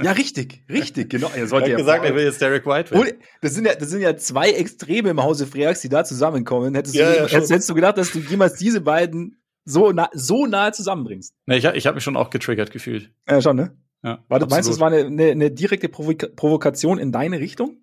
Ja, 0.00 0.12
richtig, 0.12 0.62
richtig, 0.68 1.10
genau. 1.10 1.30
Er 1.34 1.48
sollte 1.48 1.70
ja 1.70 1.76
gesagt, 1.76 2.04
er 2.04 2.14
will 2.14 2.24
jetzt 2.24 2.40
Derek 2.40 2.64
White 2.64 2.92
werden. 2.92 3.14
Das 3.40 3.54
sind, 3.54 3.66
ja, 3.66 3.74
das 3.74 3.90
sind 3.90 4.02
ja 4.02 4.16
zwei 4.16 4.50
Extreme 4.50 5.10
im 5.10 5.22
Hause 5.22 5.46
Freaks, 5.46 5.80
die 5.80 5.88
da 5.88 6.04
zusammenkommen. 6.04 6.74
Hättest, 6.74 6.94
ja, 6.94 7.10
du, 7.10 7.16
ja, 7.16 7.26
hättest, 7.26 7.50
hättest, 7.50 7.68
du 7.68 7.74
gedacht, 7.74 7.98
dass 7.98 8.12
du 8.12 8.20
jemals 8.20 8.54
diese 8.54 8.80
beiden 8.80 9.40
so, 9.64 9.90
nah, 9.90 10.08
so 10.12 10.46
nahe 10.46 10.70
zusammenbringst? 10.72 11.34
Nee, 11.46 11.56
ich, 11.56 11.64
ich 11.64 11.86
habe 11.86 11.96
mich 11.96 12.04
schon 12.04 12.16
auch 12.16 12.30
getriggert 12.30 12.70
gefühlt. 12.70 13.10
Ja, 13.28 13.42
schon, 13.42 13.56
ne? 13.56 13.76
Ja, 14.04 14.24
Warte, 14.28 14.46
meinst 14.46 14.68
du, 14.68 14.72
es 14.72 14.78
war 14.78 14.92
eine, 14.92 15.06
eine, 15.06 15.30
eine 15.32 15.50
direkte 15.50 15.88
Provoka 15.88 16.28
Provokation 16.28 16.98
in 16.98 17.10
deine 17.10 17.40
Richtung? 17.40 17.78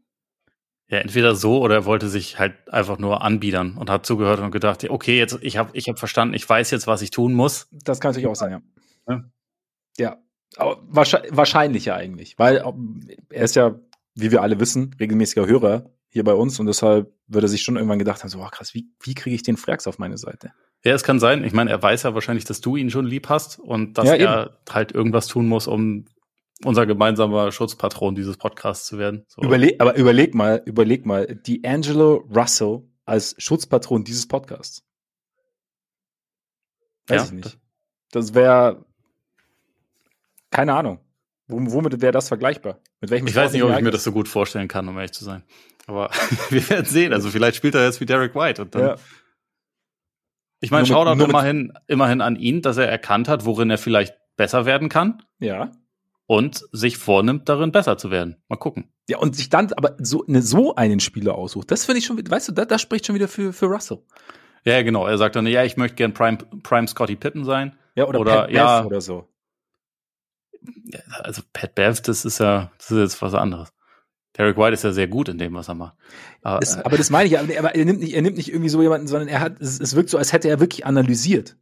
Ja, 0.93 0.99
entweder 0.99 1.35
so 1.35 1.59
oder 1.59 1.73
er 1.73 1.85
wollte 1.85 2.07
sich 2.07 2.37
halt 2.37 2.71
einfach 2.71 2.99
nur 2.99 3.23
anbiedern 3.23 3.77
und 3.77 3.89
hat 3.89 4.05
zugehört 4.05 4.39
und 4.41 4.51
gedacht, 4.51 4.87
okay, 4.87 5.17
jetzt 5.17 5.39
ich 5.41 5.57
habe 5.57 5.71
ich 5.73 5.89
hab 5.89 5.97
verstanden, 5.97 6.35
ich 6.35 6.47
weiß 6.47 6.69
jetzt, 6.69 6.85
was 6.85 7.01
ich 7.01 7.09
tun 7.09 7.33
muss. 7.33 7.67
Das 7.71 7.99
kann 7.99 8.11
natürlich 8.11 8.27
auch 8.27 8.35
sein, 8.35 8.51
ja. 8.51 8.61
Ja, 9.07 9.23
ja. 9.97 10.17
Wahrscheinlich 10.85 11.85
ja 11.85 11.95
eigentlich, 11.95 12.37
weil 12.37 12.63
er 13.31 13.43
ist 13.43 13.55
ja, 13.55 13.73
wie 14.13 14.29
wir 14.29 14.43
alle 14.43 14.59
wissen, 14.59 14.95
regelmäßiger 14.99 15.47
Hörer 15.47 15.89
hier 16.09 16.23
bei 16.23 16.35
uns 16.35 16.59
und 16.59 16.67
deshalb 16.67 17.11
würde 17.25 17.47
er 17.47 17.49
sich 17.49 17.63
schon 17.63 17.75
irgendwann 17.75 17.97
gedacht 17.97 18.21
haben, 18.21 18.29
so, 18.29 18.39
oh, 18.39 18.49
krass, 18.51 18.75
wie, 18.75 18.87
wie 19.01 19.15
kriege 19.15 19.35
ich 19.35 19.41
den 19.41 19.57
Frax 19.57 19.87
auf 19.87 19.97
meine 19.97 20.19
Seite? 20.19 20.51
Ja, 20.85 20.93
es 20.93 21.01
kann 21.01 21.19
sein. 21.19 21.43
Ich 21.43 21.53
meine, 21.53 21.71
er 21.71 21.81
weiß 21.81 22.03
ja 22.03 22.13
wahrscheinlich, 22.13 22.45
dass 22.45 22.61
du 22.61 22.75
ihn 22.75 22.91
schon 22.91 23.07
lieb 23.07 23.29
hast 23.29 23.57
und 23.57 23.97
dass 23.97 24.09
ja, 24.09 24.15
er 24.15 24.57
halt 24.69 24.91
irgendwas 24.91 25.25
tun 25.25 25.47
muss, 25.47 25.65
um 25.65 26.05
unser 26.65 26.85
gemeinsamer 26.85 27.51
Schutzpatron 27.51 28.15
dieses 28.15 28.37
Podcasts 28.37 28.87
zu 28.87 28.97
werden. 28.97 29.25
So. 29.27 29.41
Überleg, 29.41 29.79
aber 29.79 29.95
überleg 29.95 30.33
mal, 30.35 30.61
überleg 30.65 31.05
mal, 31.05 31.27
die 31.27 31.63
Angelo 31.63 32.25
Russell 32.33 32.83
als 33.05 33.35
Schutzpatron 33.37 34.03
dieses 34.03 34.27
Podcasts. 34.27 34.83
Weiß 37.07 37.21
ja, 37.21 37.25
ich 37.25 37.31
nicht. 37.31 37.59
Das 38.11 38.33
wäre 38.33 38.85
keine 40.51 40.73
Ahnung. 40.75 40.99
Womit 41.47 42.01
wäre 42.01 42.13
das 42.13 42.29
vergleichbar? 42.29 42.79
Mit 43.01 43.11
welchem 43.11 43.27
ich 43.27 43.35
weiß 43.35 43.51
nicht, 43.51 43.63
ob 43.63 43.71
ich 43.71 43.81
mir 43.81 43.91
das 43.91 44.03
so 44.03 44.11
gut 44.11 44.27
vorstellen 44.27 44.67
kann, 44.67 44.87
um 44.87 44.95
ehrlich 44.95 45.11
zu 45.11 45.25
sein. 45.25 45.43
Aber 45.87 46.09
wir 46.49 46.69
werden 46.69 46.85
sehen. 46.85 47.11
Also 47.11 47.29
vielleicht 47.29 47.57
spielt 47.57 47.75
er 47.75 47.83
jetzt 47.83 47.99
wie 47.99 48.05
Derek 48.05 48.33
White 48.33 48.61
und 48.61 48.75
dann. 48.75 48.81
Ja. 48.81 48.95
Ich 50.61 50.71
meine, 50.71 50.85
Shoutout 50.85 51.21
immerhin, 51.21 51.73
immerhin 51.87 52.21
an 52.21 52.37
ihn, 52.37 52.61
dass 52.61 52.77
er 52.77 52.87
erkannt 52.87 53.27
hat, 53.27 53.43
worin 53.45 53.69
er 53.69 53.77
vielleicht 53.77 54.15
besser 54.37 54.65
werden 54.65 54.87
kann. 54.87 55.21
Ja 55.39 55.71
und 56.25 56.63
sich 56.71 56.97
vornimmt, 56.97 57.49
darin 57.49 57.71
besser 57.71 57.97
zu 57.97 58.11
werden. 58.11 58.37
Mal 58.47 58.57
gucken. 58.57 58.91
Ja, 59.09 59.17
und 59.17 59.35
sich 59.35 59.49
dann 59.49 59.71
aber 59.73 59.95
so, 59.99 60.23
ne, 60.27 60.41
so 60.41 60.75
einen 60.75 60.99
Spieler 60.99 61.35
aussucht, 61.35 61.71
das 61.71 61.85
finde 61.85 61.99
ich 61.99 62.05
schon, 62.05 62.17
weißt 62.17 62.49
du, 62.49 62.51
das, 62.53 62.67
das 62.67 62.81
spricht 62.81 63.05
schon 63.05 63.15
wieder 63.15 63.27
für, 63.27 63.51
für 63.53 63.65
Russell. 63.65 63.99
Ja, 64.65 64.81
genau. 64.81 65.05
Er 65.05 65.17
sagt 65.17 65.35
dann, 65.35 65.45
ja, 65.45 65.63
ich 65.63 65.77
möchte 65.77 65.95
gern 65.95 66.13
Prime, 66.13 66.37
Prime 66.37 66.87
Scotty 66.87 67.15
Pippen 67.15 67.43
sein. 67.43 67.75
Ja, 67.95 68.07
oder, 68.07 68.21
oder 68.21 68.41
Pat 68.43 68.51
ja, 68.51 68.79
Bev 68.79 68.87
oder 68.87 69.01
so. 69.01 69.27
Ja, 70.85 70.99
also 71.19 71.41
Pat 71.51 71.75
Bev, 71.75 72.01
das 72.01 72.23
ist 72.23 72.39
ja, 72.39 72.71
das 72.77 72.91
ist 72.91 72.97
jetzt 72.97 73.21
was 73.21 73.33
anderes. 73.33 73.73
Derek 74.37 74.57
White 74.57 74.73
ist 74.73 74.83
ja 74.83 74.91
sehr 74.91 75.07
gut 75.07 75.29
in 75.29 75.37
dem, 75.37 75.53
was 75.53 75.67
er 75.67 75.75
macht. 75.75 75.95
Aber, 76.41 76.59
das, 76.59 76.77
aber 76.77 76.97
das 76.97 77.09
meine 77.09 77.27
ich, 77.27 77.37
aber 77.39 77.51
er, 77.51 77.75
er, 77.75 77.85
nimmt 77.85 77.99
nicht, 77.99 78.15
er 78.15 78.21
nimmt 78.21 78.37
nicht 78.37 78.49
irgendwie 78.49 78.69
so 78.69 78.81
jemanden, 78.81 79.07
sondern 79.07 79.27
er 79.27 79.41
hat, 79.41 79.59
es, 79.59 79.79
es 79.79 79.95
wirkt 79.95 80.09
so, 80.09 80.17
als 80.17 80.33
hätte 80.33 80.47
er 80.47 80.59
wirklich 80.59 80.85
analysiert. 80.85 81.57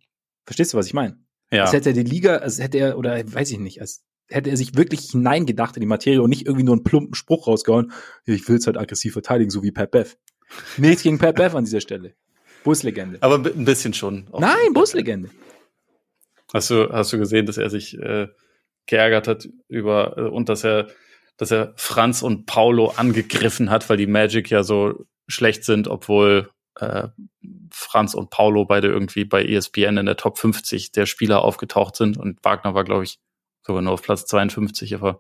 Verstehst 0.46 0.74
du, 0.74 0.78
was 0.78 0.86
ich 0.86 0.94
meine? 0.94 1.20
Ja. 1.52 1.64
Als 1.64 1.74
hätte 1.74 1.90
er 1.90 1.94
die 1.94 2.04
Liga, 2.04 2.38
als 2.38 2.60
hätte 2.60 2.78
er, 2.78 2.98
oder 2.98 3.18
weiß 3.34 3.52
ich 3.52 3.60
nicht, 3.60 3.82
als 3.82 4.06
hätte 4.32 4.50
er 4.50 4.58
sich 4.58 4.76
wirklich 4.76 5.12
hineingedacht 5.12 5.76
in 5.76 5.82
die 5.82 5.88
Materie 5.88 6.22
und 6.22 6.30
nicht 6.30 6.46
irgendwie 6.46 6.64
nur 6.64 6.76
einen 6.76 6.84
plumpen 6.84 7.14
Spruch 7.14 7.48
rausgehauen, 7.48 7.92
ich 8.26 8.48
will 8.48 8.58
es 8.58 8.66
halt 8.66 8.78
aggressiv 8.78 9.14
verteidigen, 9.14 9.52
so 9.52 9.64
wie 9.64 9.72
Pat 9.72 9.92
Bev. 9.92 10.16
Nichts 10.78 11.04
gegen 11.04 11.20
Pat 11.20 11.36
Bev 11.36 11.56
an 11.56 11.66
dieser 11.66 11.82
Stelle. 11.82 12.16
Buslegende. 12.64 13.18
Aber 13.22 13.36
ein 13.36 13.66
bisschen 13.66 13.94
schon. 13.94 14.28
Nein, 14.38 14.74
Buslegende. 14.74 15.30
Hast 16.54 16.70
du, 16.70 16.90
hast 16.92 17.14
du 17.14 17.18
gesehen, 17.18 17.46
dass 17.46 17.58
er 17.58 17.70
sich 17.70 17.98
äh, 17.98 18.28
geärgert 18.86 19.28
hat 19.28 19.50
über 19.68 20.18
äh, 20.18 20.22
und 20.22 20.50
dass 20.50 20.64
er, 20.64 20.88
dass 21.38 21.52
er 21.52 21.74
Franz 21.78 22.22
und 22.22 22.46
Paulo 22.46 22.94
angegriffen 22.96 23.70
hat, 23.70 23.90
weil 23.90 23.98
die 23.98 24.08
Magic 24.08 24.50
ja 24.50 24.64
so 24.64 25.06
schlecht 25.28 25.64
sind, 25.64 25.88
obwohl 25.88 26.50
äh, 26.76 27.08
Franz 27.72 28.14
und 28.14 28.30
Paulo 28.30 28.66
beide 28.66 28.88
irgendwie 28.88 29.26
bei 29.26 29.44
ESPN 29.44 29.98
in 29.98 30.06
der 30.06 30.18
Top 30.18 30.38
50 30.38 30.92
der 30.92 31.06
Spieler 31.06 31.44
aufgetaucht 31.44 31.96
sind 31.96 32.18
und 32.18 32.44
Wagner 32.44 32.74
war, 32.74 32.84
glaube 32.84 33.06
ich, 33.06 33.20
sogar 33.72 33.82
nur 33.82 33.94
auf 33.94 34.02
Platz 34.02 34.26
52, 34.26 34.96
aber 34.96 35.20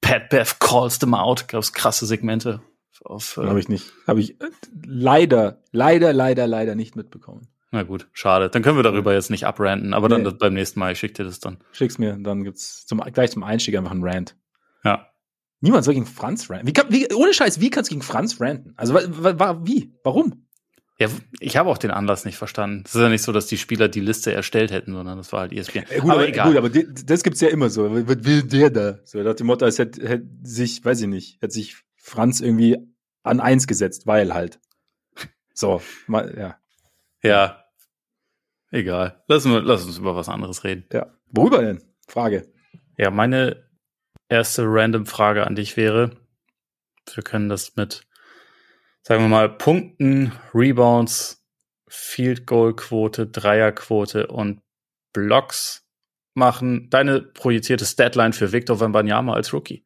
Pat 0.00 0.28
Bev 0.28 0.56
calls 0.58 0.98
them 0.98 1.14
out, 1.14 1.48
gab 1.48 1.62
es 1.62 1.72
krasse 1.72 2.06
Segmente. 2.06 2.60
Auf, 3.04 3.36
äh, 3.36 3.46
Habe 3.46 3.58
ich 3.58 3.68
nicht. 3.68 3.92
Habe 4.06 4.20
ich 4.20 4.40
äh, 4.40 4.50
leider, 4.84 5.62
leider, 5.72 6.12
leider, 6.12 6.46
leider 6.46 6.74
nicht 6.74 6.94
mitbekommen. 6.96 7.48
Na 7.70 7.84
gut, 7.84 8.08
schade. 8.12 8.50
Dann 8.50 8.62
können 8.62 8.76
wir 8.76 8.82
darüber 8.82 9.14
jetzt 9.14 9.30
nicht 9.30 9.46
abranten, 9.46 9.94
aber 9.94 10.08
nee. 10.08 10.22
dann 10.22 10.38
beim 10.38 10.54
nächsten 10.54 10.78
Mal, 10.78 10.92
ich 10.92 10.98
schick 10.98 11.14
dir 11.14 11.24
das 11.24 11.40
dann. 11.40 11.58
Schick's 11.72 11.98
mir, 11.98 12.16
dann 12.20 12.44
gibt's 12.44 12.86
zum, 12.86 13.00
gleich 13.00 13.30
zum 13.30 13.42
Einstieg 13.42 13.76
einfach 13.76 13.92
einen 13.92 14.04
Rant. 14.04 14.36
Ja. 14.84 15.08
Niemand 15.60 15.84
soll 15.84 15.94
gegen 15.94 16.06
Franz 16.06 16.50
ranten. 16.50 16.66
Wie, 16.66 16.74
wie, 16.90 17.14
ohne 17.14 17.32
Scheiß, 17.32 17.60
wie 17.60 17.70
kannst 17.70 17.90
du 17.90 17.94
gegen 17.94 18.02
Franz 18.02 18.40
ranten? 18.40 18.74
Also, 18.76 18.94
wie? 18.94 19.94
Warum? 20.04 20.46
Ja, 20.98 21.08
ich 21.40 21.56
habe 21.56 21.70
auch 21.70 21.78
den 21.78 21.90
Anlass 21.90 22.24
nicht 22.24 22.36
verstanden. 22.36 22.84
Es 22.86 22.94
ist 22.94 23.00
ja 23.00 23.08
nicht 23.08 23.22
so, 23.22 23.32
dass 23.32 23.46
die 23.46 23.58
Spieler 23.58 23.88
die 23.88 24.00
Liste 24.00 24.32
erstellt 24.32 24.70
hätten, 24.70 24.92
sondern 24.92 25.18
das 25.18 25.32
war 25.32 25.40
halt 25.40 25.52
ESPN. 25.52 25.84
Ja, 25.90 26.00
gut, 26.00 26.10
aber, 26.10 26.12
aber 26.12 26.28
egal. 26.28 26.48
Gut, 26.48 26.56
aber 26.56 26.68
das 26.70 27.22
gibt's 27.22 27.40
ja 27.40 27.48
immer 27.48 27.70
so. 27.70 27.90
Was 27.90 28.24
will 28.24 28.42
der 28.42 28.70
da? 28.70 28.98
So 29.04 29.18
nach 29.22 29.34
dem 29.34 29.46
Motto, 29.46 29.64
als 29.64 29.78
hätte, 29.78 30.06
hätte 30.06 30.26
sich, 30.42 30.84
weiß 30.84 31.00
ich 31.00 31.08
nicht, 31.08 31.42
hätte 31.42 31.54
sich 31.54 31.76
Franz 31.96 32.40
irgendwie 32.40 32.78
an 33.22 33.40
eins 33.40 33.66
gesetzt, 33.66 34.06
weil 34.06 34.34
halt. 34.34 34.60
So, 35.54 35.82
mal, 36.06 36.34
ja. 36.38 36.58
Ja. 37.22 37.64
Egal. 38.70 39.22
Lass, 39.28 39.44
lass 39.44 39.84
uns 39.84 39.98
über 39.98 40.16
was 40.16 40.28
anderes 40.28 40.64
reden. 40.64 40.86
Ja. 40.92 41.12
Worüber 41.30 41.62
denn? 41.62 41.82
Frage. 42.08 42.50
Ja, 42.96 43.10
meine 43.10 43.68
erste 44.28 44.64
random 44.66 45.06
Frage 45.06 45.46
an 45.46 45.56
dich 45.56 45.76
wäre, 45.76 46.10
wir 47.14 47.22
können 47.22 47.48
das 47.48 47.76
mit 47.76 48.06
sagen 49.02 49.22
wir 49.22 49.28
mal, 49.28 49.48
Punkten, 49.48 50.32
Rebounds, 50.54 51.44
Field 51.88 52.46
Goal 52.46 52.74
Quote, 52.74 53.26
Dreierquote 53.26 54.28
und 54.28 54.60
Blocks 55.12 55.84
machen. 56.34 56.88
Deine 56.90 57.20
projizierte 57.20 57.84
Statline 57.84 58.32
für 58.32 58.52
Victor 58.52 58.80
Wembanyama 58.80 59.34
als 59.34 59.52
Rookie. 59.52 59.84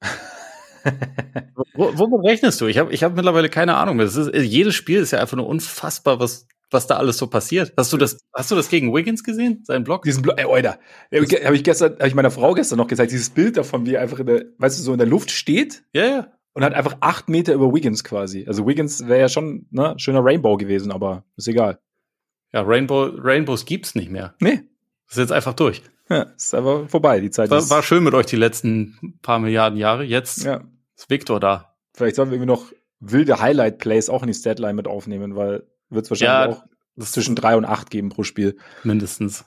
womit 1.74 2.24
rechnest 2.24 2.60
du? 2.60 2.66
Ich 2.66 2.78
habe 2.78 2.92
ich 2.92 3.02
hab 3.02 3.14
mittlerweile 3.14 3.50
keine 3.50 3.76
Ahnung 3.76 3.96
mehr. 3.96 4.06
Ist, 4.06 4.30
jedes 4.34 4.74
Spiel 4.74 5.00
ist 5.00 5.10
ja 5.10 5.20
einfach 5.20 5.36
nur 5.36 5.46
unfassbar, 5.46 6.20
was, 6.20 6.46
was 6.70 6.86
da 6.86 6.96
alles 6.96 7.18
so 7.18 7.26
passiert. 7.26 7.72
Hast 7.76 7.92
du 7.92 7.96
das, 7.96 8.18
hast 8.34 8.50
du 8.50 8.54
das 8.54 8.68
gegen 8.68 8.94
Wiggins 8.94 9.24
gesehen? 9.24 9.62
Seinen 9.64 9.84
Block? 9.84 10.02
Diesen 10.02 10.22
Block, 10.22 10.38
ey, 10.38 10.46
Oida. 10.46 10.78
Habe 11.12 11.56
ich 11.56 11.64
gestern, 11.64 11.94
habe 11.94 12.08
ich 12.08 12.14
meiner 12.14 12.30
Frau 12.30 12.54
gestern 12.54 12.78
noch 12.78 12.86
gezeigt, 12.86 13.12
dieses 13.12 13.30
Bild 13.30 13.56
davon, 13.56 13.84
wie 13.86 13.94
er 13.94 14.02
einfach 14.02 14.20
in 14.20 14.26
der, 14.26 14.44
weißt 14.58 14.78
du, 14.78 14.82
so 14.82 14.92
in 14.92 14.98
der 14.98 15.08
Luft 15.08 15.30
steht. 15.30 15.84
Ja, 15.92 16.06
ja 16.06 16.33
und 16.54 16.64
hat 16.64 16.72
einfach 16.72 16.96
acht 17.00 17.28
Meter 17.28 17.52
über 17.52 17.72
Wiggins 17.72 18.04
quasi. 18.04 18.44
Also 18.46 18.66
Wiggins 18.66 19.06
wäre 19.06 19.20
ja 19.20 19.28
schon 19.28 19.66
ne, 19.70 19.94
schöner 19.98 20.24
Rainbow 20.24 20.56
gewesen, 20.56 20.90
aber 20.92 21.24
ist 21.36 21.48
egal. 21.48 21.80
Ja, 22.52 22.62
Rainbow, 22.62 23.10
Rainbows 23.16 23.66
gibt's 23.66 23.94
nicht 23.94 24.10
mehr. 24.10 24.34
Nee. 24.40 24.62
Ist 25.10 25.18
jetzt 25.18 25.32
einfach 25.32 25.54
durch. 25.54 25.82
Ja, 26.08 26.22
ist 26.36 26.54
einfach 26.54 26.88
vorbei, 26.88 27.20
die 27.20 27.30
Zeit. 27.30 27.50
War, 27.50 27.68
war 27.70 27.82
schön 27.82 28.04
mit 28.04 28.14
euch 28.14 28.26
die 28.26 28.36
letzten 28.36 29.18
paar 29.22 29.38
Milliarden 29.38 29.78
Jahre. 29.78 30.04
Jetzt 30.04 30.44
ja. 30.44 30.62
ist 30.96 31.10
Victor 31.10 31.40
da. 31.40 31.76
Vielleicht 31.94 32.16
sollen 32.16 32.30
wir 32.30 32.36
irgendwie 32.36 32.52
noch 32.52 32.72
wilde 33.00 33.40
Highlight-Plays 33.40 34.08
auch 34.08 34.22
in 34.22 34.28
die 34.28 34.34
Statline 34.34 34.74
mit 34.74 34.86
aufnehmen, 34.86 35.36
weil 35.36 35.66
wird 35.90 36.04
es 36.04 36.10
wahrscheinlich 36.10 36.56
ja, 36.56 36.62
auch 36.62 37.04
zwischen 37.04 37.34
drei 37.34 37.56
und 37.56 37.64
acht 37.64 37.90
geben 37.90 38.08
pro 38.08 38.22
Spiel. 38.22 38.56
Mindestens. 38.82 39.44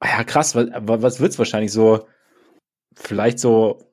Ah 0.00 0.08
ja, 0.08 0.24
krass, 0.24 0.54
was, 0.54 0.68
was 1.02 1.20
wird's 1.20 1.38
wahrscheinlich 1.38 1.72
so? 1.72 2.06
Vielleicht 2.94 3.38
so 3.38 3.87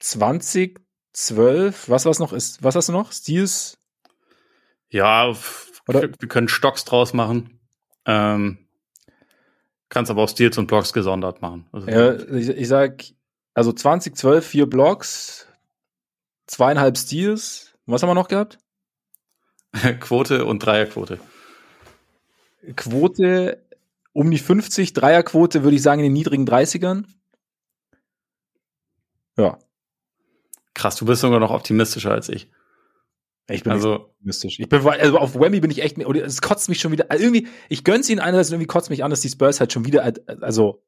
20, 0.00 0.80
12, 1.12 1.88
was 1.88 2.06
was 2.06 2.18
noch 2.18 2.32
ist? 2.32 2.62
Was 2.62 2.74
hast 2.74 2.88
du 2.88 2.92
noch? 2.92 3.12
Steals? 3.12 3.78
Ja, 4.90 5.34
Oder? 5.86 6.02
wir 6.02 6.28
können 6.28 6.48
Stocks 6.48 6.84
draus 6.84 7.12
machen. 7.12 7.60
Ähm, 8.06 8.68
kannst 9.88 10.10
aber 10.10 10.22
auch 10.22 10.28
Steals 10.28 10.58
und 10.58 10.66
Blocks 10.66 10.92
gesondert 10.92 11.42
machen. 11.42 11.66
Also 11.72 11.88
ja, 11.88 12.14
ich, 12.34 12.48
ich 12.48 12.68
sag, 12.68 13.04
also 13.54 13.72
20, 13.72 14.16
12, 14.16 14.46
vier 14.46 14.66
Blocks, 14.66 15.46
zweieinhalb 16.46 16.96
Steals. 16.96 17.74
Was 17.86 18.02
haben 18.02 18.10
wir 18.10 18.14
noch 18.14 18.28
gehabt? 18.28 18.58
Quote 20.00 20.44
und 20.44 20.64
Dreierquote. 20.64 21.18
Quote 22.76 23.64
um 24.12 24.30
die 24.30 24.38
50, 24.38 24.92
Dreierquote 24.94 25.62
würde 25.62 25.76
ich 25.76 25.82
sagen 25.82 26.00
in 26.00 26.06
den 26.06 26.12
niedrigen 26.12 26.46
30ern. 26.46 27.04
Ja. 29.36 29.58
Krass, 30.78 30.96
du 30.96 31.04
bist 31.04 31.22
sogar 31.22 31.40
noch 31.40 31.50
optimistischer 31.50 32.12
als 32.12 32.28
ich. 32.28 32.48
Ich 33.50 33.64
bin 33.64 33.72
also, 33.72 33.94
optimistisch. 33.94 34.60
Ich 34.60 34.68
bin, 34.68 34.86
also 34.86 35.18
auf 35.18 35.34
Wemmy 35.34 35.60
bin 35.60 35.70
ich 35.70 35.82
echt, 35.82 35.98
oder 35.98 36.24
es 36.24 36.40
kotzt 36.40 36.68
mich 36.68 36.80
schon 36.80 36.92
wieder, 36.92 37.10
also 37.10 37.24
irgendwie, 37.24 37.48
ich 37.68 37.82
gönn's 37.82 38.08
ihnen 38.08 38.20
einerseits, 38.20 38.50
irgendwie 38.50 38.66
kotzt 38.66 38.88
mich 38.88 39.02
an, 39.02 39.10
dass 39.10 39.20
die 39.20 39.28
Spurs 39.28 39.58
halt 39.58 39.72
schon 39.72 39.86
wieder, 39.86 40.12
also, 40.40 40.84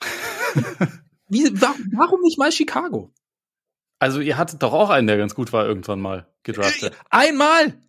wie, 1.28 1.44
warum 1.94 2.20
nicht 2.20 2.38
mal 2.38 2.52
Chicago? 2.52 3.12
Also, 3.98 4.20
ihr 4.20 4.36
hattet 4.36 4.62
doch 4.62 4.72
auch 4.74 4.90
einen, 4.90 5.06
der 5.06 5.16
ganz 5.16 5.34
gut 5.34 5.52
war, 5.52 5.66
irgendwann 5.66 6.00
mal 6.00 6.28
gedraftet. 6.42 6.92
Äh, 6.92 6.96
einmal! 7.10 7.82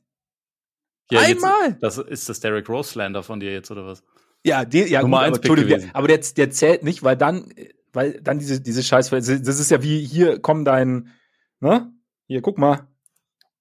Ja, 1.11 1.21
Einmal! 1.21 1.69
Jetzt, 1.69 1.83
das 1.83 1.97
ist 1.97 2.29
das 2.29 2.39
Derek 2.39 2.67
Rose 2.67 2.89
Slander 2.89 3.23
von 3.23 3.39
dir 3.39 3.53
jetzt, 3.53 3.69
oder 3.69 3.85
was? 3.85 4.03
Ja, 4.43 4.65
der, 4.65 4.87
ja, 4.87 5.01
Nummer 5.01 5.29
gut, 5.29 5.45
aber, 5.45 5.63
der, 5.63 5.83
aber 5.93 6.07
der, 6.07 6.19
der 6.19 6.49
zählt 6.49 6.83
nicht, 6.83 7.03
weil 7.03 7.15
dann, 7.15 7.53
weil 7.93 8.21
dann 8.21 8.39
diese, 8.39 8.61
diese 8.61 8.83
Scheiß, 8.83 9.09
das 9.09 9.27
ist 9.29 9.71
ja 9.71 9.83
wie, 9.83 10.05
hier, 10.05 10.39
komm 10.39 10.63
dein, 10.65 11.11
Ne? 11.59 11.91
Hier, 12.27 12.41
guck 12.41 12.57
mal. 12.57 12.87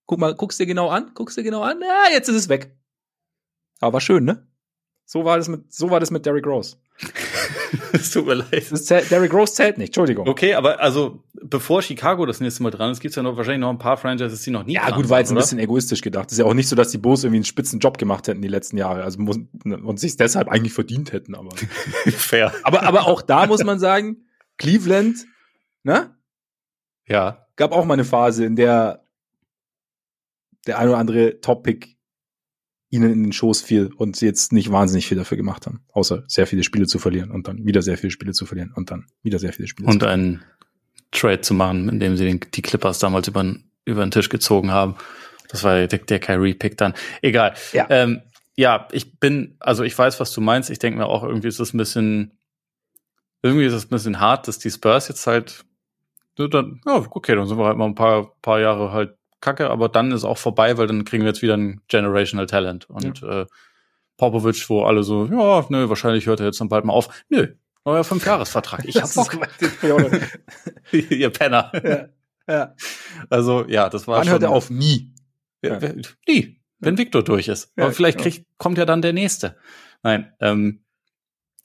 Guck 0.07 0.19
mal, 0.19 0.35
guckst 0.35 0.61
dir 0.61 0.67
genau 0.67 0.89
an, 0.89 1.13
guckst 1.15 1.37
dir 1.37 1.43
genau 1.43 1.63
an. 1.63 1.81
Ja, 1.81 2.13
jetzt 2.13 2.29
ist 2.29 2.37
es 2.37 2.49
weg. 2.49 2.77
Aber 3.81 3.95
war 3.95 4.01
schön, 4.01 4.25
ne? 4.25 4.47
So 5.05 5.25
war 5.25 5.37
das 5.37 5.49
mit, 5.49 5.73
so 5.73 5.91
war 5.91 6.01
das 6.01 6.11
mit 6.11 6.27
Derrick 6.27 6.47
Rose. 6.47 6.77
es 7.93 8.11
tut 8.11 8.27
mir 8.27 8.35
leid. 8.35 9.11
Derrick 9.11 9.33
Rose 9.33 9.55
zählt 9.55 9.79
nicht, 9.79 9.89
Entschuldigung. 9.89 10.27
Okay, 10.27 10.55
aber 10.55 10.81
also 10.81 11.23
bevor 11.43 11.83
Chicago 11.83 12.27
das 12.27 12.41
nächste 12.41 12.63
Mal 12.63 12.71
dran 12.71 12.91
ist, 12.91 13.01
gibt 13.01 13.11
es 13.11 13.17
ja 13.17 13.23
noch 13.23 13.37
wahrscheinlich 13.37 13.61
noch 13.61 13.71
ein 13.71 13.79
paar 13.79 13.97
Franchises, 13.97 14.43
die 14.43 14.51
noch 14.51 14.65
nie 14.65 14.75
Ja, 14.75 14.91
gut, 14.91 15.09
war 15.09 15.21
jetzt 15.21 15.31
ein 15.31 15.37
bisschen 15.37 15.59
egoistisch 15.59 16.01
gedacht. 16.01 16.33
ist 16.33 16.39
ja 16.39 16.45
auch 16.45 16.55
nicht 16.55 16.69
so, 16.69 16.75
dass 16.75 16.91
die 16.91 16.99
Bulls 16.99 17.23
irgendwie 17.23 17.39
einen 17.39 17.45
spitzen 17.45 17.79
Job 17.79 17.99
gemacht 17.99 18.27
hätten 18.27 18.43
die 18.43 18.49
letzten 18.49 18.79
Jahre. 18.79 19.05
Also 19.05 19.21
muss, 19.21 19.39
und 19.65 20.01
sich 20.01 20.17
deshalb 20.17 20.49
eigentlich 20.49 20.73
verdient 20.73 21.13
hätten, 21.13 21.35
aber. 21.35 21.55
Fair. 22.07 22.53
Aber, 22.65 22.83
aber 22.83 23.07
auch 23.07 23.23
da 23.23 23.47
muss 23.47 23.63
man 23.63 23.79
sagen, 23.79 24.25
Cleveland, 24.59 25.25
ne? 25.85 26.17
Ja. 27.07 27.46
Gab 27.57 27.73
auch 27.73 27.85
mal 27.85 27.95
eine 27.95 28.05
Phase, 28.05 28.45
in 28.45 28.57
der 28.57 29.03
der 30.67 30.79
ein 30.79 30.89
oder 30.89 30.99
andere 30.99 31.41
Top-Pick 31.41 31.97
ihnen 32.91 33.13
in 33.13 33.23
den 33.25 33.33
Schoß 33.33 33.63
fiel 33.63 33.91
und 33.97 34.17
sie 34.17 34.27
jetzt 34.27 34.53
nicht 34.53 34.71
wahnsinnig 34.71 35.07
viel 35.07 35.19
dafür 35.19 35.37
gemacht 35.37 35.67
haben, 35.67 35.85
außer 35.93 36.25
sehr 36.29 36.47
viele 36.47 36.63
Spiele 36.63 36.87
zu 36.87 36.99
verlieren 36.99 37.31
und 37.31 37.49
dann 37.49 37.65
wieder 37.65 37.83
sehr 37.83 37.99
viele 37.99 38.11
Spiele 38.11 38.33
zu 38.33 38.47
verlieren 38.47 38.73
und 38.75 38.91
dann 38.91 39.07
wieder 39.23 39.39
sehr 39.39 39.53
viele 39.53 39.69
Spiele 39.69 39.89
und 39.89 39.95
zu 39.95 39.99
verlieren. 40.01 40.21
Und 40.21 40.31
einen 40.31 40.45
Trade 41.11 41.41
zu 41.41 41.55
machen, 41.55 41.89
indem 41.89 42.17
sie 42.17 42.25
den, 42.25 42.41
die 42.55 42.63
Clippers 42.63 42.99
damals 42.99 43.29
über, 43.29 43.45
über 43.85 44.05
den 44.05 44.11
Tisch 44.11 44.29
gezogen 44.29 44.71
haben. 44.71 44.97
Das 45.49 45.65
war 45.65 45.87
der, 45.87 45.99
der 45.99 46.19
Kyrie-Pick 46.19 46.77
dann. 46.77 46.95
Egal. 47.23 47.55
Ja. 47.73 47.87
Ähm, 47.91 48.23
ja, 48.57 48.89
ich 48.93 49.19
bin, 49.19 49.57
also 49.61 49.85
ich 49.85 49.97
weiß, 49.97 50.19
was 50.19 50.33
du 50.33 50.41
meinst. 50.41 50.71
Ich 50.71 50.79
denke 50.79 50.99
mir 50.99 51.07
auch, 51.07 51.23
irgendwie 51.23 51.49
ist 51.49 51.61
das 51.61 51.75
ein 51.75 51.79
bisschen, 51.79 52.39
irgendwie 53.43 53.67
ist 53.67 53.75
es 53.75 53.87
ein 53.87 53.91
bisschen 53.91 54.21
hart, 54.21 54.49
dass 54.49 54.59
die 54.59 54.71
Spurs 54.71 55.09
jetzt 55.09 55.27
halt, 55.27 55.65
dann, 56.37 56.81
ja, 56.87 57.05
okay, 57.11 57.35
dann 57.35 57.47
sind 57.47 57.59
wir 57.59 57.67
halt 57.67 57.77
mal 57.77 57.87
ein 57.87 57.95
paar, 57.95 58.35
paar 58.43 58.61
Jahre 58.61 58.93
halt 58.93 59.17
kacke, 59.41 59.71
aber 59.71 59.89
dann 59.89 60.13
ist 60.13 60.25
auch 60.25 60.39
vorbei, 60.39 60.77
weil 60.77 60.87
dann 60.87 61.05
kriegen 61.05 61.23
wir 61.23 61.29
jetzt 61.29 61.43
wieder 61.43 61.57
ein 61.57 61.81
Generational 61.89 62.47
Talent. 62.47 62.89
Und 62.91 63.21
ja. 63.21 63.43
äh, 63.43 63.47
Popovic, 64.17 64.69
wo 64.69 64.85
alle 64.85 65.03
so, 65.03 65.27
ja, 65.27 65.67
nö, 65.69 65.89
wahrscheinlich 65.89 66.27
hört 66.27 66.41
er 66.41 66.47
jetzt 66.47 66.61
dann 66.61 66.69
bald 66.69 66.85
mal 66.85 66.93
auf. 66.93 67.09
Nö, 67.29 67.49
neuer 67.85 68.05
Fünfjahresvertrag. 68.05 68.85
Ich 68.85 69.01
hab 69.01 69.13
Bock. 69.15 69.37
Ihr 70.93 71.31
Penner. 71.31 71.73
Ja. 71.83 72.09
ja. 72.49 72.75
Also, 73.31 73.65
ja, 73.67 73.89
das 73.89 74.07
war 74.07 74.19
Wann 74.19 74.25
schon. 74.25 74.33
hört 74.33 74.43
er 74.43 74.51
auf? 74.51 74.71
Nie. 74.71 75.13
Ja. 75.63 75.79
Nie. 76.29 76.61
Wenn 76.79 76.99
Victor 76.99 77.23
durch 77.23 77.49
ist. 77.49 77.73
Aber 77.77 77.93
vielleicht 77.93 78.19
kriegt, 78.19 78.47
kommt 78.59 78.77
ja 78.79 78.85
dann 78.85 79.01
der 79.01 79.13
nächste. 79.13 79.57
Nein, 80.03 80.33
ähm, 80.41 80.85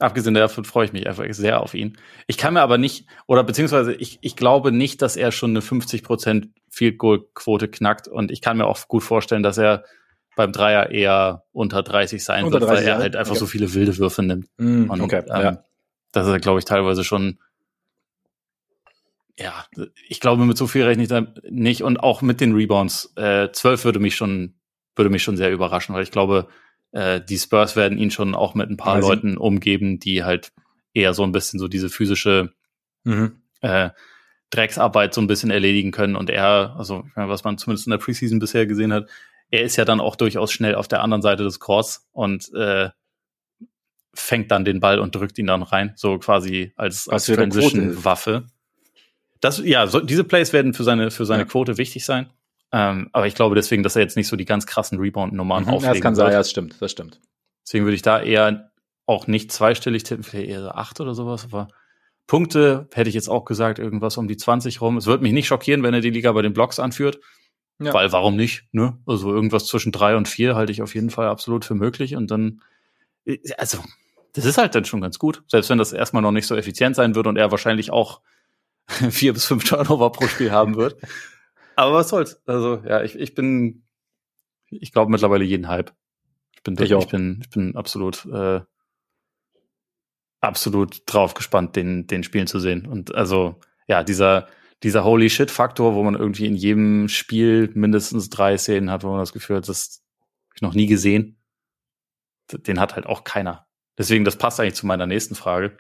Abgesehen 0.02 0.34
davon 0.34 0.66
freue 0.66 0.86
ich 0.86 0.94
mich 0.94 1.08
einfach 1.08 1.26
sehr 1.30 1.62
auf 1.62 1.74
ihn. 1.74 1.98
Ich 2.28 2.38
kann 2.38 2.54
mir 2.54 2.62
aber 2.62 2.78
nicht, 2.78 3.06
oder 3.28 3.44
beziehungsweise 3.44 3.94
ich, 3.94 4.20
ich 4.22 4.36
glaube 4.36 4.72
nicht, 4.72 5.02
dass 5.02 5.16
er 5.16 5.32
schon 5.32 5.52
eine 5.52 5.60
50% 5.60 6.50
Field 6.70 6.98
Goal 6.98 7.26
Quote 7.34 7.68
knackt 7.68 8.08
und 8.08 8.32
ich 8.32 8.42
kann 8.42 8.58
mir 8.58 8.66
auch 8.66 8.88
gut 8.88 9.04
vorstellen, 9.04 9.44
dass 9.44 9.58
er 9.58 9.84
beim 10.36 10.52
Dreier 10.52 10.90
eher 10.90 11.44
unter 11.52 11.84
30 11.84 12.24
sein 12.24 12.46
unter 12.46 12.62
wird, 12.62 12.70
30, 12.70 12.86
weil 12.86 12.92
er 12.94 12.98
halt 12.98 13.16
einfach 13.16 13.32
okay. 13.32 13.40
so 13.40 13.46
viele 13.46 13.74
wilde 13.74 13.98
Würfe 13.98 14.24
nimmt. 14.24 14.48
Mm, 14.58 14.90
und, 14.90 15.02
okay, 15.02 15.24
ähm, 15.30 15.42
ja. 15.42 15.64
Das 16.12 16.28
ist, 16.28 16.42
glaube 16.42 16.60
ich, 16.60 16.66
teilweise 16.66 17.04
schon 17.04 17.38
ja, 19.42 19.66
ich 20.08 20.20
glaube, 20.20 20.46
mit 20.46 20.58
so 20.58 20.68
viel 20.68 20.84
rechne 20.84 21.04
ich 21.04 21.52
nicht. 21.52 21.84
Und 21.84 21.98
auch 21.98 22.22
mit 22.22 22.42
den 22.42 22.54
Rebounds. 22.54 23.14
Äh, 23.16 23.52
12 23.52 23.86
würde 23.86 24.00
mich 24.00 24.16
schon, 24.16 24.56
würde 24.96 25.10
mich 25.10 25.24
schon 25.24 25.38
sehr 25.38 25.52
überraschen, 25.52 25.96
weil 25.96 26.04
ich 26.04 26.12
glaube, 26.12 26.48
äh, 26.92 27.22
die 27.22 27.38
Spurs 27.38 27.76
werden 27.76 27.98
ihn 27.98 28.12
schon 28.12 28.36
auch 28.36 28.54
mit 28.56 28.70
ein 28.70 28.78
paar 28.78 28.96
also, 28.96 29.10
Leuten 29.10 29.38
umgeben, 29.38 30.00
die 30.00 30.24
halt 30.24 30.52
eher 30.94 31.14
so 31.14 31.24
ein 31.24 31.32
bisschen 31.32 31.60
so 31.60 31.68
diese 31.68 31.90
physische 31.90 32.54
mhm. 33.04 33.42
äh, 33.62 33.90
Drecksarbeit 34.50 35.14
so 35.14 35.22
ein 35.22 35.28
bisschen 35.28 35.52
erledigen 35.52 35.92
können. 35.92 36.16
Und 36.16 36.30
er, 36.30 36.76
also 36.78 37.06
was 37.16 37.44
man 37.44 37.58
zumindest 37.58 37.88
in 37.88 37.92
der 37.92 37.98
Preseason 37.98 38.40
bisher 38.40 38.68
gesehen 38.68 38.94
hat, 38.94 39.10
er 39.50 39.64
ist 39.64 39.76
ja 39.76 39.86
dann 39.86 40.00
auch 40.00 40.16
durchaus 40.16 40.52
schnell 40.52 40.76
auf 40.76 40.88
der 40.88 41.02
anderen 41.02 41.22
Seite 41.22 41.44
des 41.44 41.60
Courts 41.60 42.08
und 42.12 42.54
äh, 42.54 42.90
fängt 44.14 44.52
dann 44.52 44.66
den 44.66 44.80
Ball 44.80 45.00
und 45.00 45.16
drückt 45.16 45.38
ihn 45.40 45.48
dann 45.48 45.64
rein, 45.64 45.94
so 45.96 46.18
quasi 46.20 46.74
als, 46.76 47.08
als 47.08 47.26
Transition-Waffe. 47.26 48.48
Das, 49.40 49.60
ja, 49.60 49.88
so, 49.88 50.00
diese 50.00 50.24
Plays 50.24 50.54
werden 50.54 50.74
für 50.74 50.84
seine, 50.84 51.12
für 51.12 51.26
seine 51.26 51.44
ja. 51.44 51.48
Quote 51.48 51.78
wichtig 51.78 52.06
sein. 52.06 52.30
Ähm, 52.72 53.10
aber 53.12 53.28
ich 53.28 53.36
glaube 53.36 53.56
deswegen, 53.56 53.84
dass 53.84 53.96
er 53.96 54.02
jetzt 54.02 54.16
nicht 54.16 54.28
so 54.28 54.36
die 54.36 54.46
ganz 54.46 54.66
krassen 54.66 55.00
Rebound-Nummern 55.00 55.64
mhm, 55.64 55.70
auflegen 55.70 55.86
Ja, 55.86 55.94
das 55.94 56.02
kann 56.02 56.16
sein, 56.16 56.32
ja, 56.32 56.38
das 56.38 56.50
stimmt, 56.50 56.82
das 56.82 56.92
stimmt. 56.92 57.20
Deswegen 57.66 57.86
würde 57.86 57.96
ich 57.96 58.02
da 58.02 58.22
eher 58.22 58.72
auch 59.06 59.28
nicht 59.28 59.52
zweistellig 59.52 60.04
tippen, 60.04 60.24
vielleicht 60.24 60.50
eher 60.50 60.62
so 60.62 60.70
acht 60.70 61.00
oder 61.02 61.14
sowas, 61.14 61.46
aber 61.46 61.68
Punkte 62.28 62.88
hätte 62.94 63.10
ich 63.10 63.16
jetzt 63.16 63.28
auch 63.28 63.44
gesagt, 63.44 63.78
irgendwas 63.78 64.16
um 64.16 64.28
die 64.28 64.38
20 64.38 64.80
rum. 64.80 64.96
Es 64.96 65.06
würde 65.06 65.24
mich 65.24 65.34
nicht 65.34 65.48
schockieren, 65.48 65.84
wenn 65.84 65.94
er 65.94 66.00
die 66.00 66.12
Liga 66.12 66.32
bei 66.32 66.42
den 66.42 66.54
Blocks 66.54 66.80
anführt. 66.80 67.20
Ja. 67.80 67.94
Weil 67.94 68.12
warum 68.12 68.36
nicht? 68.36 68.68
Ne? 68.72 68.98
Also 69.06 69.34
irgendwas 69.34 69.66
zwischen 69.66 69.92
drei 69.92 70.16
und 70.16 70.28
vier 70.28 70.56
halte 70.56 70.72
ich 70.72 70.82
auf 70.82 70.94
jeden 70.94 71.10
Fall 71.10 71.28
absolut 71.28 71.66
für 71.66 71.74
möglich. 71.74 72.16
Und 72.16 72.32
dann, 72.32 72.62
äh, 73.26 73.40
also, 73.58 73.80
das 74.34 74.46
ist 74.46 74.58
halt 74.58 74.76
dann 74.76 74.86
schon 74.86 75.02
ganz 75.02 75.20
gut. 75.20 75.44
Selbst 75.48 75.70
wenn 75.70 75.78
das 75.78 75.92
erstmal 75.92 76.22
noch 76.22 76.32
nicht 76.32 76.48
so 76.48 76.56
effizient 76.56 76.96
sein 76.96 77.16
wird 77.16 77.28
und 77.28 77.38
er 77.38 77.52
wahrscheinlich 77.52 77.92
auch 77.92 78.22
vier 78.88 79.34
bis 79.34 79.46
fünf 79.46 79.64
Turnover 79.64 80.12
pro 80.12 80.28
Spiel 80.28 80.52
haben 80.52 80.78
wird. 80.78 80.98
Aber 81.82 81.94
was 81.94 82.10
soll's? 82.10 82.40
Also, 82.46 82.84
ja, 82.86 83.02
ich, 83.02 83.16
ich 83.16 83.34
bin, 83.34 83.88
ich 84.70 84.92
glaube 84.92 85.10
mittlerweile 85.10 85.44
jeden 85.44 85.68
Hype. 85.68 85.92
Ich 86.52 86.62
bin, 86.62 86.76
ich, 86.80 86.92
ich 86.92 87.08
bin, 87.08 87.40
ich 87.42 87.50
bin 87.50 87.76
absolut, 87.76 88.24
äh, 88.28 88.62
absolut 90.42 91.02
drauf 91.08 91.34
gespannt, 91.34 91.76
den, 91.76 92.06
den 92.06 92.22
Spielen 92.22 92.46
zu 92.46 92.60
sehen. 92.60 92.86
Und 92.86 93.16
also, 93.16 93.60
ja, 93.88 94.04
dieser, 94.04 94.48
dieser 94.84 95.04
Holy 95.04 95.32
Shit-Faktor, 95.32 95.96
wo 95.96 96.04
man 96.04 96.14
irgendwie 96.14 96.46
in 96.46 96.56
jedem 96.56 97.08
Spiel 97.08 97.72
mindestens 97.74 98.30
drei 98.30 98.60
Szenen 98.60 98.92
hat, 98.92 99.04
wo 99.04 99.10
man 99.10 99.18
das 99.18 99.34
Gefühl 99.34 99.56
hat, 99.56 99.68
das 99.68 100.04
habe 100.50 100.56
ich 100.58 100.62
noch 100.62 100.76
nie 100.76 100.86
gesehen. 100.86 101.42
Den 102.52 102.80
hat 102.80 102.94
halt 102.94 103.08
auch 103.08 103.24
keiner. 103.24 103.66
Deswegen, 103.98 104.24
das 104.24 104.36
passt 104.36 104.60
eigentlich 104.60 104.76
zu 104.76 104.86
meiner 104.86 105.08
nächsten 105.08 105.34
Frage. 105.34 105.78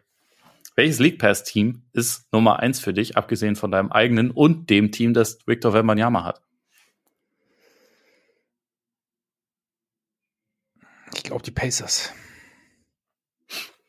Welches 0.75 0.99
League 0.99 1.19
Pass 1.19 1.43
Team 1.43 1.83
ist 1.93 2.31
Nummer 2.31 2.59
eins 2.59 2.79
für 2.79 2.93
dich, 2.93 3.17
abgesehen 3.17 3.55
von 3.55 3.71
deinem 3.71 3.91
eigenen 3.91 4.31
und 4.31 4.69
dem 4.69 4.91
Team, 4.91 5.13
das 5.13 5.39
Victor 5.45 5.73
Wembanyama 5.73 6.23
hat? 6.23 6.41
Ich 11.13 11.23
glaube 11.23 11.43
die 11.43 11.51
Pacers. 11.51 12.13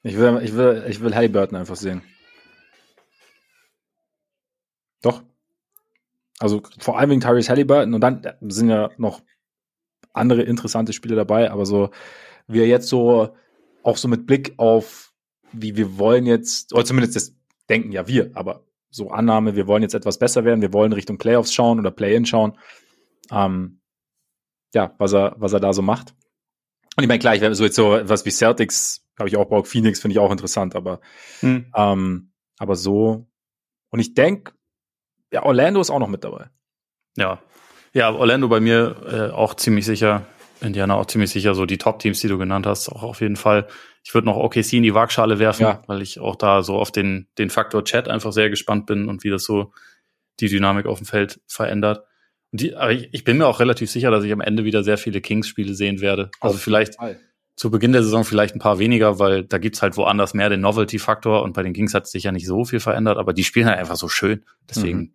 Ich 0.03 0.17
will, 0.17 0.41
ich 0.43 0.55
will, 0.55 0.85
ich 0.89 1.01
will 1.01 1.15
Halliburton 1.15 1.57
einfach 1.57 1.77
sehen. 1.77 2.03
Doch. 5.01 5.23
Also 6.41 6.63
vor 6.79 6.99
allem 6.99 7.11
wegen 7.11 7.21
Tyrese 7.21 7.51
Halliburton 7.51 7.95
und 7.95 8.01
dann 8.01 8.27
sind 8.41 8.69
ja 8.69 8.91
noch 8.97 9.23
andere 10.13 10.43
interessante 10.43 10.93
Spiele 10.93 11.15
dabei, 11.15 11.51
aber 11.51 11.65
so 11.65 11.91
wie 12.49 12.61
er 12.61 12.67
jetzt 12.67 12.89
so 12.89 13.37
auch 13.85 13.97
so 13.97 14.09
mit 14.09 14.27
Blick 14.27 14.55
auf 14.59 15.12
wie 15.53 15.77
wir 15.77 15.99
wollen 15.99 16.27
jetzt, 16.27 16.73
oder 16.73 16.85
zumindest 16.85 17.17
das 17.17 17.35
denken 17.69 17.93
ja 17.93 18.07
wir, 18.07 18.31
aber 18.35 18.65
so 18.91 19.11
Annahme, 19.11 19.57
wir 19.57 19.67
wollen 19.67 19.83
jetzt 19.83 19.95
etwas 19.95 20.19
besser 20.19 20.45
werden, 20.45 20.61
wir 20.61 20.73
wollen 20.73 20.93
Richtung 20.93 21.19
Playoffs 21.19 21.53
schauen 21.53 21.79
oder 21.79 21.91
Play-In 21.91 22.27
schauen. 22.27 22.59
Ähm, 23.31 23.81
ja, 24.75 24.95
was 24.99 25.13
er, 25.13 25.35
was 25.39 25.53
er 25.53 25.61
da 25.61 25.73
so 25.73 25.83
macht. 25.83 26.15
Und 26.97 27.05
ich 27.05 27.09
meine, 27.09 27.19
klar, 27.19 27.35
ich 27.35 27.57
so 27.57 27.65
jetzt 27.65 27.77
so 27.77 27.99
was 28.05 28.27
wie 28.27 28.31
Celtics, 28.31 29.07
habe 29.19 29.29
ich 29.29 29.37
auch 29.37 29.47
Bock, 29.47 29.67
Phoenix 29.67 30.01
finde 30.01 30.13
ich 30.13 30.19
auch 30.19 30.31
interessant, 30.31 30.77
aber, 30.77 31.01
hm. 31.41 31.67
ähm, 31.75 32.33
aber 32.59 32.77
so. 32.77 33.27
Und 33.91 34.01
ich 34.01 34.15
denke, 34.15 34.53
ja, 35.33 35.43
Orlando 35.43 35.81
ist 35.81 35.91
auch 35.91 35.99
noch 35.99 36.09
mit 36.09 36.25
dabei. 36.25 36.51
Ja. 37.17 37.43
Ja, 37.95 38.13
Orlando 38.13 38.49
bei 38.49 38.61
mir 38.61 38.97
äh, 39.07 39.35
auch 39.35 39.55
ziemlich 39.55 39.85
sicher. 39.85 40.27
Indiana 40.63 40.95
auch 40.95 41.07
ziemlich 41.07 41.31
sicher, 41.31 41.55
so 41.55 41.67
die 41.67 41.79
Top-Teams, 41.79 42.21
die 42.21 42.29
du 42.29 42.39
genannt 42.39 42.67
hast, 42.67 42.89
auch 42.89 43.03
auf 43.03 43.21
jeden 43.21 43.37
Fall. 43.37 43.67
Ich 44.05 44.15
würde 44.15 44.27
noch 44.27 44.37
OKC 44.37 44.75
in 44.75 44.83
die 44.83 44.95
Waagschale 44.95 45.39
werfen, 45.39 45.63
ja. 45.63 45.83
weil 45.87 46.03
ich 46.03 46.21
auch 46.21 46.37
da 46.37 46.63
so 46.63 46.77
auf 46.77 46.91
den, 46.91 47.29
den 47.39 47.51
Faktor 47.51 47.85
Chat 47.85 48.09
einfach 48.09 48.33
sehr 48.33 48.51
gespannt 48.51 48.87
bin 48.87 49.09
und 49.09 49.25
wie 49.25 49.31
das 49.31 49.45
so 49.45 49.73
die 50.41 50.49
Dynamik 50.49 50.87
auf 50.87 50.99
dem 50.99 51.07
Feld 51.07 51.41
verändert. 51.47 52.05
Und 52.51 52.61
die, 52.61 52.75
aber 52.75 52.93
ich, 52.93 53.09
ich 53.13 53.25
bin 53.25 53.39
mir 53.39 53.47
auch 53.47 53.61
relativ 53.61 53.91
sicher, 53.91 54.11
dass 54.11 54.25
ich 54.25 54.33
am 54.33 54.41
Ende 54.41 54.65
wieder 54.65 54.83
sehr 54.83 54.99
viele 54.99 55.21
Kings-Spiele 55.21 55.75
sehen 55.75 56.01
werde. 56.01 56.31
Also 56.41 56.57
auf 56.57 56.63
vielleicht 56.63 56.97
zu 57.55 57.71
Beginn 57.71 57.93
der 57.93 58.03
Saison 58.03 58.25
vielleicht 58.25 58.55
ein 58.55 58.61
paar 58.61 58.79
weniger, 58.79 59.19
weil 59.19 59.45
da 59.45 59.59
gibt's 59.59 59.83
halt 59.83 59.97
woanders 59.97 60.35
mehr 60.35 60.49
den 60.49 60.61
Novelty-Faktor 60.61 61.43
und 61.43 61.53
bei 61.53 61.63
den 61.63 61.75
Kings 61.75 61.95
hat 61.95 62.07
sich 62.07 62.25
ja 62.25 62.33
nicht 62.33 62.47
so 62.47 62.65
viel 62.65 62.81
verändert, 62.81 63.19
aber 63.19 63.33
die 63.33 63.45
spielen 63.45 63.67
halt 63.67 63.79
einfach 63.79 63.97
so 63.97 64.09
schön. 64.09 64.45
Deswegen. 64.69 64.99
Mhm. 64.99 65.15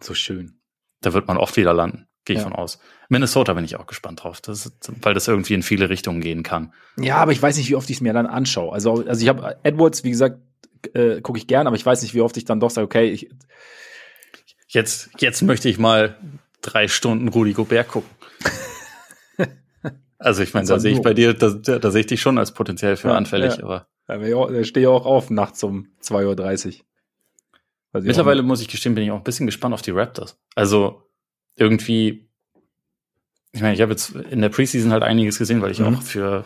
So 0.00 0.14
schön. 0.14 0.60
Da 1.00 1.14
wird 1.14 1.26
man 1.26 1.38
oft 1.38 1.56
wieder 1.56 1.72
landen. 1.72 2.06
Gehe 2.26 2.34
ich 2.36 2.42
ja. 2.42 2.48
von 2.48 2.54
aus. 2.54 2.80
Minnesota 3.08 3.54
bin 3.54 3.64
ich 3.64 3.76
auch 3.76 3.86
gespannt 3.86 4.24
drauf, 4.24 4.40
das, 4.40 4.72
weil 5.00 5.14
das 5.14 5.28
irgendwie 5.28 5.54
in 5.54 5.62
viele 5.62 5.88
Richtungen 5.88 6.20
gehen 6.20 6.42
kann. 6.42 6.72
Ja, 6.98 7.18
aber 7.18 7.30
ich 7.30 7.40
weiß 7.40 7.56
nicht, 7.56 7.70
wie 7.70 7.76
oft 7.76 7.88
ich 7.88 7.98
es 7.98 8.00
mir 8.00 8.12
dann 8.12 8.26
anschaue. 8.26 8.72
Also, 8.72 9.04
also 9.06 9.22
ich 9.22 9.28
habe 9.28 9.56
Edwards, 9.62 10.02
wie 10.02 10.10
gesagt, 10.10 10.40
äh, 10.92 11.20
gucke 11.20 11.38
ich 11.38 11.46
gern, 11.46 11.68
aber 11.68 11.76
ich 11.76 11.86
weiß 11.86 12.02
nicht, 12.02 12.14
wie 12.14 12.20
oft 12.20 12.36
ich 12.36 12.44
dann 12.44 12.58
doch 12.58 12.70
sage, 12.70 12.84
okay, 12.84 13.08
ich 13.10 13.30
jetzt, 14.66 15.10
jetzt 15.18 15.42
möchte 15.42 15.68
ich 15.68 15.78
mal 15.78 16.16
drei 16.62 16.88
Stunden 16.88 17.28
Rudi 17.28 17.52
Gobert 17.52 17.88
gucken. 17.88 18.10
also 20.18 20.42
ich 20.42 20.52
meine, 20.52 20.66
da 20.66 20.80
sehe 20.80 20.92
ich 20.92 21.02
bei 21.02 21.14
dir, 21.14 21.32
da, 21.32 21.50
da 21.50 21.90
sehe 21.92 22.00
ich 22.00 22.06
dich 22.06 22.20
schon 22.20 22.38
als 22.38 22.52
potenziell 22.52 22.96
für 22.96 23.08
ja, 23.08 23.14
anfällig, 23.14 23.58
ja. 23.58 23.64
aber. 23.64 23.86
Ich 24.60 24.68
stehe 24.68 24.90
auch 24.90 25.06
auf 25.06 25.30
nachts 25.30 25.62
um 25.62 25.88
2.30 26.02 26.66
Uhr. 26.66 28.02
Mittlerweile 28.02 28.42
muss 28.42 28.60
ich 28.60 28.68
gestehen, 28.68 28.94
bin 28.94 29.04
ich 29.04 29.10
auch 29.10 29.16
ein 29.16 29.24
bisschen 29.24 29.46
gespannt 29.46 29.74
auf 29.74 29.82
die 29.82 29.90
Raptors. 29.90 30.38
Also 30.54 31.05
irgendwie, 31.56 32.28
ich 33.52 33.60
meine, 33.60 33.74
ich 33.74 33.80
habe 33.80 33.92
jetzt 33.92 34.14
in 34.14 34.40
der 34.40 34.48
Preseason 34.48 34.92
halt 34.92 35.02
einiges 35.02 35.38
gesehen, 35.38 35.62
weil 35.62 35.70
ich 35.70 35.80
mhm. 35.80 35.96
auch 35.96 36.02
für 36.02 36.44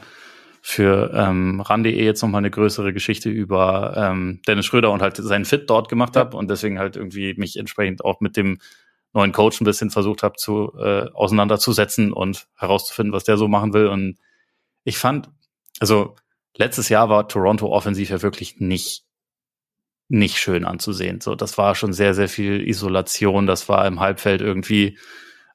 für 0.62 1.10
ähm, 1.14 1.60
RAN.de 1.60 2.04
jetzt 2.04 2.22
nochmal 2.22 2.40
eine 2.40 2.50
größere 2.50 2.92
Geschichte 2.92 3.30
über 3.30 3.94
ähm, 3.96 4.40
Dennis 4.46 4.66
Schröder 4.66 4.90
und 4.90 5.00
halt 5.00 5.16
seinen 5.16 5.46
Fit 5.46 5.70
dort 5.70 5.88
gemacht 5.88 6.16
habe 6.16 6.36
und 6.36 6.50
deswegen 6.50 6.78
halt 6.78 6.96
irgendwie 6.96 7.34
mich 7.34 7.56
entsprechend 7.56 8.04
auch 8.04 8.20
mit 8.20 8.36
dem 8.36 8.58
neuen 9.12 9.32
Coach 9.32 9.60
ein 9.60 9.64
bisschen 9.64 9.90
versucht 9.90 10.22
habe 10.22 10.36
zu 10.36 10.72
äh, 10.78 11.08
auseinanderzusetzen 11.12 12.12
und 12.12 12.46
herauszufinden, 12.56 13.12
was 13.12 13.24
der 13.24 13.36
so 13.36 13.48
machen 13.48 13.72
will. 13.72 13.86
Und 13.86 14.18
ich 14.84 14.98
fand, 14.98 15.30
also 15.80 16.14
letztes 16.56 16.88
Jahr 16.88 17.08
war 17.08 17.26
Toronto 17.26 17.72
offensiv 17.72 18.10
ja 18.10 18.22
wirklich 18.22 18.60
nicht 18.60 19.04
nicht 20.10 20.38
schön 20.38 20.64
anzusehen. 20.64 21.20
So, 21.20 21.36
das 21.36 21.56
war 21.56 21.74
schon 21.74 21.92
sehr, 21.92 22.14
sehr 22.14 22.28
viel 22.28 22.68
Isolation. 22.68 23.46
Das 23.46 23.68
war 23.68 23.86
im 23.86 24.00
Halbfeld 24.00 24.40
irgendwie, 24.40 24.98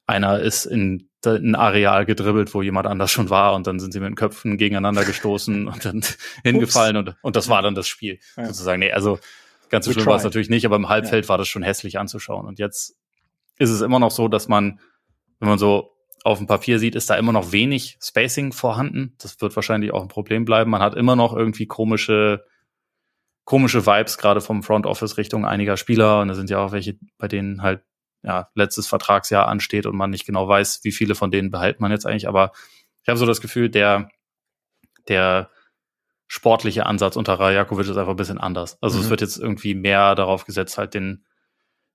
einer 0.06 0.40
ist 0.40 0.64
in 0.64 1.08
ein 1.24 1.54
Areal 1.54 2.06
gedribbelt, 2.06 2.54
wo 2.54 2.62
jemand 2.62 2.86
anders 2.86 3.10
schon 3.10 3.30
war 3.30 3.54
und 3.54 3.66
dann 3.66 3.80
sind 3.80 3.92
sie 3.92 4.00
mit 4.00 4.08
den 4.08 4.14
Köpfen 4.14 4.56
gegeneinander 4.56 5.04
gestoßen 5.04 5.66
und 5.68 5.84
dann 5.84 6.02
hingefallen 6.44 6.96
und, 6.96 7.16
und 7.20 7.36
das 7.36 7.48
war 7.48 7.62
dann 7.62 7.74
das 7.74 7.88
Spiel 7.88 8.20
ja. 8.36 8.46
sozusagen. 8.46 8.78
Nee, 8.78 8.92
also 8.92 9.18
ganz 9.68 9.84
so 9.84 9.92
schlimm 9.92 10.06
war 10.06 10.16
es 10.16 10.24
natürlich 10.24 10.48
nicht, 10.48 10.64
aber 10.64 10.76
im 10.76 10.88
Halbfeld 10.88 11.24
ja. 11.24 11.28
war 11.28 11.38
das 11.38 11.48
schon 11.48 11.62
hässlich 11.62 11.98
anzuschauen. 11.98 12.46
Und 12.46 12.58
jetzt 12.58 12.96
ist 13.58 13.70
es 13.70 13.80
immer 13.80 13.98
noch 13.98 14.12
so, 14.12 14.28
dass 14.28 14.48
man, 14.48 14.80
wenn 15.40 15.48
man 15.48 15.58
so 15.58 15.92
auf 16.24 16.38
dem 16.38 16.46
Papier 16.46 16.78
sieht, 16.78 16.94
ist 16.94 17.10
da 17.10 17.16
immer 17.16 17.32
noch 17.32 17.52
wenig 17.52 17.98
Spacing 18.00 18.52
vorhanden. 18.52 19.14
Das 19.18 19.40
wird 19.40 19.54
wahrscheinlich 19.54 19.92
auch 19.92 20.02
ein 20.02 20.08
Problem 20.08 20.44
bleiben. 20.44 20.70
Man 20.70 20.82
hat 20.82 20.94
immer 20.94 21.16
noch 21.16 21.36
irgendwie 21.36 21.66
komische 21.66 22.44
komische 23.46 23.86
Vibes, 23.86 24.18
gerade 24.18 24.42
vom 24.42 24.62
Front 24.62 24.84
Office 24.86 25.16
Richtung 25.16 25.46
einiger 25.46 25.78
Spieler. 25.78 26.20
Und 26.20 26.28
da 26.28 26.34
sind 26.34 26.50
ja 26.50 26.58
auch 26.58 26.72
welche, 26.72 26.98
bei 27.16 27.28
denen 27.28 27.62
halt 27.62 27.82
ja, 28.22 28.50
letztes 28.54 28.88
Vertragsjahr 28.88 29.48
ansteht 29.48 29.86
und 29.86 29.96
man 29.96 30.10
nicht 30.10 30.26
genau 30.26 30.46
weiß, 30.48 30.80
wie 30.82 30.92
viele 30.92 31.14
von 31.14 31.30
denen 31.30 31.50
behält 31.50 31.80
man 31.80 31.92
jetzt 31.92 32.06
eigentlich. 32.06 32.28
Aber 32.28 32.52
ich 33.02 33.08
habe 33.08 33.18
so 33.18 33.24
das 33.24 33.40
Gefühl, 33.40 33.70
der, 33.70 34.10
der 35.08 35.48
sportliche 36.26 36.86
Ansatz 36.86 37.14
unter 37.14 37.34
Rajakovic 37.34 37.86
ist 37.86 37.96
einfach 37.96 38.14
ein 38.14 38.16
bisschen 38.16 38.38
anders. 38.38 38.82
Also 38.82 38.98
mhm. 38.98 39.04
es 39.04 39.10
wird 39.10 39.20
jetzt 39.20 39.38
irgendwie 39.38 39.76
mehr 39.76 40.16
darauf 40.16 40.44
gesetzt, 40.44 40.76
halt 40.76 40.94
den, 40.94 41.24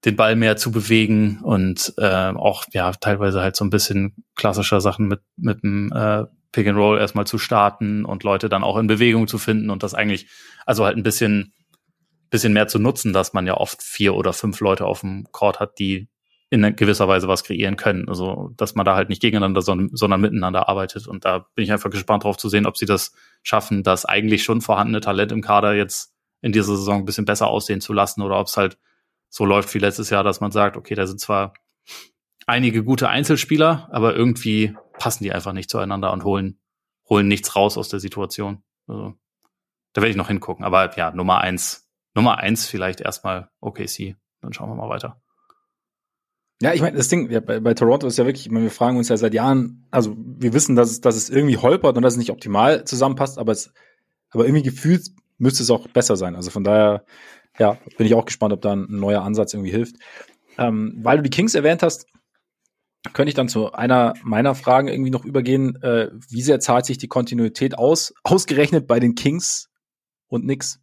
den 0.06 0.16
Ball 0.16 0.38
mehr 0.38 0.56
zu 0.56 0.72
bewegen 0.72 1.42
und 1.44 1.94
äh, 1.98 2.32
auch 2.32 2.64
ja 2.72 2.94
teilweise 2.94 3.42
halt 3.42 3.58
so 3.58 3.66
ein 3.66 3.70
bisschen 3.70 4.24
klassischer 4.36 4.80
Sachen 4.80 5.10
mit 5.10 5.22
mit 5.36 5.64
dem 5.64 5.92
äh, 5.92 6.24
Pick 6.52 6.68
and 6.68 6.78
Roll 6.78 7.00
erstmal 7.00 7.26
zu 7.26 7.38
starten 7.38 8.06
und 8.06 8.24
Leute 8.24 8.50
dann 8.50 8.64
auch 8.64 8.78
in 8.78 8.88
Bewegung 8.88 9.28
zu 9.28 9.38
finden 9.38 9.70
und 9.70 9.84
das 9.84 9.94
eigentlich, 9.94 10.28
also 10.66 10.86
halt 10.86 10.98
ein 10.98 11.04
bisschen, 11.04 11.54
bisschen 12.30 12.54
mehr 12.54 12.68
zu 12.68 12.80
nutzen, 12.80 13.14
dass 13.14 13.34
man 13.34 13.48
ja 13.48 13.56
oft 13.56 13.82
vier 13.82 14.16
oder 14.16 14.34
fünf 14.34 14.60
Leute 14.60 14.86
auf 14.86 15.02
dem 15.02 15.28
Court 15.32 15.60
hat, 15.60 15.80
die 15.80 16.10
in 16.50 16.76
gewisser 16.76 17.08
Weise 17.08 17.30
was 17.30 17.46
kreieren 17.46 17.78
können. 17.78 18.10
Also, 18.10 18.52
dass 18.58 18.76
man 18.76 18.86
da 18.86 18.94
halt 18.96 19.08
nicht 19.08 19.22
gegeneinander, 19.22 19.62
sondern, 19.62 19.90
sondern 19.94 20.20
miteinander 20.20 20.68
arbeitet. 20.68 21.08
Und 21.08 21.24
da 21.24 21.46
bin 21.56 21.64
ich 21.64 21.72
einfach 21.72 21.90
gespannt 21.90 22.26
drauf 22.26 22.36
zu 22.36 22.50
sehen, 22.50 22.66
ob 22.66 22.76
sie 22.76 22.86
das 22.86 23.14
schaffen, 23.42 23.84
das 23.84 24.04
eigentlich 24.04 24.44
schon 24.44 24.60
vorhandene 24.60 25.00
Talent 25.00 25.32
im 25.32 25.42
Kader 25.42 25.74
jetzt 25.74 26.14
in 26.42 26.52
dieser 26.52 26.76
Saison 26.76 27.00
ein 27.00 27.06
bisschen 27.06 27.24
besser 27.24 27.48
aussehen 27.48 27.80
zu 27.80 27.94
lassen 27.94 28.22
oder 28.22 28.38
ob 28.38 28.48
es 28.48 28.58
halt 28.58 28.78
so 29.30 29.46
läuft 29.46 29.74
wie 29.74 29.80
letztes 29.80 30.10
Jahr, 30.10 30.26
dass 30.26 30.42
man 30.42 30.52
sagt, 30.52 30.76
okay, 30.76 30.94
da 30.94 31.08
sind 31.08 31.22
zwar 31.22 31.54
einige 32.48 32.84
gute 32.84 33.08
Einzelspieler, 33.08 33.88
aber 33.92 34.14
irgendwie 34.14 34.76
passen 35.02 35.24
die 35.24 35.32
einfach 35.32 35.52
nicht 35.52 35.68
zueinander 35.68 36.14
und 36.14 36.24
holen, 36.24 36.60
holen 37.10 37.28
nichts 37.28 37.56
raus 37.56 37.76
aus 37.76 37.90
der 37.90 38.00
Situation. 38.00 38.62
Also, 38.86 39.16
da 39.94 40.02
werde 40.02 40.12
ich 40.12 40.16
noch 40.16 40.28
hingucken. 40.28 40.64
Aber 40.64 40.96
ja, 40.96 41.10
Nummer 41.10 41.42
eins, 41.42 41.90
Nummer 42.14 42.38
eins 42.38 42.68
vielleicht 42.68 43.02
erstmal 43.02 43.50
OKC. 43.62 44.16
Dann 44.42 44.54
schauen 44.54 44.70
wir 44.70 44.76
mal 44.76 44.90
weiter. 44.90 45.20
Ja, 46.62 46.76
ich 46.76 46.82
meine, 46.82 46.98
das 46.98 47.08
Ding 47.08 47.32
ja, 47.32 47.40
bei, 47.40 47.60
bei 47.60 47.74
Toronto 47.74 48.06
ist 48.06 48.20
ja 48.20 48.28
wirklich, 48.28 48.46
ich 48.46 48.52
meine, 48.52 48.66
wir 48.66 48.72
fragen 48.72 48.98
uns 48.98 49.10
ja 49.10 49.18
seit 49.18 49.34
Jahren, 49.34 49.88
also 49.90 50.16
wir 50.16 50.54
wissen, 50.54 50.76
dass 50.76 50.92
es, 50.92 51.02
dass 51.02 51.16
es 51.16 51.32
irgendwie 51.32 51.58
holpert 51.58 51.98
und 51.98 52.04
dass 52.04 52.14
es 52.14 52.20
nicht 52.20 52.30
optimal 52.30 52.86
zusammenpasst, 52.86 53.40
aber 53.40 53.54
es, 53.54 53.74
aber 54.30 54.46
irgendwie 54.46 54.62
gefühlt 54.62 55.08
müsste 55.40 55.64
es 55.64 55.72
auch 55.72 55.88
besser 55.88 56.16
sein. 56.16 56.36
Also 56.36 56.52
von 56.52 56.64
daher, 56.64 57.06
ja, 57.58 57.80
bin 57.98 58.06
ich 58.06 58.14
auch 58.14 58.26
gespannt, 58.26 58.54
ob 58.54 58.62
da 58.62 58.74
ein 58.74 58.86
neuer 58.88 59.24
Ansatz 59.24 59.56
irgendwie 59.56 59.72
hilft. 59.72 59.96
Ähm, 60.60 61.00
weil 61.02 61.18
du 61.18 61.24
die 61.24 61.32
Kings 61.32 61.56
erwähnt 61.56 61.82
hast, 61.82 62.06
könnte 63.14 63.30
ich 63.30 63.36
dann 63.36 63.50
zu 63.50 63.72
einer 63.72 64.14
meiner 64.24 64.56
Fragen 64.56 64.88
irgendwie 64.88 65.10
noch 65.10 65.26
übergehen. 65.26 65.82
Äh, 65.82 66.12
wie 66.30 66.42
sehr 66.42 66.60
zahlt 66.60 66.86
sich 66.86 66.98
die 66.98 67.08
Kontinuität 67.08 67.78
aus, 67.78 68.14
ausgerechnet 68.24 68.88
bei 68.88 69.00
den 69.00 69.16
Kings 69.16 69.70
und 70.28 70.46
nix? 70.46 70.80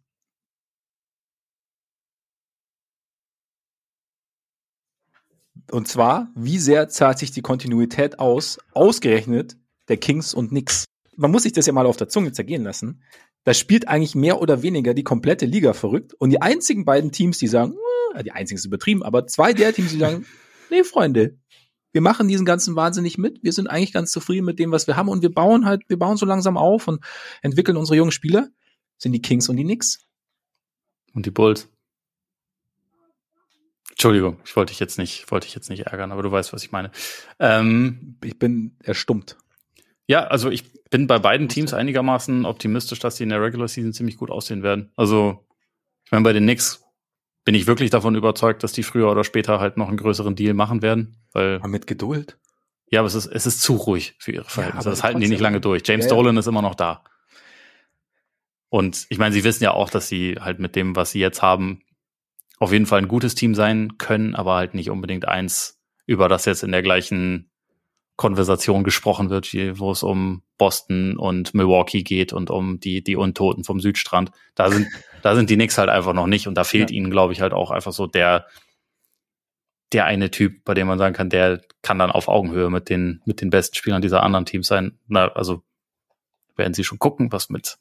Und 5.71 5.87
zwar, 5.87 6.31
wie 6.35 6.57
sehr 6.57 6.89
zahlt 6.89 7.19
sich 7.19 7.31
die 7.31 7.41
Kontinuität 7.41 8.19
aus, 8.19 8.59
ausgerechnet 8.73 9.55
der 9.87 9.97
Kings 9.97 10.33
und 10.33 10.51
nix? 10.51 10.85
Man 11.15 11.31
muss 11.31 11.43
sich 11.43 11.53
das 11.53 11.67
ja 11.67 11.73
mal 11.73 11.85
auf 11.85 11.97
der 11.97 12.09
Zunge 12.09 12.31
zergehen 12.31 12.63
lassen. 12.63 13.03
Da 13.43 13.53
spielt 13.53 13.87
eigentlich 13.87 14.15
mehr 14.15 14.41
oder 14.41 14.63
weniger 14.63 14.93
die 14.93 15.03
komplette 15.03 15.45
Liga 15.45 15.73
verrückt. 15.73 16.13
Und 16.15 16.31
die 16.31 16.41
einzigen 16.41 16.85
beiden 16.85 17.11
Teams, 17.11 17.37
die 17.37 17.47
sagen, 17.47 17.75
äh, 18.15 18.23
die 18.23 18.31
einzigen 18.31 18.57
ist 18.57 18.65
übertrieben, 18.65 19.03
aber 19.03 19.27
zwei 19.27 19.53
der 19.53 19.73
Teams, 19.73 19.91
die 19.91 19.99
sagen, 19.99 20.25
nee, 20.69 20.83
Freunde, 20.83 21.38
wir 21.91 22.01
machen 22.01 22.27
diesen 22.27 22.45
ganzen 22.45 22.75
Wahnsinn 22.75 23.03
nicht 23.03 23.17
mit. 23.17 23.43
Wir 23.43 23.53
sind 23.53 23.67
eigentlich 23.67 23.93
ganz 23.93 24.11
zufrieden 24.11 24.45
mit 24.45 24.59
dem, 24.59 24.71
was 24.71 24.87
wir 24.87 24.95
haben 24.95 25.09
und 25.09 25.21
wir 25.21 25.33
bauen 25.33 25.65
halt, 25.65 25.81
wir 25.87 25.97
bauen 25.97 26.17
so 26.17 26.25
langsam 26.25 26.57
auf 26.57 26.87
und 26.87 27.03
entwickeln 27.41 27.77
unsere 27.77 27.97
jungen 27.97 28.11
Spieler. 28.11 28.49
Sind 28.97 29.13
die 29.13 29.21
Kings 29.21 29.49
und 29.49 29.57
die 29.57 29.63
Knicks. 29.63 30.05
Und 31.13 31.25
die 31.25 31.31
Bulls. 31.31 31.69
Entschuldigung, 33.91 34.39
ich 34.45 34.55
wollte 34.55 34.71
dich 34.71 34.79
jetzt 34.79 34.97
nicht, 34.97 35.29
wollte 35.31 35.47
ich 35.47 35.55
jetzt 35.55 35.69
nicht 35.69 35.87
ärgern, 35.87 36.11
aber 36.11 36.23
du 36.23 36.31
weißt, 36.31 36.53
was 36.53 36.63
ich 36.63 36.71
meine. 36.71 36.91
Ähm, 37.39 38.17
ich 38.23 38.39
bin 38.39 38.77
erstummt. 38.81 39.37
Ja, 40.07 40.25
also 40.27 40.49
ich 40.49 40.71
bin 40.89 41.07
bei 41.07 41.19
beiden 41.19 41.49
Teams 41.49 41.73
einigermaßen 41.73 42.45
optimistisch, 42.45 42.99
dass 42.99 43.17
sie 43.17 43.23
in 43.23 43.29
der 43.29 43.41
Regular 43.41 43.67
Season 43.67 43.93
ziemlich 43.93 44.17
gut 44.17 44.31
aussehen 44.31 44.63
werden. 44.63 44.91
Also, 44.95 45.45
ich 46.05 46.11
meine, 46.11 46.23
bei 46.23 46.33
den 46.33 46.43
Knicks 46.43 46.83
bin 47.43 47.55
ich 47.55 47.67
wirklich 47.67 47.89
davon 47.89 48.15
überzeugt, 48.15 48.63
dass 48.63 48.71
die 48.71 48.83
früher 48.83 49.11
oder 49.11 49.23
später 49.23 49.59
halt 49.59 49.75
noch 49.77 49.87
einen 49.87 49.97
größeren 49.97 50.35
Deal 50.35 50.53
machen 50.53 50.81
werden. 50.81 51.17
Weil, 51.33 51.55
aber 51.55 51.67
mit 51.67 51.87
Geduld. 51.87 52.37
Ja, 52.91 53.01
aber 53.01 53.07
es 53.07 53.15
ist, 53.15 53.27
es 53.27 53.45
ist 53.45 53.61
zu 53.61 53.75
ruhig 53.75 54.15
für 54.19 54.31
ihre 54.31 54.45
Verhältnisse. 54.45 54.89
Ja, 54.89 54.91
das 54.91 55.03
halten 55.03 55.19
die 55.19 55.27
nicht 55.27 55.41
lange 55.41 55.61
durch. 55.61 55.83
James 55.85 56.05
ja, 56.05 56.09
Dolan 56.09 56.37
ist 56.37 56.47
immer 56.47 56.61
noch 56.61 56.75
da. 56.75 57.03
Und 58.69 59.05
ich 59.09 59.17
meine, 59.17 59.33
sie 59.33 59.43
wissen 59.43 59.63
ja 59.63 59.71
auch, 59.71 59.89
dass 59.89 60.07
sie 60.07 60.37
halt 60.39 60.59
mit 60.59 60.75
dem, 60.75 60.95
was 60.95 61.11
sie 61.11 61.19
jetzt 61.19 61.41
haben, 61.41 61.81
auf 62.59 62.71
jeden 62.71 62.85
Fall 62.85 62.99
ein 62.99 63.07
gutes 63.07 63.35
Team 63.35 63.55
sein 63.55 63.97
können, 63.97 64.35
aber 64.35 64.55
halt 64.55 64.73
nicht 64.73 64.89
unbedingt 64.89 65.27
eins, 65.27 65.79
über 66.05 66.27
das 66.27 66.45
jetzt 66.45 66.63
in 66.63 66.71
der 66.71 66.81
gleichen 66.81 67.49
Konversation 68.15 68.83
gesprochen 68.83 69.29
wird, 69.29 69.53
wo 69.79 69.91
es 69.91 70.03
um 70.03 70.43
Boston 70.57 71.15
und 71.17 71.53
Milwaukee 71.53 72.03
geht 72.03 72.33
und 72.33 72.49
um 72.49 72.79
die, 72.79 73.01
die 73.01 73.15
Untoten 73.15 73.63
vom 73.63 73.79
Südstrand. 73.79 74.31
Da 74.55 74.69
sind, 74.69 74.87
da 75.21 75.35
sind 75.35 75.49
die 75.49 75.55
Knicks 75.55 75.77
halt 75.77 75.89
einfach 75.89 76.13
noch 76.13 76.27
nicht 76.27 76.47
und 76.47 76.55
da 76.55 76.63
fehlt 76.63 76.91
ja. 76.91 76.97
ihnen, 76.97 77.11
glaube 77.11 77.33
ich, 77.33 77.41
halt 77.41 77.53
auch 77.53 77.71
einfach 77.71 77.93
so 77.93 78.07
der, 78.07 78.45
der 79.93 80.05
eine 80.05 80.31
Typ, 80.31 80.63
bei 80.65 80.73
dem 80.73 80.87
man 80.87 80.99
sagen 80.99 81.15
kann, 81.15 81.29
der 81.29 81.61
kann 81.81 81.99
dann 81.99 82.11
auf 82.11 82.27
Augenhöhe 82.27 82.69
mit 82.69 82.89
den, 82.89 83.21
mit 83.25 83.41
den 83.41 83.49
besten 83.49 83.75
Spielern 83.75 84.01
dieser 84.01 84.23
anderen 84.23 84.45
Teams 84.45 84.67
sein. 84.67 84.99
Na, 85.07 85.29
also 85.29 85.63
werden 86.55 86.73
sie 86.73 86.83
schon 86.83 86.99
gucken, 86.99 87.31
was 87.31 87.49
mit 87.49 87.77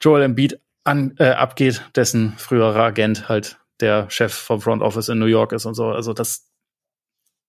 Joel 0.00 0.22
Embiid 0.22 0.58
an, 0.84 1.14
äh, 1.18 1.30
abgeht, 1.30 1.82
dessen 1.94 2.34
früherer 2.38 2.84
Agent 2.84 3.28
halt 3.28 3.58
der 3.80 4.10
Chef 4.10 4.32
vom 4.32 4.60
Front 4.60 4.82
Office 4.82 5.08
in 5.08 5.18
New 5.18 5.26
York 5.26 5.52
ist 5.52 5.66
und 5.66 5.74
so. 5.74 5.86
Also 5.86 6.12
das, 6.12 6.48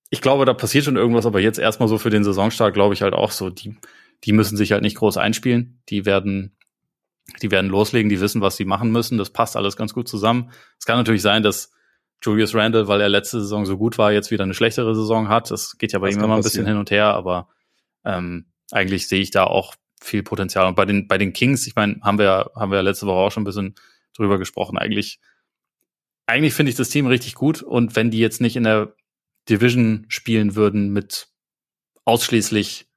ich 0.10 0.22
glaube, 0.22 0.46
da 0.46 0.54
passiert 0.54 0.86
schon 0.86 0.98
irgendwas, 0.98 1.26
aber 1.26 1.40
jetzt 1.40 1.60
erstmal 1.60 1.90
so 1.90 1.98
für 1.98 2.10
den 2.10 2.24
Saisonstart 2.24 2.74
glaube 2.74 2.94
ich 2.94 3.02
halt 3.02 3.14
auch 3.14 3.32
so, 3.32 3.50
die, 3.50 3.78
die 4.24 4.34
müssen 4.34 4.58
sich 4.58 4.72
halt 4.72 4.84
nicht 4.84 4.98
groß 4.98 5.18
einspielen. 5.18 5.82
Die 5.90 6.06
werden, 6.06 6.56
die 7.42 7.50
werden 7.50 7.70
loslegen, 7.70 8.10
die 8.10 8.22
wissen, 8.22 8.42
was 8.42 8.56
sie 8.56 8.66
machen 8.66 8.92
müssen. 8.92 9.18
Das 9.18 9.32
passt 9.32 9.58
alles 9.58 9.76
ganz 9.76 9.94
gut 9.94 10.08
zusammen. 10.08 10.52
Es 10.80 10.86
kann 10.86 10.98
natürlich 10.98 11.22
sein, 11.24 11.42
dass 11.42 11.73
Julius 12.24 12.56
Randle, 12.56 12.88
weil 12.88 13.02
er 13.02 13.10
letzte 13.10 13.42
Saison 13.42 13.66
so 13.66 13.78
gut 13.78 13.98
war, 13.98 14.12
jetzt 14.12 14.32
wieder 14.32 14.44
eine 14.44 14.54
schlechtere 14.54 14.96
Saison 14.96 15.28
hat. 15.28 15.52
Das 15.52 15.78
geht 15.78 15.92
ja 15.92 16.00
bei 16.00 16.08
das 16.08 16.16
ihm 16.16 16.24
immer 16.24 16.36
ein 16.36 16.42
bisschen 16.42 16.66
hin 16.66 16.78
und 16.78 16.90
her, 16.90 17.08
aber 17.08 17.50
ähm, 18.06 18.46
eigentlich 18.72 19.08
sehe 19.08 19.22
ich 19.22 19.32
da 19.32 19.44
auch 19.44 19.76
viel 20.02 20.24
Potenzial. 20.24 20.68
Und 20.68 20.76
bei 20.76 20.86
den, 20.86 21.08
bei 21.08 21.18
den 21.18 21.34
Kings, 21.34 21.68
ich 21.68 21.76
meine, 21.76 22.00
haben 22.02 22.18
wir, 22.18 22.52
haben 22.56 22.72
wir 22.72 22.82
letzte 22.82 23.08
Woche 23.08 23.18
auch 23.18 23.32
schon 23.32 23.44
ein 23.44 23.46
bisschen 23.46 23.76
drüber 24.16 24.38
gesprochen. 24.38 24.78
Eigentlich, 24.78 25.20
eigentlich 26.26 26.54
finde 26.54 26.70
ich 26.70 26.76
das 26.76 26.90
Team 26.90 27.08
richtig 27.08 27.36
gut. 27.36 27.62
Und 27.62 27.96
wenn 27.96 28.12
die 28.12 28.20
jetzt 28.20 28.42
nicht 28.42 28.56
in 28.56 28.64
der 28.64 28.96
Division 29.50 30.06
spielen 30.08 30.56
würden 30.56 30.92
mit 30.92 31.28
ausschließlich 32.06 32.88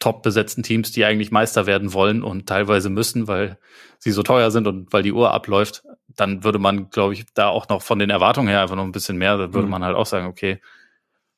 top 0.00 0.22
besetzten 0.22 0.62
Teams, 0.62 0.92
die 0.92 1.04
eigentlich 1.04 1.30
Meister 1.30 1.66
werden 1.66 1.92
wollen 1.92 2.22
und 2.22 2.48
teilweise 2.48 2.88
müssen, 2.88 3.28
weil 3.28 3.58
sie 3.98 4.12
so 4.12 4.22
teuer 4.22 4.50
sind 4.50 4.66
und 4.66 4.92
weil 4.92 5.02
die 5.02 5.12
Uhr 5.12 5.32
abläuft, 5.32 5.82
dann 6.20 6.44
würde 6.44 6.58
man, 6.58 6.90
glaube 6.90 7.14
ich, 7.14 7.24
da 7.32 7.48
auch 7.48 7.68
noch 7.68 7.80
von 7.80 7.98
den 7.98 8.10
Erwartungen 8.10 8.48
her 8.48 8.60
einfach 8.60 8.76
noch 8.76 8.84
ein 8.84 8.92
bisschen 8.92 9.16
mehr, 9.16 9.38
da 9.38 9.54
würde 9.54 9.66
mhm. 9.66 9.70
man 9.70 9.84
halt 9.84 9.96
auch 9.96 10.06
sagen, 10.06 10.26
okay, 10.26 10.60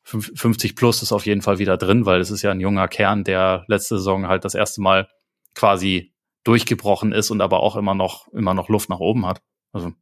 50 0.02 0.74
plus 0.74 1.02
ist 1.02 1.12
auf 1.12 1.26
jeden 1.26 1.42
Fall 1.42 1.60
wieder 1.60 1.76
drin, 1.76 2.04
weil 2.06 2.20
es 2.20 2.32
ist 2.32 2.42
ja 2.42 2.50
ein 2.50 2.58
junger 2.58 2.88
Kern, 2.88 3.22
der 3.22 3.64
letzte 3.68 3.98
Saison 3.98 4.26
halt 4.26 4.44
das 4.44 4.56
erste 4.56 4.80
Mal 4.80 5.08
quasi 5.54 6.12
durchgebrochen 6.42 7.12
ist 7.12 7.30
und 7.30 7.40
aber 7.40 7.60
auch 7.60 7.76
immer 7.76 7.94
noch, 7.94 8.26
immer 8.32 8.54
noch 8.54 8.68
Luft 8.68 8.88
nach 8.88 8.98
oben 8.98 9.24
hat. 9.26 9.40
Also, 9.70 9.92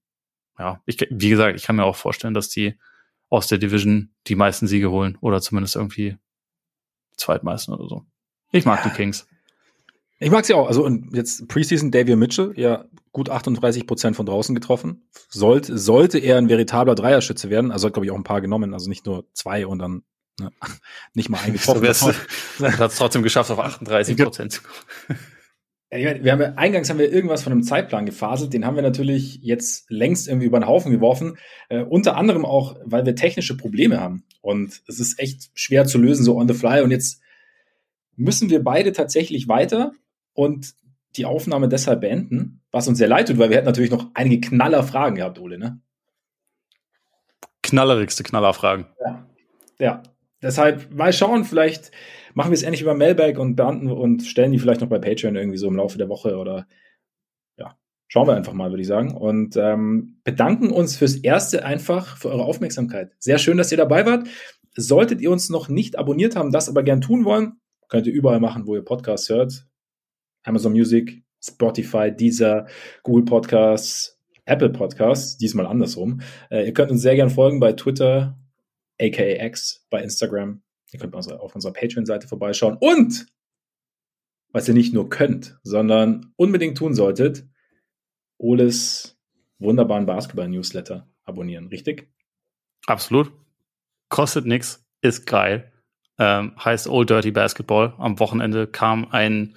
ja, 0.59 0.81
ich, 0.87 1.07
wie 1.11 1.29
gesagt, 1.29 1.57
ich 1.57 1.65
kann 1.65 1.77
mir 1.77 1.85
auch 1.85 1.97
vorstellen, 1.97 2.33
dass 2.33 2.49
die 2.49 2.79
aus 3.29 3.47
der 3.47 3.59
Division 3.59 4.15
die 4.27 4.37
meisten 4.37 4.67
Siege 4.67 4.91
holen 4.91 5.19
oder 5.21 5.43
zumindest 5.43 5.77
irgendwie 5.77 6.17
Zweitmeister 7.19 7.75
oder 7.75 7.87
so. 7.87 8.07
Ich 8.53 8.65
mag 8.65 8.83
ja. 8.83 8.91
die 8.91 8.97
Kings. 8.97 9.29
Ich 10.23 10.31
mag 10.31 10.45
sie 10.45 10.53
auch. 10.53 10.69
Also 10.69 10.85
und 10.85 11.17
jetzt 11.17 11.49
Preseason 11.49 11.91
Davier 11.91 12.17
Mitchell, 12.17 12.53
ja 12.55 12.85
gut 13.11 13.31
38 13.31 13.87
Prozent 13.87 14.17
von 14.17 14.27
draußen 14.27 14.55
getroffen. 14.55 15.09
Sollte, 15.29 15.79
sollte 15.79 16.19
er 16.19 16.37
ein 16.37 16.49
veritabler 16.49 16.95
Dreierschütze 16.95 17.51
werden, 17.51 17.73
also 17.73 17.87
hat 17.87 17.95
glaube 17.95 18.07
ich 18.07 18.13
auch 18.13 18.17
ein 18.17 18.25
paar 18.25 18.41
genommen, 18.41 18.75
also 18.75 18.89
nicht 18.89 19.07
nur 19.07 19.25
zwei 19.33 19.67
und 19.67 19.79
dann 19.79 20.03
ne, 20.39 20.51
nicht 21.15 21.31
mal 21.31 21.41
eingetroffen. 21.45 21.83
Du 21.83 21.89
hat 21.89 22.91
es 22.91 22.97
trotzdem 22.97 23.23
geschafft, 23.23 23.51
auf 23.51 23.59
38 23.59 24.17
Prozent 24.17 24.53
zu 24.53 24.63
kommen. 24.63 25.19
Wir 25.93 26.31
haben 26.31 26.41
ja, 26.41 26.53
eingangs 26.55 26.89
haben 26.89 27.01
wir 27.01 27.11
irgendwas 27.11 27.43
von 27.43 27.53
einem 27.53 27.65
Zeitplan 27.65 28.07
gefaselt, 28.07 28.53
den 28.53 28.65
haben 28.65 28.77
wir 28.77 28.83
natürlich 28.83 29.41
jetzt 29.43 29.91
längst 29.91 30.29
irgendwie 30.29 30.47
über 30.47 30.61
den 30.61 30.69
Haufen 30.69 30.93
geworfen. 30.93 31.37
Äh, 31.69 31.83
unter 31.83 32.17
anderem 32.17 32.45
auch, 32.45 32.77
weil 32.85 33.05
wir 33.07 33.17
technische 33.17 33.57
Probleme 33.57 34.01
haben. 34.01 34.23
Und 34.41 34.83
es 34.87 35.01
ist 35.01 35.19
echt 35.19 35.51
schwer 35.55 35.87
zu 35.87 35.99
lösen, 35.99 36.23
so 36.25 36.37
on 36.37 36.47
the 36.47 36.55
fly. 36.55 36.83
Und 36.83 36.93
jetzt 36.93 37.21
müssen 38.15 38.51
wir 38.51 38.63
beide 38.63 38.93
tatsächlich 38.93 39.49
weiter 39.49 39.93
und 40.33 40.75
die 41.17 41.27
Aufnahme 41.27 41.69
deshalb 41.69 42.01
beenden, 42.03 42.63
was 42.71 42.89
uns 42.89 42.99
sehr 42.99 43.09
leid 43.09 43.29
tut, 43.29 43.39
weil 43.39 43.51
wir 43.51 43.57
hätten 43.57 43.67
natürlich 43.67 43.91
noch 43.91 44.11
einige 44.15 44.49
Knallerfragen 44.49 45.17
gehabt, 45.17 45.39
Ole, 45.39 45.59
ne? 45.59 45.81
Knallerigste 47.63 48.23
Knallerfragen. 48.23 48.87
Ja. 49.05 49.27
Ja. 49.79 50.03
Deshalb 50.43 50.95
mal 50.95 51.13
schauen, 51.13 51.45
vielleicht 51.45 51.91
machen 52.35 52.51
wir 52.51 52.55
es 52.55 52.63
endlich 52.63 52.81
über 52.81 52.95
Mailbag 52.95 53.39
und 53.39 53.57
beantworten 53.57 53.91
und 53.91 54.23
stellen 54.23 54.53
die 54.53 54.59
vielleicht 54.59 54.81
noch 54.81 54.89
bei 54.89 54.99
Patreon 54.99 55.37
irgendwie 55.37 55.59
so 55.59 55.69
im 55.69 55.77
Laufe 55.77 55.99
der 55.99 56.09
Woche 56.09 56.37
oder 56.39 56.67
ja, 57.59 57.77
schauen 58.09 58.27
wir 58.27 58.37
einfach 58.37 58.55
mal, 58.55 58.71
würde 58.71 58.81
ich 58.81 58.89
sagen. 58.89 59.15
Und 59.15 59.57
ähm, 59.57 60.21
bedanken 60.25 60.71
uns 60.71 60.97
fürs 60.97 61.17
Erste 61.17 61.65
einfach 61.65 62.17
für 62.17 62.29
eure 62.29 62.45
Aufmerksamkeit. 62.45 63.13
Sehr 63.19 63.39
schön, 63.39 63.59
dass 63.59 63.71
ihr 63.71 63.79
dabei 63.79 64.07
wart. 64.07 64.29
Solltet 64.75 65.21
ihr 65.21 65.31
uns 65.31 65.51
noch 65.51 65.69
nicht 65.69 65.99
abonniert 65.99 66.37
haben, 66.37 66.53
das 66.53 66.69
aber 66.69 66.83
gern 66.83 67.03
tun 67.03 67.25
wollen, 67.25 67.61
könnt 67.89 68.07
ihr 68.07 68.15
überall 68.15 68.41
machen, 68.41 68.67
wo 68.67 68.75
ihr 68.77 68.85
Podcasts 68.85 69.29
hört. 69.29 69.67
Amazon 70.45 70.73
Music, 70.73 71.23
Spotify, 71.43 72.11
Deezer, 72.11 72.67
Google 73.03 73.25
Podcasts, 73.25 74.19
Apple 74.45 74.71
Podcasts, 74.71 75.37
diesmal 75.37 75.67
andersrum. 75.67 76.21
Äh, 76.51 76.67
ihr 76.67 76.75
könnt 76.75 76.91
uns 76.91 77.03
sehr 77.03 77.17
gern 77.17 77.31
folgen 77.31 77.61
bei 77.61 77.73
Twitter, 77.73 78.39
aka 79.01 79.47
X, 79.47 79.87
bei 79.91 80.03
Instagram. 80.03 80.63
Ihr 80.93 80.99
könnt 80.99 81.15
auf 81.15 81.55
unserer 81.55 81.73
Patreon-Seite 81.73 82.27
vorbeischauen. 82.27 82.77
Und, 82.81 83.27
was 84.53 84.67
ihr 84.67 84.75
nicht 84.75 84.93
nur 84.93 85.09
könnt, 85.09 85.59
sondern 85.63 86.33
unbedingt 86.37 86.77
tun 86.77 86.95
solltet, 86.95 87.47
Oles 88.39 89.19
wunderbaren 89.59 90.07
Basketball-Newsletter 90.07 91.09
abonnieren, 91.25 91.69
richtig? 91.69 92.11
Absolut. 92.87 93.31
Kostet 94.09 94.47
nichts, 94.47 94.85
ist 95.03 95.27
geil. 95.27 95.71
Ähm, 96.19 96.53
heißt 96.63 96.89
Old 96.89 97.11
Dirty 97.11 97.31
Basketball. 97.31 97.95
Am 97.99 98.19
Wochenende 98.19 98.67
kam 98.67 99.07
ein 99.11 99.57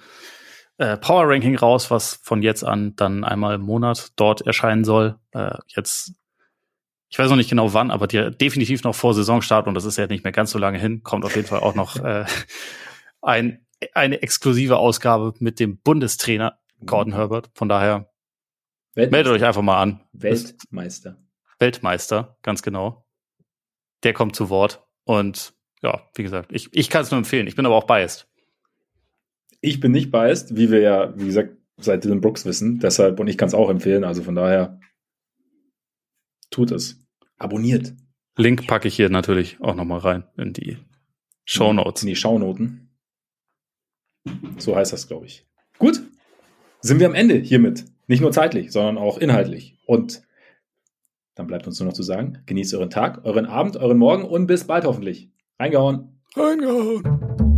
äh, 0.78 0.96
Power 0.96 1.28
Ranking 1.28 1.56
raus, 1.56 1.90
was 1.90 2.20
von 2.22 2.42
jetzt 2.42 2.64
an 2.64 2.96
dann 2.96 3.24
einmal 3.24 3.56
im 3.56 3.62
Monat 3.62 4.12
dort 4.16 4.40
erscheinen 4.42 4.84
soll. 4.84 5.18
Äh, 5.32 5.56
jetzt, 5.68 6.14
ich 7.08 7.18
weiß 7.18 7.30
noch 7.30 7.36
nicht 7.36 7.50
genau 7.50 7.72
wann, 7.74 7.90
aber 7.90 8.06
die, 8.06 8.30
definitiv 8.30 8.82
noch 8.82 8.94
vor 8.94 9.14
Saisonstart 9.14 9.66
und 9.66 9.74
das 9.74 9.84
ist 9.84 9.98
ja 9.98 10.06
nicht 10.06 10.24
mehr 10.24 10.32
ganz 10.32 10.50
so 10.50 10.58
lange 10.58 10.78
hin, 10.78 11.02
kommt 11.02 11.24
auf 11.24 11.36
jeden 11.36 11.46
Fall 11.46 11.60
auch 11.60 11.74
noch 11.74 11.96
äh, 12.04 12.24
ein, 13.22 13.64
eine 13.92 14.22
exklusive 14.22 14.78
Ausgabe 14.78 15.34
mit 15.38 15.60
dem 15.60 15.78
Bundestrainer 15.78 16.58
Gordon 16.84 17.12
mhm. 17.12 17.18
Herbert. 17.18 17.50
Von 17.54 17.68
daher 17.68 18.10
meldet 18.94 19.28
euch 19.28 19.44
einfach 19.44 19.62
mal 19.62 19.80
an. 19.80 20.00
Weltmeister. 20.12 21.18
Weltmeister, 21.58 22.36
ganz 22.42 22.62
genau. 22.62 23.06
Der 24.02 24.12
kommt 24.12 24.36
zu 24.36 24.50
Wort 24.50 24.84
und 25.04 25.54
ja, 25.82 26.08
wie 26.14 26.22
gesagt, 26.22 26.50
ich, 26.52 26.68
ich 26.72 26.90
kann 26.90 27.02
es 27.02 27.10
nur 27.10 27.18
empfehlen. 27.18 27.46
Ich 27.46 27.56
bin 27.56 27.66
aber 27.66 27.76
auch 27.76 27.86
biased. 27.86 28.26
Ich 29.64 29.80
bin 29.80 29.92
nicht 29.92 30.10
biased, 30.10 30.56
wie 30.56 30.70
wir 30.70 30.80
ja, 30.80 31.18
wie 31.18 31.24
gesagt, 31.24 31.56
seit 31.78 32.04
Dylan 32.04 32.20
Brooks 32.20 32.44
wissen. 32.44 32.80
Deshalb, 32.80 33.18
und 33.18 33.28
ich 33.28 33.38
kann 33.38 33.48
es 33.48 33.54
auch 33.54 33.70
empfehlen. 33.70 34.04
Also 34.04 34.22
von 34.22 34.34
daher, 34.34 34.78
tut 36.50 36.70
es. 36.70 37.02
Abonniert. 37.38 37.94
Link 38.36 38.66
packe 38.66 38.88
ich 38.88 38.96
hier 38.96 39.08
natürlich 39.08 39.58
auch 39.60 39.74
nochmal 39.74 40.00
rein 40.00 40.24
in 40.36 40.52
die 40.52 40.76
Show 41.46 41.72
Notes. 41.72 42.02
In 42.02 42.08
die 42.08 42.16
Shownoten. 42.16 42.90
So 44.58 44.76
heißt 44.76 44.92
das, 44.92 45.08
glaube 45.08 45.26
ich. 45.26 45.46
Gut. 45.78 46.02
Sind 46.80 47.00
wir 47.00 47.06
am 47.06 47.14
Ende 47.14 47.36
hiermit. 47.36 47.86
Nicht 48.06 48.20
nur 48.20 48.32
zeitlich, 48.32 48.70
sondern 48.70 48.98
auch 48.98 49.16
inhaltlich. 49.16 49.78
Und 49.86 50.22
dann 51.36 51.46
bleibt 51.46 51.66
uns 51.66 51.80
nur 51.80 51.86
noch 51.86 51.94
zu 51.94 52.02
sagen, 52.02 52.42
genießt 52.44 52.74
euren 52.74 52.90
Tag, 52.90 53.24
euren 53.24 53.46
Abend, 53.46 53.78
euren 53.78 53.96
Morgen 53.96 54.24
und 54.24 54.46
bis 54.46 54.64
bald 54.64 54.84
hoffentlich. 54.84 55.30
Reingehauen. 55.58 56.20
Reingehauen. 56.36 57.53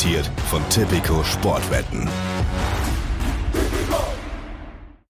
präsentiert 0.00 0.30
von 0.48 0.66
Tipico 0.70 1.22
Sportwetten. 1.24 2.08